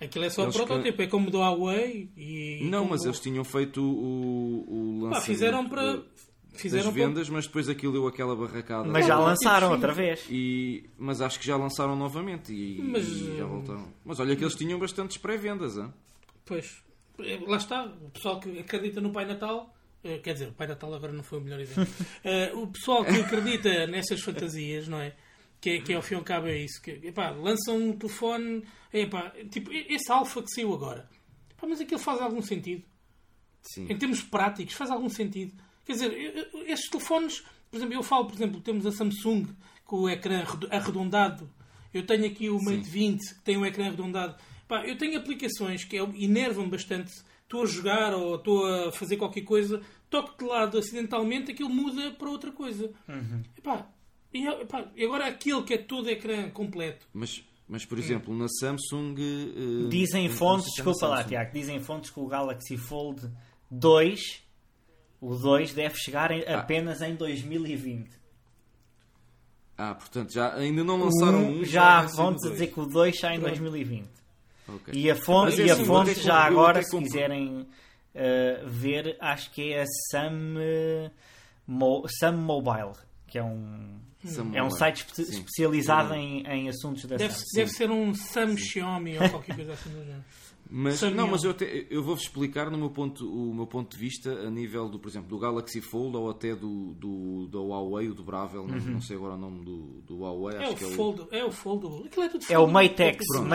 Aquilo 0.00 0.24
é 0.24 0.30
só 0.30 0.42
Eles 0.44 0.56
protótipo, 0.56 1.02
é 1.02 1.06
como 1.06 1.30
do 1.30 1.38
Huawei 1.38 2.08
e. 2.16 2.60
Não, 2.70 2.84
mas 2.84 3.02
do- 3.02 3.08
eles 3.08 3.20
tinham 3.20 3.44
feito 3.44 3.80
o, 3.82 4.64
o 4.68 5.00
Pá, 5.02 5.06
lançamento 5.06 5.24
fizeram 5.26 5.68
para. 5.68 6.02
Fizeram 6.54 6.92
para- 6.92 7.02
vendas, 7.06 7.28
mas 7.28 7.46
depois 7.46 7.68
aquilo 7.68 7.92
deu 7.92 8.06
aquela 8.06 8.36
barracada. 8.36 8.88
Mas 8.88 9.06
já 9.06 9.18
lançaram 9.18 9.68
sim. 9.68 9.74
outra 9.74 9.92
vez. 9.92 10.24
E, 10.30 10.88
mas 10.98 11.20
acho 11.20 11.38
que 11.40 11.46
já 11.46 11.56
lançaram 11.56 11.96
novamente 11.96 12.52
e, 12.52 12.80
Mas, 12.82 13.06
e 13.08 13.36
já 13.38 13.44
voltaram. 13.46 13.88
Mas 14.04 14.20
olha 14.20 14.36
que 14.36 14.42
eles 14.44 14.54
tinham 14.54 14.78
bastantes 14.78 15.16
pré-vendas, 15.16 15.76
hein? 15.76 15.92
Pois, 16.44 16.82
eh, 17.20 17.40
lá 17.46 17.56
está. 17.56 17.84
O 17.86 18.10
pessoal 18.10 18.38
que 18.38 18.58
acredita 18.58 19.00
no 19.00 19.10
Pai 19.12 19.24
Natal. 19.24 19.72
Eh, 20.04 20.18
Quer 20.18 20.32
dizer, 20.34 20.48
o 20.48 20.52
Pai 20.52 20.66
Natal 20.66 20.92
agora 20.94 21.12
não 21.12 21.22
foi 21.22 21.38
o 21.38 21.42
melhor 21.42 21.60
exemplo. 21.60 21.92
Eh, 22.24 22.52
o 22.54 22.66
pessoal 22.68 23.04
que 23.04 23.20
acredita 23.20 23.86
nessas 23.86 24.20
fantasias, 24.20 24.88
não 24.88 25.00
é? 25.00 25.14
Que, 25.60 25.70
é- 25.70 25.80
que 25.80 25.92
é 25.92 25.96
ao 25.96 26.02
fim 26.02 26.14
e 26.14 26.16
ao 26.18 26.24
cabo 26.24 26.46
é 26.48 26.58
isso. 26.58 26.80
Que, 26.82 26.90
epá, 27.04 27.30
lançam 27.30 27.76
um 27.76 27.92
telefone. 27.96 28.64
Epá, 28.92 29.32
tipo, 29.50 29.72
esse 29.72 30.10
alfa 30.10 30.42
que 30.42 30.50
saiu 30.54 30.72
agora. 30.74 31.08
Epá, 31.50 31.66
mas 31.66 31.80
aquilo 31.80 32.00
faz 32.00 32.20
algum 32.20 32.42
sentido. 32.42 32.82
Sim. 33.62 33.86
Em 33.88 33.96
termos 33.96 34.20
práticos, 34.22 34.74
faz 34.74 34.90
algum 34.90 35.08
sentido. 35.08 35.52
Quer 35.84 35.92
dizer, 35.92 36.12
estes 36.66 36.90
telefones, 36.90 37.42
por 37.70 37.76
exemplo, 37.76 37.94
eu 37.94 38.02
falo, 38.02 38.26
por 38.26 38.34
exemplo, 38.34 38.60
temos 38.60 38.84
a 38.86 38.92
Samsung 38.92 39.46
com 39.84 40.00
o 40.02 40.08
ecrã 40.10 40.40
arredo- 40.42 40.68
arredondado. 40.70 41.48
Eu 41.94 42.04
tenho 42.06 42.26
aqui 42.26 42.48
o 42.50 42.58
Mate 42.62 42.88
20 42.88 43.34
que 43.34 43.40
tem 43.42 43.56
o 43.56 43.64
ecrã 43.66 43.86
arredondado. 43.86 44.36
Pá, 44.66 44.84
eu 44.86 44.96
tenho 44.96 45.18
aplicações 45.18 45.84
que 45.84 45.96
é- 45.96 46.02
enervam 46.24 46.68
bastante. 46.68 47.12
Estou 47.52 47.64
a 47.64 47.66
jogar 47.66 48.14
ou 48.14 48.36
estou 48.36 48.64
a 48.66 48.90
fazer 48.92 49.18
qualquer 49.18 49.42
coisa, 49.42 49.82
toco 50.08 50.38
de 50.38 50.44
lado 50.48 50.78
acidentalmente, 50.78 51.52
aquilo 51.52 51.68
muda 51.68 52.10
para 52.12 52.30
outra 52.30 52.50
coisa. 52.50 52.90
Epá, 53.58 53.86
e, 54.32 54.46
epá, 54.48 54.90
e 54.96 55.04
agora 55.04 55.26
aquele 55.26 55.62
que 55.62 55.74
é 55.74 55.76
todo 55.78 56.08
ecrã 56.08 56.48
completo. 56.48 57.06
Mas, 57.12 57.44
mas, 57.68 57.84
por 57.84 57.98
exemplo, 57.98 58.34
na 58.34 58.46
Samsung. 58.48 59.14
eh, 59.18 59.88
Dizem 59.90 60.30
fontes, 60.30 60.64
desculpa 60.74 61.06
lá. 61.08 61.24
Tiago, 61.24 61.52
dizem 61.52 61.78
fontes 61.78 62.08
que 62.08 62.18
o 62.20 62.26
Galaxy 62.26 62.78
Fold 62.78 63.30
2, 63.70 64.42
o 65.20 65.34
2 65.36 65.74
deve 65.74 65.94
chegar 65.96 66.30
em- 66.30 66.46
apenas 66.48 67.02
em 67.02 67.14
2020. 67.14 68.10
Ah, 69.76 69.94
portanto, 69.94 70.32
já, 70.32 70.54
ainda 70.54 70.82
não 70.82 70.98
lançaram 70.98 71.50
um. 71.50 71.64
já 71.64 72.00
vai 72.00 72.08
ser 72.08 72.16
vão 72.16 72.34
dizer 72.34 72.66
que 72.68 72.80
o 72.80 72.86
2 72.86 73.18
sai 73.18 73.36
em 73.36 73.40
Pronto. 73.40 73.50
2020. 73.58 74.21
Ok. 74.74 74.94
E 74.94 75.10
a 75.10 75.16
fonte, 75.16 75.60
é 75.60 75.66
e 75.66 75.70
a 75.70 75.74
assim, 75.74 75.84
fonte 75.84 76.14
já 76.20 76.36
agora, 76.36 76.82
se 76.82 76.90
compro. 76.90 77.06
quiserem 77.06 77.60
uh, 77.60 77.66
ver, 78.68 79.16
acho 79.20 79.50
que 79.52 79.72
é 79.72 79.82
a 79.82 79.86
Sam, 80.10 80.54
uh, 80.56 81.10
Mo- 81.66 82.04
Sam 82.08 82.32
Mobile, 82.38 82.92
que 83.26 83.38
é 83.38 83.42
um, 83.44 83.98
Sam 84.24 84.50
é 84.54 84.62
um 84.62 84.70
site 84.70 84.98
espe- 85.06 85.24
Sim. 85.24 85.32
especializado 85.38 86.14
em, 86.14 86.42
em 86.46 86.68
assuntos 86.68 87.04
da 87.04 87.16
Deve, 87.16 87.32
Samsung. 87.34 87.46
deve 87.56 87.70
ser 87.70 87.90
um 87.90 88.14
Sam 88.14 88.56
Xiaomi 88.56 89.18
ou 89.18 89.28
qualquer 89.30 89.56
coisa 89.56 89.72
assim 89.72 89.90
do 89.90 89.98
género. 90.04 90.24
Mas, 90.74 91.02
não, 91.02 91.26
mas 91.28 91.44
eu, 91.44 91.54
eu 91.90 92.02
vou-vos 92.02 92.22
explicar 92.24 92.70
no 92.70 92.78
meu 92.78 92.88
ponto, 92.88 93.26
o 93.30 93.52
meu 93.54 93.66
ponto 93.66 93.94
de 93.94 93.98
vista 94.02 94.30
a 94.32 94.50
nível 94.50 94.88
do, 94.88 94.98
por 94.98 95.06
exemplo, 95.10 95.28
do 95.28 95.38
Galaxy 95.38 95.82
Fold 95.82 96.16
ou 96.16 96.30
até 96.30 96.54
do, 96.56 96.94
do, 96.94 97.46
do 97.46 97.62
Huawei, 97.68 98.08
o 98.08 98.14
dobrável, 98.14 98.66
não, 98.66 98.78
não 98.78 99.00
sei 99.02 99.16
agora 99.16 99.34
o 99.34 99.36
nome 99.38 99.62
do, 99.66 100.00
do 100.06 100.20
Huawei, 100.20 100.56
É 100.56 100.62
acho 100.62 100.72
o, 100.72 100.76
que 100.76 100.84
é 100.84 100.86
o 100.86 100.90
fold, 100.92 101.26
é 101.30 101.44
o 101.44 101.50
foldable. 101.50 102.06
Aquilo 102.06 102.24
é 102.24 102.28
tudo 102.30 102.42
É 102.48 102.58
o 102.58 102.60
foldable. 102.66 102.72
Matex, 102.72 103.26
Pronto. 103.26 103.48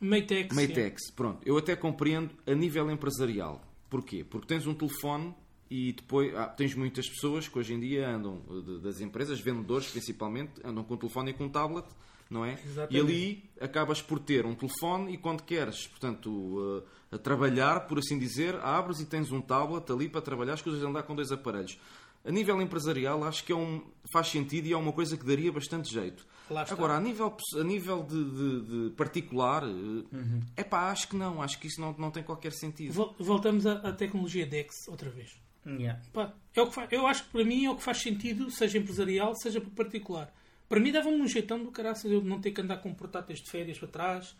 Matex. 0.00 0.54
Matex. 0.54 1.06
sim. 1.06 1.12
Pronto, 1.14 1.40
eu 1.46 1.56
até 1.56 1.74
compreendo 1.76 2.30
a 2.46 2.54
nível 2.54 2.90
empresarial. 2.90 3.62
Porquê? 3.90 4.24
Porque 4.24 4.46
tens 4.46 4.66
um 4.66 4.74
telefone 4.74 5.34
e 5.70 5.92
depois 5.92 6.34
ah, 6.34 6.46
tens 6.46 6.74
muitas 6.74 7.08
pessoas 7.08 7.48
que 7.48 7.58
hoje 7.58 7.74
em 7.74 7.80
dia 7.80 8.08
andam, 8.08 8.42
eh, 8.50 8.60
de- 8.60 8.78
das 8.80 9.00
empresas, 9.00 9.40
vendedores 9.40 9.90
principalmente, 9.90 10.52
andam 10.64 10.84
com 10.84 10.94
um 10.94 10.96
telefone 10.96 11.30
e 11.30 11.34
com 11.34 11.44
um 11.44 11.48
tablet, 11.48 11.86
não 12.30 12.44
é? 12.44 12.54
Exatamente. 12.64 12.94
E 12.96 13.00
ali 13.00 13.44
acabas 13.60 14.00
por 14.02 14.18
ter 14.18 14.44
um 14.46 14.54
telefone 14.54 15.12
e 15.14 15.16
quando 15.18 15.42
queres, 15.42 15.86
portanto, 15.86 16.84
a 17.10 17.16
trabalhar, 17.18 17.80
por 17.86 17.98
assim 17.98 18.18
dizer, 18.18 18.54
abres 18.56 19.00
e 19.00 19.06
tens 19.06 19.32
um 19.32 19.40
tablet 19.40 19.90
ali 19.90 20.08
para 20.08 20.20
trabalhar, 20.20 20.52
as 20.54 20.62
coisas 20.62 20.82
andar 20.82 21.02
com 21.04 21.14
dois 21.14 21.32
aparelhos. 21.32 21.78
A 22.24 22.30
nível 22.30 22.60
empresarial, 22.60 23.24
acho 23.24 23.42
que 23.44 23.52
é 23.52 23.56
um, 23.56 23.82
faz 24.12 24.26
sentido 24.28 24.66
e 24.66 24.72
é 24.72 24.76
uma 24.76 24.92
coisa 24.92 25.16
que 25.16 25.24
daria 25.24 25.50
bastante 25.50 25.90
jeito. 25.90 26.26
Lá 26.50 26.62
está. 26.62 26.74
Agora, 26.74 26.94
a 26.96 27.00
nível, 27.00 27.36
a 27.58 27.64
nível 27.64 28.02
de, 28.02 28.24
de- 28.24 28.60
de 28.88 28.90
particular, 28.96 29.62
é 30.56 30.64
pá, 30.64 30.90
acho 30.90 31.08
que 31.08 31.16
não, 31.16 31.42
acho 31.42 31.58
que 31.58 31.66
isso 31.66 31.80
não, 31.80 31.92
não 31.98 32.10
tem 32.10 32.22
qualquer 32.22 32.52
sentido. 32.52 32.92
Vol- 32.92 33.14
Voltamos 33.18 33.66
à, 33.66 33.74
à 33.74 33.92
tecnologia 33.92 34.46
DeX 34.46 34.88
outra 34.88 35.10
vez. 35.10 35.40
Yeah. 35.66 36.00
Pá, 36.12 36.32
é 36.54 36.62
o 36.62 36.70
que 36.70 36.94
eu 36.96 37.06
acho 37.06 37.24
que 37.24 37.30
para 37.30 37.44
mim 37.44 37.66
é 37.66 37.70
o 37.70 37.76
que 37.76 37.82
faz 37.82 37.98
sentido, 37.98 38.50
seja 38.50 38.78
empresarial, 38.78 39.34
seja 39.34 39.60
para 39.60 39.70
particular. 39.70 40.32
Para 40.68 40.80
mim 40.80 40.90
dava-me 40.92 41.20
um 41.20 41.26
jeitão 41.26 41.62
do 41.62 41.70
caraças 41.70 42.10
eu 42.10 42.22
não 42.22 42.40
ter 42.40 42.52
que 42.52 42.60
andar 42.60 42.78
com 42.78 42.94
portáteis 42.94 43.40
de 43.40 43.50
férias 43.50 43.78
para 43.78 43.88
trás 43.88 44.34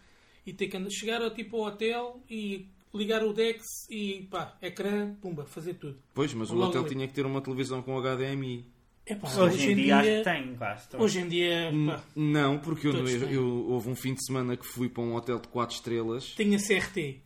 e 0.46 0.52
ter 0.52 0.68
que 0.68 0.76
andar, 0.76 0.90
chegar 0.90 1.20
ao, 1.22 1.30
tipo, 1.30 1.56
ao 1.59 1.64
hotel 1.72 2.22
e 2.30 2.66
ligar 2.94 3.22
o 3.22 3.34
DeX 3.34 3.62
e 3.90 4.26
pá, 4.30 4.56
ecrã, 4.62 5.14
pumba, 5.20 5.44
fazer 5.44 5.74
tudo. 5.74 5.98
Pois, 6.14 6.32
mas 6.32 6.50
o 6.50 6.56
hotel 6.59 6.80
ali. 6.80 6.90
tinha 6.90 7.06
que 7.06 7.12
ter 7.12 7.26
uma 7.26 7.42
televisão 7.42 7.82
com 7.82 7.98
HDMI. 8.00 8.64
É 9.09 9.14
pá, 9.14 9.28
Hoje, 9.40 9.72
em 9.72 9.74
dia, 9.76 9.96
acho 9.96 10.09
que 10.09 10.22
tem 10.24 10.54
quase. 10.56 10.88
todos. 10.88 11.04
hoje 11.06 11.18
em 11.20 11.28
dia 11.28 11.72
pá, 11.86 12.02
Não, 12.14 12.59
porque 12.59 12.86
eu, 12.88 12.92
eu, 13.06 13.30
eu- 13.30 13.66
houve 13.70 13.88
um 13.90 13.94
fim 13.96 14.12
de 14.14 14.24
semana 14.24 14.56
que 14.56 14.66
fui 14.66 14.88
para 14.88 15.02
um 15.02 15.14
hotel 15.14 15.38
de 15.38 15.48
4 15.48 15.74
estrelas, 15.76 16.24
tinha 16.36 16.59
CRT. 16.59 17.20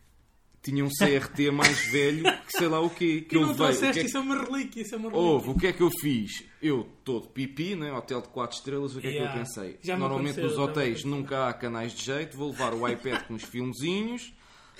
tinha 0.61 0.85
um 0.85 0.89
CRT 0.89 1.51
mais 1.51 1.77
velho 1.91 2.23
que 2.23 2.51
sei 2.57 2.67
lá 2.69 2.79
o 2.79 2.89
quê. 2.89 3.25
Que 3.27 3.35
E 3.35 3.37
eu 3.37 3.41
não 3.41 3.49
levei. 3.49 3.65
O 3.65 3.69
que 3.69 3.73
trouxeste, 3.79 3.99
é 3.99 4.01
que- 4.01 4.07
isso 4.07 4.17
é 4.17 4.19
uma 4.21 4.41
relíquia, 4.45 4.81
isso 4.81 4.95
é 4.95 4.97
uma 4.97 5.09
relíquia. 5.09 5.29
Houve, 5.31 5.49
o 5.49 5.55
que 5.57 5.67
é 5.67 5.73
que 5.73 5.81
eu 5.83 5.91
fiz? 5.91 6.43
Eu, 6.61 6.87
todo 7.03 7.27
pipi, 7.27 7.75
né? 7.75 7.91
hotel 7.91 8.21
de 8.21 8.29
4 8.29 8.55
estrelas, 8.57 8.95
o 8.95 9.01
que 9.01 9.07
é 9.07 9.09
que 9.11 9.17
Yeah. 9.17 9.35
eu 9.35 9.43
pensei? 9.43 9.77
Normalmente 9.97 10.39
nos 10.39 10.57
hotéis 10.57 11.03
nunca 11.03 11.49
há 11.49 11.53
canais 11.53 11.91
de 11.93 12.05
jeito, 12.05 12.37
vou 12.37 12.51
levar 12.51 12.73
o 12.73 12.87
iPad 12.87 13.23
com 13.23 13.33
os 13.33 13.43
filmezinhos, 13.43 14.33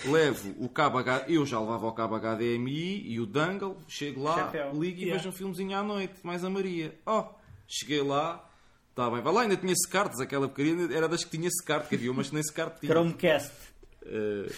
levo 0.05 0.53
o 0.63 0.67
cabo 0.69 0.97
H... 0.97 1.25
eu 1.27 1.45
já 1.45 1.59
levava 1.59 1.87
o 1.87 1.91
cabo 1.93 2.15
HDMI 2.19 3.03
e 3.07 3.19
o 3.19 3.25
dangle, 3.25 3.77
chego 3.87 4.21
lá, 4.23 4.35
Chapéu. 4.35 4.71
ligo 4.73 4.97
e 4.99 5.03
Yeah. 5.03 5.17
vejo 5.17 5.29
um 5.29 5.31
filmezinho 5.31 5.77
à 5.77 5.83
noite, 5.83 6.15
mais 6.23 6.43
a 6.43 6.49
Maria. 6.49 6.97
Oh, 7.05 7.25
cheguei 7.67 8.01
lá, 8.01 8.47
está 8.89 9.09
bem, 9.09 9.21
vai 9.21 9.33
lá, 9.33 9.41
ainda 9.41 9.55
tinha 9.57 9.73
cartas, 9.89 10.19
aquela 10.19 10.47
porcaria 10.47 10.95
era 10.95 11.07
das 11.07 11.23
que 11.23 11.31
tinha 11.37 11.49
secarte, 11.49 11.89
que 11.89 11.95
havia 11.95 12.11
umas 12.11 12.27
que 12.29 12.33
nem 12.35 12.43
secarte 12.43 12.79
tinha. 12.81 12.91
Chromecast. 12.91 13.51
Eh, 14.05 14.51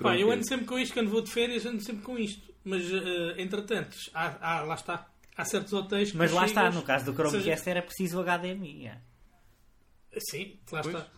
Pá, 0.00 0.16
eu 0.16 0.30
ando 0.30 0.46
sempre 0.46 0.66
com 0.66 0.78
isto, 0.78 0.94
quando 0.94 1.10
vou 1.10 1.20
de 1.20 1.30
férias, 1.30 1.66
ando 1.66 1.80
sempre 1.82 2.02
com 2.02 2.16
isto. 2.18 2.52
Mas, 2.64 2.82
eh, 2.90 3.34
entretanto, 3.42 3.96
há, 4.14 4.58
há- 4.58 4.62
lá 4.62 4.74
está. 4.74 5.06
Há 5.36 5.44
certos 5.44 5.72
hotéis 5.72 6.12
que 6.12 6.16
Mas 6.16 6.30
lá 6.30 6.46
está, 6.46 6.60
chegas- 6.62 6.74
no 6.76 6.82
caso 6.82 7.04
do 7.06 7.10
ou 7.10 7.16
seja, 7.16 7.30
Chromecast 7.40 7.68
era 7.68 7.82
preciso 7.82 8.18
o 8.18 8.22
HDMI. 8.22 8.78
yeah. 8.82 9.00
Sim, 10.30 10.58
lá 10.70 10.80
Pois. 10.82 10.94
está. 10.94 11.08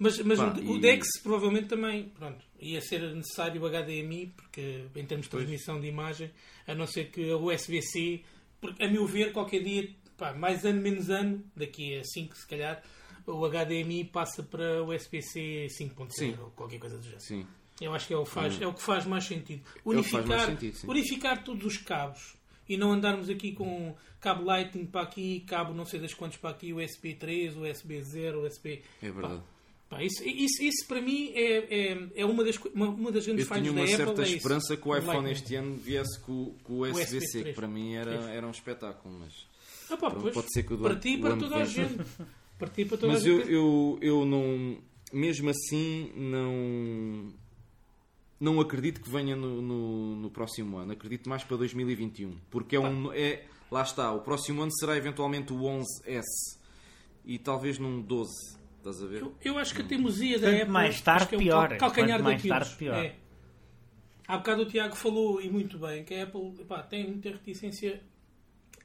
Mas, 0.00 0.18
mas 0.20 0.38
Pá, 0.38 0.56
o, 0.64 0.72
o 0.72 0.76
e- 0.78 0.80
DeX 0.80 1.06
provavelmente 1.22 1.68
também, 1.68 2.08
pronto, 2.08 2.42
ia 2.58 2.80
ser 2.80 3.02
necessário 3.14 3.62
o 3.62 3.68
HDMI, 3.68 4.32
porque 4.34 4.86
em 4.96 5.04
termos 5.04 5.26
de 5.26 5.30
transmissão 5.30 5.78
de 5.78 5.88
imagem, 5.88 6.30
a 6.66 6.74
não 6.74 6.86
ser 6.86 7.10
que 7.10 7.30
a 7.30 7.36
USB-C, 7.36 8.22
porque, 8.58 8.82
a 8.82 8.88
meu 8.90 9.06
ver, 9.06 9.30
qualquer 9.30 9.62
dia, 9.62 9.90
pá, 10.16 10.32
mais 10.32 10.64
ano, 10.64 10.80
menos 10.80 11.10
ano, 11.10 11.44
daqui 11.54 11.98
a 11.98 12.02
5 12.02 12.34
se 12.34 12.46
calhar, 12.48 12.82
o 13.26 13.46
HDMI 13.46 14.06
passa 14.06 14.42
para 14.42 14.82
o 14.82 14.94
USB-C 14.94 15.66
5.0 15.78 16.10
Sim. 16.12 16.34
ou 16.40 16.50
qualquer 16.52 16.78
coisa 16.78 16.96
do 16.96 17.02
género. 17.02 17.20
Sim. 17.20 17.46
Eu 17.78 17.92
acho 17.92 18.06
que 18.06 18.14
é 18.14 18.16
o, 18.16 18.24
faz, 18.24 18.58
é 18.60 18.66
o 18.66 18.72
que 18.72 18.82
faz 18.82 19.04
mais 19.04 19.24
sentido. 19.24 19.62
faz 19.64 19.84
Unificar, 19.84 20.26
mais 20.26 20.42
sentido, 20.42 20.90
unificar 20.90 21.44
todos 21.44 21.64
os 21.66 21.76
cabos 21.76 22.36
e 22.66 22.76
não 22.78 22.92
andarmos 22.92 23.28
aqui 23.28 23.52
com 23.52 23.94
cabo 24.18 24.44
Lightning 24.44 24.86
para 24.86 25.02
aqui, 25.02 25.40
cabo 25.40 25.74
não 25.74 25.84
sei 25.84 26.00
das 26.00 26.14
quantos 26.14 26.38
para 26.38 26.50
aqui, 26.50 26.72
USB 26.72 27.14
3, 27.14 27.54
USB 27.56 28.00
0, 28.02 28.46
USB. 28.46 28.82
É 29.02 29.10
verdade. 29.10 29.38
Pá, 29.40 29.59
isso, 29.98 30.22
isso, 30.24 30.62
isso 30.62 30.86
para 30.86 31.00
mim 31.02 31.32
é, 31.34 31.92
é, 31.92 32.08
é 32.16 32.24
uma, 32.24 32.44
das, 32.44 32.56
uma, 32.72 32.88
uma 32.88 33.10
das 33.10 33.26
grandes 33.26 33.42
Eu 33.44 33.48
falhas 33.48 33.64
tinha 33.64 33.74
da 33.74 33.80
uma 33.80 33.84
Apple. 33.84 33.96
certa 34.06 34.22
é 34.22 34.36
esperança 34.36 34.76
que 34.76 34.88
o 34.88 34.96
iPhone 34.96 35.30
este 35.32 35.54
ano 35.56 35.76
viesse 35.76 36.20
com, 36.20 36.54
com 36.62 36.72
o 36.74 36.80
USB-C, 36.82 37.16
USB 37.38 37.44
que 37.44 37.52
para 37.54 37.66
mim 37.66 37.94
era, 37.94 38.12
era 38.30 38.46
um 38.46 38.50
espetáculo. 38.52 39.18
Mas, 39.18 39.46
Ah, 39.90 39.96
pá, 39.96 40.08
Pronto, 40.10 40.22
pois, 40.22 40.34
pode 40.34 40.46
ser 40.52 40.62
que 40.62 40.74
o 40.74 40.76
do 40.76 40.84
para 40.84 40.96
ti 40.96 41.08
e 41.14 41.18
para 41.18 41.36
toda 41.36 41.56
a 41.56 41.64
gente. 41.64 41.98
Para 42.60 42.68
ti 42.68 42.84
para 42.84 42.98
toda 42.98 43.14
mas 43.14 43.24
a 43.24 43.28
eu, 43.28 43.38
gente. 43.38 43.52
eu, 43.52 43.98
eu 44.02 44.24
não. 44.26 44.76
Mesmo 45.12 45.48
assim, 45.48 46.12
não. 46.14 47.32
Não 48.38 48.60
acredito 48.60 49.00
que 49.00 49.10
venha 49.10 49.34
no, 49.34 49.60
no, 49.62 50.16
no 50.16 50.30
próximo 50.30 50.76
ano. 50.76 50.92
Acredito 50.92 51.26
mais 51.28 51.42
para 51.42 51.56
2021. 51.56 52.36
Porque 52.50 52.76
é 52.76 52.80
um. 52.80 53.10
É, 53.14 53.44
lá 53.70 53.82
está. 53.82 54.12
O 54.12 54.20
próximo 54.20 54.60
ano 54.60 54.70
será 54.76 54.94
eventualmente 54.94 55.54
o 55.54 55.56
11S. 55.60 56.22
E 57.24 57.38
talvez 57.38 57.78
num 57.78 58.02
12. 58.02 58.30
Estás 58.80 59.02
a 59.02 59.06
ver? 59.06 59.20
Eu, 59.22 59.34
eu 59.44 59.58
acho 59.58 59.74
que 59.74 59.82
a 59.82 59.84
teimosia 59.84 60.38
da 60.38 60.48
Quanto 60.48 60.56
Apple. 60.62 60.72
mais 60.72 61.00
tarde, 61.00 61.34
é 61.34 61.36
um 61.36 61.40
pior. 61.40 61.68
cal- 61.68 61.78
calcanhar 61.78 62.22
mais 62.22 62.42
daqueles. 62.42 62.58
tarde, 62.66 62.76
pior. 62.78 63.04
É. 63.04 63.16
Há 64.26 64.36
bocado 64.38 64.62
o 64.62 64.66
Tiago 64.66 64.96
falou, 64.96 65.40
e 65.42 65.50
muito 65.50 65.78
bem, 65.78 66.04
que 66.04 66.14
a 66.14 66.22
Apple 66.24 66.54
epá, 66.60 66.82
tem 66.82 67.06
muita 67.06 67.30
reticência 67.30 68.00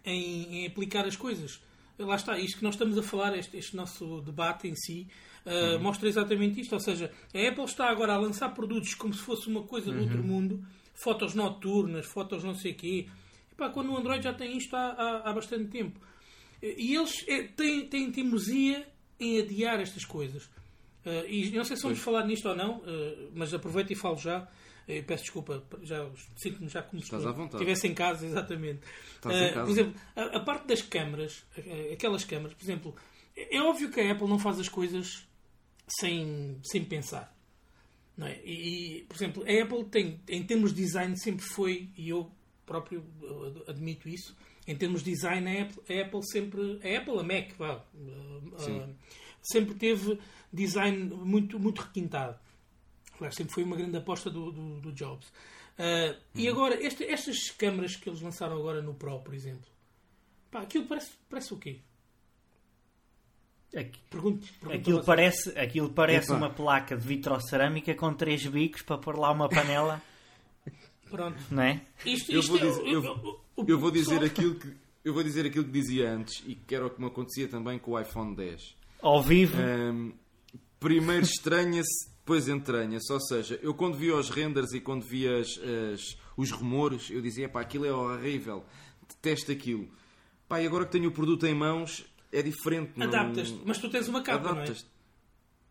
em, 0.03 0.57
em 0.63 0.67
aplicar 0.67 1.05
as 1.05 1.15
coisas. 1.15 1.61
Lá 1.97 2.15
está, 2.15 2.37
isto 2.37 2.57
que 2.57 2.63
nós 2.63 2.73
estamos 2.73 2.97
a 2.97 3.03
falar, 3.03 3.37
este, 3.37 3.55
este 3.57 3.75
nosso 3.75 4.19
debate 4.21 4.67
em 4.67 4.75
si, 4.75 5.07
uh, 5.45 5.79
mostra 5.79 6.09
exatamente 6.09 6.59
isto. 6.59 6.73
Ou 6.73 6.79
seja, 6.79 7.09
a 7.33 7.47
Apple 7.47 7.63
está 7.63 7.89
agora 7.89 8.13
a 8.13 8.17
lançar 8.17 8.49
produtos 8.53 8.93
como 8.95 9.13
se 9.13 9.21
fosse 9.21 9.47
uma 9.47 9.63
coisa 9.63 9.91
do 9.93 10.01
outro 10.01 10.21
mundo, 10.21 10.61
fotos 10.93 11.33
noturnas, 11.33 12.05
fotos 12.05 12.43
não 12.43 12.53
sei 12.53 12.73
o 12.73 12.75
quê. 12.75 13.07
Epá, 13.53 13.69
quando 13.69 13.93
o 13.93 13.97
Android 13.97 14.21
já 14.23 14.33
tem 14.33 14.57
isto 14.57 14.75
há, 14.75 14.87
há, 14.89 15.29
há 15.29 15.33
bastante 15.33 15.65
tempo. 15.69 15.97
E 16.61 16.95
eles 16.95 17.23
eh, 17.27 17.43
têm, 17.55 17.87
têm 17.87 18.11
teimosia 18.11 18.85
em 19.19 19.39
adiar 19.39 19.79
estas 19.79 20.05
coisas. 20.05 20.43
Uh, 21.05 21.25
e 21.27 21.51
não 21.51 21.63
sei 21.63 21.77
se 21.77 21.83
vamos 21.83 21.99
falar 21.99 22.25
nisto 22.25 22.49
ou 22.49 22.55
não, 22.55 22.77
uh, 22.79 23.31
mas 23.33 23.53
aproveito 23.53 23.91
e 23.91 23.95
falo 23.95 24.17
já. 24.17 24.47
Eh, 24.87 25.01
peço 25.01 25.23
desculpa, 25.23 25.63
já 25.81 26.07
sinto-me 26.35 26.69
já 26.69 26.83
como 26.83 27.01
Estás 27.01 27.23
se 27.23 27.27
à 27.27 27.31
vontade. 27.31 27.55
estivesse 27.55 27.87
em 27.87 27.93
casa, 27.95 28.25
exatamente. 28.27 28.81
Estás 29.15 29.35
em 29.35 29.45
Uh, 29.49 29.53
casa. 29.53 29.65
Por 29.65 29.71
exemplo, 29.71 30.01
a, 30.15 30.21
a 30.37 30.39
parte 30.41 30.67
das 30.67 30.81
câmaras, 30.81 31.43
aquelas 31.91 32.23
câmaras, 32.23 32.53
por 32.55 32.63
exemplo, 32.63 32.95
é 33.35 33.59
óbvio 33.61 33.89
que 33.89 33.99
a 33.99 34.11
Apple 34.11 34.27
não 34.27 34.37
faz 34.37 34.59
as 34.59 34.69
coisas 34.69 35.27
sem, 35.87 36.59
sem 36.63 36.83
pensar. 36.85 37.35
Não 38.17 38.27
é? 38.27 38.39
e, 38.45 38.99
e, 38.99 39.03
por 39.03 39.15
exemplo, 39.15 39.43
a 39.43 39.63
Apple 39.63 39.85
tem, 39.85 40.21
em 40.29 40.43
termos 40.43 40.71
de 40.73 40.81
design, 40.81 41.17
sempre 41.17 41.43
foi, 41.43 41.89
e 41.97 42.09
eu 42.09 42.31
próprio 42.65 43.03
admito 43.67 44.07
isso, 44.07 44.35
em 44.67 44.75
termos 44.75 45.03
de 45.03 45.11
design, 45.11 45.47
a 45.47 45.61
Apple, 45.63 45.81
a 45.97 46.01
Apple 46.05 46.23
sempre, 46.27 46.61
a 46.83 46.97
Apple, 46.99 47.19
a 47.19 47.23
Mac, 47.23 47.51
vá, 47.57 47.83
uh, 47.93 48.95
sempre 49.41 49.75
teve 49.75 50.19
design 50.51 51.13
muito, 51.15 51.59
muito 51.59 51.81
requintado. 51.81 52.37
Aliás, 53.17 53.35
sempre 53.35 53.53
foi 53.53 53.63
uma 53.63 53.75
grande 53.75 53.95
aposta 53.97 54.29
do, 54.29 54.51
do, 54.51 54.81
do 54.81 54.91
Jobs. 54.91 55.27
Uh, 55.77 56.15
E 56.33 56.47
agora, 56.47 56.81
este- 56.81 57.03
estas 57.05 57.49
câmaras 57.51 57.95
que 57.95 58.09
eles 58.09 58.21
lançaram 58.21 58.57
agora 58.57 58.81
no 58.81 58.93
Pro, 58.93 59.19
por 59.19 59.33
exemplo, 59.33 59.69
pá, 60.49 60.61
aquilo 60.61 60.85
parece, 60.85 61.11
parece 61.29 61.53
o 61.53 61.57
quê? 61.57 61.79
Aqui- 63.75 63.99
Pergunto, 64.09 64.47
pergunto 64.59 64.79
Aquilo 64.79 65.03
parece, 65.03 65.49
aquilo 65.59 65.89
parece 65.89 66.27
Epá. 66.29 66.37
uma 66.37 66.49
placa 66.49 66.95
de 66.97 67.05
vitrocerâmica 67.05 67.93
com 67.93 68.13
três 68.13 68.45
bicos 68.45 68.81
para 68.81 68.97
pôr 68.97 69.17
lá 69.19 69.31
uma 69.31 69.49
panela, 69.49 70.01
Pronto. 71.15 71.37
não 71.51 71.63
é? 71.63 71.81
Isto, 72.05 72.31
Eu 72.31 72.39
isto 72.39 72.49
vou 72.49 72.57
é- 72.59 72.65
dizer- 72.69 72.87
eu- 72.87 73.39
o- 73.55 73.65
Eu 73.67 73.79
vou 73.79 73.89
dizer 73.91 74.23
aquilo 74.23 74.55
que 74.55 74.73
eu 75.03 75.13
vou 75.13 75.23
dizer 75.23 75.45
aquilo 75.45 75.63
que 75.65 75.71
dizia 75.71 76.11
antes 76.11 76.43
e 76.47 76.55
que 76.55 76.73
era 76.75 76.85
o 76.85 76.89
que 76.89 76.99
me 76.99 77.07
acontecia 77.07 77.47
também 77.47 77.77
com 77.79 77.91
o 77.91 77.99
iPhone 77.99 78.35
10. 78.35 78.75
Ao 79.01 79.21
vivo, 79.21 79.55
Ahm, 79.61 80.11
primeiro 80.79 81.23
estranha-se, 81.23 82.09
depois 82.17 82.47
entranha-se. 82.47 83.13
Ou 83.13 83.19
seja, 83.21 83.59
eu 83.61 83.73
quando 83.73 83.95
via 83.95 84.15
os 84.15 84.29
renders 84.29 84.73
e 84.73 84.79
quando 84.81 85.03
via 85.03 85.37
as- 85.39 85.59
as- 85.93 86.17
os 86.35 86.51
rumores, 86.51 87.09
eu 87.11 87.21
dizia, 87.21 87.47
pá, 87.47 87.61
aquilo 87.61 87.85
é 87.85 87.93
horrível, 87.93 88.65
detesto 89.07 89.51
aquilo. 89.51 89.87
Pá, 90.49 90.61
e 90.61 90.65
agora 90.67 90.85
que 90.85 90.91
tenho 90.91 91.09
o 91.09 91.11
produto 91.13 91.45
em 91.45 91.53
mãos, 91.55 92.03
é 92.31 92.41
diferente. 92.41 92.91
não- 92.97 93.07
Adaptas-te. 93.07 93.59
Mas 93.63 93.77
tu 93.77 93.89
tens 93.89 94.07
uma 94.07 94.21
capa, 94.21 94.53
não 94.53 94.61
é? 94.61 94.75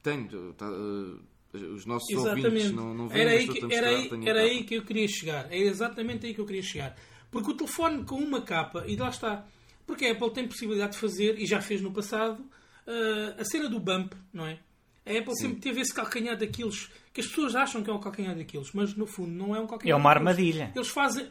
Tenho. 0.03 0.53
tá, 0.55 0.69
uh, 0.71 1.19
os 1.55 1.87
nossos 1.87 2.11
Exatamente. 2.11 2.47
ouvintes 2.47 2.73
não, 2.73 2.95
não 2.95 3.09
veem, 3.09 3.23
era 3.23 3.31
aí, 3.33 3.49
que, 3.49 3.65
a 3.65 3.77
era, 3.77 3.89
aí, 3.89 4.11
era 4.27 4.41
aí 4.41 4.65
que 4.65 4.75
eu 4.75 4.83
queria 4.83 5.07
chegar. 5.09 5.53
É 5.53 5.59
exatamente 5.59 6.27
aí 6.27 6.35
que 6.35 6.41
eu 6.41 6.47
queria 6.47 6.63
chegar. 6.63 6.97
Porque 7.31 7.51
o 7.51 7.55
telefone 7.55 8.05
com 8.05 8.17
uma 8.17 8.43
capa, 8.43 8.85
e 8.87 8.97
lá 8.97 9.09
está. 9.09 9.47
Porque 9.87 10.07
a 10.07 10.13
Apple 10.13 10.31
tem 10.33 10.47
possibilidade 10.49 10.93
de 10.93 10.99
fazer, 10.99 11.39
e 11.39 11.47
já 11.47 11.61
fez 11.61 11.81
no 11.81 11.93
passado, 11.93 12.45
ah, 12.87 13.35
a 13.39 13.45
cena 13.45 13.69
do 13.69 13.79
bump, 13.81 14.13
não 14.33 14.47
é? 14.47 14.59
A 15.07 15.19
Apple 15.19 15.37
sempre 15.37 15.61
teve 15.61 15.81
esse 15.81 15.93
calcanhar 15.93 16.37
daqueles 16.37 16.91
que 17.13 17.21
as 17.21 17.27
pessoas 17.27 17.55
acham 17.55 17.83
que 17.83 17.91
é 17.91 17.93
um 17.93 18.01
calcanhar 18.01 18.35
daqueles, 18.35 18.73
mas 18.73 18.95
no 18.95 19.07
fundo 19.07 19.31
não 19.31 19.55
é 19.55 19.61
um 19.61 19.67
calcanhar 19.67 19.95
É 19.97 20.01
uma 20.01 20.11
armadilha. 20.11 20.73
Eles 20.75 20.89
fazem. 20.89 21.29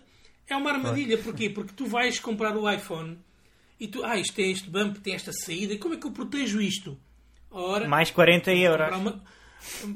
É 0.48 0.56
uma 0.56 0.72
armadilha, 0.72 1.18
porquê? 1.18 1.50
Porque 1.50 1.74
tu 1.74 1.86
vais 1.86 2.20
comprar 2.20 2.56
o 2.56 2.70
iPhone 2.72 3.18
e 3.80 3.88
tu, 3.88 4.04
ah, 4.04 4.18
isto 4.18 4.34
tem 4.36 4.52
este 4.52 4.70
bump, 4.70 4.98
tem 5.00 5.16
esta 5.16 5.32
saída, 5.34 5.76
como 5.78 5.96
é 5.96 5.98
que 5.98 6.06
eu 6.06 6.12
protejo 6.12 6.62
isto? 6.62 6.98
Ora, 7.50 7.88
mais 7.88 8.12
40 8.12 8.52
comprar 8.52 8.56
euros. 8.56 8.98
uma- 8.98 9.24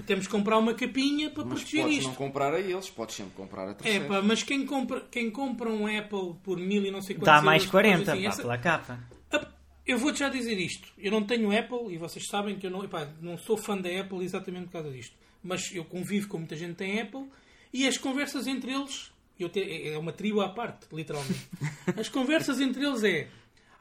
temos 0.06 0.26
que 0.26 0.32
comprar 0.32 0.58
uma 0.58 0.74
capinha 0.74 1.30
para 1.30 1.44
Mas 1.46 1.60
proteger 1.62 1.82
podes 1.84 1.98
isto. 2.00 2.08
não 2.08 2.16
comprar 2.16 2.54
a 2.54 2.60
eles, 2.60 2.90
podes 2.90 3.16
sempre 3.16 3.34
comprar 3.36 3.68
a 3.68 3.72
É 3.72 3.74
terceiros. 3.74 4.08
pá, 4.08 4.22
mas 4.22 4.44
quem 4.44 4.66
compra, 4.66 5.02
quem 5.12 5.30
compra 5.32 5.70
um 5.70 5.86
Apple 5.88 6.36
por 6.44 6.58
mil 6.58 6.86
e 6.86 6.92
não 6.92 7.02
sei 7.02 7.16
quantos 7.16 7.26
Dá 7.34 7.42
mais 7.42 7.64
euros, 7.64 7.72
40 7.72 8.12
assim, 8.14 8.22
pá, 8.24 8.28
essa- 8.30 8.42
pela 8.42 8.58
capa. 8.58 9.00
Ah, 9.32 9.48
Eu 9.86 9.98
vou-te 9.98 10.20
já 10.20 10.28
dizer 10.30 10.60
isto. 10.60 10.88
Eu 10.98 11.12
não 11.12 11.24
tenho 11.24 11.58
Apple 11.58 11.94
e 11.94 11.98
vocês 11.98 12.26
sabem 12.28 12.58
que 12.58 12.68
eu 12.68 12.72
não, 12.72 12.84
epá, 12.84 13.08
não 13.22 13.38
sou 13.38 13.56
fã 13.58 13.78
da 13.78 13.90
Apple 14.02 14.24
exatamente 14.24 14.66
por 14.66 14.74
causa 14.74 14.92
disto. 14.92 15.16
Mas 15.44 15.72
eu 15.74 15.86
convivo 15.86 16.28
com 16.28 16.38
muita 16.40 16.56
gente 16.56 16.72
que 16.72 16.76
tem 16.78 17.00
Apple 17.00 17.26
e 17.72 17.88
as 17.88 17.98
conversas 17.98 18.48
entre 18.48 18.72
eles 18.74 19.12
eu 19.40 19.48
te- 19.50 19.90
é 19.90 19.98
uma 19.98 20.12
tribo 20.12 20.42
à 20.42 20.50
parte, 20.50 20.88
literalmente. 20.92 21.48
As 21.96 22.10
conversas 22.10 22.60
entre 22.60 22.84
eles 22.84 23.04
é 23.04 23.28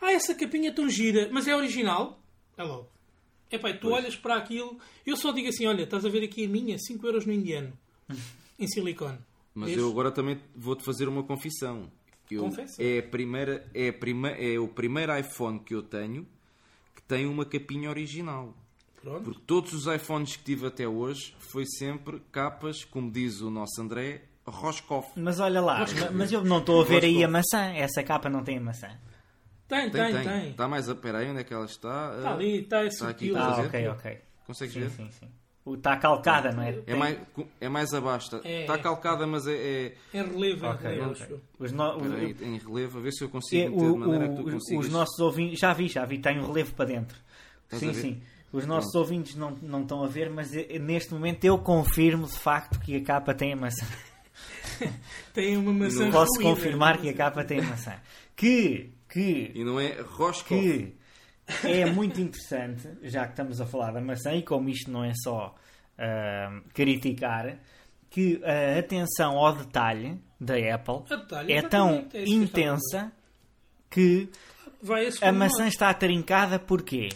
Ah, 0.01 0.13
essa 0.13 0.35
capinha 0.35 0.69
é 0.69 0.73
tão 0.73 0.89
gira, 0.89 1.29
mas 1.33 1.49
é 1.49 1.57
original? 1.57 2.21
É 2.57 2.63
logo. 2.63 2.89
Epá, 3.51 3.73
tu 3.73 3.91
olhas 3.91 4.17
para 4.17 4.37
aquilo, 4.37 4.79
eu 5.07 5.17
só 5.17 5.31
digo 5.33 5.49
assim: 5.49 5.67
olha, 5.67 5.83
estás 5.85 6.05
a 6.05 6.09
ver 6.09 6.25
aqui 6.25 6.45
a 6.45 6.49
minha, 6.49 6.77
5 6.79 7.07
euros 7.07 7.25
no 7.27 7.33
indiano, 7.33 7.73
em 8.59 8.67
silicone. 8.67 9.19
Mas 9.55 9.69
Vês? 9.71 9.79
eu 9.81 9.89
agora 9.91 10.11
também 10.11 10.39
vou-te 10.55 10.85
fazer 10.85 11.09
uma 11.09 11.23
confissão. 11.23 11.91
Eu, 12.31 12.43
Confessa. 12.43 12.83
é, 12.83 12.99
a 12.99 13.03
primeira, 13.05 13.65
é, 13.73 13.89
a 13.89 13.93
prime, 13.93 14.29
é 14.31 14.59
o 14.59 14.67
primeiro 14.67 15.17
iPhone 15.17 15.61
que 15.61 15.75
eu 15.75 15.83
tenho 15.83 16.27
que 16.95 17.03
tem 17.03 17.25
uma 17.27 17.45
capinha 17.45 17.89
original. 17.89 18.53
Pronto. 19.01 19.23
Porque 19.23 19.41
todos 19.47 19.73
os 19.73 19.87
iPhones 19.87 20.35
que 20.35 20.43
tive 20.43 20.67
até 20.67 20.89
hoje 20.89 21.35
foi 21.39 21.65
sempre 21.65 22.21
capas, 22.33 22.85
como 22.85 23.11
diz 23.13 23.41
o 23.41 23.49
nosso 23.51 23.81
André, 23.81 24.23
Roscoff. 24.45 25.09
Mas 25.15 25.39
olha 25.39 25.61
lá, 25.61 25.79
ma- 26.01 26.11
mas 26.11 26.33
eu 26.33 26.43
não 26.45 26.59
estou 26.59 26.81
a 26.81 26.85
ver 26.85 27.05
aí 27.05 27.23
a 27.23 27.29
maçã. 27.29 27.67
Essa 27.77 28.03
capa 28.03 28.29
não 28.29 28.43
tem 28.43 28.59
a 28.59 28.61
maçã. 28.61 28.89
Tem, 29.69 29.91
Tem, 29.91 30.23
tem. 30.23 30.51
Está 30.51 30.69
mais 30.69 30.89
a. 30.89 30.93
Espera 30.93 31.19
aí, 31.19 31.29
onde 31.31 31.41
é 31.41 31.45
que 31.45 31.53
ela 31.53 31.65
está? 31.65 32.15
Está 32.17 32.31
Ah, 32.31 32.35
ali, 32.35 32.61
está 32.61 32.85
é 32.85 32.87
Está 32.87 33.09
aqui. 33.09 33.27
Estás 33.29 33.59
Ah, 33.59 33.63
ok, 33.63 33.89
ok. 33.89 34.19
Consegues 34.47 34.75
Sim, 34.75 34.81
ver? 34.81 34.91
sim, 34.91 35.11
sim. 35.11 35.29
Está 35.75 35.97
calcada, 35.97 36.53
não 36.53 36.63
é? 36.63 36.69
É 36.71 36.73
Tem- 36.83 36.97
mais, 36.97 37.19
é 37.61 37.69
mais 37.69 37.93
abaixo. 37.93 38.37
Está, 38.37 38.49
É, 38.49 38.61
está 38.61 38.75
é. 38.75 38.79
calcada, 38.79 39.27
mas 39.27 39.49
é, 39.49 39.53
é, 39.57 39.95
É 40.15 40.23
relevo, 40.23 40.67
é 40.67 40.69
Ok, 40.71 40.89
relevo. 40.91 41.11
ok. 41.11 41.23
acho 41.25 41.33
eu. 41.33 41.41
Os, 41.59 41.73
no- 41.73 41.97
espera 41.97 42.15
aí, 42.15 42.33
o- 42.33 42.45
em 42.45 42.59
relevo, 42.59 42.99
a 42.99 43.03
ver 43.03 43.11
se 43.13 43.25
eu 43.25 43.29
é, 43.29 43.31
consigo 43.33 43.71
meter 43.75 43.85
o- 43.89 43.93
de 43.95 43.99
maneira 43.99 44.29
que 44.29 44.37
tu 44.37 44.43
o- 44.49 44.53
consigas. 44.53 44.87
os 44.87 44.93
nossos 44.93 45.19
ouvintes. 45.19 45.59
Já 45.59 45.73
vi, 45.73 45.89
já 45.89 46.05
vi, 46.05 46.19
tem 46.19 46.39
um 46.39 46.47
relevo 46.47 46.73
para 46.75 46.85
dentro. 46.85 47.19
Estás 47.65 47.81
sim, 47.81 47.93
sim. 48.01 48.23
Os 48.53 48.65
nossos 48.65 48.95
ouvintes 48.95 49.35
não, 49.35 49.51
não 49.61 49.83
estão 49.83 50.05
a 50.05 50.07
ver, 50.07 50.31
mas 50.31 50.55
eh, 50.55 50.79
neste 50.79 51.13
momento 51.13 51.45
eu 51.45 51.59
confirmo 51.59 52.27
de 52.29 52.39
facto 52.39 52.79
que 52.79 52.95
a 52.97 53.03
capa 53.03 53.35
tem 53.35 53.53
a 53.53 53.57
maçã. 53.57 53.85
Tem 55.35 55.57
uma 55.57 55.73
maçã 55.73 56.11
Posso 56.11 56.35
ruída. 56.37 56.51
confirmar 56.51 56.99
que 56.99 57.09
a 57.09 57.15
capa 57.15 57.45
tem 57.45 57.61
a 57.61 57.63
maçã. 57.63 57.95
Que, 58.35 58.91
que, 59.25 59.53
E 59.55 59.65
não 59.65 59.81
é 59.81 60.01
Roscoff. 60.03 60.61
que 60.63 60.95
é 61.65 61.87
muito 61.87 62.21
interessante, 62.21 62.89
já 63.03 63.25
que 63.25 63.31
estamos 63.31 63.61
a 63.61 63.67
falar 63.67 63.93
da 63.93 64.01
maçã, 64.01 64.35
e 64.35 64.43
como 64.43 64.69
isto 64.69 64.91
não 64.91 65.05
é 65.05 65.13
só 65.23 65.55
ah, 65.99 66.61
criticar, 66.75 67.59
que 68.11 68.41
a 68.45 68.79
atenção 68.79 69.39
ao 69.39 69.55
detalhe 69.55 70.21
da 70.41 70.55
Apple 70.75 71.03
detalhe, 71.09 71.53
é 71.53 71.63
tão 71.63 71.91
é 71.91 72.01
estava 72.03 72.19
a 72.19 72.29
intensa 72.29 73.13
que 73.91 74.29
Vai 74.83 75.09
a 75.23 75.33
maçã 75.33 75.67
está 75.67 75.93
trincada 75.95 76.59
porquê? 76.59 77.09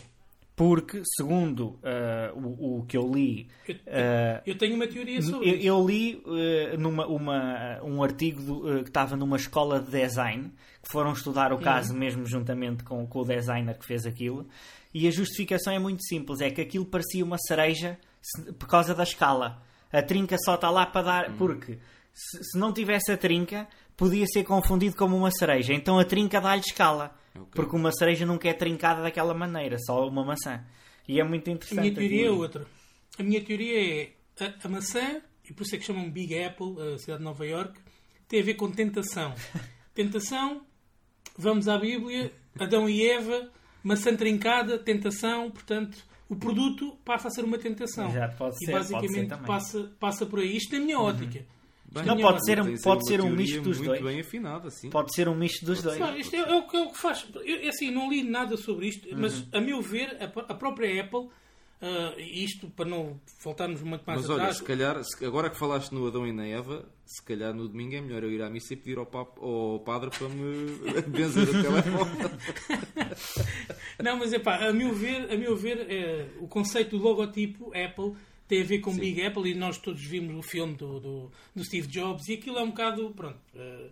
Porque, 0.56 1.02
segundo 1.16 1.78
ah, 1.82 2.32
o, 2.34 2.78
o 2.80 2.86
que 2.86 2.96
eu 2.96 3.10
li, 3.12 3.48
Eu, 3.68 3.76
ah, 3.88 4.42
eu 4.46 4.56
tenho 4.58 4.74
uma 4.76 4.86
teoria 4.86 5.20
sobre 5.22 5.50
eu, 5.50 5.56
isso. 5.56 5.66
eu 5.66 5.86
li 5.86 6.22
eh, 6.26 6.76
numa, 6.76 7.06
uma- 7.06 7.80
um 7.82 8.02
artigo 8.02 8.42
do, 8.42 8.82
que 8.82 8.88
estava 8.90 9.16
numa 9.16 9.36
escola 9.36 9.80
de 9.80 9.90
design, 9.90 10.50
foram 10.90 11.12
estudar 11.12 11.52
o 11.52 11.56
Uhum. 11.56 11.62
caso 11.62 11.94
mesmo 11.94 12.26
juntamente 12.26 12.82
com, 12.84 13.06
com 13.06 13.20
o 13.20 13.24
designer 13.24 13.78
que 13.78 13.86
fez 13.86 14.04
aquilo, 14.06 14.46
e 14.92 15.06
a 15.06 15.10
justificação 15.10 15.72
é 15.72 15.78
muito 15.78 16.02
simples: 16.04 16.40
é 16.40 16.50
que 16.50 16.60
aquilo 16.60 16.84
parecia 16.84 17.24
uma 17.24 17.38
cereja 17.38 17.98
por 18.58 18.68
causa 18.68 18.94
da 18.94 19.02
escala. 19.02 19.62
A 19.92 20.02
trinca 20.02 20.36
só 20.44 20.54
está 20.54 20.70
lá 20.70 20.86
para 20.86 21.00
Uhum. 21.00 21.06
dar. 21.06 21.36
Porque 21.36 21.78
se, 22.12 22.44
se 22.44 22.58
não 22.58 22.72
tivesse 22.72 23.10
a 23.12 23.16
trinca, 23.16 23.66
podia 23.96 24.26
ser 24.26 24.44
confundido 24.44 24.96
como 24.96 25.16
uma 25.16 25.30
cereja. 25.30 25.72
Então 25.72 25.98
a 25.98 26.04
trinca 26.04 26.40
dá-lhe 26.40 26.60
escala. 26.62 27.14
Ok. 27.34 27.46
Porque 27.54 27.76
uma 27.76 27.92
cereja 27.92 28.26
nunca 28.26 28.48
é 28.48 28.52
trincada 28.52 29.02
daquela 29.02 29.32
maneira, 29.34 29.76
só 29.78 30.06
uma 30.08 30.24
maçã. 30.24 30.64
E 31.08 31.20
é 31.20 31.24
muito 31.24 31.48
A 31.48 31.52
interessante. 31.52 31.80
minha 31.80 31.94
teoria 31.94 32.26
é 32.26 32.30
outra. 32.30 32.66
A 33.18 33.22
minha 33.22 33.40
teoria 33.44 34.02
é 34.02 34.10
a, 34.44 34.66
a 34.66 34.68
maçã, 34.68 35.20
e 35.48 35.52
por 35.52 35.62
isso 35.64 35.74
é 35.74 35.78
que 35.78 35.84
chamam 35.84 36.10
Big 36.10 36.36
Apple, 36.42 36.74
a 36.94 36.98
cidade 36.98 37.18
de 37.18 37.24
Nova 37.24 37.46
York, 37.46 37.78
tem 38.28 38.40
a 38.40 38.44
ver 38.44 38.54
com 38.54 38.70
tentação. 38.70 39.34
Tentação, 39.94 40.62
vamos 41.42 41.68
à 41.68 41.78
Bíblia, 41.78 42.32
Adão 42.58 42.88
e 42.88 43.06
Eva, 43.08 43.48
maçã 43.82 44.14
trincada, 44.14 44.78
tentação, 44.78 45.50
portanto, 45.50 45.98
o 46.28 46.36
produto 46.36 46.96
passa 47.04 47.28
a 47.28 47.30
ser 47.30 47.44
uma 47.44 47.58
tentação. 47.58 48.08
Exato, 48.08 48.36
pode 48.36 48.54
e 48.62 48.66
ser, 48.66 48.72
pode 48.72 48.86
ser 48.86 48.92
basicamente 48.94 49.36
passa, 49.46 49.90
passa 49.98 50.26
por 50.26 50.38
aí. 50.40 50.56
Isto 50.56 50.74
é 50.74 50.78
a 50.78 50.80
minha 50.80 50.98
ótica. 51.00 51.44
Bem, 51.92 52.04
Não, 52.04 52.16
pode 52.18 52.44
ser 52.44 52.60
um- 52.60 52.76
pode 52.76 53.04
ser 53.08 53.20
um 53.20 53.30
misto 53.30 53.62
dos 53.62 53.78
muito 53.78 53.88
dois. 53.88 54.00
bem 54.02 54.20
afinada, 54.20 54.70
sim. 54.70 54.90
Pode 54.90 55.12
ser 55.12 55.28
um 55.28 55.34
misto 55.34 55.66
dos 55.66 55.82
dois. 55.82 55.98
Não, 55.98 56.16
isto 56.16 56.36
é, 56.36 56.38
é 56.38 56.54
o, 56.54 56.62
que- 56.68 56.76
é 56.76 56.80
o 56.82 56.90
que 56.92 56.98
faz. 56.98 57.26
Eu, 57.44 57.56
é 57.64 57.68
assim, 57.68 57.90
não 57.90 58.08
li 58.08 58.22
nada 58.22 58.56
sobre 58.56 58.86
isto, 58.86 59.08
Uhum. 59.08 59.22
mas 59.22 59.44
a 59.52 59.60
meu 59.60 59.82
ver, 59.82 60.16
a, 60.20 60.26
a 60.52 60.54
própria 60.54 61.02
Apple 61.02 61.28
ah, 61.82 62.14
isto 62.18 62.68
para 62.70 62.84
não 62.88 63.20
voltarmos 63.42 63.80
muito 63.82 64.02
mais 64.06 64.20
Mas 64.20 64.30
olha, 64.30 64.40
atrás. 64.42 64.56
se 64.58 64.64
calhar, 64.64 65.00
agora 65.26 65.48
que 65.50 65.56
falaste 65.58 65.92
no 65.92 66.06
Adão 66.06 66.26
e 66.26 66.32
na 66.32 66.46
Eva, 66.46 66.84
se 67.06 67.22
calhar 67.22 67.54
no 67.54 67.66
domingo 67.68 67.94
é 67.94 68.00
melhor 68.00 68.22
eu 68.22 68.30
ir 68.30 68.42
à 68.42 68.50
missa 68.50 68.74
e 68.74 68.76
pedir 68.76 68.98
ao, 68.98 69.06
pap- 69.06 69.38
ao 69.42 69.80
padre 69.80 70.10
para 70.10 70.28
me 70.28 70.66
benzer 71.08 71.48
o 71.48 71.62
telemóvel. 71.62 72.30
Não, 74.02 74.16
mas 74.16 74.32
é 74.32 74.38
pá, 74.38 74.68
a 74.68 74.72
meu 74.72 74.94
ver, 74.94 75.30
a 75.32 75.36
meu 75.36 75.56
ver 75.56 75.86
é, 75.90 76.28
o 76.40 76.48
conceito 76.48 76.96
do 76.96 77.02
logotipo 77.02 77.72
Apple 77.76 78.14
tem 78.48 78.62
a 78.62 78.64
ver 78.64 78.80
com 78.80 78.92
Sim. 78.92 79.00
Big 79.00 79.22
Apple 79.24 79.50
e 79.50 79.54
nós 79.54 79.78
todos 79.78 80.02
vimos 80.02 80.34
o 80.36 80.42
filme 80.42 80.74
do, 80.74 80.98
do, 80.98 81.30
do 81.54 81.64
Steve 81.64 81.86
Jobs 81.86 82.28
e 82.28 82.34
aquilo 82.34 82.58
é 82.58 82.62
um 82.62 82.70
bocado, 82.70 83.10
pronto, 83.10 83.38
eh, 83.54 83.90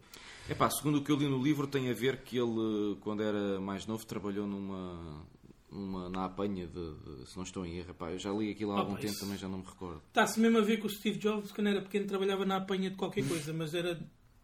Epá, 0.51 0.69
segundo 0.71 0.99
o 0.99 1.05
que 1.05 1.13
eu 1.13 1.17
li 1.17 1.27
no 1.29 1.43
livro, 1.43 1.67
tem 1.67 1.91
a 1.91 1.93
ver 1.93 2.23
que 2.23 2.39
ele, 2.39 2.97
quando 3.03 3.23
era 3.23 3.61
mais 3.61 3.87
novo, 3.87 4.05
trabalhou 4.07 4.47
numa, 4.47 5.23
numa 5.71 6.09
na 6.09 6.25
apanha 6.25 6.67
de, 6.67 6.73
de- 6.95 7.27
se 7.31 7.37
não 7.37 7.43
estou 7.45 7.65
em 7.67 7.79
erro. 7.79 7.91
Epá, 7.91 8.11
eu 8.11 8.19
já 8.19 8.31
li 8.33 8.51
aquilo 8.51 8.73
há 8.73 8.77
Ah, 8.77 8.81
algum 8.81 8.95
pá, 8.95 9.01
tempo, 9.01 9.19
também 9.21 9.37
já 9.39 9.49
não 9.49 9.59
me 9.59 9.65
recordo. 9.65 10.03
está-se 10.09 10.41
mesmo 10.41 10.59
a 10.59 10.61
ver 10.63 10.79
que 10.81 10.87
o 10.87 10.91
Steve 10.91 11.19
Jobs, 11.19 11.53
quando 11.53 11.69
era 11.69 11.83
pequeno, 11.83 12.07
trabalhava 12.07 12.45
na 12.47 12.57
apanha 12.57 12.91
de 12.91 12.97
qualquer 12.97 13.27
coisa, 13.29 13.53
mas 13.53 13.75
era, 13.75 14.01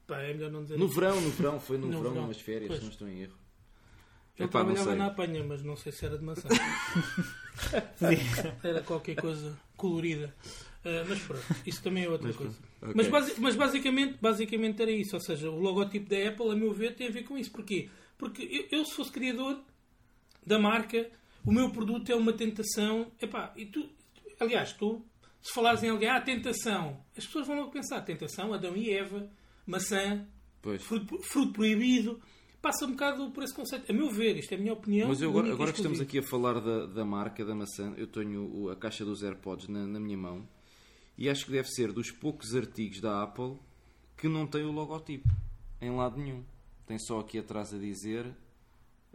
pá, 0.07 0.19
é 0.21 0.35
melhor 0.35 0.51
não 0.51 0.63
dizer 0.63 0.79
No 0.79 0.87
isso. 0.87 0.95
verão, 0.95 1.21
no 1.21 1.31
verão, 1.31 1.61
foi 1.61 1.79
no, 1.79 1.87
No 1.87 1.93
verão, 1.99 2.11
verão. 2.11 2.23
numas 2.23 2.41
férias, 2.41 2.69
Pois. 2.69 2.79
se 2.79 2.85
não 2.85 2.93
estou 2.93 3.09
em 3.09 3.23
erro. 3.23 3.35
Epá, 4.37 4.65
não 4.65 4.75
trabalhava 4.75 4.95
na 4.97 5.07
apanha, 5.07 5.45
mas 5.45 5.63
não 5.63 5.77
sei 5.77 5.93
se 5.93 6.05
era 6.05 6.19
de 6.19 6.25
maçã. 6.25 6.49
Era 8.63 8.83
qualquer 8.83 9.15
coisa 9.17 9.57
colorida. 9.77 10.35
Ah, 10.85 11.05
mas 11.09 11.19
pronto, 11.21 11.45
isso 11.67 11.83
também 11.83 12.05
é 12.05 12.09
outra 12.11 12.29
Mas 12.29 12.37
coisa. 12.37 12.53
pronto, 12.53 12.69
ok. 12.83 12.93
Mas, 12.97 13.09
basi- 13.09 13.41
mas 13.41 13.57
basicamente, 13.57 14.19
basicamente 14.21 14.83
era 14.83 14.91
isso. 14.91 15.15
Ou 15.17 15.21
seja, 15.23 15.51
o 15.51 15.59
logotipo 15.59 16.09
da 16.11 16.29
Apple, 16.29 16.51
a 16.51 16.55
meu 16.55 16.73
ver, 16.75 16.95
tem 16.95 17.07
a 17.09 17.11
ver 17.11 17.23
com 17.25 17.39
isso. 17.39 17.51
Porquê? 17.51 17.89
Porque 18.19 18.43
eu, 18.71 18.79
eu, 18.81 18.85
se 18.85 18.93
fosse 18.95 19.11
criador 19.11 19.59
da 20.47 20.59
marca, 20.59 21.11
o 21.45 21.53
meu 21.53 21.71
produto 21.71 22.11
é 22.11 22.15
uma 22.15 22.33
tentação. 22.33 23.11
Epá, 23.21 23.53
e 23.57 23.67
tu, 23.67 23.89
aliás, 24.41 24.73
tu, 24.73 25.05
se 25.43 25.53
falares 25.53 25.83
em 25.83 25.91
alguém, 25.91 26.09
ah, 26.09 26.21
tentação, 26.21 27.01
as 27.17 27.27
pessoas 27.27 27.47
vão 27.47 27.57
logo 27.57 27.71
pensar: 27.71 28.01
tentação, 28.03 28.53
Adão 28.53 28.77
e 28.77 28.91
Eva, 28.91 29.29
maçã, 29.67 30.27
fruto, 30.81 31.19
fruto 31.23 31.53
proibido. 31.53 32.21
Passa 32.63 32.87
um 32.87 32.93
bocado 32.93 33.31
por 33.31 33.43
esse 33.43 33.53
conceito. 33.53 33.91
A 33.91 33.95
meu 33.95 34.09
ver, 34.11 34.39
isto 34.39 34.53
é 34.53 34.57
a 34.57 34.59
minha 34.59 34.73
opinião. 34.73 35.09
Mas 35.09 35.21
eu 35.21 35.29
agora, 35.29 35.53
agora 35.53 35.71
que 35.71 35.79
estamos 35.79 36.01
aqui 36.01 36.21
a 36.21 36.23
falar 36.23 36.61
da, 36.61 36.87
da 36.87 37.05
marca 37.05 37.45
da 37.45 37.55
maçã, 37.55 37.93
eu 37.99 38.07
tenho 38.07 38.71
a 38.71 38.77
caixa 38.77 39.05
dos 39.05 39.23
AirPods 39.23 39.69
na, 39.69 39.87
na 39.87 40.01
minha 40.01 40.17
mão 40.17 40.49
e 41.17 41.29
acho 41.29 41.45
que 41.45 41.53
deve 41.53 41.69
ser 41.69 41.93
dos 41.93 42.11
poucos 42.11 42.55
artigos 42.55 43.01
da 43.01 43.23
Apple 43.23 43.59
que 44.17 44.29
não 44.29 44.47
tem 44.47 44.65
o 44.65 44.73
logotipo 44.73 45.29
em 45.81 45.91
lado 45.95 46.19
nenhum. 46.19 46.43
Tem 46.87 46.99
só 46.99 47.21
aqui 47.21 47.39
atrás 47.39 47.73
a 47.75 47.79
dizer 47.79 48.35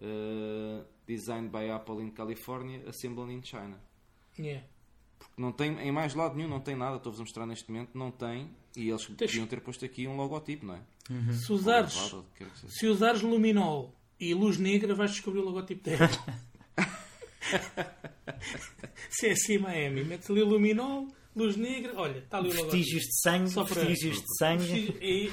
uh, 0.01 0.85
Designed 1.07 1.49
by 1.49 1.69
Apple 1.69 2.01
in 2.03 2.11
California, 2.11 2.83
Assembled 2.87 3.31
in 3.33 3.41
China. 3.43 3.79
Yeah. 4.37 4.63
Porque 5.17 5.41
não 5.41 5.51
tem, 5.51 5.77
em 5.79 5.91
mais 5.91 6.13
lado 6.13 6.35
nenhum 6.35 6.49
não 6.49 6.59
tem 6.61 6.75
nada, 6.75 6.97
estou-vos 6.97 7.19
a 7.19 7.23
mostrar 7.23 7.45
neste 7.45 7.69
momento, 7.71 7.97
não 7.97 8.11
tem. 8.11 8.49
E 8.75 8.87
eles 8.89 9.05
Tens- 9.05 9.31
podiam 9.31 9.47
ter 9.47 9.59
posto 9.61 9.83
aqui 9.83 10.07
um 10.07 10.15
logotipo, 10.15 10.65
não 10.65 10.75
é? 10.75 10.81
Se 11.33 11.51
usares, 11.51 12.13
se 12.67 12.85
usares 12.87 13.21
luminol 13.23 13.95
e 14.19 14.31
luz 14.33 14.57
negra, 14.59 14.93
vais 14.93 15.11
descobrir 15.11 15.39
o 15.39 15.45
logotipo 15.45 15.89
da 15.89 16.05
Apple. 16.05 16.33
se 19.09 19.27
é 19.27 19.31
assim, 19.31 19.57
Miami, 19.57 20.03
metes 20.03 20.29
ali 20.29 20.43
luminol, 20.43 21.07
luz 21.35 21.55
negra, 21.55 21.93
olha, 21.95 22.19
está 22.19 22.37
ali 22.37 22.49
o 22.49 22.51
logotipo. 22.51 22.75
Vestígios 22.77 23.03
de 23.05 23.21
sangue, 23.21 23.49
Só 23.49 23.63
para- 23.65 23.85
vestígios 23.85 24.21
de 24.21 24.37
sangue. 24.37 24.97
E 25.01 25.31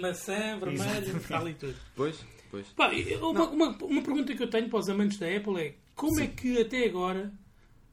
maçã, 0.00 0.58
vermelho, 0.58 1.16
está 1.16 1.38
ali 1.40 1.54
tudo. 1.54 1.74
Pois, 1.96 2.24
pois. 2.56 2.68
Pá, 2.68 2.90
uma, 3.20 3.48
uma, 3.48 3.84
uma 3.84 4.02
pergunta 4.02 4.34
que 4.34 4.42
eu 4.42 4.50
tenho 4.50 4.68
para 4.68 4.78
os 4.78 4.88
amantes 4.88 5.18
da 5.18 5.26
Apple 5.26 5.60
é 5.60 5.74
como 5.94 6.20
é 6.20 6.26
que 6.26 6.60
até 6.60 6.84
agora 6.84 7.32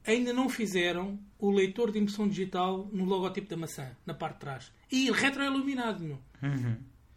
ainda 0.06 0.32
não 0.32 0.48
fizeram 0.48 1.18
o 1.38 1.50
leitor 1.50 1.90
de 1.90 1.98
impressão 1.98 2.28
digital 2.28 2.88
no 2.92 3.04
logotipo 3.04 3.48
da 3.48 3.56
maçã, 3.56 3.90
na 4.04 4.14
parte 4.14 4.34
de 4.34 4.40
trás? 4.40 4.72
E 4.90 5.10
retroiluminado, 5.10 6.04
meu. 6.04 6.18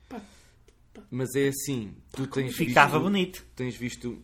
Pá, 0.07 0.21
Mas 1.11 1.35
é 1.35 1.49
assim, 1.49 1.93
tu 2.13 2.25
tens 2.27 2.55
Ficava 2.55 2.93
visto, 2.93 3.03
bonito. 3.03 3.45
Tens 3.55 3.75
visto. 3.75 4.21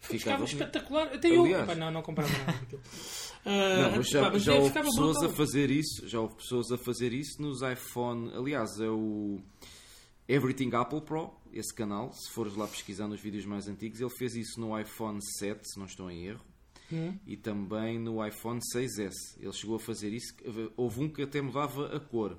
Ficava 0.00 0.38
bonito. 0.38 0.52
espetacular. 0.52 1.14
Até 1.14 1.28
eu. 1.28 1.44
Aliás. 1.44 1.66
Pá, 1.66 1.74
não, 1.74 1.90
não 1.90 2.02
comprava 2.02 2.30
nada 2.30 2.52
daquilo. 2.52 2.82
Não, 3.42 4.02
já, 4.02 4.30
pá, 4.30 4.38
já 4.38 4.52
é, 4.52 4.56
houve 4.58 4.68
ficava 4.68 4.86
pessoas 4.86 5.16
brutal. 5.16 5.30
a 5.30 5.32
fazer 5.34 5.70
isso, 5.70 6.06
já 6.06 6.20
houve 6.20 6.34
pessoas 6.34 6.70
a 6.70 6.76
fazer 6.76 7.14
isso 7.14 7.40
nos 7.40 7.62
iPhone, 7.62 8.30
aliás, 8.34 8.78
é 8.78 8.90
o 8.90 9.40
Everything 10.32 10.70
Apple 10.74 11.00
Pro, 11.00 11.32
esse 11.52 11.74
canal, 11.74 12.12
se 12.12 12.30
fores 12.30 12.54
lá 12.54 12.66
pesquisar 12.66 13.08
nos 13.08 13.20
vídeos 13.20 13.44
mais 13.44 13.66
antigos, 13.68 14.00
ele 14.00 14.10
fez 14.10 14.34
isso 14.36 14.60
no 14.60 14.78
iPhone 14.78 15.18
7, 15.38 15.60
se 15.68 15.78
não 15.78 15.86
estou 15.86 16.10
em 16.10 16.26
erro, 16.26 16.44
Hum. 16.92 17.16
e 17.26 17.36
também 17.36 17.98
no 17.98 18.24
iPhone 18.26 18.60
6S. 18.74 19.14
Ele 19.40 19.52
chegou 19.52 19.76
a 19.76 19.80
fazer 19.80 20.12
isso, 20.12 20.34
houve 20.76 21.00
um 21.02 21.08
que 21.08 21.22
até 21.22 21.40
mudava 21.40 21.94
a 21.96 22.00
cor. 22.00 22.36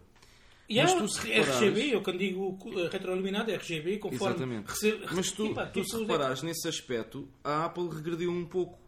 E 0.70 0.80
há 0.80 0.86
tu 0.86 1.06
reparares- 1.06 1.62
RGB, 1.62 1.94
eu 1.96 2.02
quando 2.02 2.18
digo 2.20 2.48
uh, 2.50 2.88
retroiluminado 2.90 3.52
é 3.52 3.56
RGB, 3.56 3.98
conforme. 3.98 4.26
Exatamente. 4.36 4.72
Mas 5.14 5.32
tu, 5.32 5.46
E, 5.48 5.54
pá, 5.54 5.66
tu 5.66 5.84
se 5.84 5.98
reparares 6.00 6.44
nesse 6.44 6.68
aspecto, 6.68 7.28
a 7.44 7.66
Apple 7.66 7.90
regrediu 7.90 8.32
um 8.32 8.46
pouco. 8.46 8.80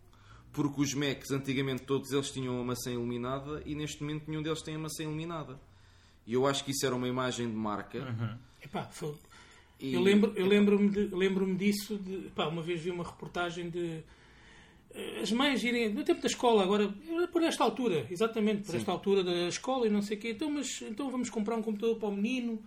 Porque 0.54 0.82
os 0.82 0.94
Macs, 0.94 1.32
antigamente, 1.32 1.82
todos 1.84 2.12
eles 2.12 2.30
tinham 2.30 2.60
a 2.62 2.64
maçã 2.64 2.92
iluminada 2.92 3.62
e 3.66 3.74
neste 3.76 4.02
momento 4.04 4.30
nenhum 4.30 4.42
deles 4.44 4.62
tem 4.62 4.76
a 4.76 4.80
maçã 4.80 5.04
iluminada. 5.04 5.60
E 6.26 6.34
eu 6.34 6.46
acho 6.48 6.64
que 6.64 6.72
isso 6.72 6.86
era 6.86 6.96
uma 6.96 7.08
imagem 7.08 7.48
de 7.50 7.56
marca. 7.56 7.98
Epá, 8.64 8.86
foi- 8.86 9.16
E- 9.80 9.94
Eu 9.94 10.02
lembro- 10.02 10.32
eu 10.38 10.46
lembro-me 10.48 10.90
de- 10.90 11.14
lembro-me 11.14 11.56
disso. 11.58 11.98
De, 11.98 12.30
pá, 12.30 12.48
uma 12.48 12.62
vez 12.62 12.80
vi 12.82 12.90
uma 12.90 13.04
reportagem 13.04 13.70
de 13.70 14.02
eh, 14.96 15.20
as 15.22 15.32
mães 15.32 15.62
irem 15.64 15.92
no 15.94 16.04
tempo 16.04 16.22
da 16.22 16.28
escola, 16.28 16.64
agora 16.64 16.88
por 17.32 17.42
esta 17.44 17.64
altura, 17.64 18.08
exatamente 18.10 18.62
por 18.64 18.72
Sim. 18.72 18.78
esta 18.78 18.92
altura 18.92 19.24
da 19.24 19.48
escola 19.48 19.88
e 19.88 19.90
não 19.90 20.02
sei 20.02 20.16
o 20.18 20.20
quê. 20.22 20.30
Então, 20.32 20.50
mas 20.50 20.82
então 20.84 21.10
vamos 21.12 21.30
comprar 21.30 21.56
um 21.58 21.62
computador 21.62 21.98
para 21.98 22.08
o 22.08 22.16
menino. 22.16 22.64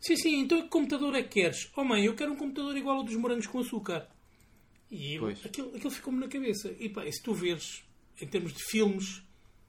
Sim, 0.00 0.16
sim, 0.16 0.40
então 0.40 0.60
que 0.62 0.68
computador 0.68 1.14
é 1.14 1.22
que 1.22 1.40
queres? 1.40 1.70
Oh 1.74 1.84
mãe, 1.84 2.04
eu 2.04 2.14
quero 2.14 2.32
um 2.32 2.36
computador 2.36 2.76
igual 2.76 2.98
ao 2.98 3.04
dos 3.04 3.16
morangos 3.16 3.46
com 3.46 3.60
açúcar. 3.60 4.06
E 4.90 5.14
eu, 5.14 5.28
aquilo, 5.28 5.74
aquilo 5.74 5.90
ficou-me 5.90 6.20
na 6.20 6.28
cabeça. 6.28 6.74
E 6.78 6.88
pá, 6.90 7.06
e 7.06 7.12
se 7.12 7.22
tu 7.22 7.32
veres 7.32 7.82
em 8.20 8.26
termos 8.26 8.52
de 8.52 8.62
filmes, 8.64 9.22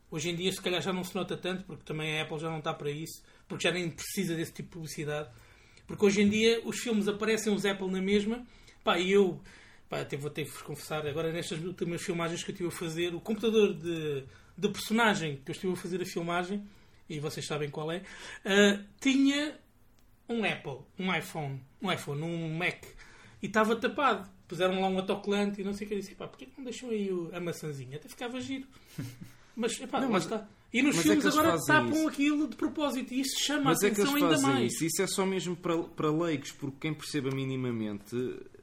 hoje 0.09 0.29
em 0.29 0.35
dia 0.35 0.51
se 0.51 0.61
calhar 0.61 0.81
já 0.81 0.93
não 0.93 1.03
se 1.03 1.15
nota 1.15 1.35
tanto, 1.37 1.63
porque 1.63 1.83
também 1.83 2.19
a 2.19 2.23
Apple 2.23 2.39
já 2.39 2.49
não 2.49 2.59
está 2.59 2.73
para 2.73 2.89
isso, 2.89 3.23
porque 3.47 3.67
já 3.67 3.73
nem 3.73 3.89
precisa 3.89 4.35
desse 4.35 4.53
tipo 4.53 4.69
de 4.69 4.73
publicidade. 4.73 5.29
Porque 5.85 6.05
hoje 6.05 6.21
em 6.21 6.29
dia 6.29 6.61
os 6.65 6.79
filmes 6.79 7.07
aparecem 7.07 7.53
os 7.53 7.65
Apple 7.65 7.89
na 7.89 8.01
mesma. 8.01 8.45
Pá, 8.83 8.99
e 8.99 9.11
eu 9.11 9.41
pá, 9.89 10.01
até 10.01 10.17
vou 10.17 10.29
ter 10.29 10.45
que 10.45 10.51
vos 10.51 10.61
confessar, 10.61 11.05
agora 11.07 11.31
nestas 11.31 11.63
últimas 11.63 12.01
filmagens 12.01 12.43
que 12.43 12.51
eu 12.51 12.53
estive 12.53 12.69
a 12.69 12.71
fazer, 12.71 13.15
o 13.15 13.21
computador 13.21 13.73
de, 13.73 14.23
de 14.57 14.69
personagem 14.69 15.37
que 15.43 15.51
eu 15.51 15.53
estive 15.53 15.73
a 15.73 15.75
fazer 15.75 16.01
a 16.01 16.05
filmagem, 16.05 16.63
e 17.09 17.19
vocês 17.19 17.45
sabem 17.45 17.69
qual 17.69 17.91
é, 17.91 18.03
ah, 18.45 18.83
tinha 18.99 19.57
um 20.27 20.43
Apple, 20.43 20.79
um 20.99 21.13
iPhone, 21.15 21.61
um 21.81 21.91
iPhone, 21.91 22.21
um 22.21 22.57
Mac, 22.57 22.83
e 23.41 23.47
estava 23.47 23.75
tapado. 23.75 24.29
Puseram 24.47 24.79
lá 24.79 24.87
um 24.87 24.97
autocolante 24.97 25.59
e 25.59 25.63
não 25.63 25.73
sei 25.73 25.85
o 25.85 25.89
que. 25.89 25.95
Eu 25.95 25.99
disse, 25.99 26.15
pá, 26.15 26.27
porquê 26.27 26.47
não 26.57 26.63
deixam 26.63 26.89
aí 26.89 27.09
a 27.33 27.39
maçãzinha? 27.39 27.97
Até 27.97 28.07
ficava 28.07 28.39
giro. 28.39 28.67
Mas, 29.57 29.81
epá, 29.81 29.99
Não, 29.99 30.09
mas- 30.11 30.23
está. 30.23 30.47
E 30.73 30.81
nos 30.81 30.97
é 30.97 31.01
filmes 31.01 31.23
eles 31.25 31.37
agora 31.37 31.57
tapam 31.65 31.91
isso. 31.93 32.07
aquilo 32.09 32.47
de 32.47 32.55
propósito 32.55 33.13
e 33.13 33.21
isso 33.21 33.39
chama 33.39 33.63
Mas 33.65 33.81
a 33.83 33.87
é 33.87 33.89
que 33.89 33.95
eles 34.01 34.09
atenção 34.09 34.15
ainda 34.27 34.35
fazem 34.37 34.49
mais. 34.53 34.73
isso. 34.73 34.85
Isso 34.85 35.01
é 35.01 35.07
só 35.07 35.25
mesmo 35.25 35.55
para, 35.55 35.77
para 35.81 36.11
leigos, 36.11 36.51
porque 36.51 36.75
quem 36.81 36.93
perceba 36.93 37.29
minimamente, 37.33 38.15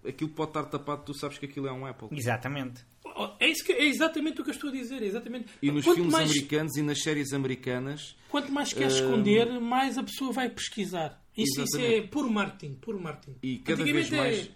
aquilo 0.06 0.30
pode 0.30 0.50
estar 0.50 0.64
tapado, 0.64 1.02
tu 1.06 1.14
sabes 1.14 1.38
que 1.38 1.46
aquilo 1.46 1.66
é 1.66 1.72
um 1.72 1.86
Apple. 1.86 2.08
Exatamente. 2.12 2.84
Oh, 3.16 3.30
É, 3.40 3.48
isso 3.48 3.64
que- 3.64 3.72
é 3.72 3.86
exatamente 3.86 4.40
o 4.40 4.44
que 4.44 4.50
eu 4.50 4.54
estou 4.54 4.70
a 4.70 4.72
dizer. 4.72 5.02
é 5.02 5.06
exatamente. 5.06 5.46
E 5.62 5.70
nos 5.70 5.84
quanto, 5.84 5.94
filmes 5.96 6.12
mais, 6.12 6.30
americanos 6.30 6.76
e 6.76 6.82
nas 6.82 7.02
séries 7.02 7.32
americanas, 7.32 8.16
quanto 8.28 8.52
mais 8.52 8.72
queres 8.72 8.94
Hum, 9.00 9.04
esconder, 9.10 9.60
mais 9.60 9.96
a 9.98 10.02
pessoa 10.02 10.30
vai 10.32 10.48
pesquisar. 10.50 11.22
Isso, 11.36 11.62
isso 11.62 11.78
é 11.80 12.02
puro 12.02 12.30
marketing. 12.30 12.74
Puro 12.74 13.00
marketing. 13.00 13.36
E 13.42 13.58
cada 13.58 13.82
Antigamente 13.82 14.10
vez 14.10 14.20
mais- 14.20 14.46
é 14.46 14.50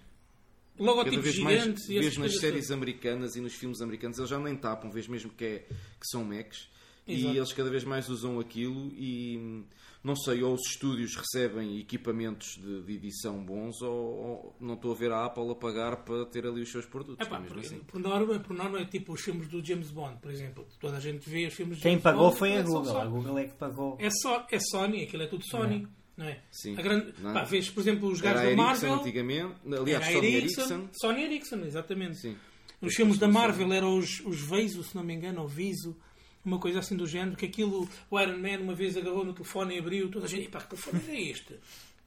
cada 0.78 0.90
logotipos 0.90 1.24
vez 1.24 1.38
mais 1.38 1.60
gigantes 1.60 1.88
e 1.88 1.94
vês 1.94 2.06
essas 2.06 2.18
nas 2.18 2.32
séries 2.38 2.66
todas. 2.66 2.70
americanas 2.70 3.36
e 3.36 3.40
nos 3.40 3.54
filmes 3.54 3.80
americanos, 3.80 4.18
eles 4.18 4.30
já 4.30 4.38
nem 4.38 4.56
tapam, 4.56 4.90
vês 4.90 5.08
mesmo 5.08 5.30
que, 5.30 5.44
é, 5.44 5.58
que 5.58 6.06
são 6.10 6.24
Macs. 6.24 6.68
Exato. 7.06 7.34
E 7.34 7.38
eles 7.38 7.52
cada 7.52 7.70
vez 7.70 7.84
mais 7.84 8.08
usam 8.08 8.38
aquilo 8.38 8.92
e 8.94 9.64
não 10.02 10.14
sei, 10.14 10.42
ou 10.42 10.54
os 10.54 10.60
estúdios 10.68 11.16
recebem 11.16 11.78
equipamentos 11.80 12.56
de, 12.56 12.82
de 12.82 12.92
edição 12.94 13.42
bons 13.44 13.80
ou, 13.82 13.92
ou 13.92 14.56
não 14.60 14.74
estou 14.74 14.92
a 14.92 14.94
ver 14.94 15.10
a 15.10 15.24
Apple 15.24 15.50
a 15.50 15.54
pagar 15.54 16.04
para 16.04 16.24
ter 16.26 16.46
ali 16.46 16.62
os 16.62 16.70
seus 16.70 16.86
produtos. 16.86 17.26
Epá, 17.26 17.36
é 17.36 17.40
mesmo 17.40 17.54
por, 17.54 17.64
assim. 17.64 17.78
por 17.80 18.00
norma, 18.00 18.38
por 18.38 18.56
norma 18.56 18.80
é 18.80 18.84
tipo 18.84 19.12
os 19.12 19.20
filmes 19.20 19.48
do 19.48 19.64
James 19.64 19.90
Bond, 19.90 20.18
por 20.20 20.30
exemplo. 20.30 20.66
Toda 20.78 20.98
a 20.98 21.00
gente 21.00 21.28
vê 21.28 21.46
os 21.46 21.54
filmes 21.54 21.80
Quem 21.80 21.92
James 21.92 22.02
pagou 22.02 22.28
Bond, 22.28 22.38
foi 22.38 22.52
a 22.52 22.56
é 22.56 22.64
só 22.64 22.68
Google. 22.68 22.84
Sony. 22.92 23.00
A 23.00 23.06
Google 23.06 23.38
é 23.38 23.44
que 23.44 23.54
pagou. 23.54 23.96
É, 23.98 24.10
só, 24.10 24.46
é 24.50 24.58
Sony, 24.60 25.02
aquilo 25.02 25.22
é 25.22 25.26
tudo 25.26 25.44
Sony. 25.46 25.88
Não 26.18 26.26
é? 26.26 26.38
Sim. 26.50 26.76
A 26.76 26.82
grande, 26.82 27.14
Não 27.20 27.30
é? 27.30 27.32
pá, 27.32 27.44
vês, 27.44 27.70
por 27.70 27.80
exemplo, 27.80 28.08
os 28.10 28.20
gajos 28.20 28.42
da 28.50 28.56
Marvel. 28.56 28.92
antigamente, 28.94 29.54
aliás, 29.64 30.04
era 30.04 30.12
Sony 30.16 30.26
Ericsson, 30.34 30.60
Ericsson. 30.62 30.88
Sony 31.00 31.22
Ericsson, 31.22 31.56
exatamente. 31.64 32.16
Sim. 32.18 32.36
Nos 32.82 32.94
filmes 32.94 33.18
da 33.18 33.26
Marvel 33.28 33.72
eram 33.72 33.96
os, 33.96 34.20
os 34.26 34.40
Veizo, 34.40 34.82
se 34.84 34.94
não 34.94 35.02
me 35.04 35.14
engano, 35.14 35.40
ou 35.42 35.48
Viso, 35.48 35.96
uma 36.44 36.58
coisa 36.58 36.80
assim 36.80 36.96
do 36.96 37.06
género, 37.06 37.36
que 37.36 37.46
aquilo, 37.46 37.88
o 38.10 38.20
Iron 38.20 38.36
Man 38.38 38.58
uma 38.60 38.74
vez 38.74 38.96
agarrou 38.96 39.24
no 39.24 39.32
telefone 39.32 39.76
e 39.76 39.78
abriu, 39.78 40.10
toda 40.10 40.26
a 40.26 40.28
gente, 40.28 40.48
pá, 40.48 40.60
que 40.60 40.70
telefone 40.76 41.02
é 41.08 41.30
este? 41.30 41.54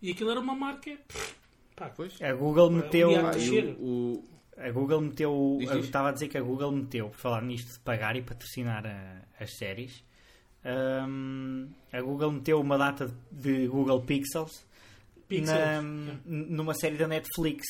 E 0.01 0.11
aquilo 0.11 0.29
era 0.31 0.39
uma 0.39 0.55
marca, 0.55 0.97
pá, 1.75 1.89
Pois. 1.89 2.21
A 2.21 2.33
Google 2.33 2.69
meteu. 2.69 3.09
Um 3.11 3.15
Ah, 3.27 3.31
o, 3.79 3.85
o- 4.17 4.25
A 4.57 4.69
Google 4.71 5.01
meteu. 5.01 5.57
Diz, 5.59 5.69
eu 5.69 5.75
diz. 5.77 5.85
Estava 5.85 6.09
a 6.09 6.11
dizer 6.11 6.27
que 6.27 6.37
a 6.37 6.41
Google 6.41 6.71
meteu, 6.71 7.09
por 7.09 7.17
falar 7.17 7.41
nisto 7.41 7.71
de 7.73 7.79
pagar 7.79 8.15
e 8.15 8.21
patrocinar 8.21 8.85
a- 8.85 9.21
as 9.43 9.53
séries. 9.57 10.03
Hum, 10.65 11.67
a 11.91 12.01
Google 12.01 12.31
meteu 12.31 12.59
uma 12.59 12.77
data 12.77 13.11
de 13.31 13.67
Google 13.67 14.01
Pixels, 14.01 14.63
Pixels. 15.27 15.49
na- 15.49 15.81
numa 16.25 16.73
série 16.73 16.97
da 16.97 17.07
Netflix 17.07 17.65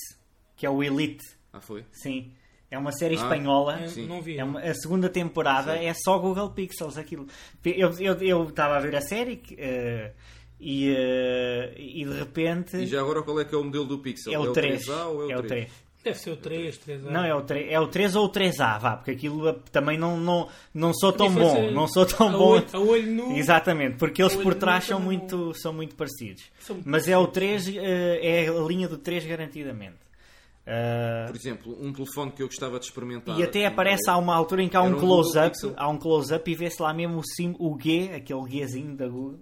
que 0.55 0.65
é 0.65 0.69
o 0.69 0.83
Elite. 0.83 1.23
Ah, 1.51 1.59
foi? 1.61 1.83
Sim. 1.91 2.31
É 2.69 2.77
uma 2.77 2.91
série 2.93 3.15
Ah, 3.15 3.21
espanhola. 3.23 3.79
É, 3.81 3.87
Sim. 3.87 4.07
não 4.07 4.21
vi. 4.21 4.37
É 4.37 4.43
uma- 4.43 4.61
a 4.61 4.73
segunda 4.73 5.09
temporada 5.09 5.77
Sim. 5.77 5.85
é 5.85 5.93
só 5.93 6.17
Google 6.19 6.51
Pixels. 6.51 6.97
Aquilo. 6.97 7.27
Eu 7.65 7.89
eu- 7.99 8.17
eu 8.21 8.43
estava 8.47 8.77
a 8.77 8.79
ver 8.79 8.95
a 8.95 9.01
série 9.01 9.35
que, 9.35 9.55
eh, 9.59 10.13
e, 10.59 10.93
eh, 10.95 11.73
e 11.77 12.05
de 12.05 12.13
repente 12.13 12.77
E 12.77 12.85
já 12.87 13.01
agora 13.01 13.21
qual 13.23 13.39
é 13.41 13.45
que 13.45 13.53
é 13.53 13.57
o 13.57 13.63
modelo 13.63 13.85
do 13.85 13.99
Pixel? 13.99 14.33
é 14.33 14.39
o 14.39 14.53
3. 14.53 14.85
3A 14.85 15.07
ou 15.07 15.29
é 15.29 15.37
o 15.37 15.43
3? 15.43 15.69
Deve 16.03 16.17
ser 16.17 16.31
o 16.31 16.35
3, 16.37 16.77
3 16.79 17.03
Não, 17.03 17.23
é 17.23 17.33
o, 17.35 17.41
3, 17.41 17.71
é 17.71 17.79
o 17.79 17.87
3 17.87 18.15
ou 18.15 18.25
o 18.25 18.29
3A, 18.31 18.79
vá, 18.79 18.95
porque 18.97 19.11
aquilo 19.11 19.47
eh, 19.49 19.55
também 19.71 19.97
não, 19.97 20.17
não, 20.17 20.47
não 20.73 20.93
sou 20.93 21.13
tão 21.13 21.31
bom. 21.31 21.69
Não 21.71 21.87
sou 21.87 22.05
tão 22.05 22.27
a 22.29 22.31
bom. 22.31 22.47
olho- 22.53 22.65
a 22.73 22.79
olho 22.79 23.11
nu. 23.11 23.37
Exatamente, 23.37 23.97
porque 23.97 24.21
eles 24.21 24.35
a 24.35 24.41
por 24.41 24.55
trás 24.55 24.83
são 24.85 24.99
muito, 24.99 25.53
são 25.55 25.71
muito 25.71 25.93
parecidos. 25.95 26.43
São 26.59 26.75
muito 26.77 26.89
Mas 26.89 27.07
é 27.07 27.17
o 27.17 27.27
3, 27.27 27.67
eh, 27.67 28.19
é 28.21 28.47
a 28.49 28.61
linha 28.61 28.87
do 28.87 28.97
3 28.97 29.25
garantidamente. 29.25 29.97
Ah, 30.65 31.25
Por 31.27 31.35
exemplo, 31.35 31.77
um 31.81 31.91
telefone 31.91 32.31
que 32.31 32.41
eu 32.43 32.47
gostava 32.47 32.79
de 32.79 32.85
experimentar. 32.85 33.37
E 33.39 33.43
até 33.43 33.65
aparece 33.65 34.09
há 34.09 34.17
uma 34.17 34.35
altura 34.35 34.61
em 34.63 34.69
que 34.69 34.77
há 34.77 34.81
um 34.81 34.95
um 34.95 34.99
close-up, 34.99 35.55
há 35.75 35.87
um 35.89 35.97
close-up 35.97 36.49
e 36.49 36.55
vê-se 36.55 36.81
lá 36.81 36.93
mesmo 36.93 37.17
o, 37.19 37.23
sim, 37.23 37.55
o 37.59 37.77
G, 37.79 38.11
aquele 38.15 38.41
Gzinho 38.65 38.95
da 38.95 39.07
Google. 39.07 39.39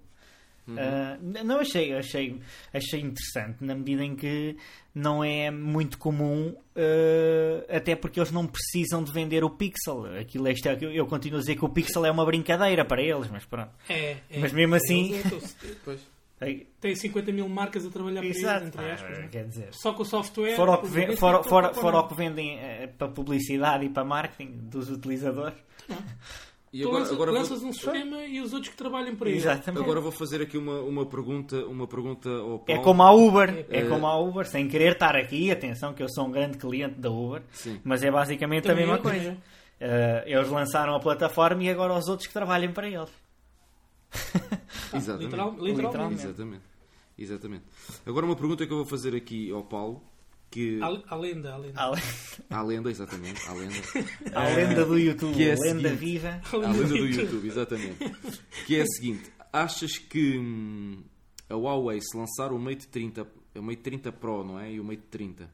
Uhum. 0.68 0.76
Ah, 0.78 1.18
n- 1.20 1.42
não 1.42 1.58
achei, 1.60 1.92
achei, 1.94 2.40
achei 2.72 3.00
interessante 3.00 3.64
na 3.64 3.74
medida 3.74 4.04
em 4.04 4.14
que 4.14 4.56
não 4.94 5.24
é 5.24 5.50
muito 5.50 5.98
comum, 5.98 6.54
ah, 6.76 7.76
até 7.76 7.96
porque 7.96 8.20
eles 8.20 8.30
não 8.30 8.46
precisam 8.46 9.02
de 9.02 9.12
vender 9.12 9.42
o 9.44 9.50
Pixel. 9.50 10.06
Aquilo 10.18 10.46
é, 10.48 10.52
isto 10.52 10.68
é- 10.68 10.78
eu 10.80 11.06
continuo 11.06 11.38
a 11.38 11.40
dizer 11.40 11.56
que 11.56 11.64
o 11.64 11.68
Pixel 11.68 12.04
é 12.06 12.10
uma 12.10 12.24
brincadeira 12.24 12.84
para 12.84 13.02
eles, 13.02 13.28
mas 13.30 13.44
pronto. 13.44 13.70
É, 13.88 14.16
é. 14.30 14.38
Mas 14.38 14.52
mesmo 14.52 14.74
assim- 14.76 15.20
Tem 16.80 16.94
50 16.94 17.30
mil 17.32 17.46
marcas 17.50 17.84
a 17.84 17.90
trabalhar 17.90 18.20
para 18.20 18.28
eles, 18.30 18.42
entre 18.42 18.70
pá, 18.82 18.92
aspas. 18.94 19.18
né? 19.18 19.28
quer 19.30 19.44
dizer. 19.46 19.68
Só 19.72 19.92
com 19.92 20.02
o 20.02 20.06
software. 20.06 20.56
Fora 20.56 20.70
o 20.72 20.78
que, 20.80 20.88
fora, 21.16 21.36
não 21.38 21.44
fora, 21.44 21.74
fora 21.74 21.98
o 21.98 22.08
que 22.08 22.14
vendem 22.14 22.58
eh, 22.58 22.86
para 22.86 23.08
publicidade 23.08 23.84
e 23.84 23.90
para 23.90 24.04
marketing 24.04 24.52
dos 24.62 24.88
utilizadores. 24.90 25.58
E 26.72 26.82
Tu 26.82 26.86
agora, 26.86 26.98
lanças, 27.00 27.14
agora, 27.14 27.30
lanças 27.32 27.60
vou, 27.60 27.70
um 27.70 27.72
sistema 27.72 28.24
e 28.26 28.40
os 28.40 28.52
outros 28.52 28.70
que 28.70 28.76
trabalham 28.76 29.16
para 29.16 29.28
ele. 29.28 29.38
Exatamente. 29.38 29.82
agora 29.82 30.00
vou 30.00 30.12
fazer 30.12 30.40
aqui 30.40 30.56
uma, 30.56 30.80
uma, 30.82 31.04
pergunta, 31.04 31.56
uma 31.66 31.86
pergunta 31.88 32.28
ao 32.30 32.60
Paulo. 32.60 32.64
É 32.68 32.78
como 32.84 33.02
a 33.02 33.10
Uber, 33.12 33.66
é 33.68 33.80
É. 33.80 33.88
como 33.88 34.06
a 34.06 34.16
Uber, 34.20 34.46
sem 34.46 34.68
querer 34.68 34.92
estar 34.92 35.16
aqui, 35.16 35.50
atenção 35.50 35.92
que 35.92 36.00
eu 36.02 36.08
sou 36.08 36.26
um 36.26 36.30
grande 36.30 36.58
cliente 36.58 36.94
da 37.00 37.10
Uber, 37.10 37.42
Sim. 37.52 37.80
mas 37.82 38.04
é 38.04 38.10
basicamente 38.10 38.64
Também 38.68 38.84
a 38.84 38.86
mesma 38.86 38.98
eu, 38.98 39.02
coisa. 39.02 39.36
Eh, 39.80 40.24
eles 40.26 40.48
lançaram 40.48 40.94
a 40.94 41.00
plataforma 41.00 41.60
e 41.64 41.70
agora 41.70 41.92
os 41.94 42.06
outros 42.06 42.28
que 42.28 42.32
trabalhem 42.34 42.70
para 42.72 42.86
eles. 42.88 43.10
Exatamente. 44.94 45.24
Literal- 45.24 45.56
literalmente. 45.58 46.22
Exatamente. 46.24 46.62
Exatamente. 47.18 47.64
Agora 48.06 48.26
uma 48.26 48.36
pergunta 48.36 48.66
que 48.66 48.72
eu 48.72 48.76
vou 48.78 48.86
fazer 48.86 49.14
aqui 49.16 49.50
ao 49.50 49.62
Paulo, 49.64 50.02
que... 50.50 50.80
A, 50.82 50.86
a 51.14 51.16
lenda, 51.16 51.52
a 51.54 51.56
lenda. 51.56 51.80
A, 51.80 52.58
À 52.58 52.62
lenda, 52.62 52.90
exatamente, 52.90 53.40
à 53.48 53.52
lenda. 53.52 53.74
a 54.34 54.44
lenda 54.48 54.84
do 54.84 54.98
YouTube, 54.98 55.34
que 55.34 55.44
é 55.48 55.52
a 55.52 55.56
lenda 55.56 55.88
seguinte. 55.90 55.96
viva. 55.96 56.40
À 56.52 56.56
lenda 56.56 56.88
do 56.88 56.96
YouTube, 57.06 57.46
exatamente. 57.48 57.98
Que 58.66 58.76
é 58.76 58.82
a 58.82 58.86
seguinte, 58.86 59.30
achas 59.52 59.96
que 59.98 60.38
hum, 60.38 61.02
a 61.48 61.54
Huawei 61.54 62.00
se 62.00 62.16
lançar 62.16 62.52
o 62.52 62.58
Mate 62.58 62.86
30, 62.88 63.26
o 63.56 63.62
Mate 63.62 63.78
30 63.82 64.12
Pro, 64.12 64.44
não 64.44 64.58
é? 64.58 64.72
E 64.72 64.80
o 64.80 64.84
Mate 64.84 65.02
30, 65.10 65.48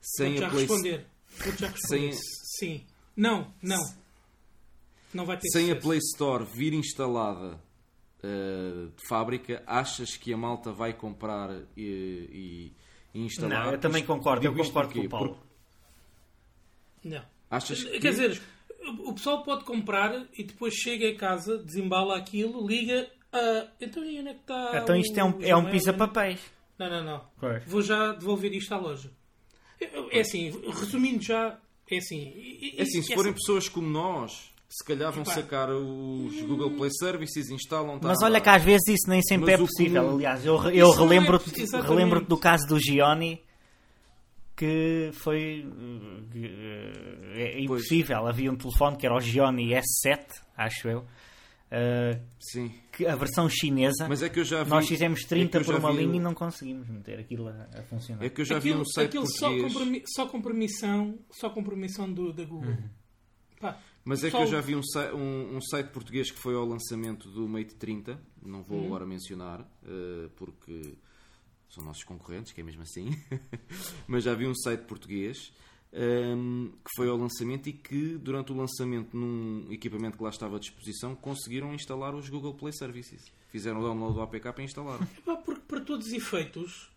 sem 0.00 0.26
Vou-te 0.36 0.40
já 0.40 0.46
a 0.46 0.50
Play, 0.50 0.66
responder. 0.66 1.06
Vou-te 1.38 1.60
já 1.60 1.68
responder. 1.68 2.12
Sem- 2.12 2.20
Sim. 2.58 2.86
Não, 3.16 3.52
não. 3.62 3.94
Não 5.14 5.24
vai 5.24 5.38
ter 5.38 5.48
sem 5.50 5.64
a 5.64 5.68
sucesso. 5.68 5.86
Play 5.86 5.98
Store 5.98 6.44
vir 6.44 6.74
instalada 6.74 7.54
uh, 8.22 8.88
de 8.94 9.08
fábrica, 9.08 9.62
achas 9.66 10.16
que 10.16 10.32
a 10.32 10.36
malta 10.36 10.70
vai 10.72 10.92
comprar 10.92 11.50
e, 11.76 11.82
e- 12.30 12.72
e 13.14 13.20
instalar? 13.20 13.64
Não, 13.66 13.72
eu 13.72 13.78
também 13.78 14.00
Isto- 14.02 14.12
concordo, 14.14 14.46
eu 14.46 14.54
concordo 14.54 14.92
com 14.94 15.00
o 15.00 15.08
Paulo. 15.08 15.38
Porque 17.00 17.08
Não. 17.16 17.22
achas 17.50 17.82
que... 17.84 17.98
Quer 18.00 18.10
dizer, 18.10 18.42
o 18.82 19.10
o 19.10 19.14
pessoal 19.14 19.42
pode 19.42 19.64
comprar 19.64 20.26
e 20.32 20.44
depois 20.44 20.74
chega 20.74 21.08
a 21.10 21.14
casa, 21.16 21.58
desembala 21.58 22.16
aquilo, 22.16 22.66
liga. 22.66 23.10
ah, 23.32 23.66
então 23.80 24.04
e 24.04 24.18
onde 24.20 24.28
é 24.30 24.34
que 24.34 24.40
está. 24.40 24.80
Então 24.82 24.96
isto 24.96 25.18
é 25.18 25.24
um, 25.24 25.36
o 25.38 25.42
é 25.44 25.56
um 25.56 25.70
pisa-papéis. 25.70 26.40
Não, 26.78 26.88
não, 26.88 27.04
não. 27.04 27.24
Pois. 27.38 27.64
Vou 27.66 27.82
já 27.82 28.12
devolver 28.12 28.52
isto 28.54 28.72
à 28.72 28.78
loja. 28.78 29.10
É- 29.80 30.20
assim, 30.20 30.50
resumindo 30.68 31.22
já, 31.22 31.58
é 31.90 31.96
assim. 31.98 32.72
É 32.76 32.82
assim, 32.82 33.02
se 33.02 33.12
é 33.12 33.16
forem 33.16 33.32
pessoas 33.32 33.68
como 33.68 33.88
nós, 33.88 34.52
se 34.68 34.84
calhar 34.84 35.10
vão 35.12 35.22
Epá. 35.22 35.32
sacar 35.32 35.70
os 35.70 36.40
Google 36.42 36.70
Play 36.72 36.90
Services, 36.92 37.50
instalam... 37.50 37.98
tá 37.98 38.08
Mas 38.08 38.18
lá. 38.20 38.26
olha 38.26 38.40
que 38.40 38.48
às 38.50 38.62
vezes 38.62 38.86
isso 38.88 39.08
nem 39.08 39.22
sempre 39.22 39.52
Mas 39.52 39.54
é 39.54 39.58
possível. 39.64 40.02
comum- 40.02 40.14
Aliás, 40.16 40.44
eu, 40.44 40.62
eu 40.70 40.92
é 40.92 40.96
relembro-te 40.96 41.60
exatamente. 41.62 41.88
relembro 41.88 42.20
do 42.24 42.36
caso 42.36 42.66
do 42.68 42.78
Gioni 42.78 43.42
que 44.56 45.10
foi 45.12 45.64
uh, 45.64 47.32
é 47.34 47.60
impossível. 47.60 48.26
Havia 48.26 48.50
um 48.50 48.56
telefone 48.56 48.96
que 48.96 49.06
era 49.06 49.14
o 49.16 49.20
Gioni 49.20 49.70
S7, 49.70 50.26
acho 50.56 50.88
eu, 50.88 50.98
uh, 51.00 52.20
Sim. 52.40 52.72
que 52.92 53.06
a 53.06 53.14
versão 53.14 53.48
chinesa. 53.48 54.06
Mas 54.08 54.22
é 54.22 54.28
que 54.28 54.40
eu 54.40 54.44
já 54.44 54.64
vi... 54.64 54.70
Nós 54.70 54.88
fizemos 54.88 55.20
é 55.20 55.22
que 55.22 55.28
30 55.28 55.58
eu 55.58 55.64
por 55.64 55.74
uma 55.76 55.92
vi- 55.92 55.98
linha 55.98 56.16
e 56.16 56.20
não 56.20 56.34
conseguimos 56.34 56.88
meter 56.88 57.20
aquilo 57.20 57.48
a, 57.48 57.68
a 57.78 57.82
funcionar. 57.84 58.24
É 58.24 58.28
que 58.28 58.40
eu 58.40 58.44
já 58.44 58.58
vi 58.58 58.70
aquilo, 58.70 58.82
um 58.82 58.84
site 58.84 59.08
aquilo 59.08 59.26
só, 59.28 59.48
com 59.48 59.72
permi- 59.72 60.02
só 60.14 60.26
com 60.26 60.42
permissão, 60.42 61.18
só 61.30 61.50
com 61.50 61.62
permissão 61.62 62.12
do, 62.12 62.32
da 62.32 62.44
Google. 62.44 62.70
Uhum. 62.70 62.88
Pá, 63.60 63.78
Mas 64.04 64.24
é 64.24 64.26
que 64.30 64.36
só- 64.36 64.42
eu 64.42 64.46
já 64.46 64.60
vi 64.60 64.74
um, 64.74 64.80
um- 65.14 65.56
um 65.56 65.60
site 65.60 65.88
português 65.90 66.30
que 66.30 66.38
foi 66.38 66.54
ao 66.54 66.64
lançamento 66.64 67.28
do 67.30 67.46
Mate 67.48 67.74
30, 67.74 68.20
não 68.42 68.62
vou 68.62 68.86
agora 68.86 69.04
mencionar, 69.06 69.60
eh, 69.84 70.28
porque 70.36 70.94
são 71.68 71.84
nossos 71.84 72.04
concorrentes, 72.04 72.52
que 72.52 72.60
é 72.60 72.64
mesmo 72.64 72.82
assim, 72.82 73.10
mas 74.08 74.24
já 74.24 74.34
vi 74.34 74.46
um 74.46 74.54
site 74.54 74.84
português 74.84 75.52
ehm, 75.92 76.68
que 76.84 76.90
foi 76.96 77.08
ao 77.08 77.16
lançamento 77.16 77.66
e 77.68 77.72
que, 77.72 78.16
durante 78.18 78.52
o 78.52 78.56
lançamento, 78.56 79.16
num 79.16 79.66
equipamento 79.72 80.16
que 80.18 80.22
lá 80.22 80.30
estava 80.30 80.56
à 80.56 80.58
disposição, 80.58 81.14
conseguiram 81.14 81.72
instalar 81.74 82.14
os 82.14 82.28
Google 82.28 82.54
Play 82.54 82.72
Services. 82.74 83.32
Fizeram 83.50 83.80
o 83.80 83.82
download 83.82 84.14
do 84.14 84.20
APK 84.22 84.52
para 84.52 84.62
instalar. 84.64 84.98
Pá, 85.24 85.36
porque 85.36 85.62
para 85.66 85.80
todos 85.80 86.06
os 86.08 86.12
efeitos 86.12 86.90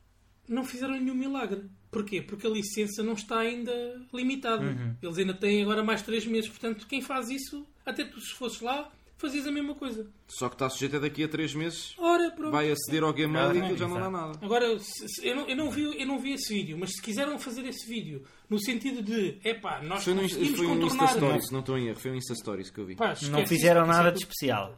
não 0.48 0.64
fizeram 0.64 0.94
nenhum 1.00 1.16
milagre. 1.16 1.64
Porquê? 1.92 2.22
Porque 2.22 2.48
a 2.48 2.50
licença 2.50 3.04
não 3.04 3.14
está 3.14 3.40
ainda 3.40 3.72
limitada. 4.14 4.64
Uhum. 4.64 4.96
Eles 5.02 5.18
ainda 5.18 5.34
têm 5.34 5.62
agora 5.62 5.84
mais 5.84 6.02
3 6.02 6.26
meses. 6.26 6.50
Portanto, 6.50 6.86
quem 6.88 7.02
faz 7.02 7.30
isso, 7.30 7.66
até 7.86 8.04
tu 8.06 8.20
se 8.22 8.34
fosses 8.34 8.62
lá, 8.62 8.90
fazias 9.18 9.46
a 9.46 9.52
mesma 9.52 9.76
coisa. 9.76 10.08
Só 10.28 10.48
que 10.48 10.56
está 10.56 10.70
sujeito 10.70 10.96
a 10.96 11.00
daqui 11.00 11.24
a 11.24 11.28
3 11.28 11.54
meses, 11.54 11.94
Ora, 11.98 12.32
pronto. 12.32 12.52
vai 12.52 12.72
aceder 12.72 13.04
ao 13.04 13.14
Gmail 13.14 13.50
Ah, 13.64 13.72
e 13.72 13.78
já 13.78 13.88
não 13.88 14.00
dá 14.00 14.10
nada. 14.10 14.40
Agora, 14.42 14.80
se- 14.80 15.08
se- 15.10 15.28
eu 15.28 15.36
não, 15.36 15.48
eu, 15.50 15.56
não 15.56 15.70
vi, 15.70 15.84
eu 16.02 16.08
não 16.08 16.18
vi 16.18 16.32
esse 16.34 16.54
vídeo, 16.54 16.78
mas 16.80 16.92
se 16.94 17.02
quiseram 17.02 17.38
fazer 17.38 17.66
esse 17.68 17.86
vídeo 17.88 18.24
no 18.50 18.58
sentido 18.60 19.04
de, 19.04 19.38
epá, 19.44 19.82
nós 19.84 20.04
Foi, 20.04 20.14
no, 20.14 20.22
conseguimos 20.22 20.58
foi 20.58 20.66
um 20.68 20.74
Insta 20.82 20.98
contornar... 20.98 21.14
Stories, 21.16 21.52
não 21.52 21.60
estou 21.60 21.78
em 21.78 21.88
erro, 21.90 22.00
foi 22.00 22.12
um 22.12 22.16
Insta 22.16 22.34
Stories 22.36 22.72
que 22.72 22.80
eu 22.80 22.86
vi. 22.86 22.96
Pá, 22.96 23.12
esquece 23.14 23.32
Não 23.32 23.46
fizeram 23.46 23.86
nada 23.86 24.12
de 24.12 24.20
especial. 24.20 24.76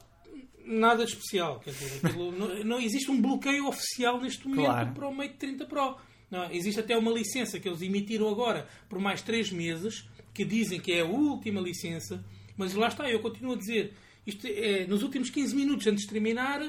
Nada 0.66 1.06
de 1.06 1.12
especial. 1.12 1.60
Quer 1.60 1.72
dizer, 1.72 2.06
aquilo- 2.06 2.32
não, 2.32 2.64
não 2.64 2.80
existe 2.80 3.10
um 3.12 3.22
bloqueio 3.22 3.68
oficial 3.68 4.20
neste 4.22 4.48
momento 4.48 4.66
Claro. 4.66 4.92
para 4.94 5.08
o 5.08 5.16
Mate 5.16 5.36
30 5.36 5.66
Pro. 5.66 5.98
Não, 6.32 6.50
existe 6.52 6.80
até 6.80 6.98
uma 6.98 7.12
licença 7.12 7.60
que 7.60 7.68
eles 7.70 7.82
emitiram 7.82 8.28
agora 8.30 8.68
por 8.90 9.00
mais 9.00 9.22
3 9.22 9.52
meses, 9.52 10.08
que 10.34 10.44
dizem 10.44 10.80
que 10.80 10.92
é 10.92 11.02
a 11.02 11.06
última 11.06 11.62
licença, 11.62 12.24
mas 12.58 12.74
lá 12.74 12.88
está, 12.88 13.10
eu 13.10 13.20
continuo 13.20 13.54
a 13.54 13.58
dizer, 13.58 13.94
isto 14.26 14.48
é, 14.48 14.88
nos 14.88 15.04
últimos 15.04 15.30
15 15.30 15.56
minutos 15.56 15.86
antes 15.86 16.04
de 16.06 16.10
terminar, 16.10 16.60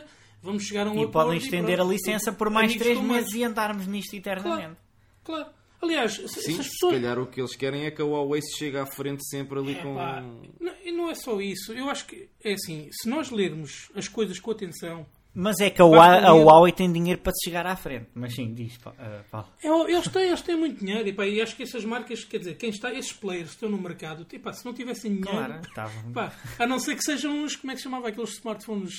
vamos 0.42 0.64
chegar 0.64 0.86
a 0.86 0.90
um 0.90 1.02
E 1.02 1.10
podem 1.10 1.34
e 1.34 1.38
estender 1.38 1.80
a 1.80 1.84
licença 1.84 2.30
por 2.30 2.50
mais 2.50 2.66
Amigos 2.66 2.82
3 2.84 2.98
com 2.98 3.04
meses 3.04 3.22
mais. 3.30 3.34
e 3.34 3.44
andarmos 3.44 3.86
nisto 3.86 4.14
eternamente. 4.14 4.76
Claro. 5.24 5.46
Aliás, 5.84 6.14
se, 6.14 6.28
se 6.28 6.42
Sim, 6.42 6.62
se 6.62 6.70
pessoas... 6.70 6.94
calhar 6.94 7.18
o 7.18 7.26
que 7.26 7.40
eles 7.40 7.54
querem 7.56 7.84
é 7.86 7.90
que 7.90 8.02
a 8.02 8.04
Huawei 8.04 8.40
se 8.42 8.58
chegue 8.58 8.76
à 8.78 8.86
frente 8.86 9.24
sempre 9.28 9.58
ali 9.58 9.74
com. 9.76 9.92
Epá, 9.94 10.20
não, 10.60 10.72
e 10.84 10.90
não 10.92 11.10
é 11.10 11.14
só 11.14 11.40
isso. 11.40 11.72
Eu 11.72 11.88
acho 11.90 12.06
que, 12.06 12.28
é 12.42 12.52
assim, 12.54 12.88
se 12.92 13.08
nós 13.08 13.30
lermos 13.30 13.90
as 13.94 14.08
coisas 14.08 14.38
com 14.40 14.50
atenção, 14.50 15.06
Mas 15.34 15.58
é 15.60 15.68
que 15.68 15.82
a, 15.82 15.86
Basta 15.86 16.22
Hua- 16.22 16.28
a 16.28 16.32
Huawei 16.32 16.72
tem 16.72 16.92
dinheiro 16.92 17.20
para 17.20 17.32
se 17.32 17.44
chegar 17.44 17.66
à 17.66 17.74
frente. 17.76 18.06
Mas 18.14 18.34
sim, 18.34 18.54
diz, 18.54 18.76
Pa- 18.78 18.94
Paulo. 19.30 19.48
É, 19.62 19.68
Eles 19.92 20.08
têm, 20.08 20.28
eles 20.28 20.42
têm 20.42 20.56
muito 20.56 20.78
dinheiro 20.84 21.08
e, 21.08 21.12
pá, 21.12 21.26
e 21.26 21.40
acho 21.42 21.56
que 21.56 21.62
essas 21.64 21.84
marcas, 21.84 22.24
quer 22.24 22.38
dizer, 22.38 22.56
quem 22.56 22.70
está, 22.70 22.92
esses 22.94 23.12
players 23.12 23.48
que 23.50 23.54
estão 23.56 23.68
no 23.68 23.76
mercado, 23.78 24.26
e, 24.32 24.38
pá, 24.38 24.52
se 24.52 24.64
não 24.64 24.72
tivessem 24.72 25.16
dinheiro, 25.16 25.60
Claro, 25.74 25.90
pá, 26.12 26.32
a 26.58 26.66
não 26.66 26.78
ser 26.78 26.94
que 26.96 27.02
sejam 27.02 27.32
uns, 27.44 27.56
como 27.56 27.70
é 27.72 27.74
que 27.74 27.80
se 27.80 27.84
chamava 27.84 28.08
aqueles 28.08 28.30
smartphones 28.34 28.94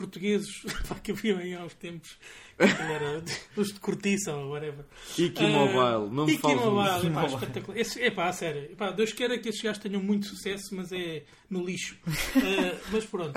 portugueses 0.00 0.48
pá, 0.88 0.94
que 0.96 1.12
haviam 1.12 1.38
aí 1.38 1.54
há 1.54 1.62
uns 1.64 1.74
tempos, 1.74 2.18
que 2.58 2.64
era 2.64 3.22
os 3.56 3.68
de 3.68 3.80
cortiça 3.80 4.34
ou 4.34 4.50
whatever. 4.50 4.84
Iki 5.18 5.44
Ah, 5.44 5.48
Mobile, 5.48 6.14
não 6.14 6.26
me 6.26 6.32
Iki 6.32 6.42
fales 6.42 6.60
Mobile, 6.64 7.06
epá, 7.06 7.26
espetacular. 7.26 7.78
Esse, 7.78 8.02
epá, 8.02 8.28
a 8.28 8.32
sério, 8.32 8.62
epá, 8.72 8.90
Deus 8.90 9.12
queira 9.12 9.38
que 9.38 9.48
esses 9.48 9.60
gajos 9.62 9.82
tenham 9.82 10.02
muito 10.02 10.26
sucesso, 10.26 10.74
mas 10.74 10.90
é 10.92 11.22
no 11.48 11.64
lixo. 11.64 11.96
Ah, 12.36 12.78
mas 12.92 13.04
pronto. 13.04 13.32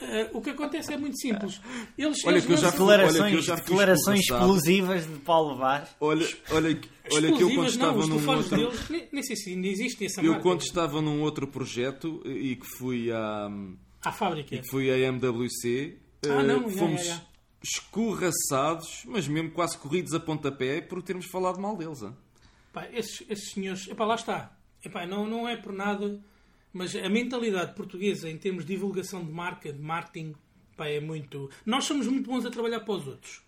Eh, 0.00 0.30
o 0.32 0.40
que 0.40 0.50
acontece 0.50 0.92
é 0.92 0.96
muito 0.96 1.20
simples. 1.20 1.60
Eles, 1.98 2.18
Olha 2.24 2.34
eles 2.34 2.46
que 2.46 2.52
eu 2.52 2.56
já 2.56 2.68
lançam- 2.68 2.86
Olha 2.86 2.98
que 2.98 3.04
Declarações, 3.08 3.34
eu 3.34 3.42
já 3.42 3.54
declarações 3.56 4.20
explosivas 4.20 5.06
de 5.06 5.18
Paulo 5.18 5.56
Vaz. 5.56 5.88
Olha, 5.98 6.28
olha, 6.52 6.72
que- 6.74 6.88
olha 7.12 7.32
que 7.32 7.42
eu 7.42 7.48
quando 7.48 7.56
não, 7.56 7.64
estava 7.66 7.98
os 7.98 8.08
num 8.08 8.28
outro... 8.30 8.56
deles, 8.56 8.88
nem, 8.90 9.08
nem 9.10 9.22
sei 9.24 9.34
se 9.34 9.50
ainda 9.50 9.66
existe 9.66 10.04
essa 10.04 10.20
Eu 10.20 10.30
marca. 10.34 10.42
quando 10.44 10.60
estava 10.60 11.02
num 11.02 11.20
outro 11.22 11.48
projeto 11.48 12.22
e 12.24 12.54
que 12.54 12.66
fui 12.78 13.10
à, 13.10 13.50
À 14.04 14.12
fábrica. 14.12 14.54
e 14.54 14.60
que 14.60 14.68
fui 14.70 14.90
à 14.90 14.96
MWC, 14.98 15.98
Ah, 16.24 16.28
eh, 16.28 16.42
não, 16.42 16.68
já, 16.70 16.78
fomos 16.78 17.04
já, 17.04 17.14
já. 17.16 17.22
escorraçados, 17.62 19.02
mas 19.06 19.26
mesmo 19.28 19.50
quase 19.50 19.76
corridos 19.78 20.14
a 20.14 20.20
pontapé 20.20 20.80
por 20.80 21.02
termos 21.02 21.26
falado 21.26 21.60
mal 21.60 21.76
deles. 21.76 22.02
hein? 22.02 22.14
Pá, 22.72 22.86
esses, 22.92 23.22
esses 23.28 23.50
senhores, 23.52 23.88
epá, 23.88 24.04
lá 24.04 24.14
está. 24.14 24.56
Epá, 24.84 25.06
não, 25.06 25.26
não 25.26 25.48
é 25.48 25.56
por 25.56 25.72
nada, 25.72 26.20
mas 26.72 26.94
a 26.94 27.08
mentalidade 27.08 27.74
portuguesa 27.74 28.28
em 28.30 28.36
termos 28.38 28.64
de 28.64 28.72
divulgação 28.74 29.24
de 29.24 29.30
marca, 29.32 29.72
de 29.72 29.80
marketing, 29.80 30.34
é 30.78 31.00
muito. 31.00 31.50
Nós 31.66 31.84
somos 31.84 32.06
muito 32.06 32.30
bons 32.30 32.46
a 32.46 32.50
trabalhar 32.50 32.80
para 32.80 32.94
os 32.94 33.06
outros. 33.06 33.42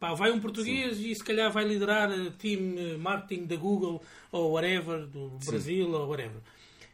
Pá, 0.00 0.14
vai 0.14 0.32
um 0.32 0.40
português 0.40 0.98
e 0.98 1.14
se 1.14 1.22
calhar 1.22 1.52
vai 1.52 1.64
liderar 1.64 2.10
a 2.10 2.30
team 2.32 2.74
eh, 2.78 2.96
marketing 2.96 3.44
da 3.46 3.56
Google 3.56 4.02
ou 4.32 4.52
whatever, 4.52 5.06
do 5.06 5.28
Brasil 5.44 5.88
ou 5.92 6.08
whatever. 6.08 6.40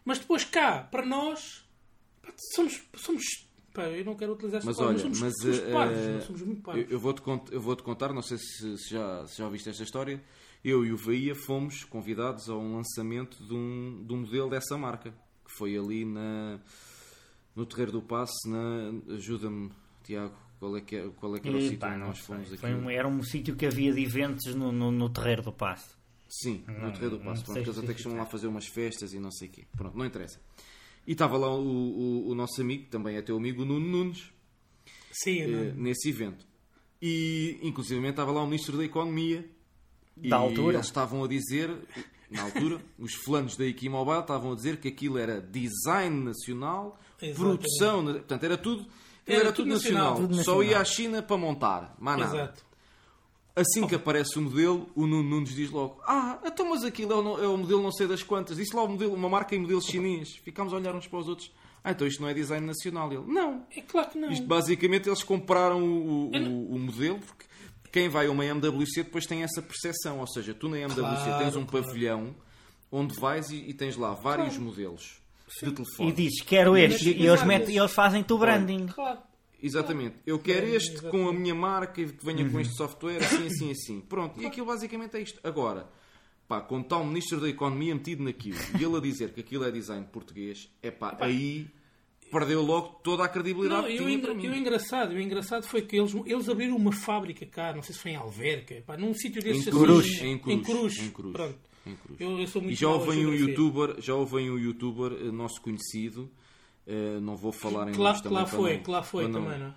Mas 0.04 0.18
depois 0.18 0.44
cá, 0.44 0.82
para 0.90 1.06
nós, 1.06 1.64
somos. 2.36 2.80
somos 2.96 3.24
pá, 3.72 3.82
eu 3.84 4.05
não 4.05 4.16
quero 4.16 4.32
utilizar 4.32 4.59
esta 4.59 4.68
Mas 4.70 4.76
palavra, 4.76 4.94
olha, 5.02 5.14
somos, 5.14 5.20
mas 5.20 5.34
somos 5.40 5.72
parvos, 5.72 5.98
eh, 5.98 6.12
não 6.14 6.20
somos 6.22 6.42
muito 6.42 6.59
eu, 6.59 6.62
parvos. 6.64 6.90
eu 6.90 7.00
vou-te 7.00 7.22
cont- 7.22 7.52
eu 7.52 7.60
vou-te 7.60 7.82
contar, 7.82 8.12
não 8.12 8.22
sei 8.22 8.38
se, 8.38 8.76
se 8.78 8.90
já, 8.90 9.26
se 9.26 9.38
já 9.38 9.44
ouviste 9.44 9.68
esta 9.68 9.82
história. 9.82 10.22
Eu 10.64 10.84
e 10.84 10.92
o 10.92 10.98
Bahia 10.98 11.34
fomos 11.36 11.84
convidados 11.84 12.48
a 12.48 12.55
um 12.56 12.76
lançamento 12.76 13.42
de 13.46 13.55
um, 13.55 14.05
de 14.05 14.12
um 14.12 14.18
modelo 14.22 14.50
dessa 14.50 14.76
marca, 14.76 15.10
que 15.44 15.52
foi 15.56 15.76
ali 15.78 16.05
na, 16.05 16.59
no 17.55 17.64
Terreiro 17.64 17.92
do 17.92 18.02
Passo, 18.02 18.34
na. 18.48 19.14
Ajuda-me, 19.14 19.70
Tiago, 20.02 20.34
qual 20.59 20.76
é 20.76 20.80
que, 20.80 20.96
é, 20.96 21.09
qual 21.10 21.36
é 21.36 21.40
que 21.40 21.46
era 21.48 21.56
o 21.56 21.60
E, 21.60 21.64
sítio 21.64 21.78
pá, 21.78 21.90
onde 21.90 21.98
nós 21.98 22.18
fomos 22.18 22.48
aqui? 22.48 22.56
Foi 22.56 22.74
um- 22.74 22.90
era 22.90 23.06
um 23.06 23.22
sítio 23.22 23.55
que 23.55 23.66
havia 23.66 23.92
de 23.92 24.02
eventos 24.02 24.52
no, 24.56 24.72
no, 24.72 24.90
no 24.90 25.09
terreiro 25.10 25.42
do 25.42 25.52
Passo. 25.52 25.96
Sim, 26.28 26.62
no 26.66 26.90
Terreiro 26.92 27.10
do 27.16 27.18
não 27.24 27.30
Passo. 27.30 27.44
Pronto, 27.44 27.56
eles 27.59 27.68
até 27.68 27.78
especificar. 27.78 27.94
costumam 27.94 28.18
lá 28.18 28.26
fazer 28.26 28.48
umas 28.48 28.66
festas 28.66 29.14
e 29.14 29.18
não 29.20 29.30
sei 29.30 29.48
o 29.48 29.50
quê. 29.52 29.64
Pronto, 29.76 29.96
não 29.96 30.05
interessa. 30.05 30.38
E 31.09 31.12
estava 31.12 31.39
lá 31.39 31.48
o, 31.51 31.62
o, 31.64 32.28
o 32.28 32.35
nosso 32.35 32.60
amigo, 32.60 32.85
também 32.90 33.16
é 33.16 33.22
teu 33.22 33.35
amigo, 33.39 33.62
o 33.62 33.64
Nuno 33.64 33.86
Nunes, 33.89 34.24
Sim, 35.10 35.40
eh, 35.40 35.47
não. 35.47 35.82
nesse 35.82 36.10
evento. 36.10 36.47
E, 37.01 37.59
inclusive, 37.62 38.06
estava 38.06 38.30
lá 38.30 38.43
o 38.43 38.47
Ministro 38.47 38.76
da 38.76 38.85
Economia. 38.85 39.48
Da 40.14 40.28
e 40.28 40.32
altura. 40.35 40.74
eles 40.76 40.86
estavam 40.86 41.24
a 41.24 41.26
dizer, 41.26 41.74
na 42.30 42.43
altura, 42.43 42.78
os 42.98 43.14
fulanos 43.14 43.56
da 43.56 43.64
Equimobile 43.64 44.20
estavam 44.20 44.52
a 44.52 44.55
dizer 44.55 44.76
que 44.76 44.89
aquilo 44.89 45.16
era 45.16 45.40
design 45.40 46.24
nacional, 46.24 47.01
Exatamente. 47.22 47.39
produção, 47.39 48.05
portanto, 48.05 48.44
era 48.44 48.59
tudo, 48.59 48.86
Era 49.26 49.40
era, 49.40 49.52
tudo 49.52 49.64
tudo 49.64 49.68
nacional. 49.74 50.10
nacional. 50.10 50.28
Tudo 50.28 50.35
Só 50.44 50.56
nacional. 50.56 50.62
ia 50.64 50.78
à 50.78 50.85
China 50.85 51.22
para 51.22 51.36
montar, 51.39 51.97
mais 51.98 52.18
nada. 52.18 52.35
Exato. 52.36 52.64
Assim 53.60 53.86
que 53.86 53.94
aparece 53.94 54.39
o 54.39 54.43
modelo, 54.43 54.89
o 54.94 55.06
Nuno 55.06 55.22
Nunes 55.28 55.55
diz 55.55 55.70
logo: 55.70 56.01
Ah, 56.06 56.39
então, 56.44 56.68
mas 56.70 56.85
aquilo 56.85 57.12
é 57.12 57.16
o, 57.16 57.44
é 57.44 57.48
o 57.48 57.56
modelo 57.56 57.82
não 57.82 57.93
sei 57.93 58.06
das 58.06 58.22
quantas. 58.22 58.56
Disse 58.56 58.74
lá 58.74 58.82
o 58.82 58.89
modelo, 58.89 59.14
uma 59.14 59.28
marca 59.28 59.55
em 59.56 59.60
modelo 59.60 59.80
chinês. 59.82 60.36
Ficámos 60.44 60.72
a 60.72 60.76
olhar 60.76 60.94
uns 60.94 61.06
para 61.06 61.18
os 61.18 61.28
outros. 61.28 61.51
Ah, 61.82 61.93
então 61.93 62.06
isto 62.06 62.20
não 62.20 62.28
é 62.28 62.35
design 62.35 62.66
nacional. 62.66 63.12
Ele: 63.12 63.24
Não. 63.26 63.64
É 63.74 63.80
claro 63.80 64.10
que 64.10 64.18
não. 64.18 64.30
Isto 64.30 64.47
basicamente 64.47 65.09
eles 65.09 65.22
compraram 65.22 65.82
o, 65.82 66.30
o, 66.30 66.36
o- 66.36 66.74
o 66.74 66.78
modelo, 66.78 67.18
porque 67.20 67.44
quem 67.93 68.09
vai 68.09 68.26
a 68.26 68.30
uma 68.30 68.44
MWC 68.44 69.05
depois 69.05 69.26
tem 69.26 69.43
essa 69.43 69.60
percepção. 69.62 70.20
Ou 70.20 70.26
seja, 70.26 70.52
tu 70.55 70.68
na 70.68 70.78
MWC 70.78 71.24
Claro, 71.24 71.39
tens 71.44 71.56
um 71.56 71.64
claro. 71.64 71.86
pavilhão 71.86 72.35
onde 72.93 73.14
vais 73.18 73.51
e, 73.51 73.56
e 73.68 73.74
tens 73.74 73.97
lá 73.97 74.14
vários 74.14 74.56
modelos 74.59 75.20
de 75.62 75.68
E 75.68 75.72
telefone. 75.72 76.12
dizes, 76.12 76.43
quero 76.43 76.76
este. 76.76 77.10
E 77.10 77.26
eles, 77.26 77.43
metem, 77.44 77.76
eles 77.76 77.93
fazem-te 77.93 78.32
o 78.32 78.39
branding. 78.39 78.86
Claro. 78.86 79.18
Exatamente. 79.62 80.16
Eu 80.26 80.39
quero 80.39 80.66
este 80.66 80.93
exatamente. 80.93 81.10
com 81.10 81.28
a 81.28 81.32
minha 81.32 81.55
marca 81.55 82.01
e 82.01 82.06
que 82.12 82.24
venha 82.24 82.48
com 82.48 82.60
este 82.60 82.74
software, 82.76 83.18
assim, 83.18 83.47
assim, 83.47 83.70
assim. 83.70 84.01
Pronto. 84.01 84.40
E 84.40 84.47
aquilo 84.47 84.66
basicamente 84.66 85.16
é 85.16 85.20
isto. 85.20 85.40
Agora, 85.43 85.89
pá, 86.47 86.66
está 86.80 86.97
o 86.97 87.05
Ministro 87.06 87.40
da 87.40 87.48
Economia 87.48 87.94
metido 87.94 88.22
naquilo 88.22 88.59
e 88.78 88.85
ele 88.85 88.97
a 88.97 89.01
dizer 89.01 89.32
que 89.32 89.40
aquilo 89.40 89.64
é 89.64 89.70
design 89.70 90.06
português, 90.12 90.70
é 90.82 90.90
pá, 90.90 91.16
aí 91.20 91.66
perdeu 92.30 92.62
logo 92.62 93.01
toda 93.02 93.24
a 93.24 93.28
credibilidade 93.28 93.82
Não, 93.82 93.89
que 93.89 93.97
tinha 93.97 94.18
para 94.18 94.32
e 94.32 94.35
o 94.35 94.51
mim. 94.51 94.59
engraçado, 94.59 95.12
o 95.12 95.20
engraçado 95.20 95.66
foi 95.66 95.82
que 95.82 95.97
eles, 95.97 96.14
eles 96.26 96.48
abriram 96.48 96.76
uma 96.76 96.93
fábrica 96.93 97.44
cá, 97.47 97.72
não 97.72 97.82
sei 97.82 97.94
se 97.94 98.01
foi 98.01 98.10
em 98.12 98.16
Alverca, 98.16 98.82
pá, 98.86 98.97
num 98.97 99.14
sítio 99.14 99.40
Em 99.40 99.44
desses 99.44 99.68
Cruz. 99.68 100.06
assim, 100.06 100.26
Em 100.32 100.39
Cruz. 100.39 100.55
Em 100.59 100.62
Cruz. 100.62 100.98
Em 100.98 101.10
Cruz. 101.10 101.32
Pronto. 101.32 101.59
Em 101.86 101.97
Cruz. 101.97 102.20
Eu, 102.20 102.39
eu 102.39 102.47
sou 102.47 102.60
muito 102.62 102.74
E 102.74 102.76
já 102.78 102.89
houve 102.89 103.10
um 103.10 103.32
youtuber, 103.35 103.97
já 104.01 104.14
houve 104.14 104.36
um 104.36 104.59
youtuber 104.59 105.10
nosso 105.32 105.60
conhecido, 105.62 106.30
eh, 106.89 107.20
não 107.20 107.36
vou 107.36 107.52
falar 107.52 107.89
em 107.89 107.93
Que 107.93 107.98
lá, 107.98 108.09
nomes 108.10 108.23
que 108.23 108.28
lá 108.28 108.47
foi, 108.47 108.74
não- 108.77 108.82
que 108.82 108.90
lá 108.90 109.02
foi 109.05 109.28
não- 109.28 109.44
também, 109.44 109.59
não 109.60 109.66
é? 109.69 109.74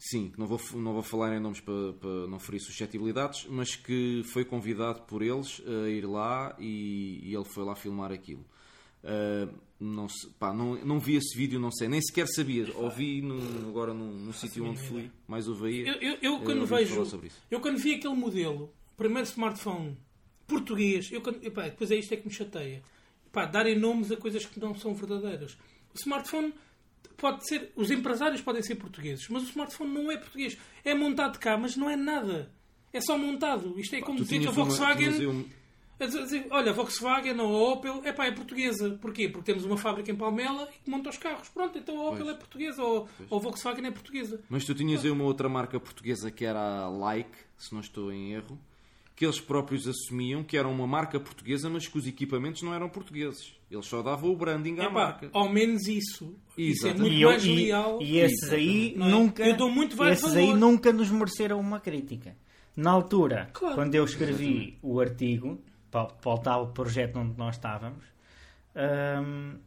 Sim, 0.00 0.32
não 0.38 0.46
vou, 0.46 0.60
não 0.74 0.92
vou 0.92 1.02
falar 1.02 1.34
em 1.36 1.40
nomes 1.40 1.60
para, 1.60 1.92
para 1.94 2.26
não 2.28 2.38
ferir 2.38 2.60
suscetibilidades, 2.60 3.46
mas 3.48 3.74
que 3.74 4.22
foi 4.32 4.44
convidado 4.44 5.02
por 5.02 5.22
eles 5.22 5.60
a 5.66 5.88
ir 5.88 6.04
lá 6.06 6.54
e, 6.58 7.20
e 7.24 7.34
ele 7.34 7.44
foi 7.44 7.64
lá 7.64 7.74
filmar 7.74 8.12
aquilo. 8.12 8.44
Ah, 9.02 9.48
não, 9.80 10.08
se- 10.08 10.28
pá, 10.38 10.52
não, 10.52 10.74
não 10.84 10.98
vi 11.00 11.14
esse 11.16 11.36
vídeo, 11.36 11.58
não 11.60 11.70
sei, 11.72 11.88
nem 11.88 12.00
sequer 12.00 12.26
sabia. 12.28 12.66
Ouvi 12.76 13.22
no- 13.22 13.68
agora 13.68 13.92
num, 13.94 14.12
num 14.12 14.32
sítio 14.32 14.64
onde 14.64 14.78
fui, 14.80 15.10
mais 15.26 15.48
o. 15.48 15.66
Eu, 15.66 15.94
eu, 15.94 16.18
eu 16.22 16.38
quando 16.40 16.60
ouvimos 16.60 16.88
vejo, 17.10 17.30
eu 17.50 17.60
quando 17.60 17.78
vi 17.78 17.94
aquele 17.94 18.14
modelo, 18.14 18.72
primeiro 18.96 19.26
smartphone 19.28 19.96
português, 20.46 21.10
eu 21.12 21.20
quando, 21.20 21.42
epá, 21.44 21.62
depois 21.64 21.90
é 21.90 21.96
isto 21.96 22.12
é 22.12 22.16
que 22.16 22.26
me 22.26 22.32
chateia. 22.32 22.82
Epá, 23.26 23.44
darem 23.46 23.78
nomes 23.78 24.10
a 24.10 24.16
coisas 24.16 24.44
que 24.46 24.58
não 24.58 24.74
são 24.74 24.94
verdadeiras. 24.94 25.56
O 25.94 25.98
smartphone 25.98 26.52
pode 27.16 27.46
ser, 27.48 27.72
os 27.74 27.90
empresários 27.90 28.40
podem 28.40 28.62
ser 28.62 28.76
portugueses, 28.76 29.28
mas 29.28 29.42
o 29.42 29.46
smartphone 29.46 29.92
não 29.92 30.10
é 30.10 30.16
português. 30.16 30.56
É 30.84 30.94
montado 30.94 31.38
cá, 31.38 31.56
mas 31.56 31.76
não 31.76 31.88
é 31.90 31.96
nada. 31.96 32.50
É 32.92 33.00
só 33.00 33.18
montado. 33.18 33.78
Isto 33.78 33.96
é 33.96 34.00
como 34.00 34.18
dizer 34.20 34.40
que 34.40 34.46
a 34.46 34.50
Volkswagen. 34.50 35.26
um- 35.26 35.44
a 36.00 36.06
dizer- 36.06 36.22
dizer, 36.22 36.46
olha, 36.50 36.70
a 36.70 36.74
Volkswagen 36.74 37.40
ou 37.40 37.56
a 37.66 37.72
Opel 37.72 38.02
epá, 38.04 38.26
é 38.26 38.30
portuguesa. 38.30 38.96
Porquê? 39.02 39.28
Porque 39.28 39.44
temos 39.50 39.64
uma 39.64 39.76
fábrica 39.76 40.10
em 40.12 40.16
Palmela 40.16 40.68
e 40.72 40.84
que 40.84 40.88
monta 40.90 41.10
os 41.10 41.18
carros. 41.18 41.48
Pronto, 41.48 41.76
então 41.76 41.98
a 41.98 42.10
Opel 42.10 42.24
Pois. 42.26 42.36
é 42.36 42.38
portuguesa 42.38 42.82
ou, 42.84 43.08
ou 43.28 43.38
a 43.38 43.42
Volkswagen 43.42 43.84
é 43.84 43.90
portuguesa. 43.90 44.40
Mas 44.48 44.64
tu 44.64 44.74
tinhas 44.76 45.04
aí 45.04 45.10
uma 45.10 45.24
outra 45.24 45.48
marca 45.48 45.78
portuguesa 45.80 46.30
que 46.30 46.44
era 46.44 46.84
a 46.84 46.88
Like, 46.88 47.36
se 47.56 47.72
não 47.74 47.80
estou 47.80 48.12
em 48.12 48.32
erro, 48.32 48.56
que 49.16 49.26
eles 49.26 49.40
próprios 49.40 49.88
assumiam 49.88 50.44
que 50.44 50.56
era 50.56 50.68
uma 50.68 50.86
marca 50.86 51.18
portuguesa, 51.18 51.68
mas 51.68 51.88
que 51.88 51.98
os 51.98 52.06
equipamentos 52.06 52.62
não 52.62 52.72
eram 52.72 52.88
portugueses. 52.88 53.52
Eles 53.70 53.84
só 53.86 54.00
davam 54.02 54.30
o 54.30 54.36
branding 54.36 54.78
à 54.80 54.84
Epá, 54.84 54.90
marca. 54.90 55.28
ao 55.32 55.48
menos 55.52 55.86
isso. 55.86 56.34
Isso 56.56 56.86
é 56.86 56.90
Exatamente. 56.90 57.00
muito 57.00 57.14
E, 57.14 57.22
eu- 57.22 57.28
mais 57.28 57.44
e- 57.44 57.54
leal. 57.54 57.98
e 58.02 58.18
esses 58.18 58.52
aí 58.52 58.94
Não 58.96 59.06
é? 59.06 59.10
nunca. 59.10 59.46
Eu 59.46 59.56
dou 59.56 59.70
muito 59.70 60.02
esses 60.04 60.22
valor. 60.22 60.38
aí 60.38 60.54
nunca 60.54 60.92
nos 60.92 61.10
mereceram 61.10 61.60
uma 61.60 61.78
crítica. 61.78 62.34
Na 62.74 62.90
altura, 62.92 63.50
Claro. 63.52 63.74
quando 63.74 63.94
eu 63.94 64.04
escrevi 64.04 64.78
o 64.82 65.00
artigo 65.00 65.60
para, 65.90 66.06
para 66.06 66.30
o 66.32 66.38
tal 66.38 66.68
projeto 66.68 67.18
onde 67.18 67.36
nós 67.36 67.56
estávamos, 67.56 68.04
hum, 68.76 69.58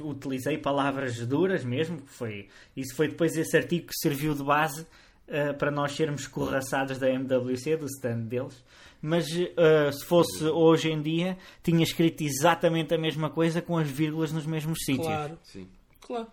utilizei 0.00 0.58
palavras 0.58 1.18
duras 1.26 1.64
mesmo. 1.64 2.02
Foi, 2.06 2.48
isso 2.76 2.94
foi 2.94 3.08
depois 3.08 3.36
esse 3.36 3.56
artigo 3.56 3.86
que 3.88 3.94
serviu 4.00 4.34
de 4.34 4.42
base 4.44 4.82
uh, 4.82 5.54
para 5.58 5.70
nós 5.70 5.92
sermos 5.92 6.22
escorraçados 6.22 6.98
da 6.98 7.08
MWC, 7.10 7.76
do 7.76 7.86
stand 7.86 8.20
deles. 8.26 8.62
Mas 9.00 9.26
uh, 9.30 9.92
se 9.92 10.04
fosse 10.06 10.44
hoje 10.44 10.90
em 10.90 11.00
dia, 11.00 11.38
tinha 11.62 11.82
escrito 11.84 12.22
exatamente 12.22 12.92
a 12.94 12.98
mesma 12.98 13.30
coisa 13.30 13.62
com 13.62 13.78
as 13.78 13.88
vírgulas 13.88 14.32
nos 14.32 14.44
mesmos 14.46 14.78
sítios. 14.84 15.06
Claro, 15.06 15.38
Sim. 15.44 15.68
claro. 16.00 16.26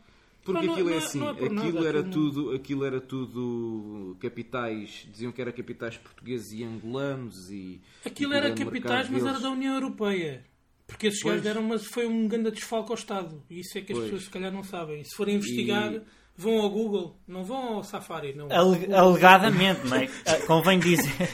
Porque 0.43 0.65
Não, 0.67 0.73
aquilo 0.73 0.89
é 0.89 0.91
não 0.91 0.99
é- 0.99 1.03
assim, 1.03 1.19
não 1.19 1.29
é 1.29 1.33
por 1.33 1.45
aquilo, 1.47 1.73
nada, 1.73 1.87
era 1.87 2.03
tudo, 2.03 2.51
aquilo 2.51 2.85
era 2.85 3.01
tudo 3.01 4.15
capitais, 4.19 5.07
diziam 5.11 5.31
que 5.31 5.41
era 5.41 5.51
capitais 5.51 5.97
portugueses 5.97 6.51
e 6.51 6.63
angolanos 6.63 7.49
e 7.49 7.81
Aquilo 8.05 8.33
e 8.33 8.37
era 8.37 8.53
capitais, 8.53 9.09
mas 9.09 9.21
era 9.21 9.29
deles. 9.31 9.41
da 9.43 9.49
União 9.49 9.73
Europeia. 9.73 10.43
Porque 10.87 11.07
esses 11.07 11.23
gajos 11.23 11.41
deram, 11.41 11.63
mas 11.63 11.85
foi 11.87 12.05
um 12.05 12.27
grande 12.27 12.51
desfalque 12.51 12.91
ao 12.91 12.95
Estado. 12.95 13.41
E 13.49 13.59
isso 13.61 13.75
é 13.77 13.81
que 13.81 13.91
as 13.91 13.97
Pois. 13.97 14.03
pessoas 14.11 14.23
se 14.25 14.29
calhar 14.29 14.51
não 14.51 14.63
sabem. 14.63 15.03
Se 15.03 15.15
forem 15.15 15.35
investigar, 15.37 15.91
E- 15.93 16.01
vão 16.37 16.59
ao 16.61 16.69
Google, 16.69 17.17
não 17.27 17.43
vão 17.43 17.77
ao 17.77 17.83
Safari, 17.83 18.35
não. 18.35 18.47
Ale- 18.51 18.93
alegadamente, 18.93 19.87
não 19.87 19.97
é? 19.97 20.07
Ah, 20.27 20.45
Convém 20.45 20.77
dizer. 20.77 21.27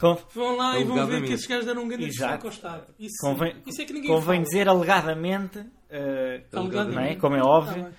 Con- 0.00 0.18
Vão 0.34 0.56
lá 0.56 0.78
e 0.78 0.84
vão 0.84 1.06
ver 1.06 1.22
que 1.24 1.32
esses 1.34 1.46
gajos 1.46 1.66
deram 1.66 1.82
um 1.84 1.88
grande 1.88 2.06
Exato. 2.06 2.32
desfalque 2.32 2.46
ao 2.46 2.52
Estado. 2.52 2.94
Isso, 2.98 3.16
Convém, 3.20 3.54
isso 3.66 3.82
é 3.82 3.84
que 3.84 3.92
ninguém 3.92 4.10
convém 4.10 4.36
fala. 4.40 4.44
dizer 4.44 4.68
alegadamente, 4.68 5.58
ah, 5.90 6.58
Alegadamente. 6.58 6.94
não 6.96 7.02
é? 7.02 7.14
como 7.16 7.36
é 7.36 7.42
óbvio, 7.42 7.84
Tá 7.84 7.90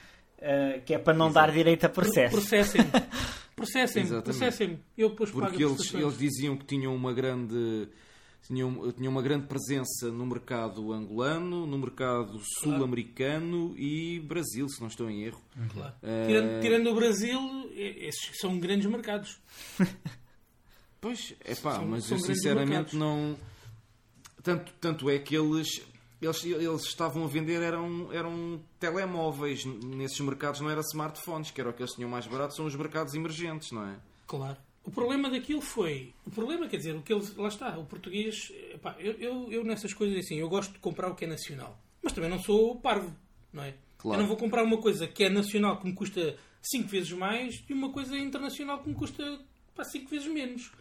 ah, 0.41 0.80
que 0.80 0.94
é 0.94 0.98
para 0.98 1.14
não 1.18 1.32
dar 1.32 1.52
direito 1.52 1.86
a 1.86 1.90
processo. 1.90 2.32
Processem-me. 2.36 2.90
Processem-me. 3.56 4.22
Processem-me. 4.23 4.80
Eu 4.98 5.10
depois 5.11 5.30
pago 5.30 5.45
Porque 5.48 5.64
as 5.64 5.72
eles, 5.72 5.94
eles 5.94 6.18
diziam 6.18 6.57
que 6.57 6.65
tinham 6.65 6.95
uma 6.95 7.14
grande 7.14 7.88
tinham, 8.48 8.91
tinham 8.94 9.11
uma 9.11 9.22
grande 9.22 9.45
presença 9.45 10.10
no 10.11 10.26
mercado 10.26 10.91
angolano, 10.91 11.68
no 11.68 11.78
mercado 11.78 12.40
sul-americano 12.60 13.76
e 13.78 14.19
Brasil, 14.22 14.68
se 14.68 14.82
não 14.82 14.88
estou 14.88 15.07
em 15.11 15.23
erro. 15.26 15.40
Claro. 15.72 15.94
Eh, 16.02 16.26
Tirando, 16.28 16.61
tirando 16.61 16.88
o 16.88 16.95
Brasil, 16.95 17.40
esses 17.76 18.32
são 18.40 18.57
grandes 18.60 18.88
mercados. 18.88 19.40
Pois, 21.02 21.34
é 21.44 21.56
pá, 21.56 21.76
São- 21.76 21.88
mas 21.88 22.03
são 22.06 22.18
eu 22.18 22.23
sinceramente 22.23 22.95
não. 22.95 23.36
Tanto, 24.44 24.72
tanto 24.80 25.10
é 25.10 25.18
que 25.19 25.36
eles. 25.36 25.82
eles, 26.22 26.44
eles 26.45 26.84
estavam 26.84 27.23
a 27.23 27.28
vender 27.28 27.61
eram, 27.61 28.11
eram 28.14 28.61
telemóveis 28.80 29.65
nesses 29.65 30.19
mercados, 30.19 30.61
não 30.61 30.69
era 30.69 30.82
smartphones, 30.82 31.52
que 31.52 31.60
era 31.60 31.69
o 31.69 31.73
que 31.73 31.82
eles 31.82 31.94
tinham 31.94 32.10
mais 32.10 32.28
barato, 32.28 32.56
são 32.56 32.65
os 32.65 32.76
mercados 32.76 33.14
emergentes, 33.15 33.72
não 33.72 33.84
é? 33.88 33.95
Claro. 34.28 34.57
O 34.84 34.90
problema 34.90 35.30
daquilo 35.30 35.61
foi. 35.61 36.14
O 36.26 36.32
problema, 36.32 36.68
quer 36.68 36.78
dizer, 36.78 36.95
o 36.95 37.02
que 37.02 37.14
eles. 37.14 37.36
Lá 37.36 37.48
está, 37.49 37.78
o 37.78 37.86
português. 37.86 38.52
Epá, 38.73 38.95
eu, 38.99 39.14
eu, 39.14 39.52
eu 39.52 39.64
nessas 39.64 39.94
coisas 39.94 40.18
assim, 40.18 40.36
eu 40.40 40.49
gosto 40.49 40.72
de 40.73 40.80
comprar 40.80 41.10
o 41.11 41.15
que 41.15 41.26
é 41.26 41.28
nacional. 41.28 41.80
Mas 42.02 42.14
também 42.14 42.30
não 42.30 42.40
sou 42.40 42.76
parvo, 42.80 43.15
não 43.53 43.64
é? 43.64 43.76
Claro. 43.98 44.18
Eu 44.18 44.22
não 44.22 44.28
vou 44.28 44.38
comprar 44.38 44.64
uma 44.64 44.78
coisa 44.78 45.07
que 45.07 45.23
é 45.23 45.30
nacional 45.30 45.80
que 45.80 45.86
me 45.86 45.94
custa 45.94 46.36
5 46.64 46.88
vezes 46.88 47.11
mais 47.11 47.64
e 47.69 47.73
uma 47.73 47.91
coisa 47.91 48.18
internacional 48.18 48.82
que 48.82 48.90
me 48.90 48.95
custa 48.95 49.40
5 49.84 50.10
vezes 50.10 50.28
menos. 50.32 50.72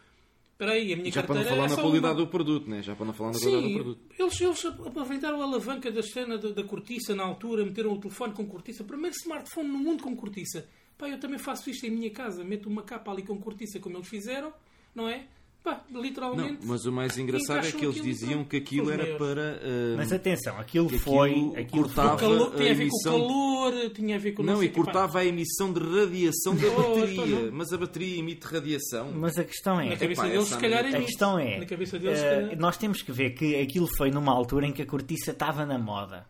Espera 0.60 0.72
aí, 0.72 0.92
a 0.92 0.96
minha 0.96 1.10
Já 1.10 1.22
para 1.22 1.36
carteira 1.36 1.56
não 1.56 1.56
falar 1.56 1.72
é 1.72 1.76
na 1.76 1.82
qualidade 1.82 2.14
uma. 2.18 2.26
do 2.26 2.26
produto, 2.26 2.68
né? 2.68 2.82
Já 2.82 2.94
para 2.94 3.06
não 3.06 3.14
falar 3.14 3.32
na 3.32 3.38
qualidade 3.38 3.66
do 3.66 3.74
produto. 3.74 4.00
eles, 4.18 4.40
eles 4.42 4.64
aproveitaram 4.66 5.40
a 5.40 5.44
alavanca 5.44 5.90
da 5.90 6.02
cena 6.02 6.36
da, 6.36 6.50
da 6.50 6.62
cortiça 6.64 7.14
na 7.14 7.22
altura, 7.22 7.64
meteram 7.64 7.94
o 7.94 7.98
telefone 7.98 8.34
com 8.34 8.46
cortiça. 8.46 8.84
Primeiro 8.84 9.16
smartphone 9.16 9.68
no 9.70 9.78
mundo 9.78 10.02
com 10.02 10.14
cortiça. 10.14 10.68
Pá, 10.98 11.08
eu 11.08 11.18
também 11.18 11.38
faço 11.38 11.70
isto 11.70 11.86
em 11.86 11.90
minha 11.90 12.10
casa. 12.10 12.44
Meto 12.44 12.68
uma 12.68 12.82
capa 12.82 13.10
ali 13.10 13.22
com 13.22 13.40
cortiça, 13.40 13.80
como 13.80 13.96
eles 13.96 14.06
fizeram, 14.06 14.52
não 14.94 15.08
é? 15.08 15.28
Pá, 15.62 15.82
Não, 15.90 16.00
literalmente. 16.00 16.60
mas 16.64 16.86
o 16.86 16.92
mais 16.92 17.18
engraçado 17.18 17.66
é 17.66 17.70
que 17.70 17.84
eles 17.84 17.90
aquilo, 17.98 18.02
diziam 18.04 18.44
que 18.44 18.56
aquilo 18.56 18.90
era 18.90 19.02
maiores. 19.02 19.18
para. 19.18 19.60
ah, 19.62 19.94
Mas 19.98 20.10
atenção, 20.10 20.58
aquilo 20.58 20.88
que 20.88 20.98
foi. 20.98 21.30
aquilo 21.32 21.56
Aquilo 21.58 21.82
cortava- 21.84 22.16
calor, 22.16 22.54
tinha 22.54 22.70
a 22.70 22.74
ver 22.74 22.82
emissão- 22.82 23.12
com 23.20 23.26
o 23.26 23.28
calor, 23.28 23.90
tinha 23.90 24.16
a 24.16 24.18
ver 24.18 24.32
com 24.32 24.42
Não, 24.42 24.56
sei 24.58 24.68
e 24.68 24.70
cortava 24.70 25.18
a 25.18 25.24
emissão 25.26 25.70
de 25.70 25.80
radiação 25.80 26.56
da 26.56 26.62
bateria. 26.70 27.26
não. 27.42 27.52
Mas 27.52 27.72
a 27.74 27.76
bateria 27.76 28.18
emite 28.18 28.46
radiação. 28.46 29.12
Mas 29.14 29.36
a 29.36 29.44
questão 29.44 29.78
é. 29.78 29.90
Na 29.90 29.96
cabeça 29.98 30.22
Epá, 30.22 30.32
deles, 30.32 30.48
se 30.48 30.56
calhar, 30.58 30.84
a 30.84 30.88
é 30.88 30.96
A 30.96 31.00
questão 31.02 31.38
é, 31.38 31.58
Na 31.58 31.66
cabeça 31.66 31.98
deles, 31.98 32.20
calhar. 32.22 32.58
nós 32.58 32.76
temos 32.78 33.02
que 33.02 33.12
ver 33.12 33.30
que 33.32 33.54
aquilo 33.60 33.86
foi 33.98 34.10
numa 34.10 34.32
altura 34.32 34.66
em 34.66 34.72
que 34.72 34.80
a 34.80 34.86
cortiça 34.86 35.32
estava 35.32 35.66
na 35.66 35.78
moda. 35.78 36.26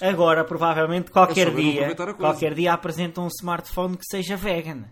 Agora, 0.00 0.44
provavelmente, 0.44 1.10
qualquer 1.10 1.52
dia, 1.54 1.94
qualquer 2.16 2.54
dia 2.54 2.72
apresentam 2.72 3.24
um 3.24 3.28
smartphone 3.28 3.96
que 3.96 4.04
seja 4.10 4.36
vegan. 4.36 4.84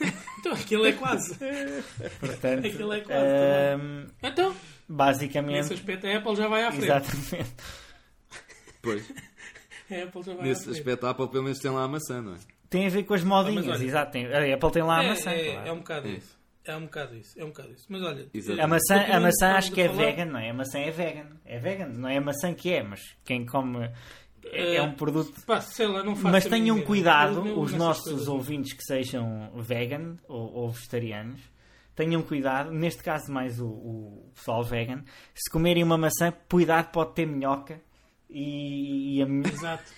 Então, 0.38 0.52
aquilo 0.52 0.86
é 0.86 0.92
quase. 0.92 1.36
Portanto, 2.20 2.66
Aquilo 2.66 2.92
é 2.92 3.00
quase 3.00 3.24
ehm, 3.26 4.06
Então, 4.22 4.50
nesse 4.50 4.60
basicamente, 4.88 5.72
aspecto, 5.72 6.06
a 6.06 6.16
Apple 6.16 6.36
já 6.36 6.46
vai 6.48 6.62
à 6.64 6.70
frente. 6.70 6.84
exatamente. 6.84 7.54
Pois. 8.82 9.12
A 9.90 10.02
Apple 10.02 10.22
já 10.22 10.34
vai 10.34 10.40
à 10.44 10.48
Nesse 10.48 10.64
frente. 10.64 10.78
aspecto, 10.78 11.06
a 11.06 11.10
Apple 11.10 11.28
pelo 11.30 11.44
menos 11.44 11.58
tem 11.60 11.70
lá 11.70 11.84
a 11.84 11.88
maçã, 11.88 12.20
não 12.20 12.34
é? 12.34 12.38
Tem 12.68 12.86
a 12.86 12.90
ver 12.90 13.04
com 13.04 13.14
as 13.14 13.22
modinhas, 13.22 13.68
Ah, 13.68 13.72
olha- 13.72 13.84
exato. 13.84 14.10
tem- 14.12 14.26
A 14.26 14.54
Apple 14.54 14.70
tem 14.72 14.82
lá 14.82 14.98
a 14.98 15.04
É, 15.04 15.08
maçã. 15.08 15.30
é, 15.30 15.52
claro. 15.52 15.68
é 15.68 15.72
um 15.72 15.78
bocado 15.78 16.08
É. 16.08 16.10
isso. 16.12 16.36
É 16.64 16.76
um 16.76 16.80
bocado 16.82 17.16
isso. 17.16 17.40
É 17.40 17.44
um 17.44 17.48
bocado 17.48 17.72
isso. 17.72 17.86
Mas 17.88 18.02
olha. 18.02 18.28
A 18.60 18.66
maçã, 18.66 18.96
a 19.00 19.20
maçã 19.20 19.46
a 19.48 19.56
acho 19.58 19.70
que 19.72 19.80
é 19.80 19.88
falar- 19.88 19.98
vegan, 20.04 20.24
não 20.24 20.40
é? 20.40 20.50
A 20.50 20.54
maçã 20.54 20.78
é 20.80 20.90
vegan. 20.90 21.26
É 21.44 21.58
vegan, 21.60 21.86
não 21.86 22.08
é 22.08 22.16
a 22.16 22.20
maçã 22.20 22.52
que 22.52 22.72
é, 22.72 22.82
mas 22.82 23.00
quem 23.24 23.46
come 23.46 23.88
é, 24.52 24.76
é 24.76 24.82
um 24.82 24.92
produto. 24.92 25.32
Pá, 25.46 25.60
sei 25.60 25.86
lá, 25.86 26.02
não 26.02 26.14
faço 26.14 26.32
Mas 26.32 26.46
tenham 26.46 26.80
cuidado, 26.82 27.36
Eu 27.38 27.44
mesmo 27.44 27.60
os 27.62 27.72
nossos 27.72 28.28
ouvintes 28.28 28.72
que 28.72 28.82
sejam 28.82 29.50
vegan 29.56 30.16
ou, 30.28 30.52
ou 30.52 30.70
vegetarianos, 30.70 31.40
tenham 31.94 32.22
cuidado, 32.22 32.70
neste 32.70 33.02
caso 33.02 33.32
mais 33.32 33.60
o, 33.60 33.66
o 33.66 34.30
pessoal 34.34 34.62
vegan, 34.62 35.02
se 35.34 35.50
comerem 35.50 35.82
uma 35.82 35.96
maçã, 35.96 36.32
cuidado, 36.50 36.90
pode 36.92 37.14
ter 37.14 37.26
minhoca 37.26 37.80
e, 38.28 39.18
e 39.18 39.22
a, 39.22 39.26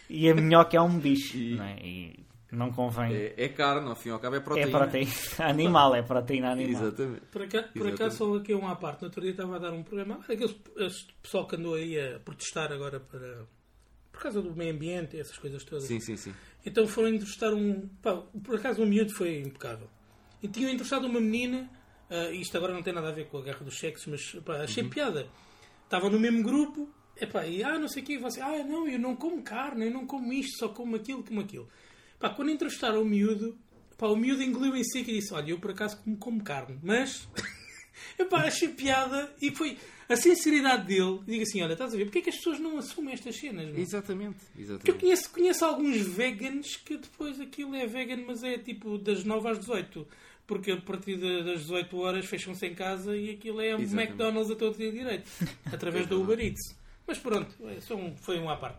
e 0.09 0.31
a 0.31 0.35
minhoca 0.35 0.77
é 0.77 0.81
um 0.81 0.99
bicho, 0.99 1.37
E- 1.37 1.55
não 1.57 1.65
é? 1.65 1.77
E 1.83 2.27
não 2.51 2.71
convém. 2.73 3.13
É, 3.15 3.35
é 3.45 3.49
carne, 3.49 3.87
ao 3.89 3.95
fim 3.95 4.09
e 4.09 4.13
ao 4.13 4.19
cabo 4.19 4.37
é 4.37 4.39
É 4.39 4.41
proteína. 4.43 4.71
proteína 4.79 5.11
animal, 5.41 5.95
é 5.95 6.03
proteína 6.03 6.53
animal. 6.53 6.83
Exatamente. 6.83 7.21
Por 7.31 7.43
acaso, 7.43 7.69
por 7.75 7.87
acaso 7.89 8.17
só 8.17 8.35
aqui 8.37 8.55
uma 8.55 8.73
à 8.73 8.77
parte. 8.77 9.03
No 9.03 9.09
outro 9.09 9.21
dia 9.21 9.33
estava 9.33 9.57
a 9.57 9.59
dar 9.59 9.73
um 9.73 9.83
programa. 9.83 10.21
Aquele 10.27 10.57
esse 10.79 11.07
pessoal 11.23 11.47
que 11.47 11.57
andou 11.57 11.75
aí 11.75 11.99
a 12.01 12.19
protestar 12.21 12.73
agora 12.73 13.01
para, 13.01 13.45
por 14.19 14.25
causa 14.25 14.43
do 14.43 14.53
meio 14.55 14.75
ambiente 14.75 15.17
essas 15.19 15.39
coisas 15.39 15.63
todas. 15.63 15.85
Sim, 15.85 16.01
sim, 16.01 16.17
sim. 16.17 16.35
Então 16.67 16.89
foram 16.89 17.09
entrevistar 17.11 17.55
um. 17.55 17.87
Pá, 18.03 18.17
por 18.43 18.57
acaso 18.57 18.83
o 18.83 18.87
miúdo 18.87 19.15
foi 19.15 19.39
impecável. 19.41 19.89
E 20.43 20.49
tinham 20.49 20.69
entrevistado 20.71 21.07
uma 21.07 21.21
menina. 21.21 21.71
ah, 22.11 22.31
isto 22.33 22.57
agora 22.57 22.73
não 22.75 22.83
tem 22.83 22.93
nada 22.93 23.09
a 23.09 23.13
ver 23.13 23.27
com 23.29 23.39
a 23.39 23.43
guerra 23.43 23.61
dos 23.65 23.79
sexos, 23.79 24.07
mas 24.09 24.43
pá, 24.45 24.63
achei 24.63 24.83
Uhum. 24.83 24.91
piada. 24.91 25.29
Estava 25.85 26.11
no 26.11 26.19
mesmo 26.19 26.43
grupo. 26.43 26.93
Epá, 27.21 27.47
e 27.47 27.63
ah, 27.63 27.79
não 27.79 27.87
sei 27.89 28.03
o 28.03 28.07
quê. 28.07 28.13
e 28.15 28.19
Você, 28.19 28.41
ah, 28.41 28.65
não, 28.65 28.89
eu 28.89 28.99
não 28.99 29.15
como 29.15 29.41
carne, 29.43 29.87
eu 29.87 29.91
não 29.93 30.05
como 30.05 30.33
isto, 30.33 30.59
só 30.59 30.69
como 30.69 30.97
aquilo, 30.97 31.23
como 31.23 31.41
aquilo. 31.41 31.69
Pá, 32.19 32.31
quando 32.31 32.51
entrevistaram 32.51 33.01
o 33.03 33.05
miúdo, 33.05 33.57
pá, 33.97 34.09
o 34.09 34.17
miúdo 34.17 34.43
engoliu 34.43 34.75
em 34.77 34.83
si 34.83 34.99
e 34.99 35.05
disse: 35.05 35.33
Olha, 35.33 35.51
eu 35.53 35.59
por 35.61 35.71
acaso 35.71 35.97
como, 36.03 36.17
como 36.17 36.43
carne, 36.43 36.77
mas. 36.83 37.29
Epá, 38.19 38.39
achei 38.43 38.69
piada 38.69 39.33
e 39.41 39.51
foi 39.55 39.77
a 40.09 40.17
sinceridade 40.17 40.87
dele. 40.87 41.21
Digo 41.27 41.43
assim: 41.43 41.63
Olha, 41.63 41.73
estás 41.73 41.93
a 41.93 41.97
ver, 41.97 42.05
porque 42.05 42.19
é 42.19 42.23
que 42.23 42.31
as 42.31 42.37
pessoas 42.37 42.59
não 42.59 42.79
assumem 42.79 43.15
estas 43.15 43.37
cenas? 43.37 43.67
meu? 43.71 43.79
Exatamente. 43.79 44.37
Porque 44.39 44.61
eu 44.61 44.65
Exatamente. 44.65 45.01
conheço, 45.01 45.31
conheço 45.31 45.65
alguns 45.65 45.97
vegans 45.99 46.77
que 46.77 46.97
depois 46.97 47.41
aquilo 47.41 47.75
é 47.75 47.87
vegan, 47.87 48.25
mas 48.27 48.43
é 48.43 48.59
tipo 48.59 48.99
das 48.99 49.25
9 49.25 49.49
às 49.49 49.59
18. 49.59 50.07
Porque 50.47 50.71
a 50.71 50.77
partir 50.81 51.17
das 51.19 51.61
18 51.63 51.99
horas 51.99 52.25
fecham-se 52.25 52.67
em 52.67 52.75
casa 52.75 53.15
e 53.15 53.31
aquilo 53.31 53.61
é 53.61 53.77
um 53.77 53.81
Exatamente. 53.81 54.13
McDonald's 54.13 54.51
a 54.51 54.57
todo 54.57 54.77
dia 54.79 54.91
direito. 54.91 55.31
Através 55.71 56.07
É 56.07 56.09
da 56.09 56.17
Uber 56.17 56.41
Eats. 56.41 56.75
Mas 57.07 57.19
pronto, 57.19 57.55
é 57.67 57.95
um- 57.95 58.17
foi 58.17 58.39
um 58.39 58.49
à 58.49 58.57
parte. 58.57 58.79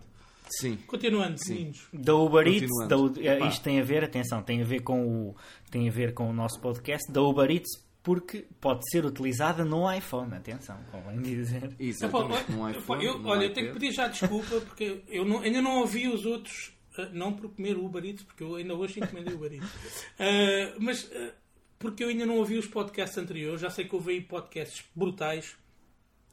Sim. 0.51 0.77
Continuando, 0.87 1.37
meninos. 1.47 1.87
Da 1.93 2.15
Uber 2.15 2.47
Eats, 2.47 2.69
da 2.87 2.95
Epá. 3.35 3.47
isto 3.49 3.61
tem 3.63 3.79
a 3.79 3.83
ver, 3.83 4.03
atenção, 4.03 4.41
tem 4.41 4.63
a 4.63 4.65
ver 4.65 4.79
com 4.81 5.05
o 5.29 5.35
tem 5.69 5.87
a 5.87 5.91
ver 5.91 6.11
com 6.15 6.27
o 6.27 6.33
nosso 6.33 6.59
podcast 6.59 7.11
da 7.11 7.21
Uber 7.21 7.51
Eats 7.51 7.69
porque 8.01 8.47
pode 8.61 8.89
ser 8.89 9.05
utilizada 9.05 9.63
no 9.65 9.91
iPhone, 9.91 10.33
atenção, 10.33 10.77
convém 10.91 11.21
dizer. 11.21 11.75
Exatamente. 11.79 12.51
Olha, 12.57 12.77
iPhone, 12.77 13.05
eu, 13.05 13.25
olha, 13.25 13.43
eu 13.45 13.53
tenho 13.53 13.67
que 13.67 13.73
pedir 13.73 13.91
já 13.91 14.07
desculpa 14.07 14.61
porque 14.61 15.01
eu 15.07 15.25
não- 15.25 15.41
ainda 15.41 15.61
não 15.61 15.79
ouvi 15.79 16.07
os 16.07 16.25
outros, 16.25 16.71
ah, 16.97 17.09
não 17.13 17.33
por 17.33 17.49
comer 17.53 17.75
o 17.77 17.85
Uber 17.85 18.03
Eats, 18.05 18.23
porque 18.23 18.43
eu 18.43 18.55
ainda 18.55 18.73
hoje 18.73 18.99
encomendei 18.99 19.33
o 19.33 19.37
Uber 19.37 19.53
Eats, 19.53 20.05
Ah, 20.19 20.75
mas 20.79 21.09
ah, 21.13 21.33
porque 21.77 22.03
eu 22.03 22.09
ainda 22.09 22.25
não 22.25 22.37
ouvi 22.37 22.57
os 22.57 22.67
podcasts 22.67 23.17
anteriores, 23.17 23.61
já 23.61 23.69
sei 23.69 23.85
que 23.85 23.93
houve 23.95 24.11
aí 24.13 24.21
podcasts 24.21 24.83
brutais, 24.95 25.55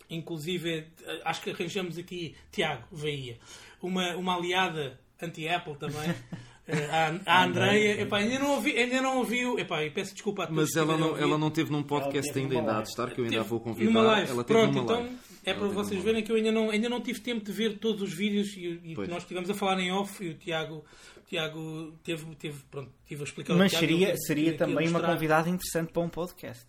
inclusive 0.08 0.86
acho 1.24 1.42
que 1.42 1.50
arranjamos 1.50 1.98
aqui, 1.98 2.36
Tiago 2.52 2.84
Veia, 2.92 3.38
uma, 3.82 4.14
uma 4.16 4.36
aliada 4.36 4.98
anti-Apple 5.20 5.76
também. 5.76 6.14
a, 6.68 7.20
a 7.26 7.44
Andreia, 7.44 8.00
epá, 8.02 8.18
ainda 8.18 8.38
não 8.38 8.52
ouvi, 8.56 8.76
ainda 8.76 9.00
não 9.00 9.18
ouviu, 9.18 9.58
epá, 9.58 9.84
e 9.84 9.90
peço 9.90 10.12
desculpa 10.14 10.44
a 10.44 10.46
todos 10.46 10.62
Mas 10.62 10.76
ela 10.76 10.96
não, 10.96 11.16
ela 11.16 11.38
não 11.38 11.50
teve 11.50 11.70
num 11.70 11.82
podcast 11.82 12.36
ainda 12.38 12.60
live. 12.60 12.82
de 12.82 12.88
estar, 12.88 13.10
que 13.10 13.20
eu 13.20 13.24
ainda 13.24 13.40
a 13.40 13.44
vou 13.44 13.60
convidar. 13.60 13.90
Numa 13.90 14.02
live. 14.02 14.30
Ela 14.30 14.44
teve 14.44 14.58
Pronto, 14.60 14.74
numa 14.74 14.84
então 14.84 15.00
live. 15.02 15.16
é 15.44 15.54
para 15.54 15.68
vocês 15.68 16.02
verem 16.02 16.22
que 16.24 16.32
eu 16.32 16.36
ainda 16.36 16.50
não, 16.52 16.70
ainda 16.70 16.88
não 16.88 17.00
tive 17.00 17.20
tempo 17.20 17.44
de 17.44 17.52
ver 17.52 17.78
todos 17.78 18.02
os 18.02 18.12
vídeos 18.12 18.54
e, 18.56 18.80
e 18.84 18.94
nós 19.08 19.22
estivemos 19.22 19.48
a 19.48 19.54
falar 19.54 19.78
em 19.80 19.92
off 19.92 20.24
e 20.24 20.30
o 20.30 20.34
Tiago, 20.34 20.84
Tiago 21.28 21.92
teve, 22.04 22.24
teve, 22.36 22.58
pronto, 22.70 22.90
tive 23.06 23.22
a 23.22 23.24
explicar 23.24 23.54
Mas 23.54 23.70
Tiago, 23.72 23.86
seria, 23.86 24.08
ele- 24.08 24.18
seria 24.18 24.56
também 24.56 24.88
uma 24.88 25.00
convidada 25.00 25.48
interessante 25.48 25.92
para 25.92 26.02
um 26.02 26.08
podcast. 26.08 26.64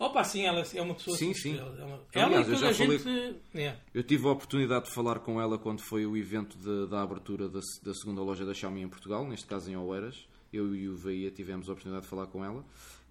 Opa, 0.00 0.24
sim, 0.24 0.46
ela 0.46 0.64
é 0.74 0.80
uma 0.82 0.94
pessoa 0.94 1.14
Sim, 1.16 1.34
sim. 1.34 1.58
Ela, 1.58 1.76
ela, 1.78 2.26
Aliás, 2.26 2.46
ela 2.48 2.56
eu 2.56 2.58
já 2.58 2.74
falei- 2.74 2.98
gente. 2.98 3.36
é. 3.54 3.76
Eu 3.92 4.02
tive 4.02 4.26
a 4.26 4.30
oportunidade 4.30 4.86
de 4.86 4.94
falar 4.94 5.18
com 5.20 5.38
ela 5.40 5.58
quando 5.58 5.80
foi 5.82 6.06
o 6.06 6.16
evento 6.16 6.56
de- 6.56 6.88
da 6.90 7.02
abertura 7.02 7.48
da, 7.50 7.60
da 7.82 7.92
segunda 7.94 8.22
loja 8.22 8.46
da 8.46 8.54
Xiaomi 8.54 8.80
em 8.80 8.88
Portugal, 8.88 9.28
neste 9.28 9.46
caso 9.46 9.70
em 9.70 9.76
Oeiras. 9.76 10.26
Eu 10.52 10.74
e 10.74 10.88
o 10.88 10.96
Veia 10.96 11.30
tivemos 11.30 11.68
a 11.68 11.72
oportunidade 11.72 12.04
de 12.04 12.10
falar 12.10 12.26
com 12.28 12.42
ela. 12.44 12.64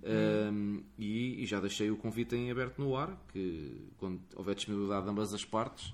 Um, 0.03 0.81
e, 0.97 1.43
e 1.43 1.45
já 1.45 1.59
deixei 1.59 1.91
o 1.91 1.95
convite 1.97 2.35
em 2.35 2.49
aberto 2.49 2.79
no 2.79 2.95
ar, 2.95 3.15
que 3.31 3.71
quando 3.97 4.19
houver 4.35 4.55
disponibilidade 4.55 5.03
de 5.05 5.09
ambas 5.11 5.33
as 5.33 5.45
partes, 5.45 5.93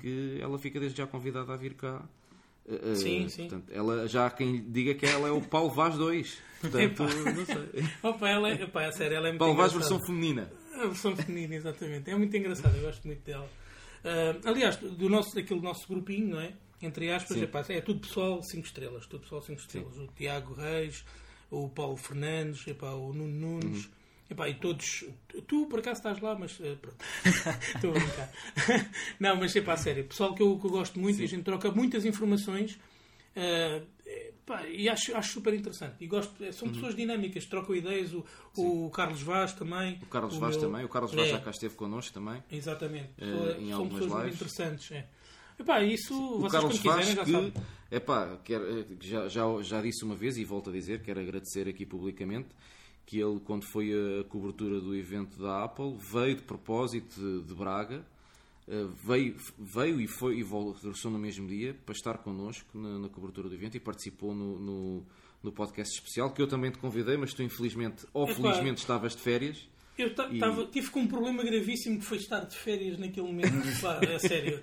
que 0.00 0.38
ela 0.42 0.58
fica 0.58 0.80
desde 0.80 0.98
já 0.98 1.06
convidada 1.06 1.52
a 1.52 1.56
vir 1.56 1.74
cá. 1.74 2.02
Uh, 2.66 2.92
uh, 2.92 2.96
Sim, 2.96 3.28
sim. 3.28 3.48
Portanto, 3.48 3.72
ela, 3.72 4.08
já 4.08 4.26
há 4.26 4.30
quem 4.30 4.70
diga 4.70 4.94
que 4.94 5.04
ela 5.04 5.28
é 5.28 5.30
o 5.30 5.40
Paulo 5.40 5.70
Vaz 5.70 5.96
2. 5.96 6.38
Portanto, 6.60 6.82
Epá. 6.82 7.04
não 7.04 7.44
sei. 7.44 7.88
Opa, 8.02 8.28
ela 8.28 8.50
é, 8.50 8.64
opa, 8.64 8.86
a 8.86 8.92
sério, 8.92 9.16
ela 9.16 9.28
é 9.28 9.30
muito 9.32 9.40
Paulo 9.40 9.54
Vaz 9.54 9.72
versão 9.72 10.00
feminina. 10.00 10.50
A 10.74 10.86
versão 10.86 11.14
feminina, 11.14 11.54
exatamente. 11.54 12.10
É 12.10 12.16
muito 12.16 12.34
engraçada, 12.36 12.76
eu 12.76 12.82
gosto 12.82 13.06
muito 13.06 13.22
dela. 13.24 13.48
Ah, 14.04 14.36
aliás, 14.44 14.76
do 14.76 15.08
nosso, 15.08 15.34
daquele 15.34 15.60
nosso 15.60 15.88
grupinho, 15.88 16.28
não 16.28 16.40
é? 16.40 16.52
Entre 16.82 17.10
aspas, 17.10 17.38
Sim. 17.38 17.44
epá, 17.44 17.64
é 17.68 17.80
tudo 17.80 18.00
pessoal 18.00 18.42
5 18.42 18.66
estrelas. 18.66 19.06
Tudo 19.06 19.22
pessoal 19.22 19.40
5 19.40 19.60
estrelas. 19.60 19.96
O 19.96 20.06
Tiago 20.08 20.54
Reis, 20.54 21.04
o 21.50 21.68
Paulo 21.68 21.96
Fernandes, 21.96 22.66
epá, 22.66 22.90
o 22.90 23.12
Nuno 23.12 23.28
Nunes. 23.58 23.86
Uhum. 23.86 23.90
Epá, 24.30 24.48
e 24.48 24.54
todos. 24.54 25.04
Tu 25.46 25.66
por 25.66 25.80
acaso 25.80 25.98
estás 26.00 26.20
lá, 26.20 26.34
mas 26.38 26.58
eh, 26.60 26.76
pronto. 26.80 26.96
Estou 27.74 27.90
a 27.90 27.94
brincar. 27.94 28.32
Não, 29.20 29.36
mas 29.36 29.54
epá, 29.54 29.74
a 29.74 29.76
sério, 29.76 30.04
pessoal 30.04 30.34
que 30.34 30.42
eu, 30.42 30.58
que 30.58 30.66
eu 30.66 30.70
gosto 30.70 30.98
muito 30.98 31.20
e 31.20 31.24
a 31.24 31.28
gente 31.28 31.42
troca 31.44 31.70
muitas 31.70 32.04
informações. 32.06 32.78
ah, 33.36 33.82
epá, 34.06 34.66
e 34.66 34.88
acho, 34.88 35.14
acho 35.16 35.32
super 35.34 35.52
interessante. 35.52 35.96
E 36.00 36.06
gosto, 36.06 36.42
Uhum. 36.42 36.52
são 36.52 36.68
pessoas 36.70 36.94
dinâmicas, 36.96 37.44
trocam 37.44 37.74
ideias. 37.76 38.12
O, 38.14 38.24
o 38.56 38.90
Carlos 38.90 39.20
Vaz 39.22 39.52
também. 39.52 39.98
O 40.02 40.06
Carlos 40.06 40.36
Vaz 40.38 40.56
meu- 40.56 40.66
também. 40.70 40.84
O 40.84 40.88
Carlos 40.88 41.12
Vaz 41.12 41.28
É. 41.28 41.32
já 41.32 41.40
cá 41.40 41.50
esteve 41.50 41.74
connosco 41.74 42.14
também. 42.14 42.42
Exatamente. 42.50 43.10
Eh, 43.18 43.26
Pessoa- 43.26 43.56
em 43.58 43.70
são 43.70 43.88
pessoas 43.88 44.10
muito 44.10 44.22
lives. 44.22 44.34
interessantes. 44.34 44.92
É. 44.92 45.06
Epá, 45.58 45.82
isso 45.82 46.14
O 46.14 46.38
vocês 46.40 46.52
Carlos 46.52 46.78
quando 46.80 46.94
Vaz 46.94 47.08
quiserem 47.08 47.16
já 47.16 47.24
que, 47.24 47.30
sabem. 47.32 47.52
epá, 47.90 48.38
quero, 48.42 48.80
eh, 48.80 48.84
já, 49.00 49.28
já, 49.28 49.44
já 49.62 49.80
disse 49.82 50.02
uma 50.04 50.16
vez 50.16 50.36
e 50.38 50.44
volto 50.44 50.70
a 50.70 50.72
dizer, 50.72 51.02
quero 51.02 51.20
agradecer 51.20 51.68
aqui 51.68 51.84
publicamente 51.86 52.48
que 53.06 53.20
ele, 53.20 53.40
quando 53.40 53.64
foi 53.64 53.92
a 54.20 54.24
cobertura 54.24 54.80
do 54.80 54.94
evento 54.94 55.38
da 55.40 55.64
Apple, 55.64 55.96
veio 55.98 56.36
de 56.36 56.42
propósito 56.42 57.42
de, 57.42 57.54
Braga 57.54 58.04
uh, 58.68 58.88
veio, 59.04 59.36
veio 59.58 60.00
e 60.00 60.06
foi 60.06 60.38
e 60.38 60.42
regressou 60.42 61.10
no 61.10 61.18
mesmo 61.18 61.46
dia 61.46 61.74
para 61.84 61.94
estar 61.94 62.18
connosco 62.18 62.76
na, 62.76 62.98
na 62.98 63.08
cobertura 63.08 63.48
do 63.48 63.54
evento 63.54 63.76
e 63.76 63.80
participou 63.80 64.34
no, 64.34 64.58
no, 64.58 65.06
no, 65.42 65.52
podcast 65.52 65.94
especial 65.94 66.32
que 66.32 66.40
eu 66.40 66.46
também 66.46 66.70
te 66.70 66.78
convidei, 66.78 67.16
mas 67.16 67.34
tu 67.34 67.42
infelizmente 67.42 68.06
ou 68.12 68.26
felizmente 68.26 68.80
estavas 68.80 69.14
de 69.14 69.22
férias. 69.22 69.68
Eu 69.96 70.08
e... 70.08 70.38
tava, 70.38 70.66
tive 70.66 70.90
com 70.90 71.00
um 71.00 71.06
problema 71.06 71.44
gravíssimo 71.44 72.00
que 72.00 72.04
foi 72.04 72.18
estar 72.18 72.40
de 72.40 72.56
férias 72.56 72.98
naquele 72.98 73.26
momento. 73.26 73.52
pá, 73.80 74.00
é 74.02 74.18
sério. 74.18 74.60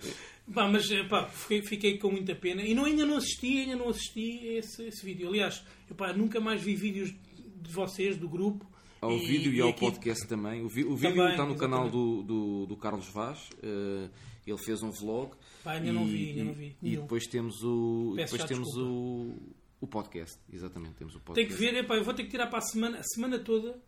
Pá, 0.53 0.68
mas 0.68 0.89
pá, 1.07 1.27
fiquei, 1.27 1.61
fiquei, 1.61 1.97
com 1.97 2.11
muita 2.11 2.35
pena. 2.35 2.61
E 2.61 2.73
não, 2.73 2.84
ainda 2.84 3.05
não 3.05 3.15
assisti, 3.15 3.59
ainda 3.59 3.77
não 3.77 3.88
assisti 3.88 4.45
esse, 4.47 4.84
esse 4.88 5.05
vídeo. 5.05 5.30
Aliás, 5.30 5.63
eu, 5.89 5.95
pá, 5.95 6.11
nunca 6.11 6.41
mais 6.41 6.61
vi 6.61 6.76
vídeos 6.76 7.13
de 7.61 7.71
vocês, 7.71 8.17
do 8.17 8.27
grupo. 8.27 8.65
Ao 9.01 9.11
e, 9.11 9.25
vídeo 9.25 9.51
e, 9.51 9.57
e 9.57 9.61
ao 9.61 9.69
aqui... 9.69 9.79
podcast 9.79 10.27
também. 10.27 10.63
O, 10.63 10.69
vi, 10.69 10.83
o 10.83 10.95
vídeo 10.95 11.15
também, 11.15 11.31
está 11.31 11.45
no 11.45 11.53
exatamente. 11.53 11.59
canal 11.59 11.89
do, 11.89 12.21
do, 12.23 12.65
do, 12.67 12.77
Carlos 12.77 13.07
Vaz. 13.09 13.49
Uh, 13.63 14.09
ele 14.45 14.57
fez 14.57 14.83
um 14.83 14.91
vlog. 14.91 15.33
Pá, 15.63 15.73
ainda 15.73 15.88
e, 15.88 15.91
não 15.91 16.05
vi, 16.05 16.29
ainda 16.29 16.43
não 16.43 16.53
vi. 16.53 16.75
E 16.81 16.97
depois 16.97 17.25
temos 17.25 17.63
o. 17.63 18.13
depois 18.15 18.43
temos 18.43 18.75
o, 18.77 19.35
o 19.79 19.88
podcast. 19.88 20.38
Exatamente, 20.51 20.95
temos 20.95 21.15
o 21.15 21.19
podcast. 21.19 21.35
Tem 21.35 21.47
que 21.47 21.73
ver, 21.73 21.77
epá, 21.79 21.95
eu 21.95 22.03
vou 22.03 22.13
ter 22.13 22.23
que 22.23 22.29
tirar 22.29 22.47
para 22.47 22.59
a 22.59 22.61
semana, 22.61 22.99
a 22.99 23.03
semana 23.03 23.39
toda. 23.39 23.79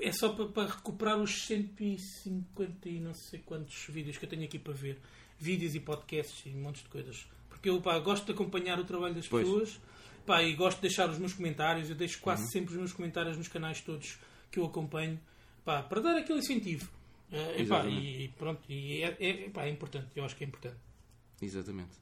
É 0.00 0.12
só 0.12 0.30
para, 0.30 0.46
para 0.46 0.68
recuperar 0.68 1.18
os 1.20 1.46
150 1.46 2.88
e 2.88 3.00
não 3.00 3.14
sei 3.14 3.40
quantos 3.40 3.86
vídeos 3.88 4.16
que 4.16 4.24
eu 4.24 4.28
tenho 4.28 4.44
aqui 4.44 4.58
para 4.58 4.72
ver. 4.72 4.98
Vídeos 5.38 5.74
e 5.74 5.80
podcasts 5.80 6.46
e 6.46 6.56
um 6.56 6.62
monte 6.62 6.82
de 6.82 6.88
coisas. 6.88 7.26
Porque 7.48 7.68
eu 7.68 7.80
pá, 7.80 7.98
gosto 7.98 8.26
de 8.26 8.32
acompanhar 8.32 8.78
o 8.78 8.84
trabalho 8.84 9.14
das 9.14 9.26
pois. 9.26 9.46
pessoas 9.46 9.80
pá, 10.28 10.42
e 10.42 10.52
gosto 10.52 10.76
de 10.76 10.82
deixar 10.82 11.08
os 11.08 11.18
meus 11.18 11.32
comentários. 11.32 11.88
Eu 11.88 11.96
deixo 11.96 12.20
quase 12.20 12.42
uhum. 12.42 12.50
sempre 12.50 12.72
os 12.72 12.76
meus 12.76 12.92
comentários 12.92 13.36
nos 13.38 13.48
canais 13.48 13.80
todos 13.80 14.18
que 14.50 14.60
eu 14.60 14.66
acompanho 14.66 15.18
pá, 15.64 15.82
para 15.82 16.02
dar 16.02 16.16
aquele 16.16 16.40
incentivo. 16.40 16.88
Uh, 17.32 17.60
epá, 17.60 17.86
e 17.86 18.28
pronto, 18.38 18.60
e 18.68 19.02
é, 19.02 19.16
é, 19.18 19.46
epá, 19.46 19.64
é 19.64 19.70
importante, 19.70 20.08
eu 20.14 20.24
acho 20.24 20.36
que 20.36 20.44
é 20.44 20.46
importante. 20.46 20.76
Exatamente. 21.40 21.96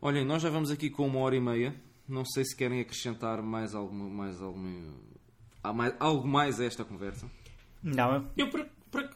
Olhem, 0.00 0.24
nós 0.24 0.40
já 0.40 0.50
vamos 0.50 0.70
aqui 0.70 0.88
com 0.88 1.06
uma 1.06 1.18
hora 1.18 1.34
e 1.34 1.40
meia. 1.40 1.74
Não 2.08 2.24
sei 2.24 2.44
se 2.44 2.56
querem 2.56 2.80
acrescentar 2.80 3.42
mais 3.42 3.74
alguma, 3.74 4.08
mais 4.08 4.40
alguma, 4.40 4.94
mais, 5.74 5.94
algo 5.98 6.26
mais 6.26 6.60
a 6.60 6.64
esta 6.64 6.84
conversa. 6.84 7.30
Não. 7.82 8.30
Eu 8.36 8.48
por, 8.48 8.66
por, 8.90 9.10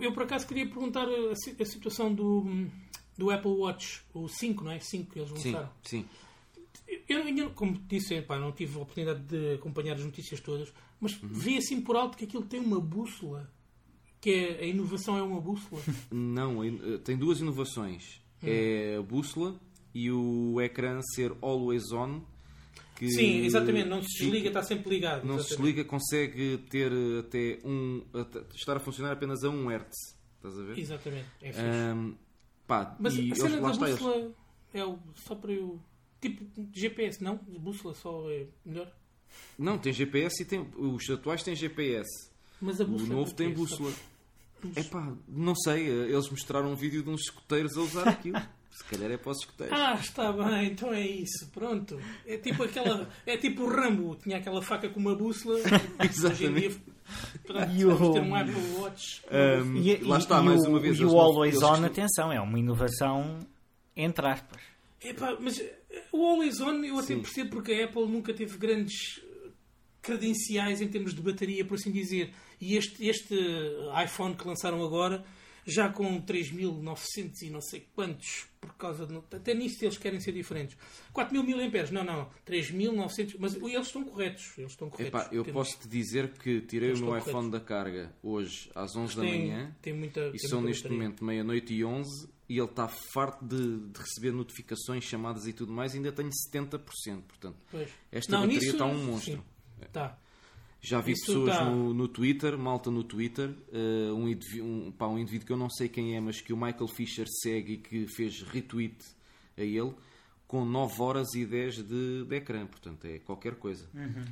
eu 0.00 0.12
por 0.12 0.22
acaso 0.22 0.46
queria 0.46 0.66
perguntar 0.66 1.06
a, 1.06 1.32
a, 1.32 1.66
situação 1.66 2.14
do, 2.14 2.66
do 3.18 3.30
Apple 3.30 3.50
Watch, 3.50 4.02
o 4.14 4.28
5, 4.28 4.64
não 4.64 4.70
é? 4.70 4.80
5 4.80 5.12
que 5.12 5.18
eles 5.18 5.30
lançaram. 5.30 5.70
Sim, 5.82 6.02
sim. 6.02 6.08
Eu 7.08 7.22
ainda, 7.22 7.48
como 7.50 7.78
disse, 7.88 8.20
pá, 8.22 8.38
não 8.38 8.52
tive 8.52 8.76
a 8.78 8.82
oportunidade 8.82 9.20
de 9.20 9.54
acompanhar 9.54 9.94
as 9.94 10.04
notícias 10.04 10.40
todas, 10.40 10.72
mas 11.00 11.20
uhum. 11.22 11.28
vi 11.30 11.56
assim 11.56 11.80
por 11.80 11.96
alto 11.96 12.18
que 12.18 12.24
aquilo 12.24 12.44
tem 12.44 12.60
uma 12.60 12.80
bússola. 12.80 13.50
Que 14.20 14.30
é, 14.30 14.64
a 14.64 14.66
inovação 14.66 15.16
é 15.16 15.22
uma 15.22 15.40
bússola? 15.40 15.80
Não, 16.10 16.62
eh, 16.64 16.98
tem 17.04 17.16
duas 17.16 17.40
inovações. 17.40 18.20
Hum. 18.42 18.46
É 18.46 18.96
a 18.96 19.02
bússola 19.02 19.58
e 19.94 20.10
o 20.10 20.60
ecrã 20.60 21.00
ser 21.14 21.32
always 21.40 21.92
on. 21.92 22.20
Que 22.96 23.08
Sim, 23.10 23.44
exatamente. 23.44 23.88
Não 23.88 24.02
se 24.02 24.24
desliga, 24.24 24.48
está 24.48 24.62
sempre 24.62 24.90
ligado. 24.90 25.24
Não 25.24 25.36
exatamente. 25.36 25.48
se 25.48 25.56
desliga, 25.56 25.84
consegue 25.84 26.58
ter 26.68 26.92
até 27.20 27.60
um. 27.64 28.02
Estar 28.54 28.76
a 28.76 28.80
funcionar 28.80 29.12
apenas 29.12 29.44
a 29.44 29.48
1 29.48 29.70
Hz. 29.70 30.18
Estás 30.36 30.58
a 30.58 30.62
ver? 30.62 30.78
Exatamente. 30.78 31.28
É 31.40 31.94
um, 31.94 32.16
pá, 32.66 32.96
Mas 32.98 33.14
e 33.14 33.30
a 33.32 33.34
cena 33.36 33.60
da 33.60 33.68
bússola 33.68 34.16
eles... 34.16 34.32
é 34.74 34.84
o, 34.84 34.98
só 35.14 35.36
para 35.36 35.52
eu 35.52 35.80
Tipo 36.20 36.44
GPS, 36.72 37.22
não? 37.22 37.38
De 37.48 37.58
bússola 37.58 37.94
só 37.94 38.30
é 38.30 38.46
melhor? 38.64 38.90
Não, 39.58 39.78
tem 39.78 39.92
GPS 39.92 40.42
e 40.42 40.46
tem. 40.46 40.66
Os 40.76 41.08
atuais 41.10 41.42
têm 41.42 41.54
GPS. 41.54 42.30
Mas 42.60 42.80
a 42.80 42.84
bússola. 42.84 43.10
O 43.10 43.16
novo 43.18 43.34
tem 43.34 43.52
bússola. 43.52 43.92
É 44.74 44.82
pá, 44.82 45.12
não 45.28 45.54
sei. 45.54 45.86
Eles 45.86 46.28
mostraram 46.28 46.72
um 46.72 46.74
vídeo 46.74 47.02
de 47.02 47.10
uns 47.10 47.22
escoteiros 47.22 47.76
a 47.76 47.80
usar 47.80 48.08
aquilo. 48.08 48.40
Se 48.70 48.84
calhar 48.84 49.10
é 49.10 49.16
para 49.16 49.32
os 49.32 49.38
escoteiros. 49.38 49.76
Ah, 49.76 49.94
está 49.94 50.32
bem, 50.32 50.68
então 50.68 50.92
é 50.92 51.04
isso, 51.04 51.48
pronto. 51.52 52.00
É 52.26 52.36
tipo 52.36 52.62
aquela. 52.62 53.08
É 53.26 53.36
tipo 53.36 53.62
o 53.64 53.68
Rambo, 53.68 54.16
tinha 54.16 54.38
aquela 54.38 54.62
faca 54.62 54.88
com 54.88 55.00
uma 55.00 55.16
bússola. 55.16 55.58
Exatamente. 56.02 56.80
Pronto, 57.44 57.72
e 57.72 57.84
o... 57.84 58.12
ter 58.12 58.20
um 58.20 58.34
Apple 58.34 58.72
Watch. 58.76 59.22
Um, 59.30 59.76
e, 59.76 59.96
lá 59.96 60.18
está, 60.18 60.40
e 60.40 60.44
mais 60.44 60.64
o, 60.64 60.68
uma 60.68 60.78
vez. 60.78 60.98
E 60.98 61.04
o 61.04 61.18
Always 61.18 61.60
On, 61.62 61.84
atenção, 61.84 62.30
é 62.32 62.40
uma 62.40 62.58
inovação 62.58 63.40
entre 63.98 64.26
aspas. 64.28 64.62
Epá, 65.02 65.36
mas 65.40 65.62
o 66.12 66.24
Always 66.24 66.60
On 66.60 66.82
eu 66.84 66.98
até 66.98 67.14
Sim. 67.14 67.20
percebo 67.20 67.50
porque 67.50 67.72
a 67.72 67.84
Apple 67.84 68.06
nunca 68.06 68.34
teve 68.34 68.56
grandes 68.58 69.20
credenciais 70.02 70.80
em 70.80 70.88
termos 70.88 71.14
de 71.14 71.20
bateria, 71.20 71.64
por 71.64 71.74
assim 71.74 71.92
dizer. 71.92 72.32
E 72.60 72.76
este, 72.76 73.06
este 73.06 73.34
iPhone 74.04 74.34
que 74.34 74.46
lançaram 74.46 74.82
agora, 74.84 75.24
já 75.64 75.90
com 75.90 76.20
3.900 76.22 77.42
e 77.42 77.50
não 77.50 77.60
sei 77.60 77.86
quantos, 77.94 78.46
por 78.60 78.74
causa 78.74 79.06
de. 79.06 79.16
Até 79.16 79.54
nisso 79.54 79.84
eles 79.84 79.98
querem 79.98 80.18
ser 80.18 80.32
diferentes. 80.32 80.76
4.000 81.14 81.44
mAh, 81.44 81.90
não, 81.92 82.04
não, 82.04 82.30
3.900. 82.46 83.36
Mas 83.38 83.54
eles 83.54 83.86
estão 83.86 84.02
corretos. 84.02 84.56
Eles 84.56 84.72
estão 84.72 84.88
corretos. 84.88 85.20
Epá, 85.20 85.28
eu 85.30 85.44
posso 85.44 85.78
te 85.78 85.88
dizer 85.88 86.32
que 86.32 86.62
tirei 86.62 86.88
eles 86.88 87.00
o 87.00 87.04
meu 87.04 87.18
iPhone 87.18 87.50
da 87.50 87.60
carga 87.60 88.12
hoje 88.22 88.70
às 88.74 88.96
11 88.96 89.16
da 89.16 89.22
manhã 89.22 89.76
tem 89.82 89.92
muita, 89.92 90.30
e 90.34 90.38
são 90.38 90.62
neste 90.62 90.84
bateria. 90.84 91.02
momento 91.02 91.24
meia-noite 91.24 91.74
e 91.74 91.84
11 91.84 92.28
e 92.48 92.58
ele 92.58 92.64
está 92.66 92.88
farto 92.88 93.44
de, 93.44 93.78
de, 93.90 94.00
receber 94.00 94.32
notificações, 94.32 95.04
chamadas 95.04 95.46
e 95.46 95.52
tudo 95.52 95.72
mais, 95.72 95.94
ainda 95.94 96.10
tenho 96.10 96.30
70%. 96.30 96.80
Portanto, 97.22 97.56
pois. 97.70 97.90
esta 98.10 98.32
não, 98.32 98.46
bateria 98.46 98.70
está 98.70 98.86
um 98.86 99.04
monstro. 99.04 99.44
Tá. 99.92 100.18
Já 100.80 101.00
vi 101.00 101.12
isso 101.12 101.26
pessoas 101.26 101.58
tá. 101.58 101.64
no, 101.64 101.92
no 101.92 102.08
Twitter, 102.08 102.56
malta 102.56 102.90
no 102.90 103.02
Twitter, 103.02 103.50
uh, 103.50 104.14
um, 104.14 104.30
um, 104.62 104.92
pá, 104.92 105.08
um 105.08 105.18
indivíduo 105.18 105.46
que 105.46 105.52
eu 105.52 105.56
não 105.56 105.68
sei 105.68 105.88
quem 105.88 106.16
é, 106.16 106.20
mas 106.20 106.40
que 106.40 106.52
o 106.52 106.56
Michael 106.56 106.88
Fisher 106.88 107.26
segue 107.42 107.74
e 107.74 107.78
que 107.78 108.06
fez 108.06 108.42
retweet 108.42 108.96
a 109.56 109.62
ele, 109.62 109.92
com 110.46 110.64
9 110.64 111.02
horas 111.02 111.34
e 111.34 111.44
10 111.44 111.82
de, 111.82 112.24
de 112.24 112.36
ecrã. 112.36 112.64
Portanto, 112.66 113.04
é 113.04 113.18
qualquer 113.18 113.56
coisa. 113.56 113.88
Uhum. 113.92 114.24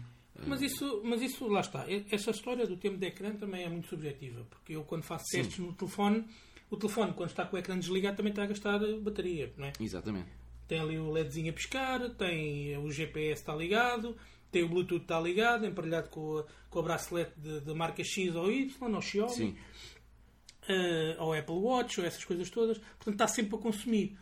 Mas 0.47 0.63
isso, 0.63 1.01
mas 1.05 1.21
isso, 1.23 1.47
lá 1.49 1.61
está. 1.61 1.85
Essa 2.11 2.31
história 2.31 2.67
do 2.67 2.77
tempo 2.77 2.97
de 2.97 3.07
ecrã 3.07 3.35
também 3.35 3.65
é 3.65 3.69
muito 3.69 3.89
subjetiva. 3.89 4.45
Porque 4.49 4.75
eu, 4.75 4.85
quando 4.85 5.03
faço 5.03 5.25
Sim. 5.31 5.39
testes 5.39 5.59
no 5.59 5.73
telefone, 5.73 6.25
o 6.71 6.77
telefone, 6.77 7.13
quando 7.13 7.31
está 7.31 7.45
com 7.45 7.57
o 7.57 7.59
ecrã 7.59 7.79
desligado, 7.79 8.17
também 8.17 8.31
está 8.31 8.43
a 8.43 8.47
gastar 8.47 8.79
bateria, 9.01 9.53
não 9.57 9.67
é? 9.67 9.73
Exatamente. 9.81 10.29
Tem 10.67 10.81
ali 10.81 10.99
o 10.99 11.11
LEDzinho 11.11 11.51
a 11.51 11.53
piscar, 11.53 12.11
tem 12.11 12.77
o 12.77 12.91
GPS 12.91 13.41
está 13.41 13.55
ligado, 13.55 14.17
tem 14.51 14.65
o 14.65 14.69
Bluetooth 14.69 15.03
está 15.03 15.21
ligado, 15.21 15.65
emparelhado 15.65 16.09
com, 16.09 16.39
a, 16.39 16.45
com 16.69 16.79
o 16.81 16.83
bracelete 16.83 17.33
da 17.39 17.75
marca 17.75 18.03
X 18.03 18.35
ou 18.35 18.51
Y, 18.51 18.95
ou 18.95 19.01
Xiaomi, 19.01 19.35
Sim. 19.35 19.57
Uh, 20.69 21.23
ou 21.23 21.33
Apple 21.33 21.55
Watch, 21.55 22.01
ou 22.01 22.07
essas 22.07 22.25
coisas 22.25 22.51
todas. 22.51 22.79
Portanto, 22.79 23.15
está 23.15 23.29
sempre 23.29 23.55
a 23.55 23.59
consumir. 23.59 24.19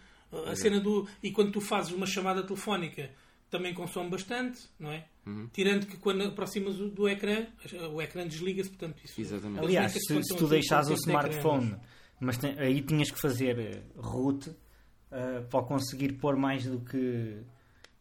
A 0.46 0.50
é. 0.50 0.54
cena 0.54 0.80
do. 0.80 1.08
E 1.22 1.30
quando 1.30 1.52
tu 1.52 1.60
fazes 1.60 1.92
uma 1.92 2.06
chamada 2.06 2.42
telefónica, 2.42 3.10
também 3.48 3.72
consome 3.72 4.10
bastante, 4.10 4.60
não 4.78 4.90
é? 4.90 5.06
Uhum. 5.24 5.48
Tirando 5.52 5.86
que 5.86 5.96
quando 5.96 6.22
aproximas 6.24 6.76
do, 6.76 6.90
do 6.90 7.08
ecrã, 7.08 7.46
o 7.92 8.02
ecrã 8.02 8.26
desliga-se, 8.26 8.68
portanto, 8.68 9.00
isso. 9.02 9.18
Exatamente. 9.18 9.64
Aliás, 9.64 9.92
se, 9.92 10.22
se 10.22 10.36
tu 10.36 10.46
deixares 10.46 10.90
o 10.90 10.94
smartphone 10.94 11.76
mas 12.20 12.36
tem, 12.36 12.58
aí 12.58 12.80
tinhas 12.80 13.10
que 13.10 13.20
fazer 13.20 13.58
eh, 13.58 13.82
root 13.96 14.50
uh, 14.50 15.44
para 15.50 15.62
conseguir 15.62 16.12
pôr 16.14 16.36
mais 16.36 16.64
do 16.64 16.80
que 16.80 17.42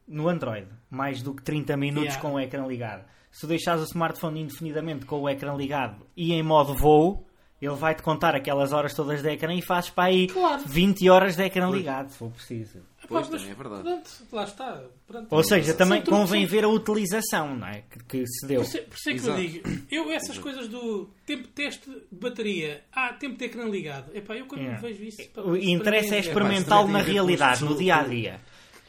no 0.07 0.27
Android, 0.27 0.67
mais 0.89 1.21
do 1.21 1.33
que 1.33 1.41
30 1.43 1.77
minutos 1.77 2.15
yeah. 2.15 2.21
com 2.21 2.33
o 2.33 2.39
ecrã 2.39 2.65
ligado. 2.65 3.05
Se 3.31 3.47
deixares 3.47 3.81
o 3.81 3.85
smartphone 3.85 4.41
indefinidamente 4.41 5.05
com 5.05 5.21
o 5.21 5.29
ecrã 5.29 5.55
ligado 5.55 6.05
e 6.15 6.33
em 6.33 6.43
modo 6.43 6.75
voo, 6.75 7.25
ele 7.65 7.75
vai-te 7.75 8.01
contar 8.01 8.35
aquelas 8.35 8.73
horas 8.73 8.93
todas 8.93 9.21
de 9.21 9.29
ecrã 9.29 9.53
e 9.53 9.61
fazes 9.61 9.89
para 9.89 10.05
aí 10.05 10.27
claro. 10.27 10.63
20 10.65 11.09
horas 11.09 11.35
de 11.35 11.43
ecrã 11.43 11.69
ligado, 11.69 12.09
se 12.09 12.17
for 12.17 12.31
preciso. 12.31 12.79
Pois, 13.07 13.27
também 13.27 13.51
é 13.51 13.53
verdade. 13.53 13.83
Pronto, 13.83 14.09
lá 14.31 14.43
está. 14.43 14.83
Pronto, 15.05 15.27
Ou 15.29 15.43
seja, 15.43 15.73
também 15.73 16.01
convém 16.01 16.45
ver 16.45 16.63
a 16.63 16.69
utilização 16.69 17.55
não 17.55 17.67
é? 17.67 17.83
que, 17.89 18.03
que 18.03 18.27
se 18.27 18.47
deu. 18.47 18.61
Por 18.61 18.67
isso, 18.67 18.83
por 18.83 18.95
isso 18.95 19.09
é 19.09 19.13
que 19.13 19.27
eu 19.27 19.35
digo, 19.35 19.69
eu 19.91 20.11
essas 20.11 20.29
Exato. 20.29 20.41
coisas 20.41 20.67
do 20.67 21.09
tempo 21.25 21.43
de 21.43 21.49
teste 21.49 21.89
de 21.89 22.01
bateria, 22.11 22.83
ah, 22.91 23.13
tempo 23.13 23.37
de 23.37 23.45
ecrã 23.45 23.65
ligado, 23.65 24.15
epá, 24.15 24.35
eu 24.35 24.45
quando 24.45 24.61
yeah. 24.61 24.79
vejo 24.79 25.03
isso... 25.03 25.17
o 25.37 25.55
interesse 25.57 26.15
é 26.15 26.19
experimentá-lo 26.19 26.87
na 26.87 27.01
realidade, 27.01 27.63
no 27.63 27.75
dia 27.75 27.97
a 27.97 28.03
dia. 28.03 28.39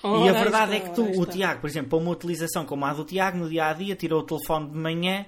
e 0.05 0.29
a 0.29 0.33
verdade 0.33 0.77
está, 0.77 0.87
é 0.87 0.89
que 0.89 0.95
tu, 0.95 1.21
o 1.21 1.27
Tiago, 1.27 1.61
por 1.61 1.69
exemplo, 1.69 1.91
para 1.91 1.99
uma 1.99 2.11
utilização 2.11 2.65
como 2.65 2.85
a 2.85 2.93
do 2.95 3.05
Tiago, 3.05 3.37
no 3.37 3.49
dia 3.49 3.67
a 3.67 3.73
dia, 3.73 3.97
tirou 3.97 4.21
o 4.21 4.25
telefone 4.25 4.71
de 4.71 4.77
manhã, 4.77 5.27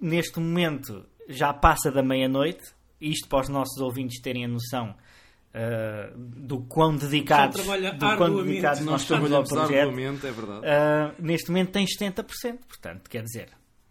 neste 0.00 0.38
momento 0.38 1.04
já 1.36 1.52
passa 1.52 1.90
da 1.90 2.02
meia-noite, 2.02 2.62
isto 3.00 3.28
para 3.28 3.40
os 3.40 3.48
nossos 3.48 3.78
ouvintes 3.78 4.20
terem 4.20 4.44
a 4.44 4.48
noção 4.48 4.94
uh, 5.54 6.16
do 6.16 6.60
quão 6.60 6.96
dedicados, 6.96 7.64
do 7.64 8.16
quão 8.16 8.44
dedicados 8.44 8.80
nós 8.82 9.02
estamos 9.02 9.32
ao 9.32 9.44
projeto. 9.44 9.90
É 9.90 10.30
uh, 10.30 11.14
neste 11.18 11.50
momento 11.50 11.72
tem 11.72 11.86
70%, 11.86 12.24
portanto, 12.68 13.08
quer 13.10 13.22
dizer, 13.22 13.48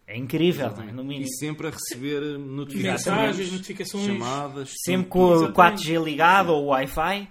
é 0.07 0.18
incrível, 0.18 0.68
é? 0.68 0.91
no 0.91 1.03
mínimo. 1.03 1.26
E 1.26 1.38
sempre 1.38 1.68
a 1.68 1.69
receber 1.69 2.38
notificações, 2.38 3.18
mensagens, 3.18 3.51
notificações, 3.51 4.05
chamadas. 4.05 4.73
Sempre 4.85 5.07
com 5.07 5.26
o 5.26 5.53
4G 5.53 6.03
ligado 6.03 6.49
ou 6.49 6.65
o 6.65 6.68
Wi-Fi. 6.68 7.30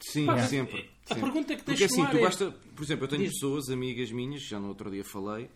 Sim, 0.00 0.26
Pá, 0.26 0.38
sempre. 0.42 0.90
A 1.10 1.14
pergunta 1.14 1.54
que 1.54 1.62
Porque 1.62 1.84
assim, 1.84 2.04
tu 2.06 2.20
basta, 2.20 2.54
por 2.74 2.82
exemplo, 2.82 3.04
eu 3.04 3.08
tenho 3.08 3.24
Diz. 3.24 3.32
pessoas, 3.32 3.68
amigas 3.68 4.10
minhas, 4.10 4.42
já 4.42 4.58
no 4.58 4.68
outro 4.68 4.90
dia 4.90 5.04
falei, 5.04 5.50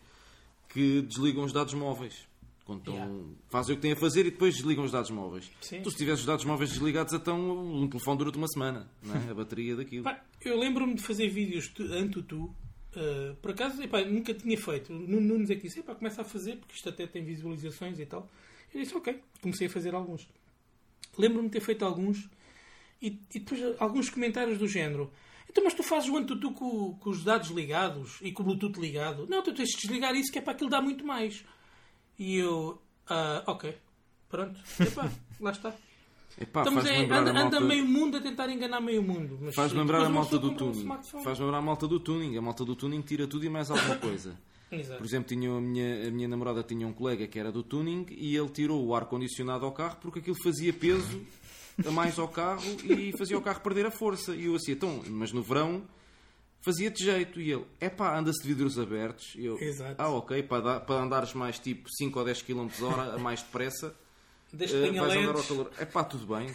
que 0.67 1.01
desligam 1.01 1.43
os 1.43 1.51
dados 1.51 1.73
móveis 1.73 2.28
Quando 2.69 2.79
estão, 2.81 2.93
Yeah. 2.93 3.23
fazem 3.49 3.73
o 3.73 3.77
que 3.77 3.81
têm 3.81 3.93
a 3.93 3.95
fazer 3.95 4.27
e 4.27 4.31
depois 4.31 4.53
desligam 4.55 4.83
os 4.85 4.91
dados 4.91 5.09
móveis. 5.09 5.49
Sim. 5.59 5.81
Tu, 5.81 5.89
se 5.89 5.97
tiveres 5.97 6.19
os 6.19 6.25
dados 6.27 6.45
móveis 6.45 6.69
desligados, 6.69 7.11
então 7.13 7.39
um 7.57 7.87
telefone 7.89 8.17
dura-te 8.19 8.37
uma 8.37 8.47
semana, 8.47 8.87
é? 9.27 9.31
a 9.31 9.33
bateria 9.33 9.75
daquilo. 9.75 10.03
Pá, 10.03 10.23
eu 10.45 10.55
lembro-me 10.59 10.93
de 10.93 11.01
fazer 11.01 11.27
vídeos 11.29 11.67
tu- 11.69 11.91
antutu. 11.91 12.43
Uh, 12.95 13.35
por 13.41 13.51
acaso, 13.51 13.81
epá, 13.81 14.01
nunca 14.05 14.33
tinha 14.35 14.55
feito. 14.55 14.93
Nuno 14.93 15.21
Nunes 15.21 15.49
é 15.49 15.55
que 15.55 15.63
disse: 15.63 15.79
epá, 15.79 15.95
começa 15.95 16.21
a 16.21 16.25
fazer, 16.25 16.57
porque 16.57 16.75
isto 16.75 16.89
até 16.89 17.07
tem 17.07 17.23
visualizações 17.23 17.99
e 17.99 18.05
tal. 18.05 18.29
Eu 18.71 18.81
disse: 18.81 18.95
ok. 18.95 19.19
Comecei 19.41 19.65
a 19.65 19.69
fazer 19.71 19.95
alguns. 19.95 20.27
Lembro-me 21.17 21.47
de 21.49 21.53
ter 21.53 21.61
feito 21.61 21.83
alguns 21.83 22.29
e, 23.01 23.07
e 23.33 23.39
depois 23.39 23.61
alguns 23.79 24.09
comentários 24.11 24.57
do 24.59 24.67
género. 24.67 25.11
Então, 25.49 25.63
mas 25.63 25.73
tu 25.73 25.81
fazes 25.81 26.07
o 26.09 26.15
antutu 26.17 26.51
com, 26.51 26.93
com 26.99 27.09
os 27.09 27.23
dados 27.23 27.49
ligados 27.49 28.19
e 28.21 28.31
com 28.31 28.43
o 28.43 28.45
Bluetooth 28.45 28.79
ligado? 28.79 29.25
Não, 29.27 29.41
tu 29.41 29.51
tens 29.53 29.69
de 29.69 29.77
desligar 29.81 30.15
isso 30.15 30.31
que 30.31 30.37
é 30.37 30.41
para 30.41 30.53
aquilo 30.53 30.69
dar 30.69 30.81
muito 30.81 31.03
mais. 31.03 31.43
E 32.19 32.35
eu, 32.37 32.79
ah, 33.09 33.43
ok, 33.47 33.75
pronto, 34.27 34.59
epá, 34.79 35.09
lá 35.39 35.51
está. 35.51 35.73
Epá, 36.39 36.61
Estamos 36.61 36.83
lembrar 36.83 37.19
anda, 37.19 37.31
a 37.31 37.33
malta... 37.33 37.57
anda 37.57 37.65
meio 37.65 37.85
mundo 37.85 38.17
a 38.17 38.21
tentar 38.21 38.49
enganar 38.49 38.79
meio 38.79 39.01
mundo. 39.01 39.39
Mas 39.41 39.55
Faz 39.55 39.73
lembrar 39.73 40.05
a 40.05 40.09
malta 40.09 40.37
do 40.37 40.51
um 40.51 40.53
tuning. 40.55 40.79
smartphone. 40.79 41.23
Faz 41.23 41.39
lembrar 41.39 41.57
a 41.57 41.61
malta 41.61 41.87
do 41.87 41.99
tuning. 41.99 42.37
A 42.37 42.41
malta 42.41 42.63
do 42.63 42.75
tuning 42.75 43.01
tira 43.01 43.27
tudo 43.27 43.45
e 43.45 43.49
mais 43.49 43.69
alguma 43.71 43.95
coisa. 43.97 44.37
Por 44.69 45.05
exemplo, 45.05 45.27
tinha 45.27 45.51
a, 45.51 45.59
minha, 45.59 46.07
a 46.07 46.11
minha 46.11 46.27
namorada 46.27 46.61
tinha 46.63 46.87
um 46.87 46.93
colega 46.93 47.27
que 47.27 47.39
era 47.39 47.51
do 47.51 47.63
tuning 47.63 48.05
e 48.11 48.35
ele 48.37 48.49
tirou 48.49 48.85
o 48.85 48.93
ar-condicionado 48.93 49.65
ao 49.65 49.71
carro 49.71 49.97
porque 49.99 50.19
aquilo 50.19 50.37
fazia 50.43 50.71
peso 50.71 51.25
a 51.85 51.89
mais 51.91 52.19
ao 52.19 52.27
carro 52.27 52.63
e 52.83 53.11
fazia 53.17 53.37
o 53.37 53.41
carro 53.41 53.59
perder 53.61 53.87
a 53.87 53.91
força. 53.91 54.35
E 54.35 54.45
eu 54.45 54.55
assim, 54.55 54.73
então, 54.73 55.01
mas 55.09 55.33
no 55.33 55.41
verão 55.41 55.81
fazia-te 56.61 57.03
jeito. 57.03 57.39
E 57.41 57.51
ele, 57.51 57.65
é 57.79 57.89
pá, 57.89 58.17
anda-se 58.17 58.41
de 58.41 58.47
vidros 58.47 58.77
abertos. 58.79 59.33
E 59.35 59.45
eu, 59.45 59.57
Exato. 59.59 59.95
ah, 59.97 60.09
ok, 60.09 60.43
para, 60.43 60.79
para 60.79 61.01
andares 61.03 61.33
mais 61.33 61.59
tipo 61.59 61.89
5 61.89 62.17
ou 62.19 62.25
10 62.25 62.41
km 62.41 62.67
hora, 62.81 63.13
a 63.15 63.17
mais 63.17 63.41
depressa, 63.41 63.95
Desde 64.51 64.75
que 64.77 64.87
tenha 64.89 65.01
vais 65.01 65.13
andar 65.13 65.27
ao 65.29 65.33
LEDs. 65.35 65.47
calor. 65.47 65.71
É 65.77 65.85
pá, 65.85 66.03
tudo 66.03 66.25
bem. 66.35 66.49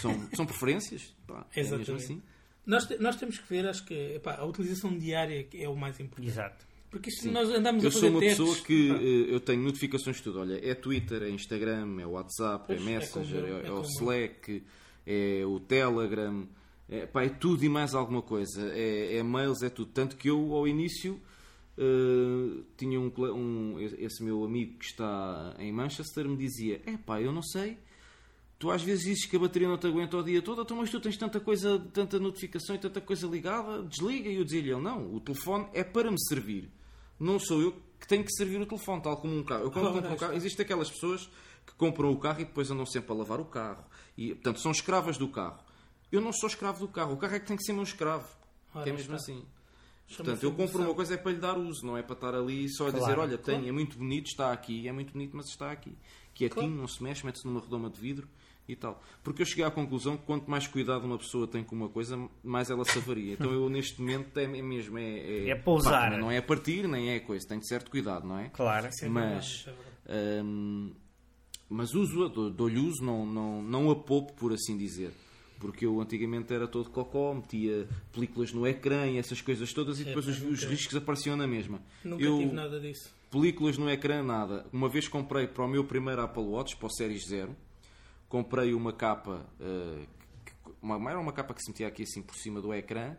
São, 0.00 0.28
são 0.34 0.44
preferências. 0.46 1.14
Pá, 1.26 1.46
é 1.54 1.60
mesmo 1.60 1.76
Exatamente. 1.76 2.04
assim. 2.04 2.22
Nós, 2.66 2.88
nós 2.98 3.14
temos 3.16 3.38
que 3.38 3.48
ver, 3.48 3.66
acho 3.68 3.84
que 3.84 3.94
epá, 4.16 4.34
a 4.36 4.44
utilização 4.44 4.96
diária 4.98 5.46
é 5.54 5.68
o 5.68 5.76
mais 5.76 6.00
importante. 6.00 6.28
Exato. 6.28 6.66
Porque 6.90 7.10
isto 7.10 7.30
nós 7.30 7.48
andamos 7.50 7.82
Eu 7.84 7.90
a 7.90 7.92
fazer 7.92 8.06
sou 8.06 8.10
uma 8.10 8.20
testes. 8.20 8.38
pessoa 8.46 8.66
que 8.66 8.90
eh, 8.90 9.34
eu 9.34 9.38
tenho 9.40 9.62
notificações 9.62 10.16
de 10.16 10.22
tudo. 10.22 10.40
Olha, 10.40 10.58
é 10.68 10.74
Twitter, 10.74 11.22
é 11.22 11.28
Instagram, 11.30 12.00
é 12.00 12.06
WhatsApp, 12.06 12.64
Pois, 12.66 12.80
é 12.80 12.82
é 12.82 12.84
Messenger, 12.84 13.42
como 13.42 13.46
eu, 13.52 13.56
é, 13.58 13.62
é 13.62 13.66
é 13.66 13.70
o 13.72 13.76
eu. 13.76 13.82
Slack, 13.82 14.62
é 15.06 15.42
o 15.46 15.60
Telegram, 15.60 16.48
é, 16.88 17.06
pá, 17.06 17.24
é 17.24 17.28
tudo 17.28 17.64
e 17.64 17.68
mais 17.68 17.94
alguma 17.94 18.22
coisa. 18.22 18.70
É, 18.72 19.16
é 19.16 19.22
mails, 19.22 19.62
é 19.62 19.68
tudo. 19.70 19.90
Tanto 19.92 20.16
que 20.16 20.28
eu, 20.30 20.54
ao 20.54 20.66
início, 20.68 21.20
eh, 21.76 22.62
tinha 22.76 23.00
um, 23.00 23.12
um- 23.34 23.80
esse 23.80 24.22
meu 24.22 24.44
amigo 24.44 24.78
que 24.78 24.84
está 24.86 25.54
em 25.58 25.72
Manchester 25.72 26.28
me 26.28 26.36
dizia: 26.36 26.80
É 26.86 26.96
pá, 26.96 27.20
eu 27.20 27.32
não 27.32 27.42
sei. 27.42 27.78
Tu 28.58 28.70
às 28.70 28.82
vezes 28.82 29.04
dizes 29.04 29.26
que 29.26 29.36
a 29.36 29.38
bateria 29.38 29.68
não 29.68 29.76
te 29.76 29.86
aguenta 29.86 30.16
o 30.16 30.22
dia 30.22 30.40
todo, 30.40 30.62
então, 30.62 30.78
mas 30.78 30.90
tu 30.90 30.98
tens 30.98 31.16
tanta 31.18 31.38
coisa, 31.38 31.78
tanta 31.92 32.18
notificação 32.18 32.74
e 32.74 32.78
tanta 32.78 33.02
coisa 33.02 33.26
ligada, 33.26 33.82
desliga. 33.82 34.30
E 34.30 34.36
eu 34.36 34.44
dizia-lhe: 34.44 34.74
Não, 34.76 35.12
o 35.14 35.20
telefone 35.20 35.66
é 35.74 35.84
para 35.84 36.10
me 36.10 36.16
servir. 36.28 36.70
Não 37.20 37.38
sou 37.38 37.60
eu 37.60 37.72
que 38.00 38.06
tenho 38.06 38.24
que 38.24 38.32
servir 38.32 38.60
o 38.60 38.66
telefone, 38.66 39.02
tal 39.02 39.16
como 39.18 39.36
um 39.36 39.42
carro. 39.42 39.64
Eu 39.64 39.70
quando 39.70 39.86
Ora, 39.86 39.94
compro 39.94 40.12
um 40.12 40.16
carro, 40.16 40.34
existem 40.34 40.64
aquelas 40.64 40.90
pessoas 40.90 41.28
que 41.66 41.74
compram 41.76 42.10
o 42.12 42.18
carro 42.18 42.40
e 42.40 42.44
depois 42.44 42.70
andam 42.70 42.86
sempre 42.86 43.12
a 43.12 43.14
lavar 43.14 43.40
o 43.40 43.44
carro. 43.44 43.84
E, 44.16 44.28
portanto, 44.34 44.60
são 44.60 44.70
escravas 44.70 45.18
do 45.18 45.28
carro. 45.28 45.58
Eu 46.10 46.20
não 46.20 46.32
sou 46.32 46.48
escravo 46.48 46.80
do 46.86 46.88
carro. 46.92 47.14
O 47.14 47.16
carro 47.16 47.34
é 47.34 47.40
que 47.40 47.46
tem 47.46 47.56
que 47.56 47.62
ser 47.64 47.72
meu 47.72 47.82
escravo. 47.82 48.28
Ora, 48.74 48.84
que 48.84 48.90
é 48.90 48.92
mesmo 48.92 49.14
está. 49.14 49.32
assim. 49.32 49.44
Portanto, 50.16 50.42
eu 50.44 50.52
compro 50.52 50.82
uma 50.82 50.94
coisa 50.94 51.14
é 51.14 51.16
para 51.16 51.32
lhe 51.32 51.38
dar 51.38 51.58
uso, 51.58 51.84
não 51.84 51.96
é 51.96 52.02
para 52.02 52.14
estar 52.14 52.32
ali 52.34 52.68
só 52.72 52.86
a 52.86 52.90
dizer, 52.90 53.04
Claro, 53.06 53.22
olha, 53.22 53.38
tenho, 53.38 53.68
é 53.68 53.72
muito 53.72 53.98
bonito, 53.98 54.26
está 54.26 54.52
aqui, 54.52 54.86
é 54.86 54.92
muito 54.92 55.12
bonito, 55.12 55.36
mas 55.36 55.46
está 55.46 55.72
aqui. 55.72 55.96
Quietinho, 56.32 56.70
não 56.76 56.86
se 56.86 57.02
mexe, 57.02 57.26
mete-se 57.26 57.44
numa 57.44 57.58
redoma 57.60 57.90
de 57.90 58.00
vidro 58.00 58.28
e 58.68 58.76
tal. 58.76 59.02
Porque 59.24 59.42
eu 59.42 59.46
cheguei 59.46 59.64
à 59.64 59.70
conclusão 59.70 60.16
que 60.16 60.22
quanto 60.24 60.48
mais 60.48 60.68
cuidado 60.68 61.04
uma 61.04 61.18
pessoa 61.18 61.48
tem 61.48 61.64
com 61.64 61.74
uma 61.74 61.88
coisa, 61.88 62.16
mais 62.44 62.70
ela 62.70 62.84
se 62.84 62.96
avaria. 62.98 63.32
Então 63.32 63.52
eu 63.52 63.68
neste 63.68 64.00
momento 64.00 64.36
é, 64.38 64.44
é 64.44 64.62
mesmo, 64.62 64.96
é... 64.96 65.48
É 65.48 65.54
pousar. 65.56 66.12
pá, 66.12 66.16
não 66.18 66.30
é 66.30 66.38
a 66.38 66.42
partir, 66.42 66.86
nem 66.86 67.10
é 67.10 67.18
coisa, 67.18 67.44
tem 67.48 67.58
de 67.58 67.66
certo 67.66 67.90
cuidado, 67.90 68.28
não 68.28 68.38
é? 68.38 68.48
Claro. 68.50 68.86
É 69.02 69.08
mas- 69.08 69.66
é. 70.06 70.40
Hum, 70.40 70.94
mas 71.68 71.94
uso, 71.94 72.28
dou- 72.28 72.50
dou-lhe 72.50 72.78
uso, 72.78 73.02
não, 73.02 73.26
não, 73.26 73.60
não 73.60 73.90
a 73.90 73.96
poupo, 73.96 74.32
por 74.34 74.52
assim 74.52 74.76
dizer. 74.78 75.10
Porque 75.58 75.86
eu 75.86 76.00
antigamente 76.00 76.52
era 76.52 76.68
todo 76.68 76.90
cocó, 76.90 77.32
metia 77.34 77.88
películas 78.12 78.52
no 78.52 78.66
ecrã 78.66 79.06
e 79.06 79.16
essas 79.18 79.40
coisas 79.40 79.72
todas 79.72 79.98
e 80.00 80.04
depois 80.04 80.26
os, 80.28 80.42
os 80.42 80.64
riscos 80.64 80.94
apareciam 80.96 81.36
na 81.36 81.46
mesma. 81.46 81.80
Nunca 82.04 82.22
eu, 82.22 82.36
tive 82.38 82.52
nada 82.52 82.78
disso. 82.78 83.10
películas 83.30 83.78
no 83.78 83.88
ecrã, 83.90 84.22
nada. 84.22 84.66
Uma 84.72 84.88
vez 84.88 85.08
comprei 85.08 85.46
para 85.46 85.64
o 85.64 85.68
meu 85.68 85.84
primeiro 85.84 86.20
Apple 86.22 86.42
Watch, 86.42 86.76
para 86.76 86.86
o 86.86 86.90
Series 86.90 87.26
0, 87.28 87.56
comprei 88.28 88.74
uma 88.74 88.92
capa, 88.92 89.46
eh, 89.60 90.04
que- 90.44 90.52
uma, 90.82 91.10
era 91.10 91.18
uma 91.18 91.32
capa 91.32 91.54
que 91.54 91.62
se 91.62 91.70
metia 91.70 91.88
aqui 91.88 92.02
assim 92.02 92.22
por 92.22 92.36
cima 92.36 92.60
do 92.60 92.72
ecrã. 92.74 93.16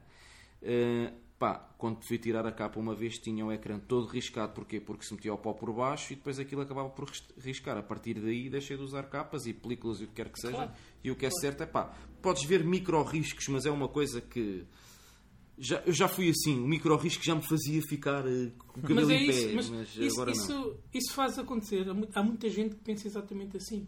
Eh, 0.61 1.11
pá, 1.39 1.69
quando 1.77 2.03
fui 2.07 2.17
tirar 2.17 2.45
a 2.47 2.51
capa 2.51 2.79
uma 2.79 2.95
vez 2.95 3.15
tinha 3.19 3.45
o 3.45 3.51
ecrã 3.51 3.79
todo 3.79 4.07
riscado. 4.07 4.53
Porquê? 4.53 4.79
Porque 4.79 5.05
se 5.05 5.13
metia 5.13 5.33
o 5.33 5.37
pó 5.37 5.53
por 5.53 5.71
baixo 5.73 6.13
e 6.13 6.15
depois 6.15 6.39
aquilo 6.39 6.61
acabava 6.61 6.89
por 6.89 7.07
ris- 7.07 7.23
riscar. 7.37 7.77
A 7.77 7.83
partir 7.83 8.15
daí 8.15 8.49
deixei 8.49 8.75
de 8.77 8.83
usar 8.83 9.03
capas 9.03 9.45
e 9.45 9.53
películas 9.53 10.01
e 10.01 10.05
o 10.05 10.07
que 10.07 10.13
quer 10.15 10.29
que 10.29 10.39
seja. 10.39 10.53
Claro. 10.55 10.71
E 11.03 11.11
o 11.11 11.15
que 11.15 11.25
é 11.25 11.29
certo 11.29 11.61
é 11.61 11.65
pá, 11.65 11.93
podes 12.21 12.43
ver 12.45 12.63
micro 12.63 13.01
riscos, 13.03 13.47
mas 13.49 13.65
é 13.65 13.71
uma 13.71 13.87
coisa 13.87 14.19
que. 14.21 14.65
Já, 15.59 15.81
eu 15.87 15.93
já 15.93 16.07
fui 16.07 16.29
assim, 16.29 16.59
o 16.59 16.67
micro 16.67 16.95
risco 16.97 17.23
já 17.23 17.33
me 17.33 17.41
fazia 17.41 17.81
ficar 17.81 18.23
eh, 18.27 18.51
com 18.59 18.79
o 18.79 18.81
cabelo 18.83 19.01
Mas 19.01 19.09
é 19.09 19.13
em 19.15 19.25
pé, 19.25 19.33
isso, 19.33 19.55
mas, 19.55 19.69
mas 19.71 19.95
isso, 19.97 20.13
agora 20.21 20.31
não. 20.35 20.43
isso, 20.43 20.79
isso 20.93 21.13
faz 21.15 21.39
acontecer. 21.39 21.83
Há 22.13 22.21
muita 22.23 22.47
gente 22.47 22.75
que 22.75 22.81
pensa 22.83 23.07
exatamente 23.07 23.57
assim. 23.57 23.87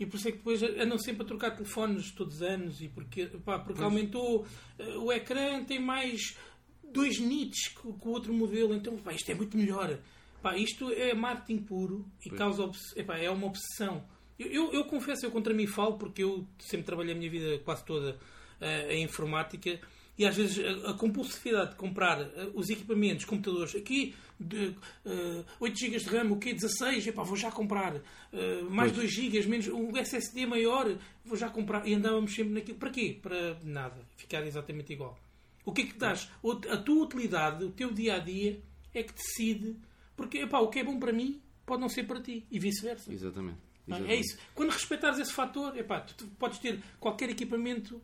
E 0.00 0.06
por 0.06 0.16
isso 0.16 0.28
é 0.28 0.32
que 0.32 0.38
depois 0.38 0.62
andam 0.62 0.96
sempre 0.98 1.22
a 1.22 1.26
trocar 1.26 1.50
telefones 1.52 2.10
todos 2.12 2.36
os 2.36 2.42
anos 2.42 2.80
e 2.80 2.88
porque, 2.88 3.26
pá, 3.44 3.58
porque 3.58 3.82
aumentou 3.82 4.46
eh, 4.78 4.96
o 4.96 5.12
ecrã, 5.12 5.62
tem 5.64 5.78
mais 5.78 6.38
2 6.94 7.18
nits 7.20 7.68
que, 7.68 7.86
o- 7.86 7.98
outro 8.08 8.32
modelo, 8.32 8.74
então 8.74 8.96
pá, 8.96 9.12
isto 9.12 9.30
é 9.30 9.34
muito 9.34 9.56
melhor. 9.56 9.98
Pá, 10.42 10.56
isto 10.56 10.90
é 10.92 11.12
marketing 11.14 11.58
puro 11.58 12.06
e 12.24 12.30
causa 12.38 12.62
obs- 12.64 12.96
epá, 12.96 13.18
é 13.18 13.30
uma 13.30 13.46
obsessão. 13.46 14.04
Eu, 14.38 14.48
eu, 14.48 14.72
eu 14.72 14.84
confesso, 14.84 15.24
eu 15.26 15.30
contra 15.30 15.52
mim 15.54 15.66
falo 15.66 15.96
porque 15.98 16.22
eu 16.22 16.46
sempre 16.58 16.84
trabalhei 16.86 17.12
a 17.14 17.16
minha 17.16 17.30
vida 17.30 17.58
quase 17.64 17.84
toda 17.84 18.18
eh, 18.60 18.94
em 18.96 19.04
informática 19.04 19.78
e 20.18 20.24
às 20.26 20.36
vezes 20.36 20.58
a, 20.84 20.90
a 20.90 20.94
compulsividade 20.94 21.70
de 21.70 21.76
comprar 21.76 22.20
eh, 22.20 22.50
os 22.54 22.68
equipamentos, 22.68 23.24
computadores, 23.24 23.74
aqui 23.74 24.14
de, 24.38 24.74
eh, 25.06 25.44
8 25.60 25.78
GB 25.78 25.96
de 25.98 26.04
RAM, 26.10 26.30
o 26.32 26.38
que 26.38 26.52
16, 26.52 27.06
epá, 27.06 27.22
vou 27.22 27.36
já 27.36 27.50
comprar. 27.50 27.96
Eh, 28.32 28.62
mais 28.68 28.92
2 28.92 29.10
GB, 29.12 29.46
menos 29.46 29.68
um 29.68 29.96
SSD 29.96 30.44
maior, 30.46 30.94
vou 31.24 31.36
já 31.38 31.48
comprar. 31.48 31.86
E 31.88 31.94
andávamos 31.94 32.34
sempre 32.34 32.52
naquilo. 32.52 32.76
Para 32.78 32.90
quê? 32.90 33.18
Para 33.22 33.56
nada. 33.64 33.96
Ficar 34.16 34.44
exatamente 34.46 34.92
igual. 34.92 35.18
O 35.64 35.72
que 35.72 35.82
é 35.82 35.86
que 35.86 35.98
dás? 35.98 36.30
A 36.70 36.76
tua 36.76 37.04
utilidade, 37.04 37.64
o 37.64 37.70
teu 37.70 37.92
dia 37.92 38.16
a 38.16 38.18
dia 38.18 38.60
é 38.92 39.02
que 39.02 39.12
decide. 39.12 39.76
Porque 40.16 40.38
epá, 40.38 40.60
o 40.60 40.68
que 40.68 40.80
é 40.80 40.84
bom 40.84 40.98
para 40.98 41.12
mim 41.12 41.40
pode 41.64 41.80
não 41.80 41.88
ser 41.88 42.04
para 42.04 42.20
ti 42.20 42.46
e 42.50 42.58
vice-versa. 42.58 43.12
Exatamente. 43.12 43.58
Não 43.86 43.96
é? 43.96 44.00
Exatamente. 44.00 44.12
É 44.12 44.20
isso. 44.20 44.38
Quando 44.54 44.70
respeitares 44.70 45.18
esse 45.18 45.32
fator, 45.32 45.76
epá, 45.76 46.00
tu, 46.00 46.26
podes 46.38 46.58
ter 46.58 46.82
qualquer 47.00 47.30
equipamento, 47.30 48.00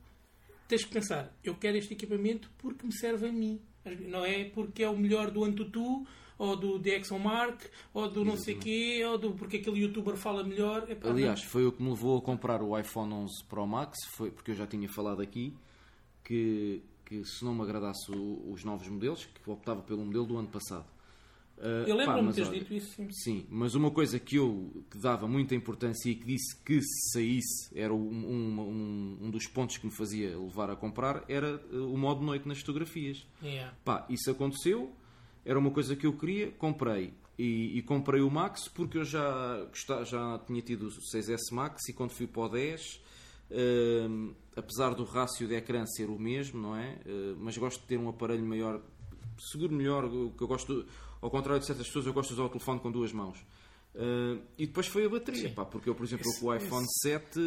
tens 0.66 0.84
que 0.84 0.92
pensar, 0.92 1.36
eu 1.44 1.54
quero 1.54 1.76
este 1.76 1.92
equipamento 1.94 2.50
porque 2.58 2.86
me 2.86 2.92
serve 2.92 3.28
a 3.28 3.32
mim. 3.32 3.60
Não 4.08 4.24
é 4.24 4.44
porque 4.44 4.82
é 4.82 4.88
o 4.88 4.96
melhor 4.96 5.30
do 5.30 5.44
Antutu, 5.44 6.06
ou 6.40 6.56
do 6.56 6.78
DxOMark, 6.78 7.68
ou 7.92 8.10
do 8.10 8.24
não 8.24 8.34
sei 8.34 8.54
quê, 8.54 9.02
ou 9.04 9.18
do 9.18 9.32
porque 9.32 9.58
aquele 9.58 9.80
youtuber 9.82 10.16
fala 10.16 10.42
melhor. 10.42 10.90
Epá, 10.90 11.10
Aliás, 11.10 11.42
foi 11.42 11.66
o 11.66 11.72
que 11.72 11.82
me 11.82 11.90
levou 11.90 12.16
a 12.16 12.22
comprar 12.22 12.62
o 12.62 12.78
iPhone 12.78 13.12
11 13.12 13.44
Pro 13.44 13.66
Max, 13.66 13.98
foi 14.16 14.30
porque 14.30 14.52
eu 14.52 14.54
já 14.54 14.66
tinha 14.66 14.88
falado 14.88 15.20
aqui 15.20 15.54
que, 16.24 16.82
que 17.10 17.24
se 17.24 17.44
não 17.44 17.52
me 17.54 17.62
agradasse 17.62 18.08
o- 18.12 18.52
os 18.52 18.62
novos 18.62 18.86
modelos, 18.86 19.24
que 19.26 19.50
optava 19.50 19.82
pelo 19.82 20.04
modelo 20.04 20.24
do 20.26 20.36
ano 20.38 20.46
passado. 20.46 20.86
Ah, 21.58 21.84
eu 21.86 21.96
lembro-me 21.96 22.28
de 22.28 22.34
teres 22.36 22.50
dito 22.52 22.72
isso. 22.72 22.94
Sim. 22.94 23.08
Sim, 23.10 23.46
mas 23.50 23.74
uma 23.74 23.90
coisa 23.90 24.18
que 24.18 24.36
eu 24.36 24.70
que 24.90 24.96
dava 24.96 25.26
muita 25.26 25.54
importância 25.54 26.08
e 26.08 26.14
que 26.14 26.24
disse 26.24 26.56
que 26.64 26.80
se 26.80 27.10
saísse 27.12 27.68
era 27.78 27.92
um, 27.92 27.98
um, 27.98 29.18
um- 29.24 29.30
dos 29.30 29.46
pontos 29.48 29.76
que 29.76 29.84
me 29.86 29.92
fazia 29.92 30.38
levar 30.38 30.70
a 30.70 30.76
comprar 30.76 31.24
era 31.28 31.60
eh, 31.72 31.76
o 31.76 31.96
modo 31.98 32.24
noite 32.24 32.46
nas 32.48 32.60
fotografias. 32.60 33.26
Yeah. 33.42 33.74
Pá, 33.84 34.06
isso 34.08 34.30
aconteceu, 34.30 34.90
era 35.44 35.58
uma 35.58 35.70
coisa 35.72 35.94
que 35.96 36.06
eu 36.06 36.12
queria, 36.16 36.50
comprei. 36.52 37.12
E, 37.38 37.76
e 37.78 37.82
comprei 37.82 38.20
o 38.22 38.30
Max 38.30 38.68
porque 38.68 38.98
eu 38.98 39.04
já, 39.04 39.66
já 40.04 40.38
tinha 40.46 40.62
tido 40.62 40.86
o 40.86 40.90
6S 40.90 41.50
Max 41.52 41.88
e 41.88 41.92
quando 41.92 42.10
fui 42.12 42.26
para 42.26 42.42
o 42.42 42.48
10, 42.48 43.00
apesar 44.56 44.94
do 44.94 45.04
rácio 45.04 45.46
de 45.46 45.54
ecrã 45.54 45.84
ser 45.86 46.08
o 46.10 46.18
mesmo, 46.18 46.60
não 46.60 46.76
é? 46.76 46.98
Eh, 47.06 47.34
mas 47.38 47.56
gosto 47.56 47.80
de 47.80 47.86
ter 47.86 47.98
um 47.98 48.08
aparelho 48.08 48.44
maior, 48.44 48.80
seguro 49.38 49.72
melhor, 49.74 50.08
que 50.36 50.42
eu 50.42 50.48
gosto, 50.48 50.84
ao 51.20 51.30
contrário 51.30 51.60
de 51.60 51.66
certas 51.66 51.86
pessoas, 51.86 52.06
eu 52.06 52.12
gosto 52.12 52.28
de 52.28 52.34
usar 52.34 52.44
o 52.44 52.48
telefone 52.48 52.80
com 52.80 52.90
duas 52.90 53.12
mãos. 53.12 53.38
Eh, 53.94 54.38
e 54.58 54.66
depois 54.66 54.86
foi 54.86 55.04
a 55.04 55.08
bateria, 55.08 55.50
pá, 55.50 55.64
porque 55.64 55.88
eu, 55.88 55.94
por 55.94 56.04
exemplo, 56.04 56.28
Esse- 56.28 56.40
com 56.40 56.46
o 56.46 56.54
iPhone 56.54 56.86
7, 57.02 57.40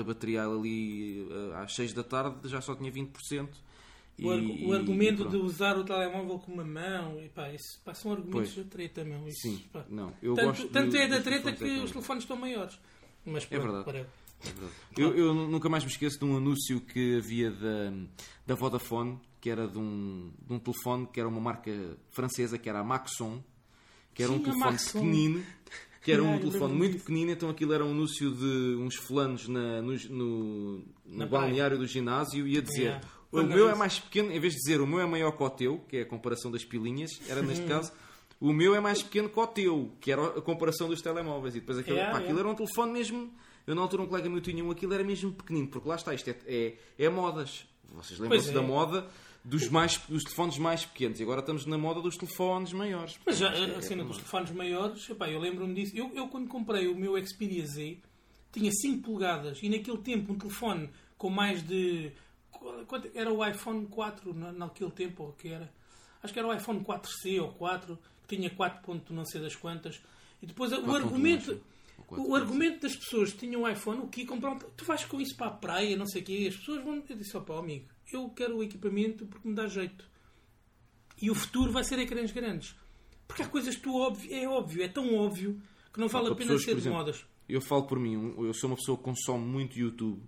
a 0.00 0.04
bateria 0.04 0.44
ali 0.44 1.26
eh, 1.30 1.56
às 1.56 1.74
6 1.74 1.92
da 1.92 2.04
tarde 2.04 2.48
já 2.48 2.60
só 2.60 2.74
tinha 2.74 2.90
20%. 2.90 3.48
O, 4.22 4.30
E- 4.34 4.66
o 4.66 4.72
argumento 4.74 5.24
e 5.24 5.28
de 5.30 5.36
usar 5.38 5.76
o 5.78 5.82
telemóvel 5.84 6.38
com 6.38 6.52
uma 6.52 6.62
mão, 6.64 7.18
e 7.20 7.28
pá, 7.30 7.50
isso, 7.50 7.80
pá, 7.82 7.94
são 7.94 8.12
argumentos 8.12 8.52
Pois. 8.52 8.66
da 8.66 8.70
treta, 8.70 9.02
meu. 9.04 9.26
Isso, 9.26 9.40
Sim, 9.40 9.64
pá. 9.72 9.84
não. 9.88 10.12
Eu 10.22 10.34
tanto 10.34 10.46
gosto 10.48 10.68
tanto 10.68 10.90
de- 10.90 10.98
é 10.98 11.08
da 11.08 11.20
treta 11.22 11.50
que 11.52 11.64
ecrã. 11.64 11.82
os 11.82 11.90
telefones 11.90 12.22
estão 12.24 12.36
maiores. 12.36 12.78
Mas 13.24 13.44
pronto. 13.46 13.62
É 13.68 13.72
verdade. 13.84 14.06
Eu, 14.96 15.16
eu 15.16 15.34
nunca 15.34 15.68
mais 15.68 15.84
me 15.84 15.90
esqueço 15.90 16.18
de 16.18 16.24
um 16.24 16.36
anúncio 16.36 16.80
que 16.80 17.16
havia 17.16 17.50
da, 17.50 17.92
da 18.46 18.54
Vodafone, 18.54 19.18
que 19.40 19.48
era 19.50 19.66
de 19.66 19.78
um, 19.78 20.30
de 20.46 20.52
um 20.52 20.58
telefone 20.58 21.06
que 21.12 21.18
era 21.18 21.28
uma 21.28 21.40
marca 21.40 21.70
francesa, 22.10 22.58
que 22.58 22.68
era 22.68 22.80
a 22.80 22.84
Maxon, 22.84 23.42
que 24.14 24.22
era 24.22 24.32
Sim, 24.32 24.38
um 24.38 24.42
telefone 24.42 24.78
pequenino, 24.78 25.46
que 26.02 26.12
era 26.12 26.22
um 26.22 26.38
telefone 26.38 26.74
muito 26.74 26.92
disso. 26.92 27.04
pequenino, 27.06 27.30
então 27.30 27.48
aquilo 27.48 27.72
era 27.72 27.84
um 27.84 27.90
anúncio 27.90 28.30
de 28.32 28.76
uns 28.78 28.96
fulanos 28.96 29.48
na, 29.48 29.80
no, 29.80 29.94
no, 30.10 30.84
no 31.06 31.26
balneário 31.26 31.78
do 31.78 31.86
ginásio 31.86 32.46
e 32.46 32.58
a 32.58 32.60
dizer 32.60 32.82
Yeah. 32.82 33.06
o 33.06 33.30
Quando 33.30 33.48
meu 33.48 33.70
é 33.70 33.74
mais 33.74 33.98
pequeno, 33.98 34.30
em 34.30 34.38
vez 34.38 34.52
de 34.52 34.58
dizer 34.60 34.80
o 34.80 34.86
meu 34.86 35.00
é 35.00 35.06
maior 35.06 35.32
que 35.32 35.42
o 35.42 35.48
teu, 35.50 35.78
que 35.88 35.96
é 35.98 36.02
a 36.02 36.06
comparação 36.06 36.50
das 36.50 36.64
pilinhas, 36.64 37.10
era 37.28 37.40
neste 37.42 37.64
caso 37.66 37.92
o 38.38 38.52
meu 38.52 38.74
é 38.74 38.80
mais 38.80 39.02
pequeno 39.02 39.28
que 39.28 39.38
o 39.38 39.46
teu, 39.46 39.92
que 40.00 40.10
era 40.12 40.26
a 40.38 40.42
comparação 40.42 40.88
dos 40.88 41.00
telemóveis. 41.00 41.54
E 41.54 41.60
depois 41.60 41.78
aquilo, 41.78 41.96
Yeah, 41.96 42.12
pá, 42.12 42.18
yeah. 42.18 42.24
aquilo 42.24 42.40
era 42.40 42.48
um 42.48 42.56
telefone 42.56 42.92
mesmo. 42.92 43.32
Eu 43.66 43.74
na 43.74 43.82
altura 43.82 44.02
um 44.02 44.06
colega 44.06 44.28
meu 44.28 44.40
tinha 44.40 44.64
um, 44.64 44.70
aquilo 44.70 44.92
era 44.94 45.04
mesmo 45.04 45.32
pequenino, 45.32 45.68
porque 45.68 45.88
lá 45.88 45.94
está, 45.96 46.12
isto 46.14 46.28
é, 46.30 46.36
é, 46.46 46.74
é 46.98 47.08
modas. 47.08 47.64
Vocês 47.90 48.18
lembram-se 48.18 48.50
é. 48.50 48.52
da 48.52 48.62
moda 48.62 49.06
dos, 49.44 49.68
mais, 49.68 49.98
dos 50.08 50.24
telefones 50.24 50.58
mais 50.58 50.84
pequenos 50.84 51.20
e 51.20 51.22
agora 51.22 51.40
estamos 51.40 51.66
na 51.66 51.76
moda 51.78 52.00
dos 52.00 52.16
telefones 52.16 52.72
maiores. 52.72 53.18
Mas 53.24 53.38
já, 53.38 53.52
é- 53.54 53.76
a 53.76 53.82
cena 53.82 54.04
dos 54.04 54.16
telefones 54.16 54.50
maiores, 54.50 55.08
epá, 55.10 55.28
eu 55.30 55.38
lembro-me 55.38 55.74
disso. 55.74 55.96
Eu, 55.96 56.10
eu, 56.14 56.28
quando 56.28 56.48
comprei 56.48 56.88
o 56.88 56.96
meu 56.96 57.14
Xperia 57.24 57.66
Z, 57.66 57.98
tinha 58.50 58.70
5 58.72 59.02
polegadas 59.02 59.58
e 59.62 59.68
naquele 59.68 59.98
tempo 59.98 60.32
um 60.32 60.38
telefone 60.38 60.90
com 61.18 61.30
mais 61.30 61.62
de. 61.62 62.12
quanto- 62.86 63.10
era 63.14 63.32
o 63.32 63.46
iPhone 63.46 63.86
4 63.86 64.34
na, 64.34 64.52
naquele 64.52 64.90
tempo, 64.90 65.22
ou 65.24 65.28
o 65.30 65.32
que 65.32 65.48
era? 65.48 65.72
Acho 66.22 66.32
que 66.32 66.38
era 66.38 66.48
o 66.48 66.54
iPhone 66.54 66.80
4C 66.84 67.40
ou 67.40 67.48
4, 67.52 67.98
que 68.26 68.36
tinha 68.36 68.48
4. 68.50 68.82
ponto 68.82 69.12
não 69.12 69.24
sei 69.24 69.40
das 69.40 69.54
quantas. 69.56 70.00
E 70.40 70.46
depois 70.46 70.72
o 70.72 70.82
4.1, 70.82 70.94
argumento. 70.96 71.60
Acho. 72.14 72.22
Ou 72.22 72.28
4, 72.28 72.32
O 72.32 72.34
argumento 72.34 72.80
das 72.82 72.96
pessoas 72.96 73.32
que 73.32 73.38
tinham 73.38 73.62
um 73.62 73.68
iPhone, 73.68 74.00
o 74.00 74.08
que 74.08 74.24
comprar 74.24 74.52
um- 74.52 74.58
Tu 74.58 74.84
vais 74.84 75.04
com 75.04 75.20
isso 75.20 75.36
para 75.36 75.48
a 75.48 75.50
praia, 75.50 75.96
não 75.96 76.06
sei 76.06 76.22
o 76.22 76.24
quê, 76.24 76.46
as 76.48 76.56
pessoas 76.56 76.82
vão. 76.84 77.02
Eu 77.08 77.16
disse, 77.16 77.36
opa, 77.36 77.58
amigo, 77.58 77.86
eu 78.12 78.28
quero 78.30 78.56
o 78.58 78.62
equipamento 78.62 79.26
porque 79.26 79.48
me 79.48 79.54
dá 79.54 79.66
jeito. 79.66 80.04
E 81.20 81.30
o 81.30 81.34
futuro 81.34 81.70
vai 81.72 81.84
ser 81.84 81.98
ecrãs 81.98 82.32
grandes. 82.32 82.74
Porque 83.26 83.42
há 83.42 83.48
coisas 83.48 83.76
que 83.76 83.82
tu 83.82 83.96
óbvio, 83.96 84.34
é 84.34 84.46
óbvio, 84.48 84.82
é 84.82 84.88
tão 84.88 85.14
óbvio 85.16 85.60
que 85.92 86.00
não 86.00 86.08
vale 86.08 86.28
a 86.28 86.34
pena 86.34 86.58
ser 86.58 86.74
de 86.80 86.88
modas. 86.88 87.24
Eu 87.48 87.60
falo 87.60 87.84
por 87.86 87.98
mim, 87.98 88.34
eu 88.38 88.52
sou 88.54 88.68
uma 88.70 88.76
pessoa 88.76 88.96
que 88.98 89.04
consome 89.04 89.44
muito 89.44 89.78
YouTube. 89.78 90.22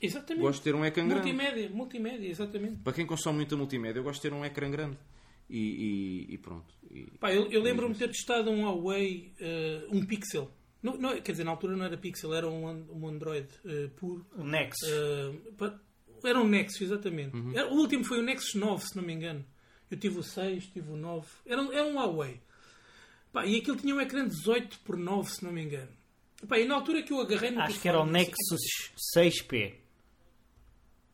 Exatamente. 0.00 0.42
Gosto 0.42 0.58
de 0.58 0.64
ter 0.64 0.74
um 0.74 0.84
ecrã 0.84 1.06
grande. 1.06 1.32
multimédia, 1.32 1.70
multimédia, 1.70 2.28
exatamente. 2.28 2.76
Para 2.82 2.92
quem 2.92 3.06
consome 3.06 3.36
muita 3.36 3.56
multimédia, 3.56 4.00
eu 4.00 4.04
gosto 4.04 4.20
de 4.22 4.28
ter 4.28 4.34
um 4.34 4.44
ecrã 4.44 4.70
grande. 4.70 4.98
E, 5.48 5.58
e- 6.30 6.34
e 6.34 6.38
pronto. 6.38 6.74
E- 6.90 7.06
Pá, 7.20 7.32
eu, 7.32 7.50
eu 7.50 7.62
lembro-me 7.62 7.92
de 7.92 7.98
ter 8.00 8.08
testado 8.08 8.50
um 8.50 8.64
Huawei, 8.64 9.32
eh, 9.38 9.86
um 9.90 10.04
Pixel. 10.04 10.50
Não, 10.84 10.96
não, 10.98 11.20
quer 11.20 11.32
dizer, 11.32 11.44
na 11.44 11.50
altura 11.50 11.74
não 11.76 11.84
era 11.86 11.96
Pixel, 11.96 12.34
era 12.34 12.46
um, 12.48 12.86
um 12.92 13.08
Android 13.08 13.48
eh, 13.64 13.88
puro. 13.96 14.24
O 14.36 14.44
Nexus. 14.44 14.86
Pa- 15.56 15.80
era 16.22 16.38
um 16.38 16.46
Nexus, 16.46 16.82
exatamente. 16.82 17.34
Uhum. 17.34 17.56
Era- 17.56 17.68
o 17.72 17.76
último 17.76 18.04
foi 18.04 18.18
o 18.18 18.22
Nexus 18.22 18.54
9, 18.54 18.84
se 18.86 18.94
não 18.96 19.02
me 19.02 19.14
engano. 19.14 19.44
Eu 19.90 19.98
tive 19.98 20.18
o 20.18 20.22
6, 20.22 20.66
tive 20.66 20.92
o 20.92 20.96
9. 20.96 21.26
Era, 21.46 21.62
um- 21.62 21.72
era 21.72 21.84
um 21.84 21.94
Huawei. 21.94 22.38
Pá, 23.32 23.46
e 23.46 23.56
aquilo 23.56 23.76
tinha 23.78 23.94
um 23.94 24.00
ecrã 24.00 24.28
18 24.28 24.78
por 24.80 24.96
9, 24.98 25.30
se 25.30 25.42
não 25.42 25.50
me 25.50 25.62
engano. 25.62 25.88
Pá, 26.46 26.58
e 26.58 26.66
na 26.66 26.74
altura 26.74 27.02
que 27.02 27.12
eu 27.14 27.20
agarrei 27.20 27.50
no 27.50 27.62
Acho 27.62 27.80
que 27.80 27.88
era 27.88 28.00
o 28.00 28.06
Nexus 28.06 28.60
6P. 29.16 29.74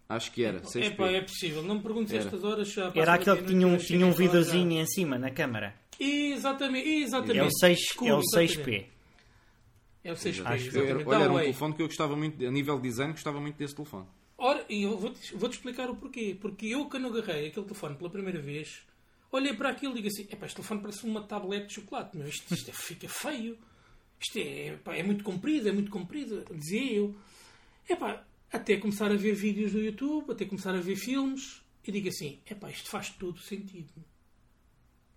Acho 0.08 0.32
que 0.32 0.42
era. 0.44 0.58
É 0.58 0.62
6P. 0.62 0.96
pá, 0.96 1.08
é 1.10 1.20
possível. 1.20 1.62
Não 1.62 1.76
me 1.76 1.82
perguntes 1.82 2.12
Era. 2.12 2.24
estas 2.24 2.42
horas. 2.42 2.68
já 2.72 2.90
Era 2.94 3.14
aquele 3.14 3.36
que 3.42 3.46
tinha 3.46 3.66
um, 3.66 3.76
tinha 3.76 4.04
um 4.04 4.12
vidrozinho 4.12 4.80
em 4.80 4.86
cima 4.86 5.16
na 5.16 5.30
câmara. 5.30 5.74
Exatamente, 5.98 6.88
exatamente. 6.88 7.38
É 7.38 7.44
o, 7.44 7.50
6, 7.52 7.78
Escuro, 7.78 8.10
é 8.10 8.14
o 8.16 8.20
exatamente. 8.20 8.58
6P. 8.58 8.99
É 10.02 10.12
o 10.12 10.16
6P, 10.16 10.46
Acho 10.46 10.70
que 10.70 10.78
era, 10.78 11.06
olha, 11.06 11.24
era 11.24 11.32
um 11.32 11.38
telefone 11.38 11.74
que 11.74 11.82
eu 11.82 11.86
gostava 11.86 12.16
muito, 12.16 12.44
a 12.44 12.50
nível 12.50 12.76
de 12.76 12.82
design, 12.82 13.12
gostava 13.12 13.40
muito 13.40 13.56
desse 13.56 13.74
telefone. 13.74 14.06
Ora, 14.38 14.64
e 14.70 14.82
eu 14.84 14.96
vou-te 14.96 15.34
vou-te 15.36 15.52
explicar 15.52 15.90
o 15.90 15.96
porquê. 15.96 16.36
Porque 16.40 16.66
eu, 16.66 16.86
quando 16.88 17.08
agarrei 17.08 17.48
aquele 17.48 17.66
telefone 17.66 17.96
pela 17.96 18.08
primeira 18.08 18.40
vez, 18.40 18.80
olhei 19.30 19.52
para 19.52 19.68
aquilo 19.68 19.92
e 19.92 19.96
digo 19.96 20.08
assim: 20.08 20.22
este 20.22 20.54
telefone 20.56 20.80
parece 20.80 21.04
uma 21.04 21.22
tablete 21.22 21.66
de 21.66 21.74
chocolate, 21.74 22.16
meu. 22.16 22.26
Isto, 22.26 22.54
isto 22.54 22.70
é- 22.70 22.72
fica 22.72 23.08
feio. 23.08 23.58
Isto 24.18 24.38
é, 24.38 24.76
pá, 24.82 24.96
é 24.96 25.02
muito 25.02 25.22
comprido, 25.22 25.68
é 25.68 25.72
muito 25.72 25.90
comprido. 25.90 26.44
Dizia 26.54 26.92
eu. 26.92 27.14
Epá, 27.86 28.24
até 28.50 28.78
começar 28.78 29.10
a 29.10 29.16
ver 29.16 29.34
vídeos 29.34 29.74
no 29.74 29.80
YouTube, 29.80 30.32
até 30.32 30.46
começar 30.46 30.74
a 30.74 30.80
ver 30.80 30.96
filmes, 30.96 31.60
e 31.86 31.92
digo 31.92 32.08
assim: 32.08 32.40
epá, 32.50 32.70
isto 32.70 32.88
faz 32.88 33.10
todo 33.10 33.38
sentido. 33.40 33.92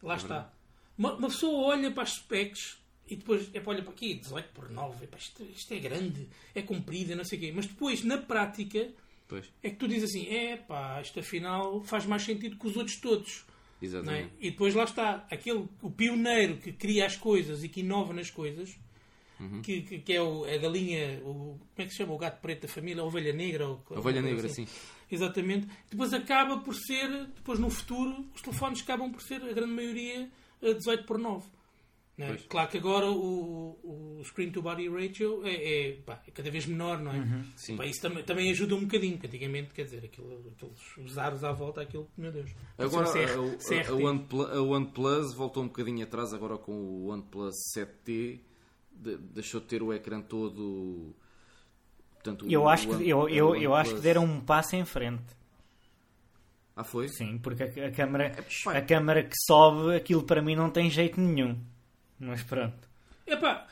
Lá 0.01 0.17
está. 0.17 0.53
Uma, 0.97 1.13
uma 1.15 1.27
pessoa 1.29 1.67
olha 1.67 1.89
para 1.91 2.03
as 2.03 2.15
specs 2.15 2.77
e 3.07 3.15
depois 3.15 3.49
epá, 3.53 3.71
olha 3.71 3.83
para 3.83 3.91
aqui, 3.93 4.13
18 4.15 4.49
por 4.53 4.69
9, 4.69 5.05
epá, 5.05 5.17
isto, 5.17 5.43
isto 5.43 5.73
é 5.73 5.79
grande, 5.79 6.27
é 6.55 6.61
comprido, 6.61 7.15
não 7.15 7.23
sei 7.25 7.37
o 7.37 7.41
quê. 7.41 7.51
Mas 7.55 7.65
depois, 7.65 8.03
na 8.03 8.17
prática, 8.17 8.89
Pois, 9.27 9.45
é 9.63 9.69
que 9.69 9.75
tu 9.77 9.87
dizes 9.87 10.09
assim: 10.09 10.27
é 10.27 10.57
pá, 10.57 11.01
isto 11.01 11.19
afinal 11.19 11.81
faz 11.83 12.05
mais 12.05 12.23
sentido 12.23 12.57
que 12.57 12.67
os 12.67 12.75
outros 12.77 12.97
todos. 12.97 13.45
É? 13.81 13.85
exatamente. 13.85 14.31
E 14.39 14.51
depois 14.51 14.73
lá 14.73 14.85
está, 14.85 15.25
aquele, 15.29 15.67
o 15.81 15.91
pioneiro 15.91 16.57
que 16.57 16.71
cria 16.71 17.05
as 17.05 17.17
coisas 17.17 17.63
e 17.63 17.69
que 17.69 17.81
inova 17.81 18.13
nas 18.13 18.29
coisas, 18.29 18.75
Uhum. 19.39 19.61
que, 19.61 19.81
que, 19.81 19.99
que 19.99 20.13
é 20.13 20.21
o, 20.21 20.45
a 20.45 20.57
galinha, 20.57 21.19
o, 21.23 21.57
como 21.57 21.59
é 21.79 21.83
que 21.85 21.89
se 21.89 21.97
chama? 21.97 22.13
O 22.13 22.17
gato 22.17 22.39
preto 22.39 22.61
da 22.61 22.67
família, 22.67 23.01
a 23.01 23.05
ovelha 23.05 23.33
negra. 23.33 23.67
Ou, 23.67 23.83
Ovelha 23.89 24.21
negra, 24.21 24.45
assim. 24.45 24.65
sim. 24.65 24.73
Exatamente. 25.11 25.67
Depois 25.89 26.13
acaba 26.13 26.59
por 26.59 26.73
ser, 26.75 27.09
depois 27.35 27.59
no 27.59 27.69
futuro, 27.69 28.25
os 28.33 28.41
telefones 28.41 28.81
acabam 28.81 29.11
por 29.11 29.21
ser, 29.21 29.43
a 29.43 29.51
grande 29.51 29.73
maioria, 29.73 30.29
eh, 30.61 30.73
18 30.75 31.03
por 31.05 31.17
9. 31.17 31.45
Não 32.17 32.27
é? 32.27 32.37
Claro 32.47 32.69
que 32.69 32.77
agora 32.77 33.09
o, 33.09 33.79
o 34.19 34.21
screen 34.23 34.51
to 34.51 34.61
body 34.61 34.87
ratio 34.87 35.41
é, 35.45 35.53
é, 35.89 35.91
pá, 36.05 36.21
é 36.27 36.31
cada 36.31 36.51
vez 36.51 36.65
menor, 36.65 36.99
não 36.99 37.11
é? 37.11 37.17
Uhum. 37.19 37.43
Sim. 37.55 37.75
Pá, 37.75 37.85
isso 37.87 38.01
também, 38.01 38.23
também 38.23 38.51
ajuda 38.51 38.75
um 38.75 38.81
bocadinho, 38.81 39.13
porque 39.13 39.27
antigamente, 39.27 39.73
quer 39.73 39.83
dizer, 39.85 40.05
aquilo, 40.05 40.51
aqueles, 40.55 40.97
os 40.97 41.17
aros 41.17 41.43
à 41.43 41.51
volta, 41.51 41.81
aquilo, 41.81 42.07
meu 42.15 42.31
Deus. 42.31 42.51
Agora 42.77 43.11
CR, 43.11 43.17
a, 43.17 43.89
a, 43.89 43.89
a, 43.89 43.93
OnePlus, 43.95 44.49
a 44.51 44.61
OnePlus 44.61 45.33
voltou 45.33 45.63
um 45.63 45.67
bocadinho 45.67 46.03
atrás 46.03 46.33
agora 46.33 46.57
com 46.57 46.71
o 46.73 47.07
OnePlus 47.07 47.55
7T. 47.75 48.39
de- 48.91 49.17
deixou 49.17 49.59
de 49.59 49.65
ter 49.67 49.81
o 49.81 49.91
ecrã 49.91 50.21
todo. 50.21 51.15
Portanto, 52.13 52.45
Eu 52.49 52.61
o 52.63 52.69
acho 52.69 52.87
que, 52.87 52.93
One- 52.93 53.09
eu, 53.09 53.27
eu, 53.27 53.55
eu 53.55 53.73
acho 53.75 53.95
que 53.95 54.01
deram 54.01 54.23
um 54.23 54.39
passo 54.39 54.75
em 54.75 54.85
frente. 54.85 55.23
Ah, 56.75 56.83
foi? 56.83 57.07
Sim, 57.09 57.37
porque 57.37 57.63
a, 57.63 57.87
a 57.87 57.91
câmara, 57.91 58.31
pá. 58.63 58.77
a 58.77 58.81
câmara 58.81 59.23
que 59.23 59.35
sobe, 59.45 59.95
aquilo 59.95 60.23
para 60.23 60.41
mim 60.41 60.55
não 60.55 60.69
tem 60.69 60.89
jeito 60.89 61.19
nenhum. 61.19 61.59
Mas 62.25 62.43
pronto. 62.43 62.73
Epá, 63.25 63.65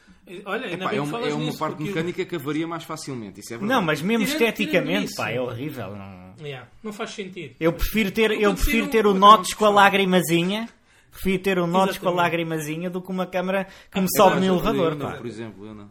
olha, 0.46 0.66
ainda 0.68 0.86
Epá, 0.86 0.90
bem 0.90 0.90
é, 0.90 0.92
que 0.92 1.00
uma, 1.00 1.12
falas 1.12 1.28
é 1.28 1.34
uma 1.36 1.46
nisso, 1.46 1.58
parte 1.60 1.72
porque- 1.76 1.90
mecânica 1.90 2.26
que 2.26 2.36
avaria 2.36 2.68
mais 2.68 2.84
facilmente. 2.84 3.40
Isso 3.42 3.54
é 3.54 3.58
verdade. 3.58 3.72
Não, 3.74 3.82
mas 3.86 4.02
mesmo 4.02 4.26
Tirando- 4.26 4.38
tirando 4.38 4.50
esteticamente, 4.54 5.06
isso. 5.08 5.16
pá, 5.18 5.30
é 5.32 5.42
horrível. 5.42 5.96
Não... 5.96 6.22
Yeah, 6.42 6.68
não 6.82 6.94
faz 6.94 7.12
sentido. 7.12 7.56
Eu 7.60 7.74
prefiro 7.74 8.12
ter, 8.12 8.32
eu 8.32 8.54
prefiro 8.54 8.88
ter 8.88 9.06
uma 9.06 9.16
o 9.16 9.20
Notes 9.20 9.54
com 9.54 9.66
a 9.66 9.68
muito 9.68 9.78
lagrimazinha. 9.78 10.70
Prefiro 11.12 11.44
ter 11.44 11.60
o 11.60 11.68
Notes 11.68 11.98
com 11.98 12.08
a 12.08 12.12
Exatamente. 12.12 12.18
lagrimazinha 12.18 12.90
do 12.90 13.02
que 13.02 13.12
uma 13.12 13.26
câmara 13.28 13.68
que 13.92 14.00
me 14.00 14.06
É 14.06 14.18
sobe 14.18 14.36
no 14.38 14.42
verdade, 14.42 14.78
elevador, 14.78 14.96
não, 14.96 15.12
pá. 15.12 15.18
por 15.18 15.26
exemplo, 15.28 15.66
eu 15.68 15.74
não. 15.76 15.90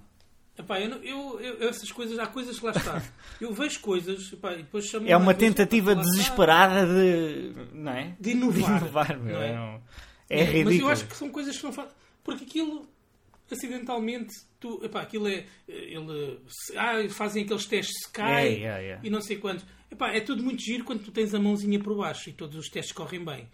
Epá, 0.58 0.80
eu, 0.80 0.88
não- 0.90 0.98
eu, 1.02 1.40
eu- 1.40 1.68
essas 1.68 1.92
coisas, 1.92 2.18
há 2.18 2.26
coisas 2.26 2.58
que 2.58 2.64
lá 2.66 2.72
está. 2.72 3.02
Eu 3.40 3.52
vejo 3.52 3.78
coisas 3.80 4.32
epá, 4.32 4.52
e 4.54 4.58
depois 4.58 4.86
chamo 4.86 5.06
É 5.08 5.16
uma 5.16 5.34
tentativa 5.34 5.94
desesperada 5.94 6.86
de. 6.86 7.52
Não 7.74 7.92
é? 7.92 8.14
de 8.18 8.30
inovar. 8.30 8.78
De 8.78 8.84
inovar, 8.84 9.18
meu. 9.20 9.34
não 9.34 9.42
é? 9.42 9.52
É, 9.52 9.60
um- 9.60 9.80
é 10.30 10.44
Mas 10.44 10.48
eu 10.54 10.64
ridículo. 10.64 10.90
acho 10.90 11.04
que 11.06 11.16
são 11.16 11.28
coisas 11.30 11.56
que 11.56 11.64
não 11.64 11.72
fazem. 11.72 11.92
Porque 12.24 12.44
aquilo, 12.44 12.86
acidentalmente, 13.50 14.30
tu, 14.58 14.80
epá, 14.84 15.02
aquilo 15.02 15.28
é. 15.28 15.46
Ele, 15.68 16.38
ah, 16.76 17.08
fazem 17.10 17.44
aqueles 17.44 17.66
testes 17.66 17.96
se 18.06 18.12
cai 18.12 18.48
É, 18.48 18.62
é, 18.62 18.86
é. 18.92 19.00
e 19.02 19.10
não 19.10 19.20
sei 19.20 19.36
quantos. 19.38 19.64
Epá, 19.90 20.12
é 20.12 20.20
tudo 20.20 20.42
muito 20.42 20.62
giro 20.62 20.84
quando 20.84 21.02
tu 21.04 21.10
tens 21.10 21.34
a 21.34 21.38
mãozinha 21.40 21.78
por 21.80 21.96
baixo 21.96 22.30
e 22.30 22.32
todos 22.32 22.56
os 22.56 22.68
testes 22.68 22.92
correm 22.92 23.24
bem. 23.24 23.48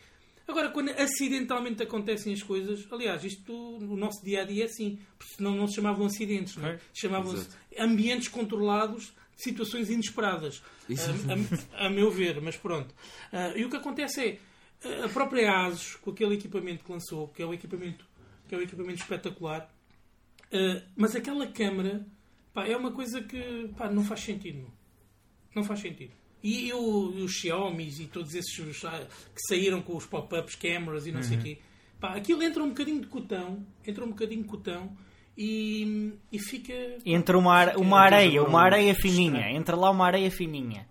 Agora, 0.46 0.68
quando 0.70 0.90
acidentalmente 0.90 1.82
acontecem 1.82 2.32
as 2.32 2.42
coisas, 2.42 2.86
aliás, 2.92 3.24
isto 3.24 3.52
no 3.80 3.96
nosso 3.96 4.22
dia 4.24 4.42
a 4.42 4.44
dia 4.44 4.62
é 4.62 4.66
assim, 4.66 4.98
porque 5.18 5.34
senão 5.34 5.56
não 5.56 5.66
se 5.66 5.74
chamavam 5.74 6.06
acidentes, 6.06 6.56
não 6.56 6.68
é? 6.68 6.78
Chamavam-se 6.94 7.48
ambientes 7.78 8.28
controlados 8.28 9.12
situações 9.34 9.90
inesperadas, 9.90 10.62
a, 10.88 11.82
a- 11.82 11.86
a 11.86 11.90
meu 11.90 12.10
ver, 12.12 12.40
mas 12.40 12.56
pronto. 12.56 12.94
Ah, 13.32 13.52
e 13.56 13.64
o 13.64 13.70
que 13.70 13.76
acontece 13.76 14.38
é 14.84 15.04
a 15.04 15.08
própria 15.08 15.50
ASUS, 15.66 15.96
com 15.96 16.10
aquele 16.12 16.34
equipamento 16.36 16.84
que 16.84 16.92
lançou, 16.92 17.26
que 17.28 17.42
é 17.42 17.46
um 17.46 17.52
equipamento, 17.52 18.05
que 18.48 18.54
é 18.54 18.58
um 18.58 18.62
equipamento 18.62 19.00
espetacular, 19.02 19.70
ah, 20.52 20.82
mas 20.96 21.14
aquela 21.16 21.46
câmara 21.46 22.06
pá, 22.52 22.66
é 22.66 22.76
uma 22.76 22.92
coisa 22.92 23.20
que 23.22 23.68
pá, 23.76 23.90
não 23.90 24.04
faz 24.04 24.20
sentido. 24.20 24.58
Não, 24.58 24.70
não 25.56 25.64
faz 25.64 25.80
sentido. 25.80 26.12
E 26.42 26.72
o- 26.72 27.24
os 27.24 27.32
Xiaomi 27.32 27.88
e 28.00 28.06
todos 28.06 28.34
esses 28.34 28.84
ah, 28.84 29.06
que 29.34 29.40
saíram 29.48 29.82
com 29.82 29.96
os 29.96 30.06
pop-ups 30.06 30.54
cameras 30.54 31.06
e 31.06 31.12
não 31.12 31.22
sei 31.22 31.38
o 31.38 31.40
quê, 31.42 31.58
pá, 32.00 32.14
aquilo 32.14 32.42
entra 32.42 32.62
um 32.62 32.68
bocadinho 32.68 33.00
de 33.00 33.06
cotão, 33.08 33.64
entra 33.86 34.04
um 34.04 34.08
bocadinho 34.10 34.42
de 34.42 34.48
cotão 34.48 34.96
e, 35.36 36.12
e 36.32 36.38
fica. 36.38 36.72
Entra 37.04 37.36
uma, 37.36 37.66
fica- 37.66 37.80
uma 37.80 38.00
areia, 38.00 38.42
uma 38.42 38.52
um 38.52 38.56
areia 38.62 38.94
fininha. 38.94 39.38
estranho. 39.40 39.56
Entra 39.56 39.76
lá 39.76 39.90
uma 39.90 40.06
areia 40.06 40.30
fininha. 40.30 40.86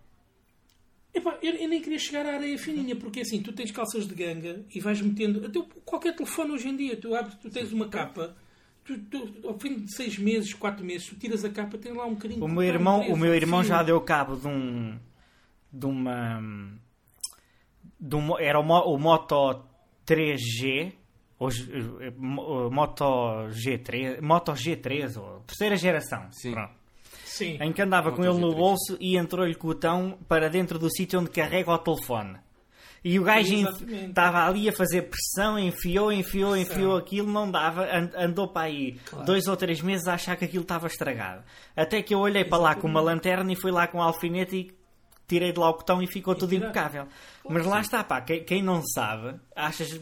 Epá, 1.15 1.37
eu, 1.41 1.53
eu 1.55 1.69
nem 1.69 1.81
queria 1.81 1.97
chegar 1.97 2.25
à 2.25 2.33
areia 2.35 2.57
fininha, 2.57 2.95
porque 2.95 3.21
assim, 3.21 3.41
tu 3.41 3.53
tens 3.53 3.71
calças 3.71 4.05
de 4.07 4.13
ganga 4.13 4.65
e 4.73 4.79
vais 4.81 4.99
metendo. 5.01 5.45
Até 5.45 5.59
qualquer 5.85 6.13
telefone 6.15 6.51
hoje 6.51 6.67
em 6.67 6.75
dia, 6.75 6.97
tu 6.97 7.15
abres, 7.15 7.35
tu 7.35 7.49
tens 7.49 7.71
uma 7.71 7.87
capa, 7.87 8.35
tu, 8.83 8.97
tu- 8.99 9.33
ao 9.47 9.57
fim 9.57 9.75
de 9.79 9.95
seis 9.95 10.17
meses, 10.17 10.53
quatro 10.53 10.83
meses, 10.85 11.07
tu 11.07 11.15
tiras 11.15 11.45
a 11.45 11.49
capa, 11.49 11.77
tem 11.77 11.93
lá 11.93 12.05
um 12.05 12.15
bocadinho 12.15 12.43
O 12.43 12.47
de 12.47 12.53
meu 12.53 12.63
irmão, 12.63 13.01
o 13.09 13.17
meu 13.17 13.33
irmão 13.33 13.61
fio. 13.61 13.69
já 13.69 13.81
deu 13.81 13.99
cabo 14.01 14.35
de 14.35 14.47
um. 14.47 14.99
de 15.71 15.85
uma. 15.85 16.41
de 17.99 18.15
um, 18.15 18.37
era 18.37 18.59
o, 18.59 18.63
o 18.63 18.97
Moto 18.97 19.63
3G. 20.05 20.91
Ou, 21.37 21.51
G- 21.51 21.69
eh, 21.99 22.13
Mo- 22.17 22.69
Moto 22.71 23.03
G3, 23.49 24.21
Moto 24.21 24.53
G3, 24.53 25.17
ou 25.21 25.41
terceira 25.41 25.75
geração. 25.75 26.27
Sim. 26.31 26.51
Pronto. 26.53 26.73
Sim. 27.37 27.57
Em 27.61 27.71
que 27.73 27.81
andava 27.81 28.11
com 28.11 28.23
ele 28.23 28.37
no 28.39 28.49
G3. 28.51 28.55
bolso 28.55 28.97
e 28.99 29.17
entrou-lhe 29.17 29.55
com 29.55 29.67
o 29.67 29.73
botão 29.73 30.17
para 30.27 30.49
dentro 30.49 30.77
do 30.79 30.89
sítio 30.89 31.19
onde 31.19 31.29
carrega 31.29 31.71
o 31.71 31.77
telefone. 31.77 32.37
E 33.03 33.19
o 33.19 33.23
gajo 33.23 33.53
Exatamente. 33.53 34.05
estava 34.09 34.47
ali 34.47 34.67
a 34.67 34.73
fazer 34.73 35.03
pressão, 35.03 35.59
enfiou, 35.59 36.11
enfiou, 36.11 36.57
enfiou 36.57 36.93
Pressão. 36.93 36.95
aquilo, 36.97 37.31
não 37.31 37.51
dava, 37.51 37.83
an- 37.85 38.09
andou 38.17 38.47
para 38.47 38.63
aí 38.67 38.93
Claro. 39.07 39.25
dois 39.27 39.45
ou 39.45 39.55
três 39.55 39.79
meses 39.79 40.07
a 40.07 40.15
achar 40.15 40.35
que 40.35 40.45
aquilo 40.45 40.63
estava 40.63 40.87
estragado. 40.87 41.43
Até 41.75 42.01
que 42.01 42.15
eu 42.15 42.19
olhei 42.19 42.43
para 42.43 42.57
lá 42.57 42.73
com 42.73 42.87
uma 42.87 43.01
lanterna 43.01 43.51
e 43.51 43.55
fui 43.55 43.69
lá 43.71 43.85
com 43.85 43.99
um 43.99 44.01
alfinete 44.01 44.55
e 44.55 44.71
tirei 45.27 45.51
de 45.51 45.59
lá 45.59 45.69
o 45.69 45.73
botão 45.73 46.01
e 46.01 46.07
ficou 46.07 46.35
tudo 46.35 46.49
tirar. 46.49 46.65
impecável. 46.69 47.07
Mas 47.49 47.65
lá 47.65 47.79
está, 47.81 48.03
pá, 48.03 48.21
quem, 48.21 48.43
quem 48.43 48.61
não 48.63 48.81
sabe, 48.93 49.39
achas 49.55 49.99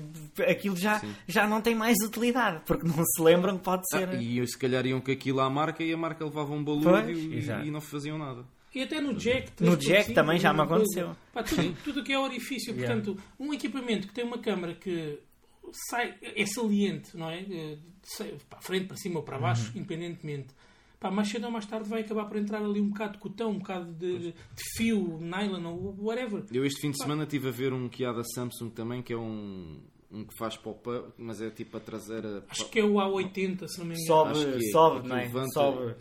aquilo 0.47 0.75
já, 0.75 1.01
já 1.27 1.47
não 1.47 1.61
tem 1.61 1.75
mais 1.75 1.97
utilidade, 2.03 2.61
porque 2.65 2.85
não 2.87 3.03
se 3.03 3.21
lembram 3.21 3.57
que 3.57 3.63
pode 3.63 3.87
ser. 3.89 4.09
Ah, 4.09 4.15
e 4.15 4.45
se 4.47 4.57
calhar 4.57 4.85
iam 4.85 5.01
com 5.01 5.11
aquilo 5.11 5.39
à 5.41 5.49
marca 5.49 5.83
e 5.83 5.93
a 5.93 5.97
marca 5.97 6.23
levava 6.23 6.53
um 6.53 6.63
Pois, 6.63 7.17
e, 7.17 7.67
e 7.67 7.71
não 7.71 7.81
faziam 7.81 8.17
nada. 8.17 8.45
E 8.73 8.81
até 8.81 8.99
no 8.99 9.13
jack. 9.13 9.51
No 9.63 9.73
3.5, 9.73 9.77
jack 9.77 10.13
também 10.13 10.39
já 10.39 10.51
me 10.51 10.61
aconteceu. 10.61 11.15
Pá, 11.31 11.43
tudo, 11.43 11.77
tudo 11.83 12.03
que 12.03 12.11
é 12.11 12.17
orifício. 12.19 12.73
Yeah. 12.73 12.95
Portanto, 12.95 13.23
um 13.39 13.53
equipamento 13.53 14.07
que 14.07 14.13
tem 14.13 14.23
uma 14.25 14.39
câmara 14.39 14.73
que 14.73 15.19
sai, 15.89 16.15
é 16.21 16.43
saliente, 16.45 17.15
não 17.15 17.29
é? 17.29 17.41
Eh, 17.41 17.77
sai 18.01 18.33
Para 18.49 18.61
frente, 18.61 18.87
para 18.87 18.97
cima 18.97 19.17
ou 19.19 19.23
para 19.23 19.37
baixo, 19.37 19.65
Uhum. 19.73 19.79
independentemente. 19.81 20.47
Pá, 21.03 21.11
mais 21.11 21.27
cedo 21.27 21.47
ou 21.47 21.51
mais 21.51 21.65
tarde 21.65 21.89
vai 21.89 21.99
acabar 21.99 22.23
por 22.29 22.37
entrar 22.37 22.63
ali 22.63 22.79
um 22.79 22.87
bocado 22.87 23.11
de 23.11 23.17
cotão, 23.17 23.51
um 23.51 23.59
bocado 23.59 23.91
de, 23.91 24.31
de 24.31 24.33
fio, 24.77 25.19
nylon 25.19 25.65
ou 25.65 25.97
whatever. 25.99 26.45
Eu 26.49 26.65
este 26.65 26.79
fim 26.79 26.91
de 26.91 26.97
semana 26.97 27.23
estive 27.23 27.49
a 27.49 27.51
ver 27.51 27.73
um 27.73 27.89
que 27.89 28.05
há 28.05 28.13
da 28.13 28.23
Samsung 28.23 28.69
também, 28.69 29.01
que 29.01 29.11
é 29.11 29.17
um, 29.17 29.81
um 30.13 30.23
que 30.23 30.33
faz 30.37 30.55
pop-up, 30.55 31.11
mas 31.17 31.41
é 31.41 31.49
tipo 31.49 31.75
a 31.75 31.79
traseira. 31.79 32.45
Acho 32.49 32.69
que 32.69 32.79
é 32.79 32.83
o 32.83 32.93
A80, 32.93 33.67
se 33.67 33.79
não 33.79 33.85
me 33.87 33.93
engano. 33.95 34.05
Sobe, 34.07 34.31
Acho 34.31 34.45
que 34.59 34.65
é, 34.67 34.71
sobe, 34.71 35.11
é? 35.11 35.15
levanta- 35.15 35.49
Sobe. 35.53 35.95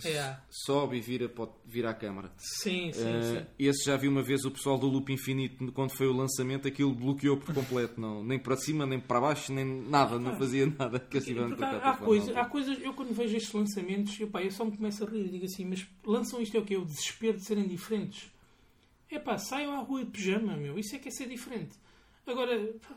Sobe 0.50 0.96
e 0.98 1.00
vira, 1.00 1.32
o- 1.36 1.48
vira 1.64 1.90
a 1.90 1.94
câmara. 1.94 2.30
sim, 2.36 2.92
sim, 2.92 3.00
Eh, 3.06 3.40
sim. 3.40 3.46
esse 3.58 3.84
já 3.86 3.96
vi 3.96 4.08
uma 4.08 4.22
vez 4.22 4.44
o 4.44 4.50
pessoal 4.50 4.78
do 4.78 4.86
Loop 4.86 5.10
Infinito, 5.12 5.72
quando 5.72 5.96
foi 5.96 6.06
o 6.06 6.12
lançamento, 6.12 6.68
aquilo 6.68 6.94
bloqueou 6.94 7.36
por 7.36 7.54
completo. 7.54 8.00
Não, 8.00 8.22
nem 8.22 8.38
para 8.38 8.56
cima, 8.56 8.84
nem 8.84 9.00
para 9.00 9.20
baixo, 9.20 9.52
nem 9.52 9.64
nada, 9.64 10.18
não 10.18 10.36
fazia 10.36 10.66
nada. 10.66 11.00
Que 11.00 11.18
assim 11.18 11.34
Porque 11.34 11.64
há, 11.64 11.90
há, 11.90 11.96
coisa, 11.96 12.38
há 12.40 12.44
coisas, 12.44 12.78
eu 12.82 12.92
quando 12.94 13.14
vejo 13.14 13.36
estes 13.36 13.52
lançamentos, 13.52 14.18
eu, 14.20 14.28
pá, 14.28 14.42
eu 14.42 14.50
só 14.50 14.64
me 14.64 14.76
começo 14.76 15.02
a 15.04 15.08
rir 15.08 15.26
e 15.26 15.28
digo 15.30 15.44
assim, 15.46 15.64
mas 15.64 15.86
lançam 16.04 16.40
isto 16.40 16.56
é 16.56 16.60
o 16.60 16.64
quê? 16.64 16.76
O 16.76 16.84
desespero 16.84 17.38
de 17.38 17.44
serem 17.44 17.66
diferentes. 17.66 18.30
É 19.10 19.18
pá, 19.18 19.36
saiam 19.38 19.74
à 19.74 19.80
rua 19.82 20.04
de 20.04 20.10
pijama, 20.10 20.56
meu, 20.56 20.78
isso 20.78 20.96
é 20.96 20.98
que 20.98 21.08
é 21.08 21.10
ser 21.10 21.28
diferente. 21.28 21.74
Agora, 22.26 22.56
pá, 22.86 22.94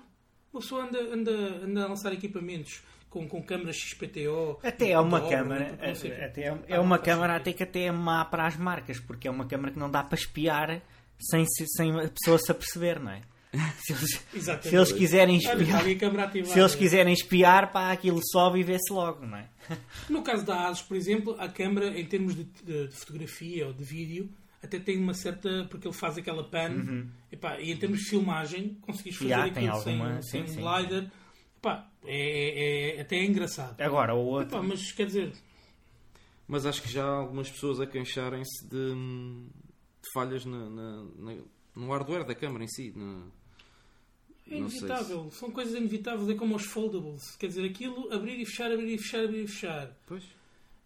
uma 0.55 0.61
pessoa 0.61 0.83
anda, 0.85 0.99
anda, 1.13 1.31
anda 1.65 1.83
a 1.83 1.87
lançar 1.87 2.13
equipamentos 2.13 2.81
com, 3.09 3.27
com 3.27 3.41
câmaras 3.43 3.75
XPTO. 3.77 4.59
Até 4.63 4.91
é 4.91 4.99
uma 4.99 5.21
câmara, 5.29 5.77
até 5.81 6.41
é, 6.43 6.59
é 6.67 6.79
uma 6.79 6.97
câmara 6.99 7.35
até 7.37 7.53
que 7.53 7.63
até 7.63 7.83
é 7.85 7.91
má 7.91 8.23
para 8.25 8.45
as 8.47 8.55
marcas, 8.57 8.99
porque 8.99 9.27
é 9.27 9.31
uma 9.31 9.45
câmara 9.45 9.71
que 9.71 9.79
não 9.79 9.89
dá 9.89 10.03
para 10.03 10.17
espiar 10.17 10.81
sem, 11.19 11.45
se- 11.45 11.65
sem 11.77 11.91
a 11.99 12.09
pessoa 12.09 12.37
se 12.37 12.51
aperceber, 12.51 12.99
não 13.01 13.11
é? 13.11 13.21
Se 13.79 13.93
eles, 13.93 14.21
se 14.63 14.75
eles 14.75 14.91
quiserem 14.91 15.37
Olha, 15.47 15.61
espiar, 15.61 15.79
ali 15.79 15.93
a 15.93 15.97
câmara 15.97 16.23
ativada. 16.25 16.53
se 16.53 16.59
eles 16.59 16.75
quiserem 16.75 17.13
espiar, 17.13 17.71
pá, 17.71 17.89
aquilo 17.93 18.19
sobe 18.29 18.59
e 18.59 18.63
vê-se 18.63 18.91
logo, 18.91 19.25
não 19.25 19.37
é? 19.37 19.47
No 20.09 20.21
caso 20.23 20.45
da 20.45 20.67
ASUS, 20.67 20.81
por 20.85 20.97
exemplo, 20.97 21.37
a 21.39 21.47
câmara, 21.47 21.97
em 21.97 22.03
termos 22.05 22.35
de, 22.35 22.43
de- 22.43 22.87
de 22.89 22.95
fotografia 22.97 23.65
ou 23.65 23.71
de 23.71 23.81
vídeo, 23.81 24.29
até 24.65 24.79
tem 24.79 24.97
uma 24.97 25.13
certa. 25.13 25.65
porque 25.69 25.87
ele 25.87 25.95
faz 25.95 26.17
aquela 26.17 26.43
pan. 26.43 27.07
Epá, 27.31 27.59
e 27.59 27.71
em 27.71 27.77
termos 27.77 27.99
de 27.99 28.05
filmagem, 28.09 28.75
conseguis 28.81 29.15
fazer 29.15 29.29
Já, 29.29 29.39
aquilo 29.41 29.55
tem 29.55 29.67
alguma- 29.67 30.21
sem, 30.21 30.41
sim, 30.41 30.47
sem 30.47 30.55
sim. 30.55 30.61
glider. 30.61 31.11
Epá, 31.57 31.89
é, 32.03 32.17
é- 32.93 32.97
é- 32.97 33.01
até 33.01 33.15
é 33.17 33.25
engraçado. 33.25 33.79
Agora, 33.81 34.13
o 34.13 34.19
outro. 34.25 34.57
Epá, 34.57 34.61
mas 34.67 34.91
quer 34.91 35.05
dizer, 35.07 35.33
Mas 36.47 36.63
acho 36.67 36.79
que 36.83 36.91
já 36.91 37.03
há 37.03 37.09
algumas 37.17 37.49
pessoas 37.49 37.79
a 37.79 37.87
queixarem-se 37.87 38.67
de, 38.67 38.93
de 38.93 40.11
falhas 40.13 40.45
na- 40.45 40.69
na- 40.69 41.03
na- 41.17 41.41
no 41.75 41.87
hardware 41.89 42.23
da 42.23 42.35
câmara 42.35 42.63
em 42.63 42.67
si. 42.67 42.93
na- 42.95 43.25
é 44.47 44.57
inevitável. 44.57 45.31
São 45.31 45.49
coisas 45.49 45.73
inevitáveis. 45.73 46.29
É 46.29 46.35
como 46.35 46.55
os 46.55 46.65
foldables. 46.65 47.35
Quer 47.37 47.47
dizer, 47.47 47.65
aquilo 47.65 48.13
abrir 48.13 48.39
e 48.39 48.45
fechar, 48.45 48.71
abrir 48.71 48.93
e 48.93 48.97
fechar, 48.99 49.23
abrir 49.23 49.43
e 49.43 49.47
fechar. 49.47 49.91
Pois. 50.05 50.23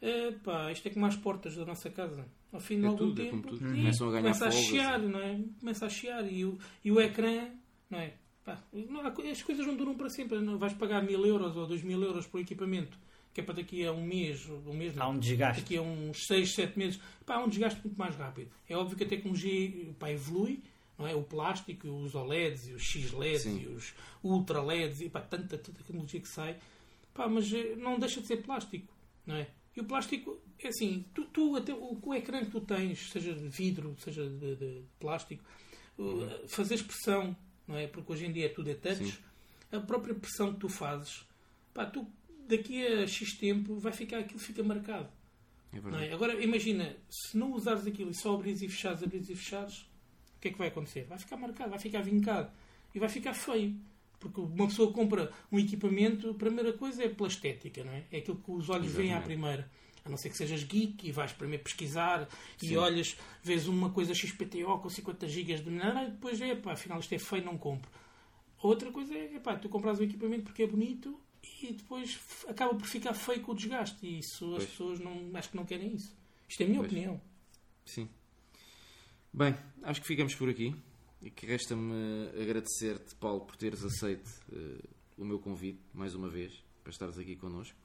Epá, 0.02 0.72
isto 0.72 0.88
é 0.88 0.92
como 0.92 1.06
as 1.06 1.18
portas 1.18 1.54
da 1.58 1.66
nossa 1.66 1.90
casa. 1.90 2.26
Ao 2.52 2.60
fim 2.60 2.80
de 2.80 2.86
É 2.86 2.88
algum 2.88 2.98
tudo, 3.10 3.22
é 3.22 3.26
tempo, 3.26 3.48
tudo. 3.50 3.66
ih, 3.76 3.78
Começam 3.78 4.08
a 4.08 4.12
ganhar 4.12 4.22
começa 4.24 4.48
a 4.48 4.52
folgas, 4.52 4.70
chiar, 4.70 5.00
é. 5.00 5.08
não 5.08 5.20
é? 5.20 5.40
Começa 5.60 5.86
a 5.86 5.90
chiar 5.90 6.32
e 6.32 6.46
o, 6.46 6.58
e 6.84 6.92
o 6.92 7.00
ecrã, 7.00 7.50
não 7.90 8.00
é? 8.00 8.14
Pá, 8.44 8.58
não, 8.74 9.02
as 9.32 9.44
coisas 9.44 9.66
não 9.68 9.76
duram 9.76 9.96
para 9.96 10.10
sempre. 10.10 10.40
Não 10.40 10.58
vais 10.58 10.74
pagar 10.74 11.04
mil 11.04 11.24
euros 11.26 11.56
ou 11.56 11.68
dois 11.68 11.84
mil 11.84 12.02
euros 12.02 12.26
por 12.26 12.40
equipamento 12.40 12.98
que 13.32 13.42
é 13.42 13.44
para 13.44 13.56
daqui 13.56 13.86
a 13.86 13.92
um 13.92 14.04
mês, 14.04 14.50
um 14.50 14.74
mês 14.74 14.96
não, 14.96 15.04
Há 15.04 15.10
um 15.10 15.20
desgaste. 15.20 15.62
daqui 15.62 15.78
a 15.78 15.82
uns 15.84 16.26
6, 16.26 16.52
7 16.56 16.80
meses, 16.80 17.00
pá, 17.26 17.36
há 17.36 17.44
um 17.44 17.48
desgaste 17.48 17.80
muito 17.86 17.96
mais 17.96 18.16
rápido. 18.16 18.50
É 18.68 18.76
óbvio 18.76 18.98
que 18.98 19.04
a 19.04 19.08
tecnologia 19.08 19.94
pá, 20.00 20.10
evolui, 20.10 20.64
não 20.98 21.06
é? 21.06 21.14
O 21.14 21.22
plástico, 21.22 21.88
os 21.88 22.16
OLEDs, 22.16 22.68
e 22.70 22.74
os 22.74 22.82
X-LEDs, 22.82 23.46
e 23.46 23.68
os 23.68 23.94
Ultra 24.24 24.64
LEDs, 24.64 25.02
e 25.02 25.10
pá, 25.10 25.22
tanta, 25.22 25.60
tanta 25.60 25.84
tecnologia 25.84 26.20
que 26.20 26.28
sai, 26.28 26.58
pá, 27.14 27.28
mas 27.28 27.54
eh, 27.54 27.76
não 27.78 28.00
deixa 28.00 28.20
de 28.20 28.26
ser 28.26 28.38
plástico, 28.38 28.92
não 29.28 29.36
é? 29.36 29.48
E 29.76 29.82
o 29.82 29.84
plástico, 29.84 30.40
é 30.60 30.68
assim, 30.68 31.06
tu, 31.14 31.26
tu 31.26 31.56
até 31.56 31.74
o, 31.74 32.00
o 32.02 32.14
ecrã 32.14 32.44
que 32.44 32.52
tu 32.52 32.62
tens, 32.62 33.12
seja 33.12 33.34
de 33.34 33.48
vidro, 33.48 33.96
seja 34.00 34.28
de, 34.28 34.56
de 34.56 34.82
plástico, 35.00 35.44
uh, 35.98 36.48
fazeres 36.48 36.84
pressão, 36.84 37.36
não 37.68 37.78
é? 37.78 37.88
Porque 37.88 38.12
hoje 38.12 38.26
em 38.26 38.32
dia 38.32 38.54
tudo 38.54 38.70
é 38.70 38.74
touch, 38.74 39.06
Sim. 39.06 39.18
a 39.72 39.80
própria 39.80 40.16
pressão 40.16 40.54
que 40.54 40.60
tu 40.60 40.70
fazes, 40.70 41.26
pá, 41.74 41.86
tu 41.86 42.08
daqui 42.48 42.86
a 42.86 43.06
X 43.06 43.34
tempo 43.34 43.78
vai 43.78 43.94
ficar, 43.94 44.20
aquilo 44.20 44.40
fica 44.40 44.64
marcado. 44.64 45.10
É 45.72 46.06
é? 46.06 46.14
Agora 46.14 46.34
imagina, 46.44 46.96
se 47.10 47.38
não 47.38 47.54
usares 47.54 47.86
aquilo 47.86 48.10
e 48.10 48.16
só 48.16 48.34
abrires 48.34 48.62
e 48.62 48.68
fechares, 48.68 49.04
abrires 49.04 49.30
e 49.30 49.36
fechares, 49.36 49.82
o 50.36 50.42
que 50.42 50.48
é 50.48 50.52
que 50.52 50.58
vai 50.58 50.70
acontecer? 50.70 51.04
Vai 51.04 51.20
ficar 51.20 51.38
marcado, 51.38 51.70
vai 51.70 51.80
ficar 51.80 52.02
vincado 52.02 52.52
e 52.94 53.00
vai 53.00 53.10
ficar 53.10 53.34
feio. 53.34 53.76
Porque 54.20 54.42
uma 54.42 54.68
pessoa 54.68 54.92
compra 54.92 55.32
um 55.52 55.58
equipamento, 55.58 56.30
a 56.32 56.34
primeira 56.34 56.74
coisa 56.74 57.04
é 57.04 57.08
pela 57.10 57.30
estética, 57.30 57.84
não 57.84 57.94
é? 57.94 58.04
É 58.12 58.18
aquilo 58.18 58.38
que 58.38 58.52
os 58.52 58.70
olhos 58.70 58.92
veem 58.92 59.14
à 59.14 59.22
primeira. 59.22 59.70
A 60.04 60.10
não 60.10 60.18
ser 60.18 60.30
que 60.30 60.38
sejas 60.38 60.64
geek 60.64 61.08
e 61.08 61.12
vais 61.12 61.32
primeiro 61.34 61.64
pesquisar 61.64 62.28
e 62.62 62.68
Sim. 62.68 62.78
olhas, 62.78 63.18
vês 63.44 63.68
uma 63.68 63.90
coisa 63.90 64.14
XPTO 64.14 64.80
com 64.80 64.90
50 64.90 65.28
GB 65.28 65.56
de 65.56 65.70
memória 65.70 66.08
e 66.08 66.12
depois 66.12 66.40
é 66.42 66.56
pá, 66.56 66.74
afinal 66.74 67.00
isto 67.00 67.14
é 67.14 67.20
feio, 67.20 67.44
não 67.46 67.58
compro. 67.58 67.90
Outra 68.62 68.92
coisa 68.92 69.14
é, 69.14 69.40
pá, 69.40 69.56
tu 69.56 69.70
compras 69.70 70.00
um 70.00 70.04
equipamento 70.04 70.44
porque 70.44 70.64
é 70.64 70.68
bonito 70.68 71.20
e 71.62 71.74
depois 71.74 72.20
acaba 72.48 72.74
por 72.76 72.88
ficar 72.88 73.14
feio 73.14 73.42
com 73.42 73.52
o 73.52 73.56
desgaste. 73.56 73.98
E 74.06 74.20
isso 74.20 74.46
as 74.56 74.64
Pois. 74.64 74.70
pessoas 74.70 75.00
não, 75.00 75.30
acho 75.34 75.50
que 75.50 75.56
não 75.58 75.66
querem 75.66 75.94
isso. 75.96 76.18
Isto 76.48 76.62
é 76.62 76.66
a 76.66 76.68
minha 76.70 76.80
Pois. 76.80 76.92
opinião. 76.92 77.22
Sim. 77.86 78.10
Bem, 79.34 79.56
acho 79.84 80.02
que 80.02 80.08
ficamos 80.08 80.34
por 80.36 80.50
aqui. 80.50 80.76
E 81.22 81.30
que 81.30 81.46
resta-me 81.46 82.30
agradecer-te, 82.42 83.14
Paulo, 83.16 83.42
por 83.42 83.58
teres 83.58 83.84
aceito 83.84 84.30
eh, 84.54 84.82
o 85.18 85.26
meu 85.26 85.40
convite, 85.40 85.82
mais 85.94 86.16
uma 86.16 86.30
vez, 86.30 86.54
para 86.82 86.92
estares 86.92 87.18
aqui 87.18 87.36
connosco. 87.36 87.78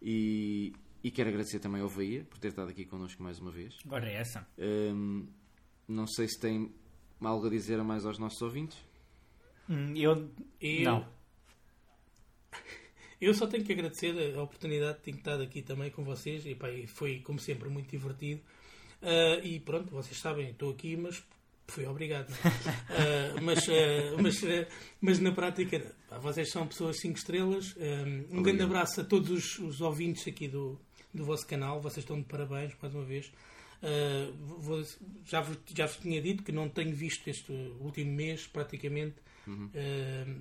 E, 0.00 0.72
e 1.02 1.10
quero 1.10 1.30
agradecer 1.30 1.58
também 1.58 1.82
ao 1.82 1.90
Bahia 1.90 2.24
por 2.24 2.38
ter 2.38 2.48
estado 2.48 2.70
aqui 2.70 2.84
connosco 2.84 3.22
mais 3.22 3.40
uma 3.40 3.50
vez. 3.50 3.76
Agora 3.84 4.08
é 4.08 4.14
essa. 4.14 4.46
Hum, 4.56 5.26
não 5.88 6.06
sei 6.06 6.28
se 6.28 6.38
tem 6.38 6.72
algo 7.20 7.46
a 7.46 7.50
dizer 7.50 7.80
a 7.80 7.84
mais 7.84 8.06
aos 8.06 8.18
nossos 8.18 8.40
ouvintes. 8.40 8.78
Hum, 9.68 9.94
Eu. 9.96 10.30
Eu, 10.60 10.84
Não. 10.84 11.08
eu 13.20 13.34
só 13.34 13.48
tenho 13.48 13.64
que 13.64 13.72
agradecer 13.72 14.36
a 14.36 14.42
oportunidade 14.42 14.98
de 14.98 15.04
ter 15.04 15.14
estado 15.16 15.42
aqui 15.42 15.60
também 15.60 15.90
com 15.90 16.04
vocês. 16.04 16.46
E, 16.46 16.54
pá, 16.54 16.68
foi, 16.86 17.18
como 17.18 17.40
sempre, 17.40 17.68
muito 17.68 17.90
divertido. 17.90 18.40
Ah, 19.02 19.40
e 19.42 19.60
pronto, 19.60 19.90
vocês 19.90 20.18
sabem, 20.18 20.50
estou 20.50 20.70
aqui, 20.70 20.96
mas 20.96 21.24
fui 21.68 21.86
obrigado. 21.86 22.28
não 22.30 22.36
é? 22.96 23.30
Ah, 23.36 23.40
mas, 23.40 23.68
ah, 23.68 24.22
mas, 24.22 24.44
ah, 24.44 24.66
mas 25.00 25.18
na 25.20 25.32
prática, 25.32 25.94
pá, 26.08 26.18
vocês 26.18 26.50
são 26.50 26.66
pessoas 26.66 26.98
5 27.00 27.18
estrelas. 27.18 27.74
Ah, 27.78 28.34
um 28.34 28.42
grande 28.42 28.62
abraço 28.62 29.00
a 29.00 29.04
todos 29.04 29.30
os, 29.30 29.58
os 29.58 29.80
ouvintes 29.80 30.26
aqui 30.26 30.48
do, 30.48 30.78
do 31.14 31.24
vosso 31.24 31.46
canal. 31.46 31.80
Vocês 31.80 31.98
estão 32.04 32.18
de 32.18 32.24
parabéns, 32.26 32.72
mais 32.80 32.94
uma 32.94 33.04
vez. 33.04 33.30
Vou- 34.58 34.84
já, 35.24 35.40
vos, 35.40 35.56
já 35.74 35.86
vos 35.86 35.96
tinha 35.98 36.20
dito 36.20 36.42
que 36.42 36.50
não 36.50 36.68
tenho 36.68 36.94
visto 36.94 37.28
este 37.28 37.52
último 37.80 38.12
mês, 38.12 38.46
praticamente. 38.46 39.14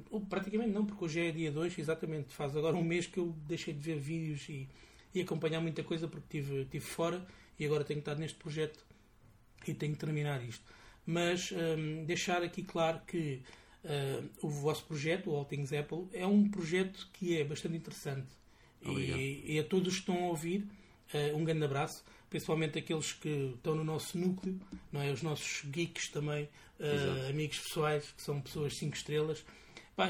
Ou 0.10 0.22
praticamente 0.22 0.72
não, 0.72 0.86
porque 0.86 1.06
hoje 1.06 1.20
é 1.28 1.32
dia 1.32 1.52
2, 1.52 1.78
exatamente. 1.78 2.34
Faz 2.34 2.56
agora 2.58 2.76
um 2.76 2.84
mês 2.84 3.06
que 3.06 3.20
eu 3.20 3.36
deixei 3.48 3.74
de 3.74 3.80
ver 3.80 4.00
vídeos 4.00 4.48
e, 4.50 4.68
e 5.14 5.22
acompanhar 5.22 5.62
muita 5.62 5.84
coisa 5.84 6.08
porque 6.08 6.38
estive 6.40 6.66
tive 6.66 6.86
fora 6.86 7.26
e 7.60 7.66
agora 7.66 7.84
tenho 7.84 8.00
estado 8.00 8.20
neste 8.20 8.38
projeto 8.38 8.84
e 9.68 9.74
tenho 9.74 9.94
que 9.94 10.00
terminar 10.00 10.44
isto. 10.44 10.64
Mas 11.08 11.54
um, 11.54 12.04
deixar 12.04 12.44
aqui 12.44 12.62
claro 12.62 13.00
que 13.08 13.42
uh, 13.86 14.30
o 14.42 14.50
vosso 14.50 14.84
projeto, 14.84 15.32
o 15.32 15.36
All 15.36 15.46
Things 15.46 15.72
Apple, 15.72 16.06
é 16.12 16.28
um 16.28 16.50
projeto 16.50 17.08
que 17.14 17.40
é 17.40 17.46
bastante 17.46 17.78
interessante. 17.78 18.28
E, 18.82 19.56
e, 19.56 19.60
a 19.60 19.64
todos 19.64 19.94
que 19.96 20.00
estão 20.02 20.26
a 20.26 20.28
ouvir, 20.28 20.68
uh, 21.14 21.36
um 21.36 21.46
grande 21.46 21.64
abraço, 21.64 22.04
principalmente 22.30 22.78
aqueles 22.78 23.14
que 23.14 23.54
estão 23.56 23.74
no 23.74 23.86
nosso 23.86 24.18
núcleo, 24.18 24.60
não 24.92 25.02
é? 25.02 25.12
os 25.12 25.24
nossos 25.24 25.64
geeks 25.70 26.10
também, 26.10 26.44
uh, 26.80 27.30
amigos 27.30 27.60
pessoais, 27.60 28.12
que 28.12 28.22
são 28.22 28.42
pessoas 28.42 28.76
5 28.78 28.96
estrelas. 28.96 29.46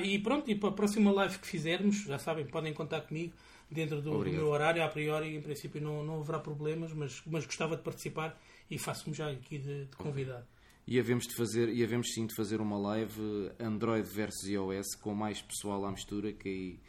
e 0.04 0.18
pronto, 0.18 0.50
e 0.50 0.56
para 0.56 0.70
a 0.70 0.74
próxima 0.74 1.12
live 1.12 1.38
que 1.38 1.48
fizermos, 1.48 2.04
já 2.06 2.18
sabem, 2.18 2.46
podem 2.46 2.74
contar 2.74 3.02
comigo 3.02 3.34
dentro 3.70 4.02
do, 4.02 4.24
do, 4.24 4.32
meu 4.32 4.48
horário. 4.48 4.84
A 4.84 4.88
priori, 4.88 5.36
em 5.36 5.42
princípio, 5.42 5.80
não, 5.80 6.04
não 6.04 6.20
haverá 6.20 6.40
problemas, 6.40 6.92
mas, 6.92 7.22
mas 7.26 7.46
gostava 7.46 7.78
de 7.78 7.84
participar 7.84 8.40
e 8.70 8.78
faço-me 8.80 9.16
já 9.16 9.30
aqui 9.30 9.60
de, 9.60 9.86
de 9.86 9.96
convidar. 9.96 10.46
E 10.88 10.98
havemos, 10.98 11.28
de 11.28 11.36
fazer, 11.36 11.68
e 11.68 11.84
havemos 11.84 12.08
sim 12.14 12.26
de 12.26 12.34
fazer 12.34 12.62
uma 12.62 12.78
live 12.78 13.52
Android 13.60 14.08
versus 14.08 14.48
iOS 14.48 14.96
com 15.02 15.14
mais 15.14 15.42
pessoal 15.42 15.84
à 15.84 15.92
mistura, 15.92 16.32
que 16.32 16.48
aí 16.48 16.80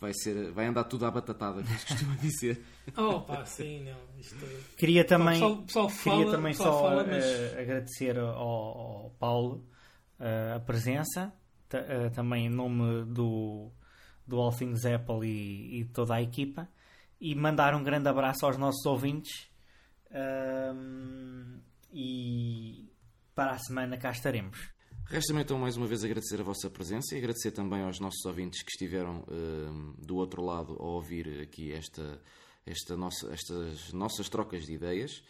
vai, 0.00 0.12
ser, 0.14 0.52
vai 0.52 0.66
andar 0.66 0.84
tudo 0.84 1.04
à 1.06 1.10
batatada, 1.10 1.62
como 1.62 1.78
se 1.78 1.86
costuma 1.86 2.14
dizer. 2.22 2.62
Oh, 2.96 3.20
pá, 3.20 3.44
sim, 3.44 3.82
não. 3.82 3.98
Isto... 4.16 4.36
É- 4.44 4.76
queria 4.76 5.04
também, 5.04 5.40
pessoal, 5.40 5.62
pessoal 5.62 5.88
fala, 5.88 6.16
queria 6.16 6.30
também 6.30 6.54
só 6.54 6.82
fala, 6.82 7.04
mas... 7.04 7.24
uh, 7.24 7.60
agradecer 7.60 8.16
ao, 8.16 8.28
ao 8.28 9.10
Paulo 9.18 9.66
uh, 10.20 10.56
a 10.56 10.60
presença, 10.60 11.32
uh, 11.74 12.14
também 12.14 12.46
em 12.46 12.50
nome 12.50 13.06
do, 13.06 13.72
do 14.24 14.36
All 14.36 14.52
Things 14.52 14.86
Apple 14.86 15.26
e, 15.26 15.80
e 15.80 15.84
toda 15.86 16.14
a 16.14 16.22
equipa, 16.22 16.68
e 17.20 17.34
mandar 17.34 17.74
um 17.74 17.82
grande 17.82 18.08
abraço 18.08 18.46
aos 18.46 18.56
nossos 18.56 18.86
ouvintes. 18.86 19.48
e 21.92 22.87
para 23.38 23.52
a 23.52 23.58
semana 23.60 23.96
cá 23.96 24.10
estaremos. 24.10 24.68
Resta-me 25.04 25.42
então 25.42 25.56
mais 25.56 25.76
uma 25.76 25.86
vez 25.86 26.02
agradecer 26.02 26.40
a 26.40 26.42
vossa 26.42 26.68
presença 26.68 27.14
e 27.14 27.18
agradecer 27.18 27.52
também 27.52 27.82
aos 27.82 28.00
nossos 28.00 28.24
ouvintes 28.24 28.64
que 28.64 28.70
estiveram 28.72 29.20
uh, 29.20 29.94
do 29.96 30.16
outro 30.16 30.42
lado 30.44 30.76
a 30.80 30.84
ouvir 30.84 31.40
aqui 31.40 31.72
esta, 31.72 32.20
esta 32.66 32.96
nossa, 32.96 33.32
estas 33.32 33.92
nossas 33.92 34.28
trocas 34.28 34.64
de 34.64 34.72
ideias. 34.72 35.22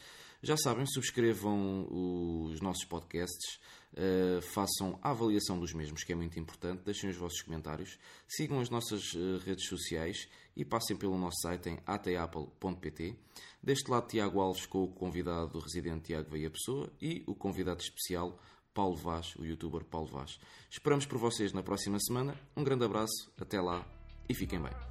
Já 0.43 0.57
sabem, 0.57 0.87
subscrevam 0.87 1.87
os 1.91 2.63
nossos 2.63 2.87
podcasts, 2.87 3.61
uh, 3.93 4.41
façam 4.55 4.99
a 5.03 5.11
avaliação 5.11 5.61
dos 5.61 5.75
mesmos, 5.75 6.03
que 6.03 6.11
é 6.11 6.17
muito 6.17 6.41
importante, 6.41 6.85
deixem 6.87 7.11
os 7.11 7.17
vossos 7.17 7.43
comentários, 7.43 7.99
sigam 8.27 8.59
as 8.59 8.71
nossas 8.71 9.03
uh, 9.13 9.37
redes 9.45 9.69
sociais 9.69 10.31
e 10.57 10.65
passem 10.65 10.97
pelo 10.97 11.19
nosso 11.19 11.43
site 11.43 11.69
em 11.69 11.79
atapple.pt. 11.85 13.19
Deste 13.63 13.91
lado, 13.91 14.09
Tiago 14.09 14.41
Alves 14.41 14.67
com 14.67 14.85
o 14.85 14.89
convidado 14.89 15.59
residente 15.59 16.07
Tiago 16.07 16.31
Veia 16.31 16.51
Pessoa 16.51 16.91
e 17.01 17.23
o 17.27 17.35
convidado 17.35 17.81
especial 17.81 18.39
Paulo 18.73 18.97
Vaz, 18.97 19.35
o 19.37 19.45
youtuber 19.45 19.85
Paulo 19.85 20.09
Vaz. 20.09 20.39
Esperamos 20.71 21.07
por 21.07 21.19
vocês 21.19 21.53
na 21.53 21.63
próxima 21.63 21.99
semana. 21.99 22.39
Um 22.57 22.63
grande 22.63 22.85
abraço, 22.85 23.33
até 23.39 23.61
lá 23.61 23.85
e 24.29 24.35
fiquem 24.35 24.61
bem. 24.61 24.88